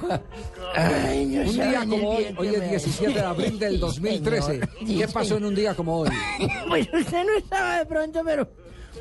Ay, 0.75 1.25
no 1.25 1.41
Un 1.41 1.51
día 1.53 1.79
como 1.87 2.09
hoy, 2.09 2.35
hoy 2.37 2.47
es 2.47 2.59
me 2.59 2.67
17 2.69 3.13
de 3.13 3.21
abril 3.21 3.59
del 3.59 3.79
2013. 3.79 4.45
Señor, 4.45 4.69
¿Qué 4.87 5.07
pasó 5.11 5.37
en 5.37 5.45
un 5.45 5.55
día 5.55 5.73
como 5.73 5.99
hoy? 5.99 6.09
Pues 6.69 6.87
usted 6.93 7.25
no 7.25 7.35
estaba 7.37 7.79
de 7.79 7.85
pronto, 7.85 8.21
pero 8.23 8.47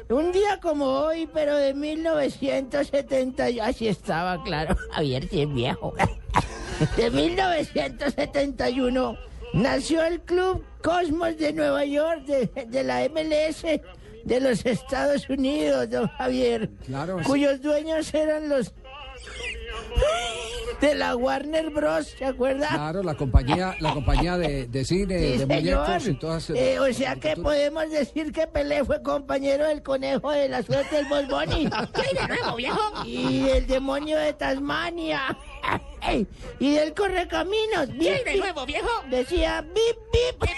un 0.09 0.33
día 0.33 0.59
como 0.61 0.87
hoy, 0.87 1.29
pero 1.33 1.57
de 1.57 1.75
1970, 1.75 3.47
así 3.63 3.87
estaba, 3.89 4.43
claro, 4.43 4.77
Javier, 4.93 5.29
si 5.29 5.43
es 5.43 5.55
viejo. 5.55 5.95
De 6.97 7.11
1971 7.11 9.17
nació 9.53 10.03
el 10.05 10.21
Club 10.23 10.65
Cosmos 10.83 11.37
de 11.37 11.53
Nueva 11.53 11.85
York, 11.85 12.25
de, 12.25 12.47
de 12.67 12.85
la 12.85 13.07
MLS 13.09 13.65
de 14.25 14.41
los 14.41 14.65
Estados 14.67 15.29
Unidos, 15.29 15.91
don 15.91 16.09
Javier, 16.09 16.71
Claro, 16.87 17.19
sí. 17.19 17.25
cuyos 17.25 17.61
dueños 17.61 18.13
eran 18.15 18.49
los 18.49 18.73
de 20.81 20.95
la 20.95 21.17
Warner 21.17 21.71
Bros, 21.71 22.15
¿se 22.19 22.25
acuerda? 22.25 22.69
Claro, 22.69 23.03
la 23.03 23.15
compañía, 23.17 23.75
la 23.81 23.93
compañía 23.95 24.39
de, 24.39 24.67
de 24.69 24.85
cine, 24.85 25.19
Sí, 25.19 25.39
de 25.39 25.47
muñecos 25.47 26.07
y 26.07 26.15
todas 26.15 26.51
Eh, 26.51 26.79
o 26.79 26.93
sea 26.93 27.17
que 27.17 27.35
podemos 27.37 27.91
decir 27.91 28.33
que 28.33 28.47
Pelé 28.47 28.85
fue 28.85 29.03
compañero 29.03 29.67
del 29.67 29.83
conejo 29.83 30.31
de 30.31 30.49
la 30.49 30.63
suerte 30.63 30.97
del 30.97 31.07
Bosboni. 31.07 31.65
de 31.69 32.29
nuevo, 32.29 32.57
viejo? 32.57 33.05
Y 33.05 33.43
del 33.43 33.67
demonio 33.67 34.19
de 34.19 34.33
Tasmania. 34.35 35.37
y 36.61 36.75
del 36.75 36.95
correcaminos. 36.95 37.89
Bien, 37.93 38.23
de 38.25 38.37
nuevo, 38.37 38.65
viejo? 38.65 38.89
Decía 39.11 39.63
bip, 39.63 39.99
bip. 40.13 40.51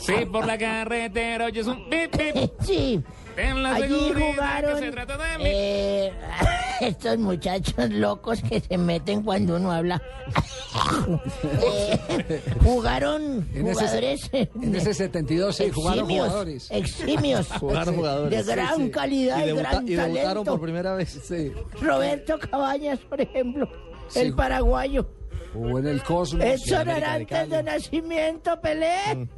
Sí, 0.00 0.14
por 0.30 0.46
la 0.46 0.56
carretera 0.58 1.46
oyes 1.46 1.66
un 1.66 1.88
pip, 1.88 2.10
pip. 2.16 2.50
Sí. 2.60 3.02
En 3.36 3.62
la 3.64 3.74
Allí 3.74 4.12
jugaron 4.14 4.78
que 4.78 4.86
se 4.86 4.92
trata 4.92 5.16
de 5.16 5.38
mí. 5.38 5.44
eh, 5.46 6.12
estos 6.80 7.18
muchachos 7.18 7.90
locos 7.90 8.40
que 8.48 8.60
se 8.60 8.78
meten 8.78 9.22
cuando 9.22 9.56
uno 9.56 9.72
habla. 9.72 10.00
Eh, 11.62 12.42
jugaron 12.64 13.46
En 13.54 13.62
jugadores 13.72 14.28
en 14.32 14.74
ese 14.74 14.92
72 14.94 15.54
sí, 15.56 15.70
jugaron 15.70 16.00
eximios, 16.00 16.26
jugadores. 16.26 16.70
eximios, 16.70 17.48
Jugaron 17.60 17.94
jugadores. 17.96 18.46
de 18.46 18.52
gran 18.54 18.76
Sí, 18.76 18.82
sí. 18.84 18.90
calidad 18.90 19.38
Y, 19.44 19.46
debuta- 19.46 19.70
gran 19.70 19.86
y 19.88 19.90
debutaron 19.94 20.22
talento. 20.24 20.44
por 20.52 20.60
primera 20.60 20.94
vez. 20.94 21.20
Sí. 21.24 21.52
Roberto 21.80 22.38
Cabañas, 22.50 22.98
por 23.00 23.20
ejemplo, 23.20 23.68
Sí. 24.08 24.20
el 24.20 24.34
paraguayo. 24.34 25.06
Jugó 25.54 25.78
en 25.78 25.86
el 25.86 26.02
Cosmos. 26.02 26.44
Edson 26.44 26.84
de 26.86 26.92
Arantes 26.92 27.28
Cali. 27.28 27.50
de 27.50 27.62
Nacimiento, 27.62 28.60
Pelé. 28.60 29.28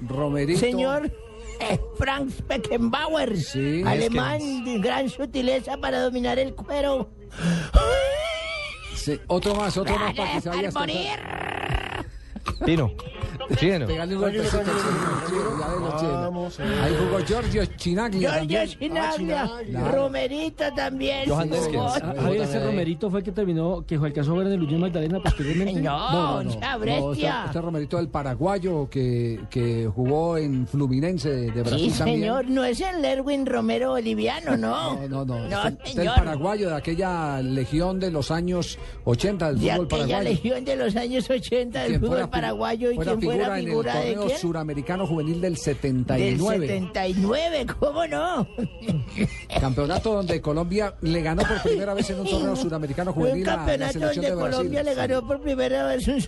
Romerito. 0.00 0.60
Señor 0.60 1.12
eh, 1.60 1.80
Frank 1.96 2.30
Beckenbauer, 2.46 3.36
Sí, 3.36 3.82
alemán 3.84 4.64
de 4.64 4.78
gran 4.78 5.08
sutileza 5.08 5.76
para 5.76 6.00
dominar 6.00 6.38
el 6.38 6.54
cuero. 6.54 7.10
Sí, 8.94 9.20
Otro 9.26 9.54
más, 9.54 9.76
otro 9.76 9.98
más 9.98 10.14
para 10.14 10.32
que 10.32 10.40
se 10.40 10.48
vaya 10.48 10.68
a 10.68 10.72
morir. 10.72 11.08
Pino, 12.64 12.90
chino. 13.56 13.86
Vamos, 16.20 16.58
eh. 16.60 16.62
Ahí 16.82 16.94
jugó 16.98 17.20
Giorgio 17.24 17.64
Chinaglia. 17.76 18.44
Giorgio 18.44 18.88
también. 18.92 19.16
Chinaglia. 19.16 19.90
Romerito 19.92 20.64
también. 20.74 21.28
Johan. 21.28 21.50
Ah, 21.52 22.14
Javier, 22.20 22.42
ese 22.42 22.64
Romerito 22.64 23.10
fue 23.10 23.20
el 23.20 23.24
que 23.24 23.32
terminó, 23.32 23.84
que 23.86 23.94
alcanzó 23.96 24.34
a 24.34 24.38
ver 24.38 24.48
de 24.48 24.56
Luis 24.56 24.78
Magdalena 24.78 25.20
posteriormente. 25.20 25.80
No, 25.80 26.42
ya, 26.42 26.76
bestia. 26.76 27.28
este, 27.38 27.46
este 27.46 27.60
Romerito 27.60 27.96
del 27.96 28.08
paraguayo 28.08 28.88
que, 28.90 29.40
que 29.50 29.88
jugó 29.94 30.36
en 30.38 30.66
Fluminense 30.66 31.30
de, 31.30 31.50
de 31.50 31.62
Brasil 31.62 31.90
Sí, 31.92 31.98
también. 31.98 32.20
señor, 32.20 32.44
no 32.48 32.64
es 32.64 32.80
el 32.80 33.04
Erwin 33.04 33.46
Romero 33.46 33.90
boliviano, 33.90 34.56
no. 34.56 34.94
No, 35.08 35.08
no, 35.08 35.24
no. 35.24 35.48
No, 35.48 35.68
Este- 35.68 35.88
este 35.88 36.02
el 36.02 36.08
paraguayo 36.08 36.68
de 36.70 36.76
aquella 36.76 37.40
legión 37.42 37.98
de 38.00 38.10
los 38.10 38.30
años 38.30 38.78
80 39.04 39.48
del 39.52 39.60
De 39.60 39.70
fútbol 39.70 39.86
aquella 39.86 39.98
paraguayo. 40.06 40.22
legión 40.30 40.64
de 40.64 40.76
los 40.76 40.96
años 40.96 41.30
80 41.30 41.82
del 41.82 41.94
fútbol 41.94 42.08
fuera 42.08 42.30
paraguayo 42.40 42.90
y 42.90 42.94
Fue 42.96 43.04
la 43.04 43.12
quién 43.12 43.22
fuera 43.22 43.38
figura 43.44 43.58
en 43.58 43.64
el 43.64 43.68
figura 43.70 43.94
de 43.94 44.00
torneo 44.12 44.26
quién? 44.26 44.38
suramericano 44.38 45.06
juvenil 45.06 45.40
del 45.40 45.54
Del 45.54 45.56
79. 45.58 46.66
79, 46.66 47.66
¿cómo 47.78 48.06
no? 48.06 48.48
Campeonato 49.60 50.12
donde 50.14 50.40
Colombia 50.40 50.94
le 51.00 51.22
ganó 51.22 51.42
por 51.42 51.62
primera 51.62 51.94
vez 51.94 52.10
en 52.10 52.20
un 52.20 52.26
torneo 52.28 52.56
suramericano 52.56 53.12
Fue 53.12 53.22
un 53.24 53.28
juvenil 53.30 53.48
a 53.48 53.50
la 53.52 53.56
campeonato 53.58 53.92
selección 53.92 54.24
donde 54.24 54.28
de 54.30 54.34
Brasil. 54.36 54.56
Colombia 54.56 54.82
le 54.82 54.94
ganó 54.94 55.26
por 55.26 55.40
primera 55.40 55.86
vez 55.86 56.08
un 56.08 56.20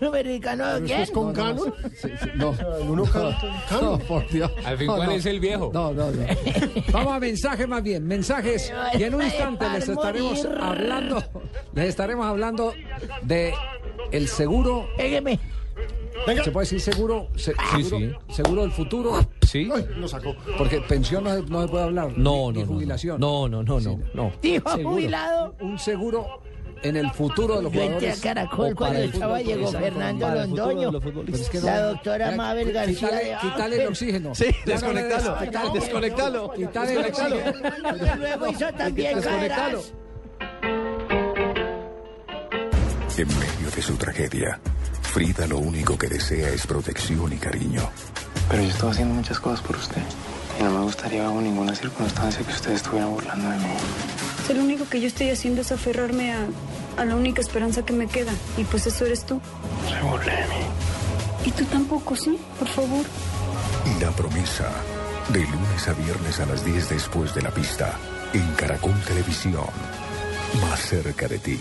a 0.64 0.74
Pero 0.74 0.86
quién? 0.86 1.00
es 1.00 1.10
con 1.10 1.32
Cano. 1.32 1.64
Sí, 2.00 2.08
sí, 2.22 2.28
no. 2.36 2.54
No, 3.80 3.98
por 3.98 4.28
Dios. 4.30 4.50
Al 4.64 4.76
fin, 4.78 4.86
No, 4.86 4.96
¿cuál 4.96 5.08
no. 5.10 5.14
es 5.14 5.26
el 5.26 5.40
viejo? 5.40 5.70
No, 5.72 5.92
no, 5.92 6.10
no. 6.10 6.22
Vamos 6.92 7.12
a 7.14 7.20
mensajes 7.20 7.68
más 7.68 7.82
bien, 7.82 8.06
mensajes. 8.06 8.72
Y 8.98 9.04
en 9.04 9.14
un 9.14 9.22
instante 9.22 9.68
les 9.70 9.88
estaremos 9.88 10.44
hablando, 10.60 11.22
les 11.74 11.88
estaremos 11.88 12.26
hablando 12.26 12.72
de 13.22 13.52
el 14.10 14.28
seguro. 14.28 14.88
¿Se 16.44 16.50
puede 16.50 16.64
decir 16.64 16.80
seguro? 16.80 17.28
Se- 17.36 17.52
Sí, 17.76 17.82
seguro, 17.84 18.18
sí. 18.28 18.34
seguro 18.34 18.62
del 18.62 18.72
futuro. 18.72 19.26
Sí. 19.46 19.68
Lo 19.96 20.06
sacó. 20.08 20.34
Porque 20.58 20.80
pensión 20.82 21.24
no 21.24 21.34
se, 21.34 21.42
no 21.42 21.62
se 21.62 21.68
puede 21.68 21.84
hablar. 21.84 22.12
No, 22.16 22.16
ni, 22.16 22.22
no, 22.22 22.52
ni 22.52 22.60
no, 22.62 22.66
jubilación. 22.66 23.20
No, 23.20 23.48
no, 23.48 23.62
no, 23.62 23.80
no, 23.80 23.98
no. 24.14 24.32
Dijo 24.42 24.70
Seguro. 24.70 24.90
jubilado. 24.90 25.54
Un 25.60 25.78
seguro 25.78 26.40
en 26.82 26.96
el 26.96 27.10
futuro 27.10 27.56
de 27.56 27.62
los 27.64 27.72
Yo 27.72 27.80
entré 27.82 27.94
jugadores. 28.12 28.18
a 28.18 28.22
Caracol 28.22 28.74
cuando 28.74 28.98
el 29.00 29.04
estaba 29.12 29.38
fútbol, 29.38 29.46
llegó 29.54 29.72
Fernando 29.72 30.28
Londoño. 30.34 30.90
es 31.32 31.50
que 31.50 31.60
La 31.60 31.80
doctora 31.82 32.30
Mabel 32.32 32.72
García 32.72 32.94
Quítale, 33.08 33.24
de 33.24 33.36
quítale 33.42 33.82
el 33.82 33.88
oxígeno. 33.88 34.34
Sí, 34.34 34.46
no 34.66 34.72
desconectalo, 34.72 35.38
quítale- 35.38 35.72
desconectalo, 35.72 36.52
Quítale 36.52 36.92
el 36.96 37.02
desconectalo. 37.02 37.36
oxígeno. 37.36 38.16
Luego 38.16 38.46
hizo 38.48 38.72
también 38.72 39.16
Desconectalo. 39.16 39.82
En 43.18 43.28
medio 43.28 43.70
de 43.76 43.82
su 43.82 43.96
tragedia, 43.96 44.58
Frida 45.12 45.44
lo 45.48 45.58
único 45.58 45.98
que 45.98 46.06
desea 46.06 46.50
es 46.50 46.68
protección 46.68 47.32
y 47.32 47.36
cariño. 47.36 47.90
Pero 48.48 48.62
yo 48.62 48.68
estoy 48.68 48.90
haciendo 48.92 49.14
muchas 49.14 49.40
cosas 49.40 49.60
por 49.60 49.74
usted. 49.74 50.00
Y 50.58 50.62
no 50.62 50.70
me 50.70 50.84
gustaría 50.84 51.24
bajo 51.24 51.40
ninguna 51.40 51.74
circunstancia 51.74 52.46
que 52.46 52.52
usted 52.52 52.70
estuviera 52.72 53.06
burlando 53.06 53.50
de 53.50 53.56
mí. 53.56 53.74
Si 54.46 54.54
lo 54.54 54.62
único 54.62 54.88
que 54.88 55.00
yo 55.00 55.08
estoy 55.08 55.30
haciendo 55.30 55.62
es 55.62 55.72
aferrarme 55.72 56.32
a, 56.32 56.46
a 56.96 57.04
la 57.04 57.16
única 57.16 57.40
esperanza 57.40 57.84
que 57.84 57.92
me 57.92 58.06
queda. 58.06 58.30
Y 58.56 58.62
pues 58.62 58.86
eso 58.86 59.04
eres 59.04 59.26
tú. 59.26 59.40
Se 59.88 60.00
burle 60.00 60.30
de 60.30 60.46
mí. 60.46 60.64
Y 61.44 61.50
tú 61.50 61.64
tampoco, 61.64 62.14
¿sí? 62.14 62.38
Por 62.56 62.68
favor. 62.68 63.04
La 64.00 64.12
promesa, 64.12 64.70
de 65.30 65.40
lunes 65.40 65.88
a 65.88 65.92
viernes 65.94 66.38
a 66.38 66.46
las 66.46 66.64
10 66.64 66.88
después 66.88 67.34
de 67.34 67.42
la 67.42 67.50
pista, 67.50 67.98
en 68.32 68.46
Caracol 68.54 68.94
Televisión, 69.04 69.66
más 70.60 70.80
cerca 70.80 71.26
de 71.26 71.40
ti. 71.40 71.60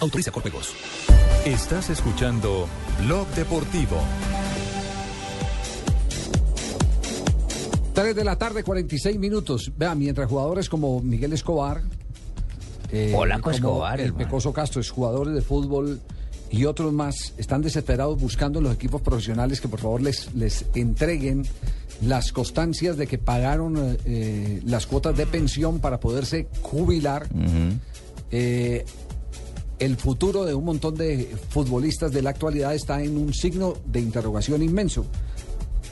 Autoriza 0.00 0.30
con 0.30 0.42
juegos. 0.42 0.74
Estás 1.44 1.90
escuchando 1.90 2.68
Blog 3.04 3.26
Deportivo. 3.28 3.96
3 7.94 8.14
de 8.14 8.24
la 8.24 8.36
tarde, 8.36 8.62
46 8.62 9.18
minutos. 9.18 9.72
Vean, 9.76 9.98
mientras 9.98 10.28
jugadores 10.28 10.68
como 10.68 11.00
Miguel 11.00 11.32
Escobar. 11.32 11.82
eh, 12.92 13.10
Polaco 13.12 13.50
Escobar, 13.50 13.98
El 14.00 14.06
hermano. 14.08 14.24
Pecoso 14.24 14.52
Castro, 14.52 14.80
es 14.80 14.90
jugadores 14.90 15.34
de 15.34 15.42
fútbol 15.42 16.00
y 16.50 16.64
otros 16.64 16.92
más, 16.92 17.34
están 17.36 17.60
desesperados 17.60 18.18
buscando 18.20 18.60
en 18.60 18.64
los 18.66 18.74
equipos 18.74 19.02
profesionales 19.02 19.60
que 19.60 19.68
por 19.68 19.80
favor 19.80 20.00
les, 20.00 20.32
les 20.34 20.64
entreguen 20.74 21.44
las 22.00 22.32
constancias 22.32 22.96
de 22.96 23.06
que 23.06 23.18
pagaron 23.18 23.98
eh, 24.06 24.62
las 24.64 24.86
cuotas 24.86 25.16
de 25.16 25.26
pensión 25.26 25.80
para 25.80 25.98
poderse 26.00 26.46
jubilar. 26.62 27.26
Eh, 28.30 28.84
el 29.78 29.96
futuro 29.96 30.44
de 30.44 30.54
un 30.54 30.64
montón 30.64 30.94
de 30.96 31.34
futbolistas 31.50 32.12
de 32.12 32.22
la 32.22 32.30
actualidad 32.30 32.74
está 32.74 33.02
en 33.02 33.16
un 33.16 33.32
signo 33.32 33.74
de 33.86 34.00
interrogación 34.00 34.62
inmenso, 34.62 35.06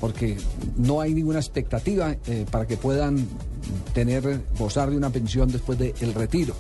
porque 0.00 0.36
no 0.76 1.00
hay 1.00 1.14
ninguna 1.14 1.38
expectativa 1.38 2.16
eh, 2.26 2.44
para 2.50 2.66
que 2.66 2.76
puedan 2.76 3.26
tener, 3.94 4.42
gozar 4.58 4.90
de 4.90 4.96
una 4.96 5.10
pensión 5.10 5.50
después 5.50 5.78
del 5.78 6.14
retiro. 6.14 6.54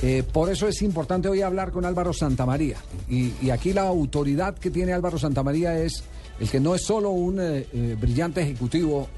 Eh, 0.00 0.22
por 0.32 0.48
eso 0.48 0.68
es 0.68 0.80
importante 0.82 1.28
hoy 1.28 1.42
hablar 1.42 1.72
con 1.72 1.84
Álvaro 1.84 2.12
Santamaría. 2.12 2.76
Y, 3.08 3.32
y 3.42 3.50
aquí 3.50 3.72
la 3.72 3.82
autoridad 3.82 4.56
que 4.56 4.70
tiene 4.70 4.92
Álvaro 4.92 5.18
Santamaría 5.18 5.78
es 5.78 6.04
el 6.40 6.48
que 6.48 6.60
no 6.60 6.74
es 6.74 6.82
solo 6.82 7.10
un 7.10 7.38
eh, 7.40 7.96
brillante 8.00 8.42
ejecutivo 8.42 9.08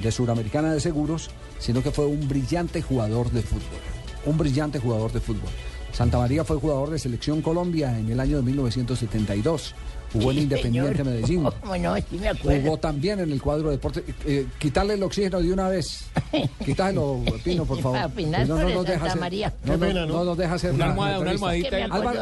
de 0.00 0.12
Suramericana 0.12 0.72
de 0.72 0.80
Seguros, 0.80 1.30
sino 1.58 1.82
que 1.82 1.90
fue 1.90 2.06
un 2.06 2.28
brillante 2.28 2.82
jugador 2.82 3.30
de 3.32 3.42
fútbol. 3.42 3.80
Un 4.26 4.38
brillante 4.38 4.78
jugador 4.78 5.12
de 5.12 5.20
fútbol. 5.20 5.50
Santa 5.92 6.18
María 6.18 6.44
fue 6.44 6.56
jugador 6.58 6.90
de 6.90 6.98
Selección 6.98 7.42
Colombia 7.42 7.98
en 7.98 8.10
el 8.10 8.20
año 8.20 8.36
de 8.36 8.42
1972. 8.44 9.74
Jugó 10.12 10.30
en 10.30 10.38
Independiente 10.38 10.96
señor. 10.96 11.06
Medellín. 11.06 11.42
¿Cómo 11.60 11.76
no? 11.76 11.96
Sí 11.96 12.18
me 12.18 12.28
acuerdo. 12.28 12.62
Jugó 12.62 12.76
también 12.78 13.20
en 13.20 13.30
el 13.30 13.42
cuadro 13.42 13.68
de 13.68 13.76
deporte. 13.76 14.04
Eh, 14.24 14.46
quitarle 14.58 14.94
el 14.94 15.02
oxígeno 15.02 15.40
de 15.40 15.52
una 15.52 15.68
vez. 15.68 16.06
Quítalo, 16.64 17.20
Pino, 17.44 17.64
por 17.66 17.80
favor. 17.80 17.98
Para 18.10 18.46
sobre 18.46 18.74
nos 18.74 18.84
deja 18.86 18.98
Santa 19.00 19.06
hacer- 19.06 19.20
María. 19.20 19.52
No, 19.64 19.72
no, 19.74 19.78
pena, 19.80 20.06
no 20.06 20.14
¿no? 20.14 20.24
nos 20.24 20.38
deja 20.38 20.54
hacer 20.54 20.72
Una 20.72 20.86
almohada, 20.86 21.12
la 21.14 21.18
una 21.20 21.30
almohadita. 21.32 21.76
Álvaro. 21.90 22.20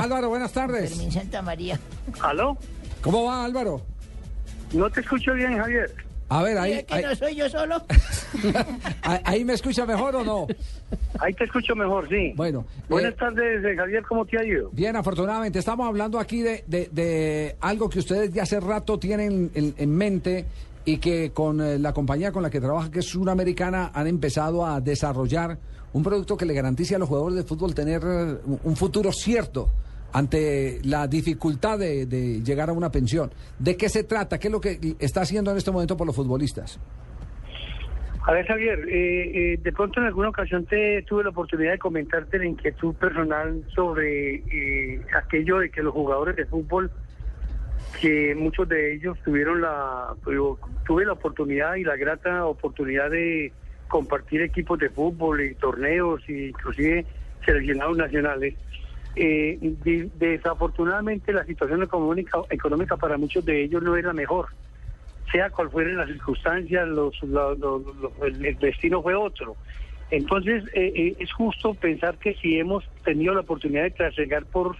Álvaro, 0.00 0.28
buenas 0.28 0.52
tardes. 0.52 0.90
Fermín 0.90 1.10
Santa 1.10 1.42
María. 1.42 1.80
¿Aló? 2.20 2.56
¿Cómo 3.00 3.24
va, 3.24 3.44
Álvaro? 3.44 3.82
No 4.72 4.88
te 4.90 5.00
escucho 5.00 5.34
bien, 5.34 5.58
Javier. 5.58 5.92
A 6.32 6.42
ver, 6.42 6.56
ahí, 6.56 6.82
que 6.84 6.94
ahí, 6.94 7.04
no 7.04 7.14
soy 7.14 7.34
yo 7.34 7.46
solo. 7.50 7.82
ahí- 9.02 9.44
me 9.44 9.52
escucha 9.52 9.84
mejor 9.84 10.16
o 10.16 10.24
no? 10.24 10.46
Ahí 11.18 11.34
te 11.34 11.44
escucho 11.44 11.74
mejor, 11.74 12.08
sí. 12.08 12.32
Bueno. 12.34 12.64
Buenas 12.88 13.12
eh, 13.12 13.16
tardes, 13.18 13.64
eh, 13.64 13.76
Javier, 13.76 14.02
¿cómo 14.08 14.24
te 14.24 14.38
ha 14.38 14.44
ido? 14.44 14.70
Bien, 14.72 14.96
afortunadamente. 14.96 15.58
Estamos 15.58 15.86
hablando 15.86 16.18
aquí 16.18 16.40
de, 16.40 16.64
de- 16.66 16.88
de 16.90 17.56
algo 17.60 17.90
que 17.90 17.98
ustedes 17.98 18.32
ya 18.32 18.44
hace 18.44 18.60
rato 18.60 18.98
tienen 18.98 19.50
en, 19.54 19.74
en 19.76 19.90
mente 19.94 20.46
y 20.86 20.96
que 20.98 21.32
con 21.32 21.60
eh, 21.60 21.78
la 21.78 21.92
compañía 21.92 22.32
con 22.32 22.42
la 22.42 22.48
que 22.50 22.60
trabaja, 22.60 22.90
que 22.90 23.00
es 23.00 23.06
Suramericana, 23.06 23.90
han 23.92 24.06
empezado 24.06 24.64
a 24.64 24.80
desarrollar 24.80 25.58
un 25.92 26.02
producto 26.02 26.38
que 26.38 26.46
le 26.46 26.54
garantice 26.54 26.94
a 26.94 26.98
los 26.98 27.08
jugadores 27.10 27.36
de 27.36 27.44
fútbol 27.44 27.74
tener 27.74 28.00
eh, 28.02 28.36
un 28.64 28.74
futuro 28.76 29.12
cierto 29.12 29.68
ante 30.12 30.80
la 30.84 31.06
dificultad 31.06 31.78
de, 31.78 32.06
llegar 32.42 32.70
a 32.70 32.72
una 32.72 32.90
pensión. 32.90 33.30
¿De 33.58 33.76
qué 33.76 33.88
se 33.88 34.04
trata? 34.04 34.38
¿Qué 34.38 34.48
es 34.48 34.52
lo 34.52 34.60
que 34.60 34.78
está 34.98 35.22
haciendo 35.22 35.50
en 35.50 35.56
este 35.56 35.70
momento 35.70 35.96
por 35.96 36.06
los 36.06 36.14
futbolistas? 36.16 36.78
A 38.24 38.32
ver, 38.32 38.46
Javier, 38.46 38.78
eh, 38.88 39.54
eh, 39.54 39.58
de 39.60 39.72
pronto 39.72 39.98
en 39.98 40.06
alguna 40.06 40.28
ocasión 40.28 40.64
te 40.66 41.02
tuve 41.02 41.24
la 41.24 41.30
oportunidad 41.30 41.72
de 41.72 41.78
comentarte 41.78 42.38
la 42.38 42.46
inquietud 42.46 42.94
personal 42.94 43.64
sobre 43.74 44.36
eh, 44.36 45.00
aquello 45.16 45.58
de 45.58 45.70
que 45.70 45.82
los 45.82 45.92
jugadores 45.92 46.36
de 46.36 46.46
fútbol, 46.46 46.88
que 48.00 48.36
muchos 48.36 48.68
de 48.68 48.94
ellos 48.94 49.18
tuvieron 49.24 49.60
la, 49.60 50.14
tuve 50.86 51.04
la 51.04 51.14
oportunidad 51.14 51.74
y 51.74 51.82
la 51.82 51.96
grata 51.96 52.46
oportunidad 52.46 53.10
de 53.10 53.52
compartir 53.88 54.40
equipos 54.42 54.78
de 54.78 54.88
fútbol 54.88 55.40
y 55.40 55.54
torneos 55.56 56.22
e 56.28 56.48
inclusive 56.48 57.04
seleccionados 57.44 57.96
nacionales. 57.96 58.54
Eh, 59.14 59.58
de- 59.60 60.08
desafortunadamente 60.14 61.32
la 61.32 61.44
situación 61.44 61.82
económica, 61.82 62.38
económica 62.48 62.96
para 62.96 63.18
muchos 63.18 63.44
de 63.44 63.62
ellos 63.64 63.82
no 63.82 63.94
es 63.96 64.04
la 64.04 64.12
mejor 64.14 64.48
sea 65.30 65.48
cual 65.50 65.70
fueran 65.70 65.96
las 65.96 66.08
circunstancias, 66.08 66.86
los, 66.88 67.20
lo- 67.22 67.54
lo- 67.54 67.78
lo- 67.78 68.24
el, 68.26 68.58
destino 68.58 69.02
fue 69.02 69.14
otro. 69.14 69.56
Entonces, 70.10 70.62
eh, 70.74 70.92
eh, 70.94 71.16
es 71.20 71.32
justo 71.32 71.72
pensar 71.74 72.18
que 72.18 72.34
si 72.34 72.58
hemos 72.58 72.84
tenido 73.02 73.32
la 73.32 73.40
oportunidad 73.40 73.84
de 73.84 73.92
trasegar 73.92 74.44
por, 74.44 74.76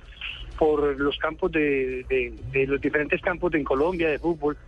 por 0.58 1.00
los 1.00 1.16
campos 1.16 1.50
de, 1.52 2.04
de- 2.52 2.66
los 2.66 2.80
diferentes 2.82 3.20
campos 3.22 3.54
en 3.54 3.64
Colombia 3.64 4.10
de 4.10 4.18
fútbol 4.18 4.58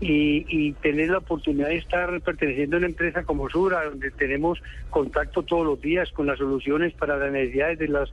y, 0.00 0.44
y 0.48 0.72
tener 0.72 1.10
la 1.10 1.18
oportunidad 1.18 1.68
de 1.68 1.76
estar 1.76 2.20
perteneciendo 2.20 2.76
a 2.76 2.78
una 2.78 2.88
empresa 2.88 3.22
como 3.22 3.48
Sura, 3.48 3.84
donde 3.84 4.10
tenemos 4.10 4.58
contacto 4.90 5.44
todos 5.44 5.64
los 5.64 5.80
días 5.80 6.10
con 6.10 6.26
las 6.26 6.38
soluciones 6.38 6.94
para 6.94 7.16
las 7.16 7.30
necesidades 7.30 7.78
de 7.78 7.86
las, 7.88 8.12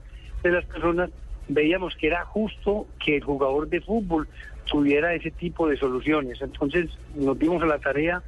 de 0.49 0.55
las 0.55 0.65
personas, 0.65 1.09
veíamos 1.47 1.95
que 1.95 2.07
era 2.07 2.25
justo 2.25 2.87
que 3.03 3.17
el 3.17 3.23
jugador 3.23 3.67
de 3.69 3.81
fútbol 3.81 4.27
tuviera 4.65 5.13
ese 5.13 5.31
tipo 5.31 5.67
de 5.67 5.77
soluciones. 5.77 6.41
Entonces 6.41 6.89
nos 7.15 7.37
dimos 7.37 7.61
a 7.61 7.67
la 7.67 7.79
tarea 7.79 8.21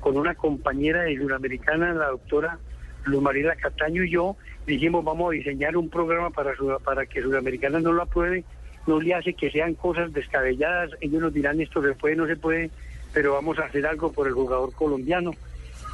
con 0.00 0.16
una 0.16 0.34
compañera 0.34 1.02
de 1.02 1.16
Suramericana, 1.16 1.92
la 1.94 2.08
doctora 2.08 2.58
Luz 3.04 3.22
Mariela 3.22 3.56
Cataño 3.56 4.04
y 4.04 4.10
yo, 4.10 4.36
dijimos 4.66 5.04
vamos 5.04 5.30
a 5.30 5.36
diseñar 5.36 5.76
un 5.76 5.88
programa 5.88 6.30
para, 6.30 6.52
para 6.84 7.06
que 7.06 7.22
Suramericana 7.22 7.80
no 7.80 7.92
lo 7.92 8.02
apruebe, 8.02 8.44
no 8.86 9.00
le 9.00 9.14
hace 9.14 9.34
que 9.34 9.50
sean 9.50 9.74
cosas 9.74 10.12
descabelladas, 10.12 10.90
ellos 11.00 11.20
nos 11.20 11.32
dirán 11.32 11.60
esto 11.60 11.82
se 11.82 11.94
puede, 11.94 12.16
no 12.16 12.26
se 12.26 12.36
puede, 12.36 12.70
pero 13.12 13.34
vamos 13.34 13.58
a 13.58 13.64
hacer 13.64 13.86
algo 13.86 14.12
por 14.12 14.26
el 14.26 14.34
jugador 14.34 14.72
colombiano 14.74 15.32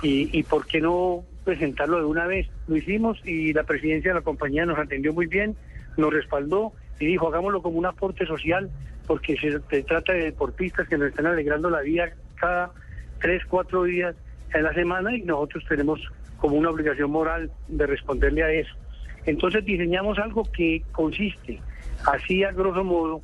y, 0.02 0.36
y 0.36 0.42
por 0.42 0.66
qué 0.66 0.80
no 0.80 1.24
presentarlo 1.44 1.98
de 1.98 2.04
una 2.04 2.26
vez. 2.26 2.48
Lo 2.68 2.76
hicimos 2.76 3.20
y 3.24 3.52
la 3.52 3.64
presidencia 3.64 4.12
de 4.12 4.20
la 4.20 4.24
compañía 4.24 4.66
nos 4.66 4.78
atendió 4.78 5.12
muy 5.12 5.26
bien, 5.26 5.56
nos 6.00 6.12
respaldó 6.12 6.72
y 6.98 7.06
dijo 7.06 7.28
hagámoslo 7.28 7.62
como 7.62 7.78
un 7.78 7.86
aporte 7.86 8.26
social 8.26 8.70
porque 9.06 9.36
se, 9.36 9.82
trata 9.82 10.12
de 10.12 10.24
deportistas 10.24 10.88
que 10.88 10.96
nos 10.96 11.08
están 11.08 11.26
alegrando 11.26 11.68
la 11.68 11.80
vida 11.80 12.10
cada 12.36 12.70
tres, 13.20 13.42
cuatro 13.48 13.84
días 13.84 14.14
en 14.54 14.62
la 14.62 14.72
semana 14.72 15.14
y 15.16 15.22
nosotros 15.22 15.64
tenemos 15.68 16.00
como 16.38 16.56
una 16.56 16.70
obligación 16.70 17.10
moral 17.10 17.50
de 17.68 17.86
responderle 17.86 18.42
a 18.42 18.52
eso. 18.52 18.74
Entonces 19.26 19.64
diseñamos 19.64 20.18
algo 20.18 20.44
que 20.44 20.82
consiste, 20.92 21.60
así 22.06 22.44
a 22.44 22.52
grosso 22.52 22.82
modo, 22.84 23.20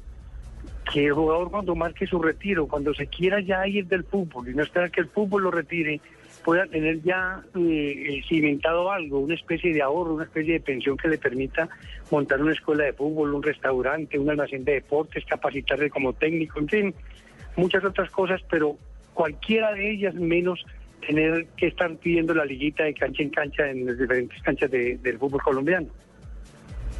que 0.93 1.07
el 1.07 1.13
jugador 1.13 1.51
cuando 1.51 1.75
marque 1.75 2.07
su 2.07 2.21
retiro, 2.21 2.67
cuando 2.67 2.95
se 2.95 3.07
quiera 3.07 3.41
ya 3.41 3.67
ir 3.67 3.87
del 3.87 4.05
fútbol 4.05 4.49
y 4.49 4.55
no 4.55 4.63
esperar 4.63 4.91
que 4.91 5.01
el 5.01 5.09
fútbol 5.09 5.45
lo 5.45 5.51
retire, 5.51 6.01
pueda 6.47 6.65
tener 6.69 7.03
ya 7.03 7.43
eh, 7.57 7.61
eh, 8.09 8.23
cimentado 8.29 8.93
algo, 8.93 9.19
una 9.19 9.35
especie 9.35 9.75
de 9.75 9.83
ahorro, 9.83 10.15
una 10.15 10.25
especie 10.25 10.53
de 10.55 10.61
pensión 10.61 10.97
que 10.97 11.09
le 11.09 11.19
permita 11.19 11.69
montar 12.09 12.41
una 12.41 12.53
escuela 12.53 12.85
de 12.85 12.93
fútbol, 12.93 13.35
un 13.35 13.43
restaurante, 13.43 14.17
un 14.17 14.31
almacén 14.31 14.65
de 14.65 14.75
deportes, 14.75 15.25
capacitarse 15.27 15.91
como 15.91 16.13
técnico, 16.13 16.61
en 16.61 16.69
fin, 16.69 16.95
muchas 17.57 17.85
otras 17.85 18.09
cosas, 18.13 18.41
pero 18.49 18.77
cualquiera 19.13 19.73
de 19.73 19.91
ellas 19.91 20.15
menos 20.15 20.65
tener 21.05 21.49
que 21.57 21.67
estar 21.67 21.93
pidiendo 21.97 22.33
la 22.33 22.45
liguita 22.45 22.85
de 22.85 22.95
cancha 22.95 23.25
en 23.25 23.31
cancha 23.31 23.69
en 23.69 23.85
las 23.85 23.99
diferentes 23.99 24.41
canchas 24.43 24.71
de- 24.71 24.99
del 24.99 25.19
fútbol 25.19 25.43
colombiano. 25.43 25.89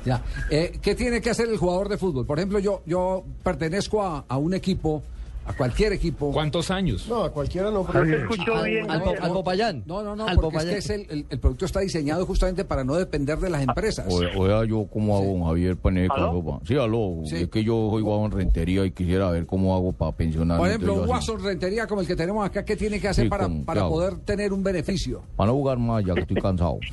Ya. 0.05 0.23
Eh, 0.51 0.73
¿Qué 0.83 0.95
tiene 0.97 1.21
que 1.21 1.31
hacer 1.31 1.49
el 1.49 1.57
jugador 1.57 1.89
de 1.89 1.99
fútbol? 1.99 2.27
Por 2.27 2.39
ejemplo, 2.39 2.59
yo, 2.59 2.83
yo 2.85 3.25
pertenezco 3.45 4.03
a, 4.03 4.25
a 4.29 4.37
un 4.39 4.55
equipo, 4.55 5.03
a 5.47 5.53
cualquier 5.53 5.93
equipo. 5.93 6.33
¿Cuántos 6.33 6.71
años? 6.71 7.07
No, 7.09 7.25
a 7.25 7.33
cualquiera 7.33 7.71
no. 7.71 7.87
Al- 7.93 8.27
porque- 8.29 8.83
al, 8.89 9.23
al 9.23 9.33
Popayán. 9.33 9.83
No, 9.87 10.03
no, 10.03 10.17
no, 10.17 10.27
Al 10.27 10.35
porque 10.37 10.57
Popayán. 10.59 10.77
es 10.77 10.87
que 10.87 10.95
es 10.95 11.01
el, 11.01 11.07
el- 11.19 11.27
el 11.31 11.39
producto 11.39 11.65
está 11.65 11.81
diseñado 11.81 12.27
justamente 12.27 12.65
para 12.65 12.85
no 12.85 12.95
depender 12.97 13.39
de 13.39 13.51
las 13.51 13.63
empresas. 13.63 14.07
O, 14.13 14.17
oiga, 14.41 14.65
yo 14.65 14.87
cómo 14.93 15.17
hago, 15.17 15.27
don 15.33 15.45
Javier 15.45 15.77
Paneca. 15.77 16.15
¿Aló? 16.15 16.61
Sí, 16.67 16.75
aló. 16.77 17.21
Sí. 17.25 17.37
Es 17.37 17.49
que 17.49 17.63
yo 17.65 17.89
soy 17.91 18.03
guau 18.03 18.25
en 18.27 18.33
rentería 18.33 18.85
y 18.85 18.91
quisiera 18.91 19.31
ver 19.31 19.47
cómo 19.47 19.75
hago 19.77 19.93
para 19.93 20.13
pensionar. 20.13 20.59
Por 20.59 20.69
ejemplo, 20.69 20.95
un 20.95 21.09
Watson 21.09 21.43
Rentería 21.43 21.87
como 21.87 22.01
el 22.01 22.07
que 22.07 22.17
tenemos 22.17 22.45
acá, 22.45 22.65
¿qué 22.65 22.77
tiene 22.77 23.01
que 23.01 23.09
hacer 23.09 23.25
Sí, 23.25 23.31
para, 23.31 23.49
para 23.65 23.89
poder 23.89 24.17
tener 24.19 24.53
un 24.53 24.63
beneficio? 24.63 25.23
Para 25.37 25.49
no 25.49 25.55
jugar 25.55 25.79
más, 25.79 26.05
ya 26.05 26.15
que 26.15 26.21
estoy 26.21 26.37
cansado. 26.41 26.79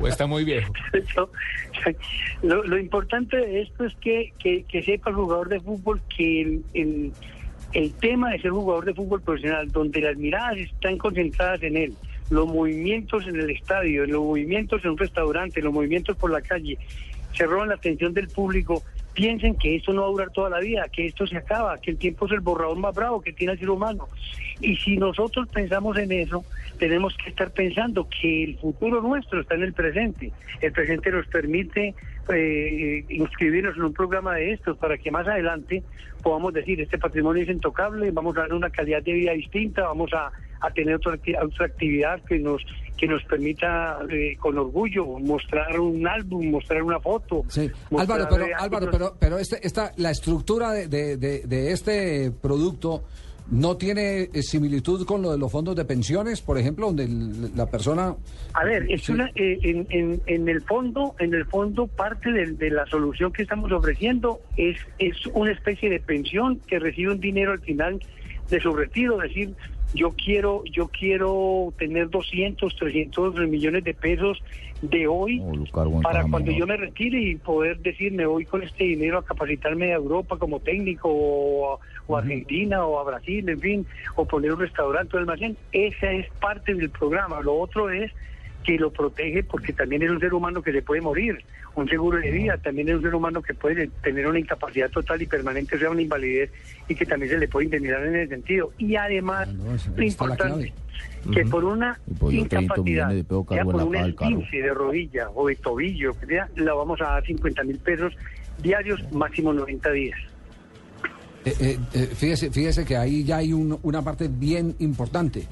O 0.00 0.06
está 0.06 0.26
muy 0.26 0.44
viejo. 0.44 0.72
lo, 2.42 2.62
lo 2.64 2.78
importante 2.78 3.36
de 3.36 3.62
esto 3.62 3.84
es 3.84 3.94
que, 3.96 4.32
que, 4.38 4.64
que 4.64 4.82
sepa 4.82 5.10
el 5.10 5.16
jugador 5.16 5.41
de 5.48 5.60
fútbol 5.60 6.00
que 6.14 6.42
el, 6.42 6.64
el, 6.74 7.12
el 7.72 7.92
tema 7.94 8.30
de 8.30 8.40
ser 8.40 8.50
jugador 8.50 8.84
de 8.84 8.94
fútbol 8.94 9.22
profesional, 9.22 9.70
donde 9.70 10.00
las 10.00 10.16
miradas 10.16 10.58
están 10.58 10.98
concentradas 10.98 11.62
en 11.62 11.76
él, 11.76 11.94
los 12.30 12.46
movimientos 12.46 13.26
en 13.26 13.36
el 13.36 13.50
estadio, 13.50 14.06
los 14.06 14.22
movimientos 14.22 14.84
en 14.84 14.92
un 14.92 14.98
restaurante, 14.98 15.62
los 15.62 15.72
movimientos 15.72 16.16
por 16.16 16.30
la 16.30 16.40
calle, 16.40 16.78
se 17.34 17.46
roban 17.46 17.68
la 17.68 17.74
atención 17.74 18.12
del 18.14 18.28
público, 18.28 18.82
piensen 19.14 19.56
que 19.56 19.76
esto 19.76 19.92
no 19.92 20.02
va 20.02 20.08
a 20.08 20.10
durar 20.10 20.30
toda 20.30 20.50
la 20.50 20.60
vida, 20.60 20.86
que 20.90 21.06
esto 21.06 21.26
se 21.26 21.36
acaba, 21.36 21.78
que 21.78 21.90
el 21.90 21.98
tiempo 21.98 22.26
es 22.26 22.32
el 22.32 22.40
borrador 22.40 22.78
más 22.78 22.94
bravo 22.94 23.20
que 23.20 23.32
tiene 23.32 23.54
el 23.54 23.58
ser 23.58 23.70
humano. 23.70 24.08
Y 24.60 24.76
si 24.76 24.96
nosotros 24.96 25.48
pensamos 25.48 25.98
en 25.98 26.12
eso, 26.12 26.44
tenemos 26.78 27.16
que 27.16 27.30
estar 27.30 27.50
pensando 27.50 28.08
que 28.08 28.44
el 28.44 28.58
futuro 28.58 29.00
nuestro 29.00 29.40
está 29.40 29.54
en 29.54 29.64
el 29.64 29.72
presente. 29.72 30.32
El 30.60 30.72
presente 30.72 31.10
nos 31.10 31.26
permite 31.26 31.94
eh, 32.32 33.04
inscribirnos 33.08 33.76
en 33.76 33.84
un 33.84 33.92
programa 33.92 34.34
de 34.34 34.52
estos 34.52 34.76
para 34.78 34.96
que 34.96 35.10
más 35.10 35.26
adelante 35.26 35.82
podamos 36.22 36.54
decir, 36.54 36.80
este 36.80 36.98
patrimonio 36.98 37.42
es 37.42 37.48
intocable, 37.48 38.10
vamos 38.12 38.36
a 38.36 38.42
dar 38.42 38.54
una 38.54 38.70
calidad 38.70 39.02
de 39.02 39.12
vida 39.12 39.32
distinta, 39.32 39.82
vamos 39.82 40.12
a, 40.12 40.30
a 40.60 40.70
tener 40.70 40.94
otra, 40.94 41.18
otra 41.42 41.66
actividad 41.66 42.22
que 42.22 42.38
nos 42.38 42.64
que 42.96 43.06
nos 43.08 43.22
permita 43.24 43.98
eh, 44.10 44.36
con 44.38 44.56
orgullo 44.58 45.04
mostrar 45.18 45.78
un 45.80 46.06
álbum, 46.06 46.50
mostrar 46.50 46.82
una 46.82 47.00
foto. 47.00 47.42
mostrar, 47.90 48.20
Álvaro, 48.20 48.26
pero, 48.30 48.46
Álvaro, 48.58 48.88
pero, 48.90 49.16
pero 49.18 49.38
este, 49.38 49.58
esta, 49.66 49.92
la 49.96 50.10
estructura 50.10 50.70
de, 50.72 50.86
de- 50.88 51.16
de- 51.16 51.40
de 51.46 51.72
este 51.72 52.30
producto 52.30 53.02
no 53.50 53.76
tiene 53.76 54.22
eh, 54.32 54.42
similitud 54.42 55.04
con 55.04 55.20
lo 55.20 55.32
de 55.32 55.36
los 55.38 55.50
fondos 55.50 55.74
de 55.74 55.84
pensiones, 55.84 56.40
por 56.40 56.58
ejemplo, 56.58 56.86
donde 56.86 57.08
la 57.56 57.66
persona... 57.66 58.14
A 58.54 58.64
ver, 58.64 58.86
es 58.88 59.02
Sí. 59.02 59.12
una, 59.12 59.28
eh, 59.34 59.58
en, 59.62 59.84
en, 59.90 60.22
en 60.26 60.48
el 60.48 60.62
fondo, 60.62 61.16
en 61.18 61.34
el 61.34 61.44
fondo 61.46 61.88
parte 61.88 62.30
de, 62.30 62.52
de 62.52 62.70
la 62.70 62.86
solución 62.86 63.32
que 63.32 63.42
estamos 63.42 63.72
ofreciendo 63.72 64.40
es 64.56 64.76
es 65.00 65.16
una 65.34 65.50
especie 65.50 65.90
de 65.90 65.98
pensión 65.98 66.60
que 66.68 66.78
recibe 66.78 67.12
un 67.12 67.20
dinero 67.20 67.50
al 67.50 67.60
final 67.60 68.00
de 68.48 68.60
su 68.60 68.72
retiro, 68.72 69.20
es 69.22 69.30
decir, 69.30 69.54
yo 69.92 70.12
quiero 70.12 70.62
yo 70.64 70.88
quiero 70.88 71.72
tener 71.78 72.08
200, 72.10 72.74
300 72.74 73.34
millones 73.48 73.84
de 73.84 73.94
pesos 73.94 74.42
de 74.80 75.06
hoy 75.06 75.40
para 76.02 76.24
cuando 76.24 76.50
yo 76.50 76.66
me 76.66 76.76
retire 76.76 77.20
y 77.20 77.36
poder 77.36 77.78
decir 77.78 78.12
me 78.12 78.26
voy 78.26 78.44
con 78.44 78.62
este 78.62 78.84
dinero 78.84 79.18
a 79.18 79.24
capacitarme 79.24 79.92
a 79.92 79.96
Europa 79.96 80.38
como 80.38 80.60
técnico 80.60 81.08
o, 81.08 81.78
o 82.06 82.16
a 82.16 82.20
Argentina 82.20 82.84
o 82.84 82.98
a 82.98 83.04
Brasil, 83.04 83.48
en 83.48 83.60
fin, 83.60 83.86
o 84.16 84.24
poner 84.24 84.52
un 84.52 84.60
restaurante 84.60 85.16
o 85.16 85.20
almacén. 85.20 85.56
Esa 85.70 86.10
es 86.10 86.26
parte 86.40 86.74
del 86.74 86.90
programa. 86.90 87.40
Lo 87.40 87.54
otro 87.54 87.90
es 87.90 88.10
que 88.64 88.76
lo 88.78 88.90
protege 88.92 89.42
porque 89.42 89.72
también 89.72 90.02
es 90.02 90.10
un 90.10 90.20
ser 90.20 90.32
humano 90.34 90.62
que 90.62 90.72
se 90.72 90.82
puede 90.82 91.00
morir, 91.00 91.38
un 91.74 91.88
seguro 91.88 92.18
de 92.18 92.30
vida, 92.30 92.56
también 92.58 92.88
es 92.88 92.96
un 92.96 93.02
ser 93.02 93.14
humano 93.14 93.42
que 93.42 93.54
puede 93.54 93.88
tener 94.02 94.26
una 94.26 94.38
incapacidad 94.38 94.90
total 94.90 95.20
y 95.22 95.26
permanente, 95.26 95.76
o 95.76 95.78
sea, 95.78 95.90
una 95.90 96.02
invalidez 96.02 96.50
y 96.88 96.94
que 96.94 97.06
también 97.06 97.32
se 97.32 97.38
le 97.38 97.48
puede 97.48 97.64
indemnizar 97.66 98.06
en 98.06 98.16
ese 98.16 98.28
sentido. 98.28 98.72
Y 98.78 98.94
además, 98.96 99.48
lo 99.52 99.74
está 99.74 99.90
la 99.96 100.04
importante, 100.06 100.72
que 101.32 101.44
por 101.46 101.64
una 101.64 101.98
Y 102.08 102.14
por 102.14 102.32
los 102.32 102.48
30 102.48 102.60
incapacidad, 102.62 103.08
de 103.08 103.24
sea 103.24 103.64
por 103.64 103.74
un 103.82 103.96
esguince 103.96 104.56
de 104.58 104.74
rodilla 104.74 105.30
o 105.34 105.48
de 105.48 105.54
tobillo, 105.56 106.18
que 106.20 106.26
sea, 106.26 106.48
la 106.56 106.74
vamos 106.74 107.00
a 107.00 107.04
dar 107.04 107.24
50 107.26 107.64
mil 107.64 107.78
pesos 107.78 108.12
diarios, 108.62 109.00
máximo 109.12 109.52
90 109.52 109.90
días. 109.90 110.18
Eh, 111.44 111.54
eh, 111.60 111.78
eh, 111.94 112.06
fíjese, 112.14 112.50
fíjese 112.50 112.84
que 112.84 112.96
ahí 112.96 113.24
ya 113.24 113.38
hay 113.38 113.52
un- 113.52 113.78
una 113.82 114.02
parte 114.02 114.28
bien 114.28 114.76
importante. 114.78 115.44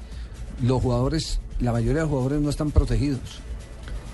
Los 0.63 0.81
jugadores, 0.81 1.39
la 1.59 1.71
mayoría 1.71 1.95
de 1.95 2.01
los 2.01 2.09
jugadores 2.09 2.41
no 2.41 2.49
están 2.49 2.71
protegidos. 2.71 3.41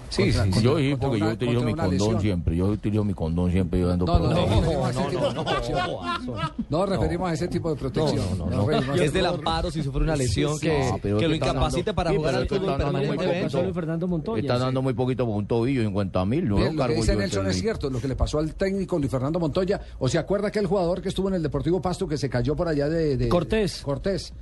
Sí, 0.09 0.23
Contra- 0.23 0.43
sí, 0.45 0.49
contra- 0.51 0.61
yo 0.61 0.77
sí, 0.77 0.95
porque 0.99 1.19
yo 1.19 1.27
utilizo 1.29 1.61
mi 1.61 1.73
condón 1.73 1.91
lesión. 1.91 2.21
siempre. 2.21 2.55
Yo 2.55 2.65
utilizo 2.67 3.03
mi 3.03 3.13
condón 3.13 3.51
siempre. 3.51 3.79
Yo 3.79 3.91
ando 3.91 4.05
No, 4.05 4.19
no, 4.19 4.29
no, 4.29 4.35
no, 4.35 4.45
no, 4.47 4.61
no, 4.61 5.31
no, 5.33 6.33
no, 6.33 6.53
no, 6.69 6.85
referimos 6.85 7.29
a 7.29 7.33
ese 7.33 7.47
tipo 7.47 7.69
de 7.69 7.75
protección. 7.75 8.37
No, 8.37 8.49
no, 8.49 8.65
no, 8.81 8.93
Es 8.95 9.11
del 9.13 9.25
amparo 9.25 9.69
si 9.71 9.83
sufre 9.83 10.03
una 10.03 10.15
lesión 10.15 10.57
que, 10.59 10.71
Ah, 10.77 10.97
lo 11.03 11.35
incapacite 11.35 11.93
para 11.93 12.11
sí, 12.11 12.17
jugar 12.17 12.35
al 12.35 12.47
fútbol 12.47 12.69
están 12.71 12.79
dando 12.93 12.97
muy 13.07 13.17
permanentemente. 13.17 13.73
Fernando 13.73 14.07
Montoya. 14.07 14.41
Sí. 14.41 14.47
dando 14.59 14.81
muy 14.81 14.93
poquito 14.93 15.25
por 15.25 15.35
un 15.35 15.45
tobillo, 15.47 15.81
50 15.83 16.25
mil. 16.25 16.45
Lo 16.45 16.57
que 16.87 16.95
dice 16.95 17.15
Nelson 17.15 17.47
es 17.47 17.59
cierto, 17.59 17.89
lo 17.89 17.99
que 17.99 18.07
le 18.07 18.15
pasó 18.15 18.39
al 18.39 18.53
técnico 18.55 18.97
Luis 18.97 19.11
Fernando 19.11 19.39
Montoya. 19.39 19.81
¿O 19.99 20.07
se 20.07 20.17
acuerda 20.17 20.47
aquel 20.49 20.67
jugador 20.67 21.01
que 21.01 21.09
estuvo 21.09 21.27
en 21.27 21.35
el 21.35 21.43
Deportivo 21.43 21.81
Pasto 21.81 22.07
que 22.07 22.17
se 22.17 22.29
cayó 22.29 22.55
por 22.55 22.67
allá 22.67 22.87
de... 22.89 23.27
Cortés. 23.29 23.81
Cortés. 23.83 24.33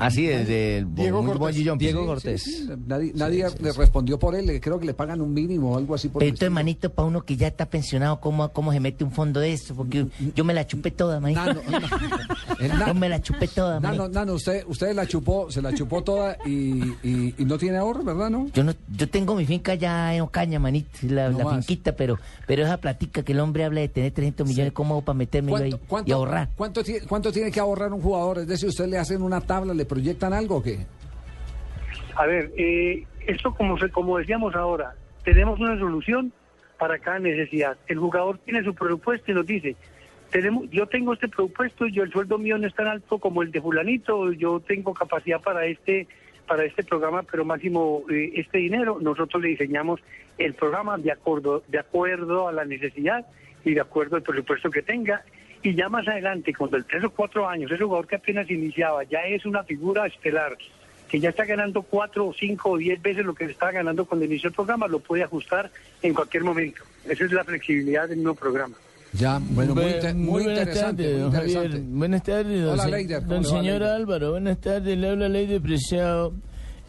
Así 0.00 0.28
es, 0.28 0.46
del 0.48 0.94
Diego 0.94 1.24
Cortés. 1.24 1.78
Diego 1.78 2.00
Sí, 2.00 2.06
Cortés. 2.06 2.42
sí, 2.42 2.52
sí. 2.66 2.70
Nadie, 3.14 3.46
le 3.60 3.72
respondió 3.72 4.18
por 4.18 4.34
él, 4.34 4.60
creo 4.60 4.78
que 4.78 4.86
le 4.86 4.94
pagan 5.08 5.22
un 5.22 5.32
mínimo 5.32 5.72
o 5.72 5.78
algo 5.78 5.94
así 5.94 6.08
por 6.08 6.20
Pero 6.20 6.28
el 6.28 6.34
entonces, 6.34 6.50
manito, 6.52 6.90
para 6.92 7.08
uno 7.08 7.22
que 7.22 7.36
ya 7.36 7.46
está 7.46 7.64
pensionado, 7.66 8.20
¿cómo, 8.20 8.50
¿cómo 8.52 8.72
se 8.72 8.80
mete 8.80 9.04
un 9.04 9.10
fondo 9.10 9.40
de 9.40 9.52
eso? 9.52 9.74
Porque 9.74 10.06
yo 10.34 10.44
me 10.44 10.52
la 10.52 10.66
chupé 10.66 10.90
toda, 10.90 11.18
manito. 11.20 11.40
Yo 12.86 12.94
me 12.94 13.08
la 13.08 13.20
chupé 13.22 13.46
toda, 13.48 13.78
manito. 13.80 14.02
Nano, 14.04 14.12
Nano, 14.12 14.32
usted, 14.34 14.64
usted 14.66 14.92
la 14.94 15.06
chupó, 15.06 15.50
se 15.50 15.62
la 15.62 15.72
chupó 15.72 16.02
toda 16.02 16.36
y, 16.44 16.82
y- 17.04 17.34
y 17.38 17.44
no 17.44 17.56
tiene 17.56 17.78
ahorro, 17.78 18.02
¿verdad, 18.02 18.28
no? 18.30 18.48
Yo 18.52 18.64
no, 18.64 18.74
yo 18.96 19.08
tengo 19.08 19.34
mi 19.36 19.46
finca 19.46 19.74
ya 19.74 20.12
en 20.14 20.22
Ocaña, 20.22 20.58
manito, 20.58 20.90
la, 21.02 21.30
No 21.30 21.38
la 21.38 21.44
más. 21.44 21.54
finquita, 21.66 21.92
pero, 21.92 22.18
pero 22.46 22.64
esa 22.64 22.76
platica 22.78 23.22
que 23.22 23.32
el 23.32 23.40
hombre 23.40 23.64
habla 23.64 23.80
de 23.80 23.88
tener 23.88 24.10
300 24.12 24.46
millones, 24.46 24.72
¿cómo 24.72 24.94
hago 24.94 25.02
para 25.04 25.16
metérmelo 25.16 25.56
ahí 25.58 25.74
y 26.04 26.12
ahorrar? 26.12 26.48
cuánto 26.56 26.82
cuánto 27.08 27.30
tiene 27.32 27.50
que 27.52 27.60
ahorrar 27.60 27.92
un 27.92 28.00
jugador? 28.02 28.38
Es 28.40 28.48
decir, 28.48 28.68
¿usted 28.68 28.86
le 28.88 28.98
hacen 28.98 29.22
una 29.22 29.40
tabla, 29.40 29.72
le 29.72 29.84
proyectan 29.84 30.32
algo 30.32 30.56
o 30.56 30.62
qué? 30.62 30.84
A 32.16 32.26
ver, 32.26 32.52
eh, 32.58 33.06
esto 33.28 33.54
como, 33.54 33.76
como 33.92 34.18
decíamos 34.18 34.54
ahora, 34.54 34.94
tenemos 35.22 35.60
una 35.60 35.78
solución 35.78 36.32
para 36.78 36.98
cada 36.98 37.18
necesidad. 37.18 37.76
El 37.86 37.98
jugador 37.98 38.38
tiene 38.38 38.64
su 38.64 38.74
presupuesto 38.74 39.30
y 39.30 39.34
nos 39.34 39.46
dice, 39.46 39.76
tenemos, 40.30 40.70
yo 40.70 40.86
tengo 40.86 41.12
este 41.12 41.28
presupuesto, 41.28 41.86
yo 41.86 42.04
el 42.04 42.10
sueldo 42.10 42.38
mío 42.38 42.56
no 42.56 42.66
es 42.66 42.74
tan 42.74 42.86
alto 42.86 43.18
como 43.18 43.42
el 43.42 43.52
de 43.52 43.60
fulanito, 43.60 44.32
yo 44.32 44.60
tengo 44.60 44.94
capacidad 44.94 45.40
para 45.40 45.66
este 45.66 46.08
para 46.46 46.64
este 46.64 46.82
programa, 46.82 47.22
pero 47.24 47.44
máximo 47.44 48.04
eh, 48.10 48.32
este 48.36 48.56
dinero, 48.56 48.96
nosotros 49.02 49.42
le 49.42 49.50
diseñamos 49.50 50.00
el 50.38 50.54
programa 50.54 50.96
de 50.96 51.12
acuerdo 51.12 51.62
de 51.68 51.78
acuerdo 51.78 52.48
a 52.48 52.52
la 52.52 52.64
necesidad 52.64 53.26
y 53.62 53.74
de 53.74 53.82
acuerdo 53.82 54.16
al 54.16 54.22
presupuesto 54.22 54.70
que 54.70 54.80
tenga 54.80 55.22
Y 55.62 55.74
ya 55.74 55.90
más 55.90 56.08
adelante, 56.08 56.54
cuando 56.54 56.78
el 56.78 56.86
tres 56.86 57.04
o 57.04 57.10
cuatro 57.10 57.46
años, 57.46 57.70
ese 57.70 57.84
jugador 57.84 58.06
que 58.06 58.16
apenas 58.16 58.50
iniciaba 58.50 59.02
ya 59.04 59.20
es 59.26 59.44
una 59.44 59.64
figura 59.64 60.06
estelar, 60.06 60.56
que 61.08 61.18
ya 61.20 61.30
está 61.30 61.44
ganando 61.44 61.82
cuatro 61.82 62.28
o 62.28 62.34
cinco 62.34 62.70
o 62.70 62.76
diez 62.76 63.00
veces 63.00 63.24
lo 63.24 63.34
que 63.34 63.46
estaba 63.46 63.72
ganando 63.72 64.04
cuando 64.04 64.26
inició 64.26 64.48
el 64.48 64.54
programa, 64.54 64.86
lo 64.86 65.00
puede 65.00 65.22
ajustar 65.24 65.70
en 66.02 66.14
cualquier 66.14 66.44
momento. 66.44 66.82
Esa 67.08 67.24
es 67.24 67.32
la 67.32 67.44
flexibilidad 67.44 68.08
del 68.08 68.22
nuevo 68.22 68.38
programa. 68.38 68.76
Ya, 69.14 69.40
bueno, 69.42 69.74
muy, 69.74 69.84
interesante. 70.42 71.02
tardes, 71.04 71.12
muy 71.12 71.20
don 71.22 71.32
Javier. 71.32 71.56
interesante. 71.64 71.96
Buenas 71.96 72.22
tardes, 72.22 72.62
don, 72.62 72.72
Hola, 72.74 72.86
Leider, 72.88 73.18
¿cómo 73.20 73.34
don 73.34 73.42
va, 73.42 73.48
señor 73.48 73.80
Leider? 73.80 73.82
Álvaro. 73.88 74.30
Buenas 74.32 74.60
tardes, 74.60 74.98
le 74.98 75.08
habla 75.08 75.28
Leider 75.28 75.62
Preciado. 75.62 76.34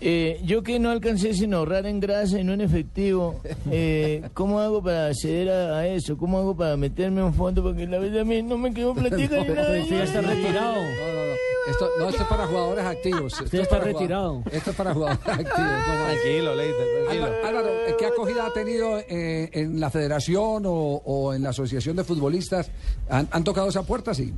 Eh, 0.01 0.39
yo 0.45 0.63
que 0.63 0.79
no 0.79 0.89
alcancé 0.91 1.33
sin 1.33 1.53
ahorrar 1.53 1.85
en 1.85 1.99
grasa 1.99 2.39
y 2.39 2.43
no 2.43 2.53
en 2.53 2.61
efectivo, 2.61 3.41
eh, 3.71 4.21
¿cómo 4.33 4.59
hago 4.59 4.81
para 4.81 5.07
acceder 5.07 5.49
a, 5.49 5.77
a 5.79 5.87
eso? 5.87 6.17
¿Cómo 6.17 6.37
hago 6.39 6.55
para 6.55 6.77
meterme 6.77 7.21
a 7.21 7.25
un 7.25 7.33
fondo? 7.33 7.61
Porque 7.63 7.85
la 7.85 7.99
verdad 7.99 8.21
a 8.21 8.25
mí 8.25 8.41
no 8.41 8.57
me 8.57 8.73
quedó 8.73 8.93
platica 8.95 9.43
ni 9.43 9.53
nada. 9.53 9.81
Usted 9.81 9.97
ya 9.97 10.03
está 10.03 10.21
retirado. 10.21 10.75
No, 10.75 10.81
no, 10.81 11.25
no. 11.25 11.29
Esto, 11.69 11.87
no, 11.99 12.09
esto 12.09 12.23
es 12.23 12.27
para 12.29 12.47
jugadores 12.47 12.83
activos. 12.85 13.33
Esto 13.33 13.43
Usted 13.45 13.57
es 13.59 13.63
está 13.65 13.79
retirado. 13.79 14.41
Esto 14.51 14.71
es 14.71 14.75
para 14.75 14.93
jugadores 14.93 15.19
activos. 15.27 15.59
no. 15.59 16.05
Tranquilo, 16.05 16.53
tranquilo. 16.55 17.09
Álvaro, 17.11 17.35
Álvaro, 17.45 17.69
¿qué 17.99 18.05
acogida 18.05 18.45
ha 18.47 18.53
tenido 18.53 18.97
eh, 19.07 19.49
en 19.53 19.79
la 19.79 19.89
federación 19.91 20.63
o, 20.65 20.71
o 21.05 21.33
en 21.33 21.43
la 21.43 21.49
asociación 21.49 21.95
de 21.97 22.03
futbolistas? 22.03 22.71
¿Han, 23.09 23.27
han 23.31 23.43
tocado 23.43 23.67
esa 23.69 23.83
puerta? 23.83 24.13
Sí. 24.13 24.33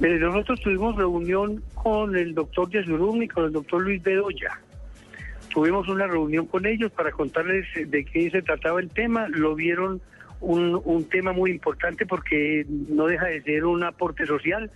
Mire, 0.00 0.18
nosotros 0.18 0.58
tuvimos 0.60 0.96
reunión 0.96 1.62
con 1.74 2.16
el 2.16 2.34
doctor 2.34 2.70
Yesurum 2.70 3.22
y 3.22 3.28
con 3.28 3.44
el 3.44 3.52
doctor 3.52 3.82
Luis 3.82 4.02
Bedoya. 4.02 4.58
Tuvimos 5.52 5.88
una 5.88 6.06
reunión 6.06 6.46
con 6.46 6.64
ellos 6.64 6.90
para 6.92 7.10
contarles 7.10 7.66
de 7.74 8.04
qué 8.06 8.30
se 8.30 8.40
trataba 8.40 8.80
el 8.80 8.88
tema. 8.88 9.28
Lo 9.28 9.54
vieron 9.54 10.00
un, 10.40 11.04
tema 11.10 11.32
muy 11.32 11.50
importante 11.50 12.06
porque 12.06 12.64
no 12.88 13.06
deja 13.06 13.26
de 13.26 13.42
ser 13.42 13.66
un 13.66 13.84
aporte 13.84 14.24
social 14.24 14.70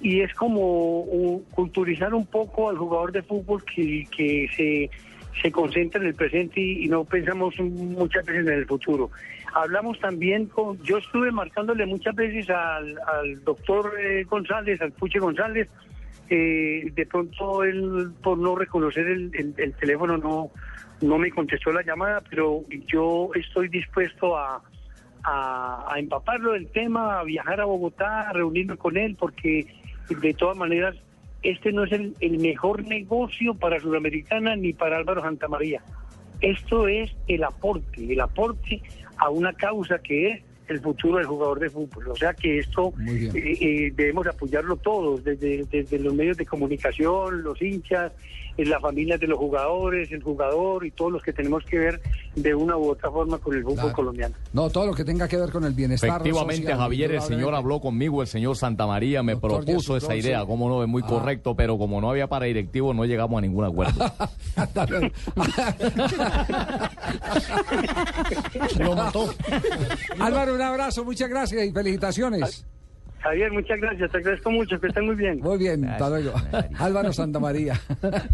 y 0.00 0.20
es 0.20 0.32
como 0.34 1.42
culturizar 1.50 2.14
un 2.14 2.26
poco 2.26 2.70
al 2.70 2.78
jugador 2.78 3.10
de 3.10 3.22
fútbol 3.22 3.64
que, 3.64 4.06
que 4.16 4.48
se, 4.56 4.90
se 5.40 5.50
concentra 5.50 6.00
en 6.00 6.08
el 6.08 6.14
presente 6.14 6.60
y, 6.60 6.88
no 6.88 7.04
pensamos 7.04 7.58
muchas 7.60 8.24
veces 8.24 8.46
en 8.46 8.52
el 8.52 8.66
futuro. 8.66 9.10
Hablamos 9.54 9.98
también 10.00 10.46
con, 10.46 10.80
yo 10.82 10.98
estuve 10.98 11.30
marcándole 11.30 11.86
muchas 11.86 12.14
veces 12.14 12.48
al, 12.50 12.98
al 13.06 13.44
doctor 13.44 13.92
eh, 14.00 14.24
González, 14.24 14.80
al 14.80 14.92
Puche 14.92 15.18
González, 15.18 15.68
eh, 16.28 16.92
de 16.94 17.06
pronto 17.06 17.64
él 17.64 18.12
por 18.22 18.38
no 18.38 18.54
reconocer 18.54 19.06
el 19.06 19.74
teléfono 19.80 20.16
no, 20.16 20.50
no 21.00 21.18
me 21.18 21.30
contestó 21.30 21.72
la 21.72 21.82
llamada, 21.82 22.22
pero 22.28 22.64
yo 22.86 23.30
estoy 23.34 23.68
dispuesto 23.68 24.36
a, 24.36 24.62
a, 25.22 25.86
a 25.88 25.98
empaparlo 25.98 26.52
del 26.52 26.68
tema, 26.68 27.20
a 27.20 27.24
viajar 27.24 27.60
a 27.60 27.64
Bogotá, 27.64 28.28
a 28.28 28.32
reunirme 28.32 28.76
con 28.76 28.96
él, 28.96 29.16
porque 29.18 29.66
de 30.08 30.34
todas 30.34 30.56
maneras 30.56 30.96
este 31.42 31.72
no 31.72 31.84
es 31.84 31.92
el, 31.92 32.14
el 32.20 32.38
mejor 32.38 32.84
negocio 32.86 33.54
para 33.54 33.80
Sudamericana 33.80 34.56
ni 34.56 34.72
para 34.72 34.96
Álvaro 34.96 35.22
Santamaría. 35.22 35.82
Esto 36.40 36.88
es 36.88 37.14
el 37.28 37.44
aporte, 37.44 38.12
el 38.12 38.20
aporte 38.20 38.82
a 39.16 39.28
una 39.28 39.52
causa 39.52 39.98
que 39.98 40.30
es 40.30 40.42
el 40.68 40.80
futuro 40.80 41.18
del 41.18 41.26
jugador 41.26 41.58
de 41.58 41.68
fútbol. 41.68 42.08
O 42.08 42.16
sea 42.16 42.32
que 42.32 42.60
esto 42.60 42.94
eh, 43.06 43.30
eh, 43.34 43.92
debemos 43.94 44.26
apoyarlo 44.26 44.76
todos, 44.76 45.24
desde, 45.24 45.64
desde 45.64 45.98
los 45.98 46.14
medios 46.14 46.36
de 46.36 46.46
comunicación, 46.46 47.42
los 47.42 47.60
hinchas, 47.60 48.12
las 48.58 48.80
familias 48.82 49.18
de 49.20 49.26
los 49.26 49.38
jugadores, 49.38 50.10
el 50.12 50.22
jugador 50.22 50.84
y 50.86 50.90
todos 50.90 51.10
los 51.12 51.22
que 51.22 51.32
tenemos 51.32 51.64
que 51.64 51.78
ver 51.78 52.00
de 52.36 52.54
una 52.54 52.76
u 52.76 52.90
otra 52.90 53.10
forma 53.10 53.38
con 53.38 53.54
el 53.54 53.62
fútbol 53.62 53.76
Claro. 53.76 53.92
colombiano. 53.94 54.34
No, 54.52 54.68
todo 54.70 54.86
lo 54.86 54.94
que 54.94 55.04
tenga 55.04 55.26
que 55.28 55.36
ver 55.38 55.50
con 55.50 55.64
el 55.64 55.72
bienestar. 55.72 56.10
Efectivamente, 56.10 56.62
social, 56.62 56.78
Javier, 56.78 57.12
el 57.12 57.22
señor 57.22 57.54
habló 57.54 57.80
conmigo, 57.80 58.20
el 58.22 58.28
señor 58.28 58.56
Santa 58.56 58.86
María 58.86 59.22
me 59.22 59.32
Doctor 59.32 59.64
propuso 59.64 59.94
Díaz 59.94 60.04
esa 60.04 60.16
idea, 60.16 60.40
sí. 60.42 60.46
cómo 60.46 60.68
no, 60.68 60.82
es 60.82 60.88
muy 60.88 61.02
Ah. 61.04 61.08
correcto, 61.08 61.54
pero 61.56 61.78
como 61.78 62.00
no 62.00 62.10
había 62.10 62.26
para 62.28 62.46
directivo, 62.46 62.92
no 62.94 63.04
llegamos 63.04 63.38
a 63.38 63.40
ningún 63.40 63.64
acuerdo. 63.64 64.04
Lo 68.78 68.94
mató. 68.96 69.34
Álvaro, 70.18 70.54
un 70.54 70.62
abrazo, 70.62 71.04
muchas 71.04 71.28
gracias 71.28 71.64
y 71.64 71.72
felicitaciones. 71.72 72.64
Javier, 73.22 73.52
muchas 73.52 73.78
gracias, 73.78 74.10
te 74.10 74.16
agradezco 74.16 74.50
mucho, 74.50 74.80
que 74.80 74.86
estén 74.86 75.04
muy 75.04 75.14
bien. 75.14 75.40
Muy 75.40 75.58
bien, 75.58 75.84
hasta 75.86 76.08
luego. 76.08 76.32
Álvaro 76.78 77.12
Santamaría. 77.12 77.78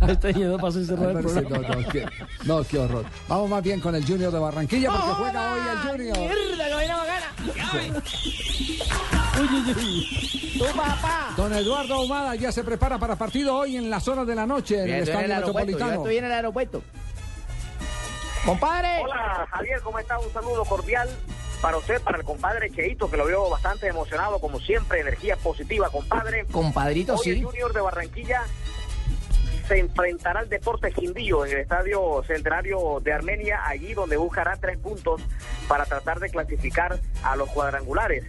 Está 0.08 0.30
yendo 0.30 0.58
para 0.58 0.72
cerrar 0.72 1.10
el 1.10 1.22
no, 1.24 1.60
no, 1.60 1.88
qué, 1.90 2.06
no, 2.44 2.62
qué 2.62 2.78
horror. 2.78 3.04
Vamos 3.28 3.50
más 3.50 3.62
bien 3.64 3.80
con 3.80 3.94
el 3.96 4.06
Junior 4.06 4.32
de 4.32 4.38
Barranquilla 4.38 4.90
porque 4.90 5.12
juega 5.12 5.52
hoy 5.52 5.60
el 5.60 5.90
Junior. 5.90 6.18
¡Mierda, 6.18 6.76
vaina 6.76 6.96
bacana! 6.96 8.02
Uy, 9.40 9.48
uy, 9.54 9.74
uy. 9.76 10.58
¡Tu 10.58 10.64
papá! 10.76 11.34
Don 11.36 11.52
Eduardo 11.52 11.94
Ahumada 11.94 12.34
ya 12.36 12.52
se 12.52 12.62
prepara 12.62 12.96
para 12.98 13.16
partido 13.16 13.56
hoy 13.56 13.76
en 13.76 13.90
las 13.90 14.06
horas 14.06 14.26
de 14.26 14.34
la 14.36 14.46
noche 14.46 14.78
en 14.78 14.84
Bien, 14.84 14.96
el 14.98 15.02
Estadio 15.02 15.28
yo 15.28 15.34
Metropolitano. 15.34 15.92
estoy 15.94 16.16
en 16.16 16.24
el 16.26 16.32
aeropuerto. 16.32 16.82
¡Compadre! 18.44 19.02
Hola 19.02 19.48
Javier, 19.50 19.80
¿cómo 19.82 19.98
está? 19.98 20.16
Un 20.20 20.32
saludo 20.32 20.64
cordial 20.64 21.08
para 21.60 21.78
usted, 21.78 22.00
para 22.02 22.18
el 22.18 22.24
compadre 22.24 22.70
Cheito, 22.70 23.10
que 23.10 23.16
lo 23.16 23.24
veo 23.24 23.48
bastante 23.50 23.86
emocionado, 23.86 24.38
como 24.38 24.60
siempre, 24.60 25.00
energía 25.00 25.36
positiva, 25.36 25.90
compadre. 25.90 26.44
Compadrito, 26.46 27.14
Hoy 27.14 27.24
sí. 27.24 27.30
el 27.30 27.44
Junior 27.44 27.72
de 27.72 27.80
Barranquilla 27.80 28.42
se 29.66 29.78
enfrentará 29.78 30.40
al 30.40 30.48
Deporte 30.48 30.92
Quindío 30.92 31.44
en 31.44 31.52
el 31.52 31.58
Estadio 31.58 32.22
Centenario 32.26 33.00
de 33.02 33.12
Armenia, 33.12 33.62
allí 33.64 33.94
donde 33.94 34.16
buscará 34.16 34.56
tres 34.56 34.78
puntos 34.78 35.20
para 35.66 35.84
tratar 35.84 36.20
de 36.20 36.30
clasificar 36.30 37.00
a 37.22 37.36
los 37.36 37.50
cuadrangulares. 37.50 38.24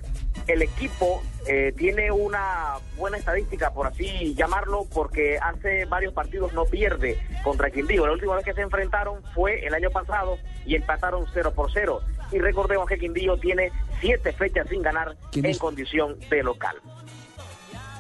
El 0.48 0.62
equipo 0.62 1.22
eh, 1.46 1.74
tiene 1.78 2.10
una 2.10 2.78
buena 2.98 3.18
estadística, 3.18 3.72
por 3.72 3.86
así 3.88 4.34
llamarlo, 4.34 4.86
porque 4.94 5.38
hace 5.38 5.86
varios 5.86 6.14
partidos 6.14 6.54
no 6.54 6.66
pierde 6.66 7.20
contra 7.44 7.70
Quindío. 7.70 8.08
La 8.08 8.14
última 8.14 8.36
vez 8.36 8.46
que 8.46 8.54
se 8.54 8.62
enfrentaron 8.62 9.22
fue 9.36 9.66
el 9.66 9.74
año 9.74 9.92
pasado 9.92 10.38
y 10.66 10.76
empataron 10.76 11.26
0 11.34 11.54
por 11.54 11.72
0. 11.72 12.02
Y 12.32 12.40
recordemos 12.40 12.88
que 12.88 12.98
Quindío 12.98 13.38
tiene 13.38 13.72
siete 14.00 14.34
fechas 14.34 14.68
sin 14.70 14.82
ganar 14.82 15.16
en 15.34 15.58
condición 15.58 16.20
de 16.30 16.44
local. 16.44 16.76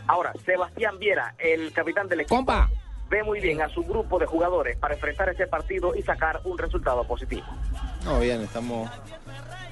Ahora, 0.07 0.33
Sebastián 0.45 0.99
Viera, 0.99 1.35
el 1.37 1.71
capitán 1.73 2.07
del 2.07 2.21
equipo, 2.21 2.45
ve 3.09 3.23
muy 3.23 3.39
bien 3.39 3.61
a 3.61 3.69
su 3.69 3.83
grupo 3.83 4.19
de 4.19 4.25
jugadores 4.25 4.77
para 4.77 4.95
enfrentar 4.95 5.29
este 5.29 5.47
partido 5.47 5.95
y 5.95 6.01
sacar 6.01 6.41
un 6.43 6.57
resultado 6.57 7.05
positivo. 7.05 7.45
No, 8.03 8.19
bien, 8.19 8.41
estamos 8.41 8.89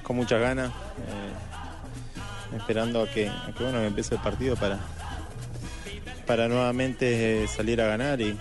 con 0.02 0.16
muchas 0.16 0.40
ganas, 0.40 0.70
eh, 0.70 2.56
esperando 2.56 3.02
a 3.02 3.08
que, 3.08 3.28
a 3.28 3.52
que, 3.56 3.64
bueno, 3.64 3.80
que 3.80 3.86
empiece 3.86 4.14
el 4.14 4.20
partido 4.20 4.56
para, 4.56 4.78
para 6.26 6.48
nuevamente 6.48 7.44
eh, 7.44 7.48
salir 7.48 7.80
a 7.80 7.86
ganar 7.86 8.20
y, 8.20 8.38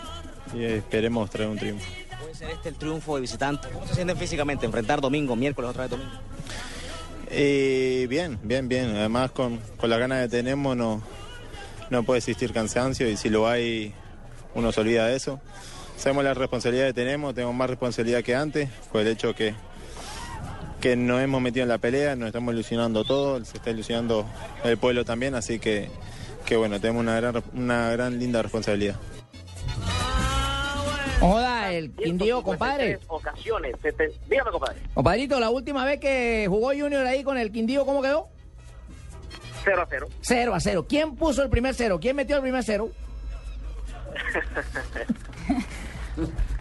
y 0.54 0.64
esperemos 0.64 1.30
traer 1.30 1.50
un 1.50 1.58
triunfo. 1.58 2.05
Ser 2.36 2.49
este 2.49 2.70
el 2.70 2.76
triunfo 2.76 3.16
de 3.16 3.22
visitante. 3.22 3.70
¿Cómo 3.70 3.88
se 3.88 3.95
sienten 3.95 4.18
físicamente? 4.18 4.66
Enfrentar 4.66 4.99
domingo, 4.99 5.36
miércoles, 5.36 5.70
otra 5.70 5.84
vez 5.84 5.91
domingo. 5.91 6.12
Eh, 7.30 8.07
bien, 8.10 8.38
bien, 8.44 8.68
bien. 8.68 8.95
Además, 8.95 9.32
con, 9.32 9.57
con 9.78 9.90
la 9.90 9.98
ganas 9.98 10.24
que 10.24 10.30
tenemos 10.30 10.76
no, 10.76 11.02
no 11.90 12.03
puede 12.03 12.20
existir 12.20 12.52
cansancio 12.52 13.10
y 13.10 13.16
si 13.16 13.30
lo 13.30 13.48
hay, 13.48 13.94
uno 14.53 14.72
se 14.72 14.82
olvida 14.82 15.07
de 15.07 15.16
eso. 15.16 15.40
Sabemos 15.98 16.26
la 16.26 16.34
responsabilidad 16.34 16.88
que 16.88 16.94
tenemos, 16.94 17.34
tenemos 17.34 17.56
más 17.56 17.70
responsabilidad 17.70 18.22
que 18.22 18.36
antes, 18.36 18.70
por 18.91 18.99
el 18.99 19.07
hecho 19.07 19.34
que, 19.34 19.56
que 20.82 20.98
nos 20.98 21.22
hemos 21.22 21.41
metido 21.41 21.64
en 21.64 21.70
la 21.70 21.78
pelea, 21.78 22.18
nos 22.18 22.28
estamos 22.28 22.53
ilusionando 22.53 23.06
todos, 23.06 23.48
se 23.48 23.57
está 23.57 23.70
ilusionando 23.70 24.26
el 24.66 24.78
pueblo 24.78 25.06
también, 25.06 25.36
así 25.36 25.57
que, 25.57 25.90
que 26.45 26.57
bueno, 26.57 26.82
tenemos 26.82 27.02
una 27.02 27.16
gran, 27.16 27.44
una 27.53 27.91
gran 27.91 28.20
linda 28.20 28.41
responsabilidad. 28.41 28.95
Joda, 31.22 31.55
el 31.78 31.92
Quindío, 31.92 32.42
compadre. 32.44 33.00
Ocasiones, 33.08 33.76
seten- 33.82 34.12
dígame 34.30 34.52
compadre, 34.52 34.80
Compadrito, 34.94 35.40
la 35.40 35.50
última 35.50 35.86
vez 35.86 36.00
que 36.00 36.46
jugó 36.50 36.68
Junior 36.70 37.06
ahí 37.06 37.24
con 37.24 37.38
el 37.38 37.52
Quindío, 37.52 37.86
¿cómo 37.86 38.02
quedó? 38.02 38.28
0 39.64 39.82
a 39.82 39.88
0. 39.90 40.08
0 40.22 40.54
a 40.56 40.60
0. 40.60 40.86
¿Quién 40.88 41.16
puso 41.16 41.42
el 41.44 41.50
primer 41.50 41.74
cero? 41.74 41.98
¿Quién 42.00 42.16
metió 42.16 42.36
el 42.36 42.42
primer 42.42 42.64
cero? 42.64 42.90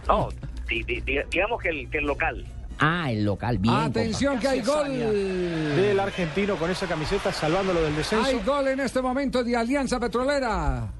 No, 0.07 0.29
di- 0.67 0.83
di- 0.83 1.01
di- 1.01 1.19
digamos 1.31 1.61
que 1.61 1.69
el, 1.69 1.89
que 1.89 1.97
el 1.99 2.05
local. 2.05 2.45
Ah, 2.77 3.09
el 3.09 3.23
local, 3.23 3.57
bien. 3.57 3.73
Atención 3.73 4.37
que 4.39 4.47
hay 4.49 4.61
gol. 4.61 4.89
Del 4.89 5.99
argentino 5.99 6.57
con 6.57 6.69
esa 6.69 6.85
camiseta 6.87 7.31
salvándolo 7.31 7.81
del 7.81 7.95
descenso. 7.95 8.25
Hay 8.25 8.39
gol 8.43 8.67
en 8.67 8.81
este 8.81 9.01
momento 9.01 9.43
de 9.43 9.55
Alianza 9.55 9.99
Petrolera. 9.99 10.91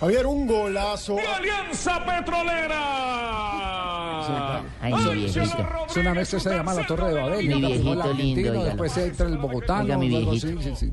Javier, 0.00 0.26
un 0.26 0.46
golazo. 0.46 1.16
Alianza 1.18 2.04
Petrolera! 2.04 3.54
Ay, 4.80 4.92
mi 4.92 5.14
viejito. 5.14 5.66
Es 5.88 5.96
una 5.96 6.12
vez 6.12 6.30
que 6.30 6.40
se 6.40 6.50
llama 6.50 6.74
la 6.74 6.86
Torre 6.86 7.08
de 7.08 7.14
Babel. 7.14 7.46
Mi 7.48 7.54
viejito 7.54 7.84
lindo, 7.84 8.02
argentino, 8.02 8.50
óigalo. 8.50 8.64
después 8.64 8.96
entra 8.96 9.26
el. 9.26 9.38
Oiga, 9.38 9.98
mi 9.98 10.08
viejito. 10.08 10.46
sí, 10.48 10.56
sí, 10.62 10.76
sí. 10.76 10.92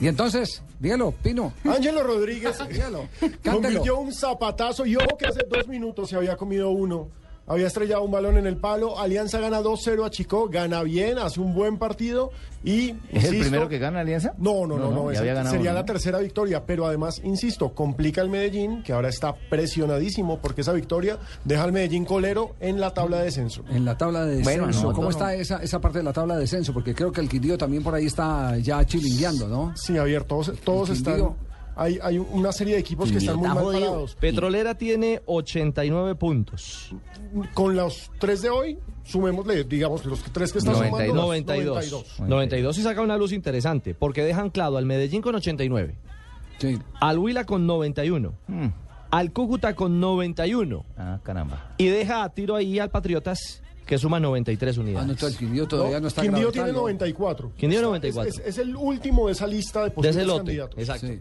Y 0.00 0.08
entonces, 0.08 0.62
dígalo, 0.78 1.12
Pino. 1.12 1.52
Ángelo 1.64 2.02
Rodríguez 2.02 2.58
Dígalo, 2.68 3.08
cántelo. 3.20 3.54
convirtió 3.62 3.98
un 3.98 4.12
zapatazo 4.12 4.84
y 4.84 4.96
ojo 4.96 5.16
que 5.16 5.26
hace 5.26 5.40
dos 5.48 5.66
minutos 5.68 6.10
se 6.10 6.16
había 6.16 6.36
comido 6.36 6.70
uno 6.70 7.08
había 7.46 7.66
estrellado 7.66 8.02
un 8.02 8.10
balón 8.10 8.38
en 8.38 8.46
el 8.46 8.56
palo. 8.56 8.98
Alianza 8.98 9.38
gana 9.40 9.60
2-0 9.60 10.04
a 10.04 10.10
Chico, 10.10 10.48
gana 10.48 10.82
bien, 10.82 11.18
hace 11.18 11.40
un 11.40 11.54
buen 11.54 11.78
partido 11.78 12.30
y... 12.64 12.94
¿Es 13.12 13.24
el 13.24 13.40
primero 13.40 13.68
que 13.68 13.78
gana 13.78 14.00
Alianza? 14.00 14.34
No, 14.38 14.66
no, 14.66 14.76
no, 14.76 14.90
no, 14.90 15.10
esa 15.10 15.24
ganado 15.24 15.50
sería 15.50 15.70
uno, 15.70 15.80
la 15.80 15.86
tercera 15.86 16.18
victoria, 16.18 16.64
pero 16.66 16.86
además, 16.86 17.20
insisto, 17.22 17.72
complica 17.72 18.20
el 18.20 18.28
Medellín, 18.28 18.82
que 18.82 18.92
ahora 18.92 19.08
está 19.08 19.34
presionadísimo 19.48 20.40
porque 20.40 20.62
esa 20.62 20.72
victoria 20.72 21.18
deja 21.44 21.62
al 21.62 21.72
Medellín 21.72 22.04
colero 22.04 22.56
en 22.60 22.80
la 22.80 22.92
tabla 22.92 23.18
de 23.18 23.24
descenso. 23.26 23.64
En 23.70 23.84
la 23.84 23.96
tabla 23.96 24.24
de 24.24 24.42
Bueno, 24.42 24.66
descenso, 24.66 24.88
no, 24.88 24.94
¿cómo 24.94 25.08
no. 25.08 25.10
está 25.10 25.34
esa, 25.34 25.62
esa 25.62 25.80
parte 25.80 25.98
de 25.98 26.04
la 26.04 26.12
tabla 26.12 26.34
de 26.34 26.40
descenso? 26.40 26.72
Porque 26.72 26.94
creo 26.94 27.12
que 27.12 27.20
el 27.20 27.28
Quindío 27.28 27.56
también 27.56 27.82
por 27.82 27.94
ahí 27.94 28.06
está 28.06 28.56
ya 28.58 28.84
chilingueando, 28.84 29.46
¿no? 29.46 29.72
Sí, 29.76 29.96
Javier, 29.96 30.24
todos, 30.24 30.52
todos 30.64 30.90
están... 30.90 31.34
Hay, 31.78 31.98
hay 32.02 32.18
una 32.18 32.52
serie 32.52 32.74
de 32.74 32.80
equipos 32.80 33.10
que 33.12 33.18
están 33.18 33.36
muy 33.36 33.48
mal 33.48 33.62
parados. 33.64 34.14
Petrolera 34.16 34.76
tiene 34.76 35.20
89 35.26 36.14
puntos. 36.14 36.94
Con 37.52 37.76
los 37.76 38.10
tres 38.18 38.40
de 38.42 38.48
hoy, 38.50 38.78
sumémosle, 39.04 39.64
digamos, 39.64 40.04
los 40.06 40.22
tres 40.32 40.52
que 40.52 40.58
están 40.60 40.74
sumando. 40.74 41.14
92. 41.14 42.18
92 42.20 42.78
y 42.78 42.82
saca 42.82 43.02
una 43.02 43.16
luz 43.18 43.32
interesante, 43.32 43.94
porque 43.94 44.24
deja 44.24 44.40
anclado 44.40 44.78
al 44.78 44.86
Medellín 44.86 45.20
con 45.20 45.34
89. 45.34 45.96
Al 47.00 47.18
Huila 47.18 47.44
con 47.44 47.66
91. 47.66 48.32
Al 49.10 49.32
Cúcuta 49.32 49.74
con 49.74 50.00
91. 50.00 50.84
Ah, 50.96 51.20
caramba. 51.22 51.74
Y 51.76 51.86
deja 51.88 52.24
a 52.24 52.30
tiro 52.30 52.56
ahí 52.56 52.78
al 52.78 52.90
Patriotas, 52.90 53.62
que 53.84 53.98
suma 53.98 54.18
93 54.18 54.78
unidades. 54.78 55.02
Ah, 55.02 55.06
no, 55.06 55.12
entonces 55.12 55.38
el 55.38 55.46
Quindío 55.46 55.68
todavía 55.68 56.00
no, 56.00 56.08
está 56.08 56.22
Quindío 56.22 56.50
tiene 56.50 56.72
94. 56.72 57.52
Quindío 57.56 57.78
Está- 57.80 57.86
94. 57.88 58.30
Es, 58.30 58.38
es- 58.40 58.46
es 58.46 58.58
el 58.58 58.74
último 58.74 59.26
de 59.26 59.32
esa 59.34 59.46
lista 59.46 59.80
de 59.80 59.84
De 59.86 59.90
posibles 59.92 60.16
ese 60.16 60.26
lote, 60.26 60.38
candidatos. 60.38 60.78
exacto. 60.78 61.06
Sí. 61.06 61.20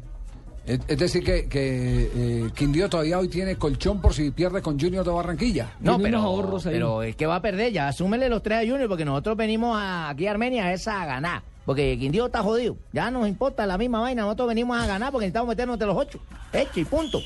Es, 0.65 0.97
decir, 0.97 1.23
que, 1.23 1.47
que 1.47 2.09
eh, 2.15 2.49
Quindío 2.55 2.89
todavía 2.89 3.19
hoy 3.19 3.27
tiene 3.27 3.55
colchón 3.55 4.01
por 4.01 4.13
si 4.15 4.31
pierde 4.31 4.61
con 4.63 4.79
Junior 4.79 5.05
de 5.05 5.11
Barranquilla. 5.11 5.73
No, 5.79 5.99
pero, 5.99 6.43
pero 6.63 7.03
es 7.03 7.15
que 7.15 7.25
va 7.27 7.35
a 7.35 7.41
perder 7.41 7.71
ya. 7.71 7.87
Asúmele 7.87 8.29
los 8.29 8.41
tres 8.41 8.57
a 8.67 8.69
Junior 8.71 8.87
porque 8.89 9.05
nosotros 9.05 9.37
venimos 9.37 9.77
a- 9.77 10.09
aquí 10.09 10.25
a 10.25 10.31
Armenia 10.31 10.73
es 10.73 10.87
a 10.87 11.05
ganar. 11.05 11.43
Porque 11.65 11.97
Quindío 11.99 12.27
está 12.27 12.41
jodido. 12.43 12.77
Ya 12.93 13.09
nos 13.11 13.27
importa 13.27 13.65
la 13.65 13.77
misma 13.77 13.99
vaina. 13.99 14.23
Nosotros 14.23 14.47
venimos 14.49 14.77
a 14.81 14.85
ganar 14.87 15.11
porque 15.11 15.25
necesitamos 15.25 15.49
meternos 15.49 15.75
entre 15.75 15.87
los 15.87 15.97
ocho. 15.97 16.19
Hecho 16.53 16.79
y 16.79 16.85
punto. 16.85 17.19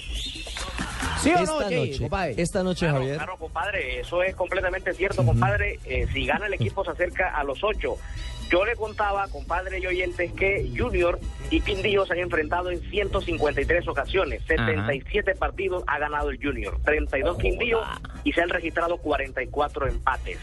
¿Sí 1.22 1.32
o 1.32 1.40
no, 1.46 1.60
esta 1.60 1.68
Che, 1.70 1.76
noche, 1.78 2.00
compadre? 2.00 2.34
esta 2.38 2.64
noche, 2.64 2.80
Claro, 2.86 2.96
Javier. 3.00 3.16
claro, 3.18 3.38
compadre, 3.38 4.00
eso 4.00 4.24
es 4.24 4.34
completamente 4.36 4.94
cierto, 4.94 5.26
compadre. 5.26 5.80
Eh, 5.86 6.08
si 6.14 6.26
gana 6.26 6.48
el 6.48 6.54
equipo 6.54 6.84
se 6.86 6.92
acerca 6.92 7.36
a 7.38 7.44
los 7.44 7.62
ocho. 7.64 7.98
Yo 8.50 8.66
le 8.66 8.76
contaba, 8.76 9.28
compadre 9.28 9.80
y 9.80 9.86
oyentes, 9.86 10.32
que 10.34 10.72
Junior 10.76 11.20
y 11.52 11.62
Quindío 11.62 12.06
se 12.06 12.14
han 12.14 12.20
enfrentado 12.20 12.72
en 12.72 12.82
153 12.82 13.88
ocasiones. 13.88 14.42
77 14.48 15.36
partidos 15.36 15.84
ha 15.86 16.00
ganado 16.00 16.32
el 16.32 16.40
Junior, 16.42 16.80
32 16.84 17.38
Quindío 17.38 17.82
y 18.24 18.34
se 18.34 18.42
han 18.42 18.50
registrado 18.50 18.98
44 18.98 19.88
empates. 19.88 20.40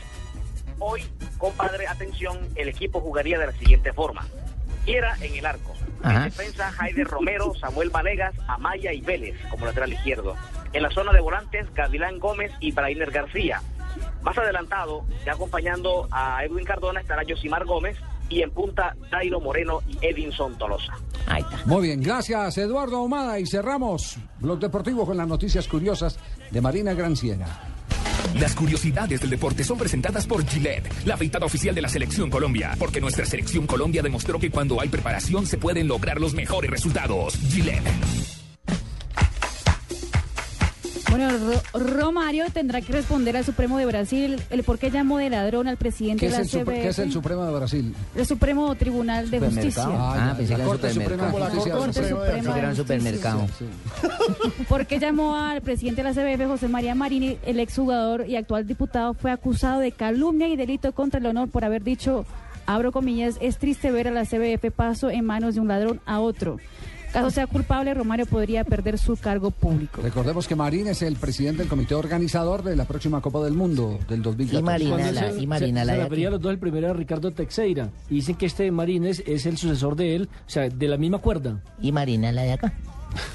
Hoy, 0.78 1.02
compadre, 1.38 1.88
atención, 1.88 2.38
el 2.54 2.68
equipo 2.68 3.00
jugaría 3.00 3.38
de 3.38 3.46
la 3.46 3.52
siguiente 3.52 3.92
forma. 3.92 4.24
Viera 4.84 5.16
en 5.20 5.34
el 5.34 5.46
arco. 5.46 5.74
En 6.04 6.22
defensa, 6.22 6.70
Jaime 6.70 7.02
Romero, 7.02 7.54
Samuel 7.54 7.90
Vanegas, 7.90 8.34
Amaya 8.46 8.92
y 8.92 9.00
Vélez 9.00 9.36
como 9.50 9.66
lateral 9.66 9.92
izquierdo. 9.92 10.36
En 10.72 10.82
la 10.82 10.90
zona 10.90 11.12
de 11.12 11.20
volantes, 11.20 11.66
Gavilán 11.74 12.20
Gómez 12.20 12.52
y 12.60 12.70
Brainer 12.70 13.10
García. 13.10 13.60
Más 14.22 14.36
adelantado, 14.38 15.04
ya 15.24 15.32
acompañando 15.32 16.08
a 16.10 16.44
Edwin 16.44 16.64
Cardona, 16.64 17.00
estará 17.00 17.22
Josimar 17.28 17.64
Gómez 17.64 17.96
y 18.28 18.42
en 18.42 18.50
punta, 18.50 18.96
Dairo 19.10 19.40
Moreno 19.40 19.80
y 19.86 19.98
Edinson 20.04 20.58
Tolosa. 20.58 20.94
Ahí 21.26 21.42
está. 21.42 21.64
Muy 21.66 21.88
bien, 21.88 22.02
gracias 22.02 22.58
Eduardo 22.58 22.96
Ahumada 22.96 23.38
y 23.38 23.46
cerramos 23.46 24.16
Blog 24.40 24.58
Deportivo 24.58 25.06
con 25.06 25.16
las 25.16 25.28
noticias 25.28 25.66
curiosas 25.68 26.18
de 26.50 26.60
Marina 26.60 26.94
Granciera. 26.94 27.46
Las 28.34 28.54
curiosidades 28.54 29.20
del 29.20 29.30
deporte 29.30 29.64
son 29.64 29.78
presentadas 29.78 30.26
por 30.26 30.44
Gillette, 30.44 31.06
la 31.06 31.14
afeitada 31.14 31.46
oficial 31.46 31.74
de 31.74 31.80
la 31.80 31.88
Selección 31.88 32.28
Colombia, 32.28 32.74
porque 32.78 33.00
nuestra 33.00 33.24
Selección 33.24 33.66
Colombia 33.66 34.02
demostró 34.02 34.38
que 34.38 34.50
cuando 34.50 34.80
hay 34.80 34.88
preparación 34.88 35.46
se 35.46 35.56
pueden 35.56 35.88
lograr 35.88 36.20
los 36.20 36.34
mejores 36.34 36.70
resultados. 36.70 37.34
Gillette. 37.48 38.25
Bueno, 41.16 41.30
Ro- 41.72 41.80
Romario 41.80 42.44
tendrá 42.52 42.82
que 42.82 42.92
responder 42.92 43.36
al 43.38 43.44
Supremo 43.44 43.78
de 43.78 43.86
Brasil 43.86 44.38
el 44.50 44.62
por 44.64 44.78
qué 44.78 44.90
llamó 44.90 45.16
de 45.16 45.30
ladrón 45.30 45.66
al 45.66 45.78
presidente 45.78 46.26
¿Qué 46.26 46.30
de 46.32 46.38
la 46.38 46.44
CBF. 46.44 46.64
qué 46.82 46.88
es 46.88 46.98
el 46.98 47.10
Supremo 47.10 47.46
de 47.46 47.52
Brasil? 47.54 47.94
El 48.14 48.26
Supremo 48.26 48.74
Tribunal 48.74 49.30
de 49.30 49.40
Justicia. 49.40 49.84
Ah, 49.88 50.34
pensé 50.36 50.52
la 50.52 50.56
que 50.58 50.62
era 50.62 50.68
Corte 50.70 50.90
Suprema 50.90 51.30
supermercado. 51.30 51.38
de 51.38 51.50
Justicia. 51.54 51.72
Corte 51.74 52.08
Suprema 52.10 52.58
era 52.58 52.68
un 52.68 52.76
supermercado. 52.76 53.46
¿Por 54.68 54.86
qué 54.86 54.98
llamó 54.98 55.36
al 55.36 55.62
presidente 55.62 56.02
de 56.02 56.12
la 56.12 56.14
CBF, 56.14 56.46
José 56.46 56.68
María 56.68 56.94
Marini, 56.94 57.38
el 57.46 57.60
exjugador 57.60 58.26
y 58.28 58.36
actual 58.36 58.66
diputado, 58.66 59.14
fue 59.14 59.30
acusado 59.30 59.80
de 59.80 59.92
calumnia 59.92 60.48
y 60.48 60.56
delito 60.56 60.92
contra 60.92 61.18
el 61.18 61.24
honor 61.26 61.48
por 61.48 61.64
haber 61.64 61.82
dicho, 61.82 62.26
abro 62.66 62.92
comillas, 62.92 63.36
es 63.40 63.56
triste 63.56 63.90
ver 63.90 64.08
a 64.08 64.10
la 64.10 64.24
CBF 64.26 64.70
paso 64.70 65.08
en 65.08 65.24
manos 65.24 65.54
de 65.54 65.60
un 65.62 65.68
ladrón 65.68 66.00
a 66.04 66.20
otro. 66.20 66.58
Caso 67.16 67.30
sea 67.30 67.46
culpable, 67.46 67.94
Romario 67.94 68.26
podría 68.26 68.62
perder 68.64 68.98
su 68.98 69.16
cargo 69.16 69.50
público. 69.50 70.02
Recordemos 70.02 70.46
que 70.46 70.54
Marín 70.54 70.86
es 70.88 71.00
el 71.02 71.16
presidente 71.16 71.60
del 71.62 71.68
comité 71.68 71.94
organizador 71.94 72.62
de 72.62 72.76
la 72.76 72.84
próxima 72.84 73.20
Copa 73.20 73.40
del 73.42 73.54
Mundo 73.54 73.98
del 74.08 74.22
2014. 74.22 74.88
Cuando 74.88 75.06
se- 75.08 75.12
la- 75.14 75.32
y 75.42 75.46
Marina 75.46 75.80
se, 75.80 75.86
la 75.86 75.92
se 75.92 75.98
de 75.98 76.04
refería 76.04 76.26
a 76.26 76.28
aquí. 76.28 76.32
los 76.34 76.42
dos, 76.42 76.52
el 76.52 76.58
primero 76.58 76.86
era 76.88 76.94
Ricardo 76.94 77.30
Teixeira. 77.30 77.88
Y 78.10 78.16
dicen 78.16 78.34
que 78.36 78.46
este 78.46 78.70
Marines 78.70 79.22
es 79.26 79.46
el 79.46 79.56
sucesor 79.56 79.96
de 79.96 80.14
él, 80.16 80.28
o 80.46 80.50
sea, 80.50 80.68
de 80.68 80.88
la 80.88 80.96
misma 80.98 81.18
cuerda. 81.18 81.62
Y 81.80 81.90
Marina 81.92 82.32
la 82.32 82.42
de 82.42 82.52
acá. 82.52 82.72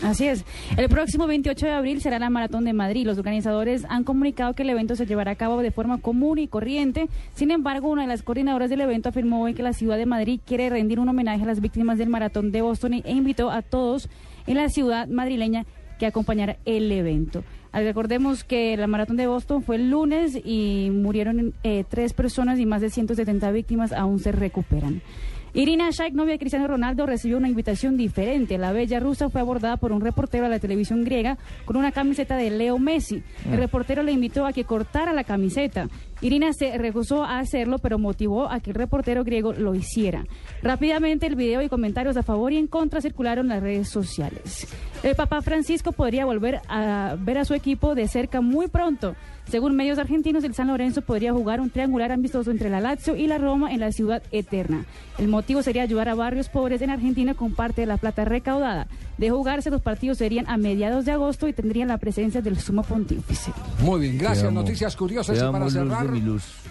Así 0.04 0.28
es. 0.28 0.46
El 0.78 0.90
próximo 0.90 1.28
28 1.28 1.66
de 1.66 1.72
abril 1.72 2.02
será 2.02 2.20
la 2.20 2.30
Maratón 2.30 2.66
de 2.66 2.74
Madrid. 2.74 3.06
Los 3.06 3.18
organizadores 3.18 3.86
han 3.90 4.04
comunicado 4.04 4.54
que 4.54 4.64
el 4.64 4.70
evento 4.70 4.96
se 4.96 5.06
llevará 5.06 5.32
a 5.32 5.36
cabo 5.36 5.62
de 5.62 5.72
forma 5.72 6.00
común 6.00 6.40
y 6.40 6.48
corriente. 6.48 7.08
Sin 7.34 7.52
embargo, 7.52 7.90
una 7.90 8.04
de 8.04 8.08
las 8.08 8.24
coordinadoras 8.24 8.70
del 8.70 8.82
evento 8.82 9.10
afirmó 9.10 9.42
hoy 9.42 9.54
que 9.54 9.64
la 9.64 9.74
ciudad 9.74 9.98
de 9.98 10.06
Madrid 10.06 10.40
quiere 10.46 10.70
rendir 10.70 11.00
un 11.00 11.10
homenaje 11.10 11.44
a 11.44 11.48
las 11.48 11.62
víctimas 11.62 11.98
del 11.98 12.10
Maratón 12.10 12.52
de 12.52 12.62
Boston 12.62 12.94
e 12.94 13.12
invitó 13.12 13.52
a 13.52 13.62
todos 13.62 14.10
en 14.48 14.58
la 14.58 14.70
ciudad 14.70 15.08
madrileña 15.08 15.66
que 16.00 16.08
acompañara 16.08 16.58
el 16.66 16.92
evento. 16.92 17.44
Recordemos 17.74 18.44
que 18.44 18.76
la 18.76 18.88
maratón 18.88 19.16
de 19.18 19.28
Boston 19.28 19.64
fue 19.64 19.78
el 19.78 19.90
lunes 19.90 20.38
y 20.44 20.90
murieron 20.92 21.54
eh, 21.64 21.86
tres 21.88 22.14
personas 22.14 22.60
y 22.60 22.66
más 22.66 22.82
de 22.82 22.90
170 22.90 23.50
víctimas 23.52 23.94
aún 23.94 24.20
se 24.20 24.32
recuperan. 24.32 25.02
Irina 25.54 25.90
Shayk, 25.92 26.14
novia 26.14 26.34
de 26.34 26.40
Cristiano 26.40 26.66
Ronaldo, 26.66 27.06
recibió 27.06 27.38
una 27.38 27.50
invitación 27.50 27.98
diferente. 27.98 28.58
La 28.58 28.72
bella 28.72 29.02
rusa 29.02 29.30
fue 29.30 29.42
abordada 29.42 29.76
por 29.76 29.92
un 29.92 30.00
reportero 30.00 30.46
de 30.46 30.50
la 30.50 30.60
televisión 30.60 31.04
griega 31.04 31.38
con 31.66 31.76
una 31.76 31.92
camiseta 31.92 32.38
de 32.38 32.50
Leo 32.52 32.80
Messi. 32.80 33.22
El 33.46 33.58
Mm. 33.58 33.60
reportero 33.60 34.02
le 34.02 34.14
invitó 34.14 34.46
a 34.46 34.54
que 34.54 34.64
cortara 34.64 35.12
la 35.12 35.26
camiseta. 35.26 35.90
Irina 36.22 36.54
se 36.54 36.78
rehusó 36.78 37.26
a 37.26 37.40
hacerlo, 37.40 37.80
pero 37.80 38.00
motivó 38.00 38.50
a 38.50 38.62
que 38.62 38.70
el 38.70 38.76
reportero 38.76 39.26
griego 39.26 39.52
lo 39.52 39.76
hiciera. 39.76 40.26
Rápidamente 40.64 41.28
el 41.28 41.36
video 41.36 41.62
y 41.62 41.68
comentarios 41.68 42.16
a 42.16 42.24
favor 42.24 42.54
y 42.54 42.58
en 42.58 42.68
contra 42.68 43.02
circularon 43.02 43.48
en 43.48 43.50
las 43.50 43.62
redes 43.64 43.90
sociales. 43.90 44.68
El 45.04 45.16
Papa 45.16 45.42
Francisco 45.42 45.92
podría 45.92 46.26
volver 46.26 46.62
a 46.70 47.16
ver 47.20 47.40
a 47.40 47.44
su 47.46 47.56
equipo 47.56 47.94
de 47.96 48.08
cerca 48.08 48.40
muy 48.40 48.68
pronto. 48.68 49.16
Según 49.52 49.76
medios 49.76 50.00
argentinos, 50.00 50.46
el 50.46 50.54
San 50.54 50.68
Lorenzo 50.68 51.02
podría 51.02 51.34
jugar 51.34 51.60
un 51.60 51.70
triangular 51.70 52.14
amistoso 52.14 52.52
entre 52.52 52.70
la 52.70 52.80
Lazio 52.80 53.18
y 53.18 53.28
la 53.28 53.38
Roma 53.38 53.74
en 53.74 53.82
la 53.82 53.92
ciudad 53.92 54.24
eterna. 54.32 54.86
El 55.18 55.28
motivo 55.28 55.62
sería 55.62 55.84
ayudar 55.84 56.08
a 56.08 56.16
barrios 56.16 56.48
pobres 56.48 56.82
en 56.82 56.90
Argentina 56.90 57.34
con 57.34 57.54
parte 57.54 57.82
de 57.82 57.88
la 57.88 57.98
plata 57.98 58.24
recaudada. 58.24 58.88
De 59.18 59.30
jugarse, 59.30 59.70
los 59.70 59.82
partidos 59.82 60.18
serían 60.18 60.50
a 60.50 60.58
mediados 60.58 61.06
de 61.06 61.12
agosto 61.12 61.48
y 61.48 61.54
tendrían 61.54 61.90
la 61.90 61.98
presencia 61.98 62.42
del 62.42 62.58
sumo 62.60 62.82
pontífice. 62.82 63.52
Muy 63.84 64.00
bien, 64.00 64.18
gracias. 64.18 64.48
Amo. 64.48 64.62
Noticias 64.62 64.96
curiosas 64.96 65.38
y 65.38 65.52
para 65.52 65.70
cerrar. 65.70 66.08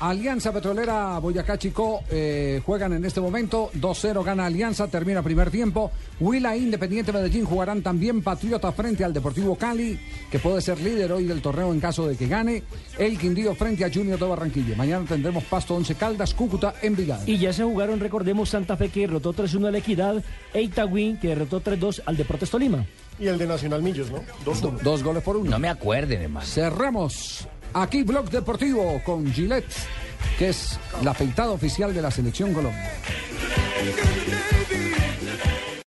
Alianza 0.01 0.53
Petrolera 0.53 1.19
Boyacá 1.19 1.59
Chico 1.59 2.01
eh, 2.11 2.61
juegan 2.65 2.95
en 2.95 3.05
este 3.05 3.21
momento. 3.21 3.71
2-0 3.75 4.25
gana 4.25 4.47
Alianza, 4.47 4.89
termina 4.89 5.23
primer 5.23 5.51
tiempo. 5.51 5.93
Huila 6.19 6.57
e 6.57 6.59
Independiente 6.59 7.13
Medellín 7.13 7.45
jugarán 7.45 7.83
también 7.83 8.23
Patriota 8.23 8.73
frente 8.73 9.05
al 9.05 9.13
Deportivo 9.13 9.55
Cali, 9.55 9.97
que 10.31 10.39
puede 10.39 10.61
ser 10.61 10.81
líder 10.81 11.13
hoy 11.13 11.27
del 11.27 11.43
torneo 11.43 11.73
en 11.73 11.79
caso 11.79 12.09
de 12.09 12.17
que 12.17 12.27
gane. 12.27 12.65
El 12.99 13.19
Quindío 13.19 13.55
frente 13.55 13.85
a 13.85 13.91
Junior 13.93 14.19
de 14.19 14.27
Barranquilla. 14.27 14.77
Mañana 14.77 15.05
tendremos 15.09 15.45
Pasto 15.45 15.75
11 15.75 15.95
Caldas, 15.95 16.35
Cúcuta, 16.35 16.75
Envigado. 16.83 17.23
Y 17.27 17.39
ya 17.39 17.53
se 17.53 17.63
jugaron, 17.65 17.99
recordemos, 18.01 18.51
Santa 18.51 18.77
Fe 18.77 18.89
que 18.91 19.01
derrotó 19.01 19.33
3-1 19.33 19.69
a 19.69 19.71
la 19.71 19.79
Equidad, 19.79 20.23
e 20.53 20.63
Itagüí 20.63 21.17
que 21.21 21.29
derrotó 21.29 21.63
3-2 21.63 22.03
al 22.07 22.17
Deportes 22.17 22.51
Tolima. 22.51 22.85
Y 23.19 23.27
el 23.27 23.39
de 23.39 23.47
Nacional 23.47 23.83
Millos, 23.83 24.11
¿no? 24.11 24.21
Dos, 24.45 24.61
Do- 24.61 24.79
dos 24.83 25.03
goles 25.03 25.23
por 25.23 25.37
uno. 25.37 25.51
No 25.51 25.59
me 25.59 25.69
acuerden, 25.69 26.23
hermano. 26.23 26.47
Cerramos 26.47 27.47
aquí 27.75 28.03
Blog 28.03 28.31
Deportivo 28.31 29.01
con 29.05 29.33
Gillette, 29.33 29.65
que 30.39 30.49
es 30.51 30.79
la 31.03 31.11
afeitada 31.13 31.51
oficial 31.53 31.95
de 31.95 32.03
la 32.03 32.11
Selección 32.11 32.53
Colombia. 32.53 32.91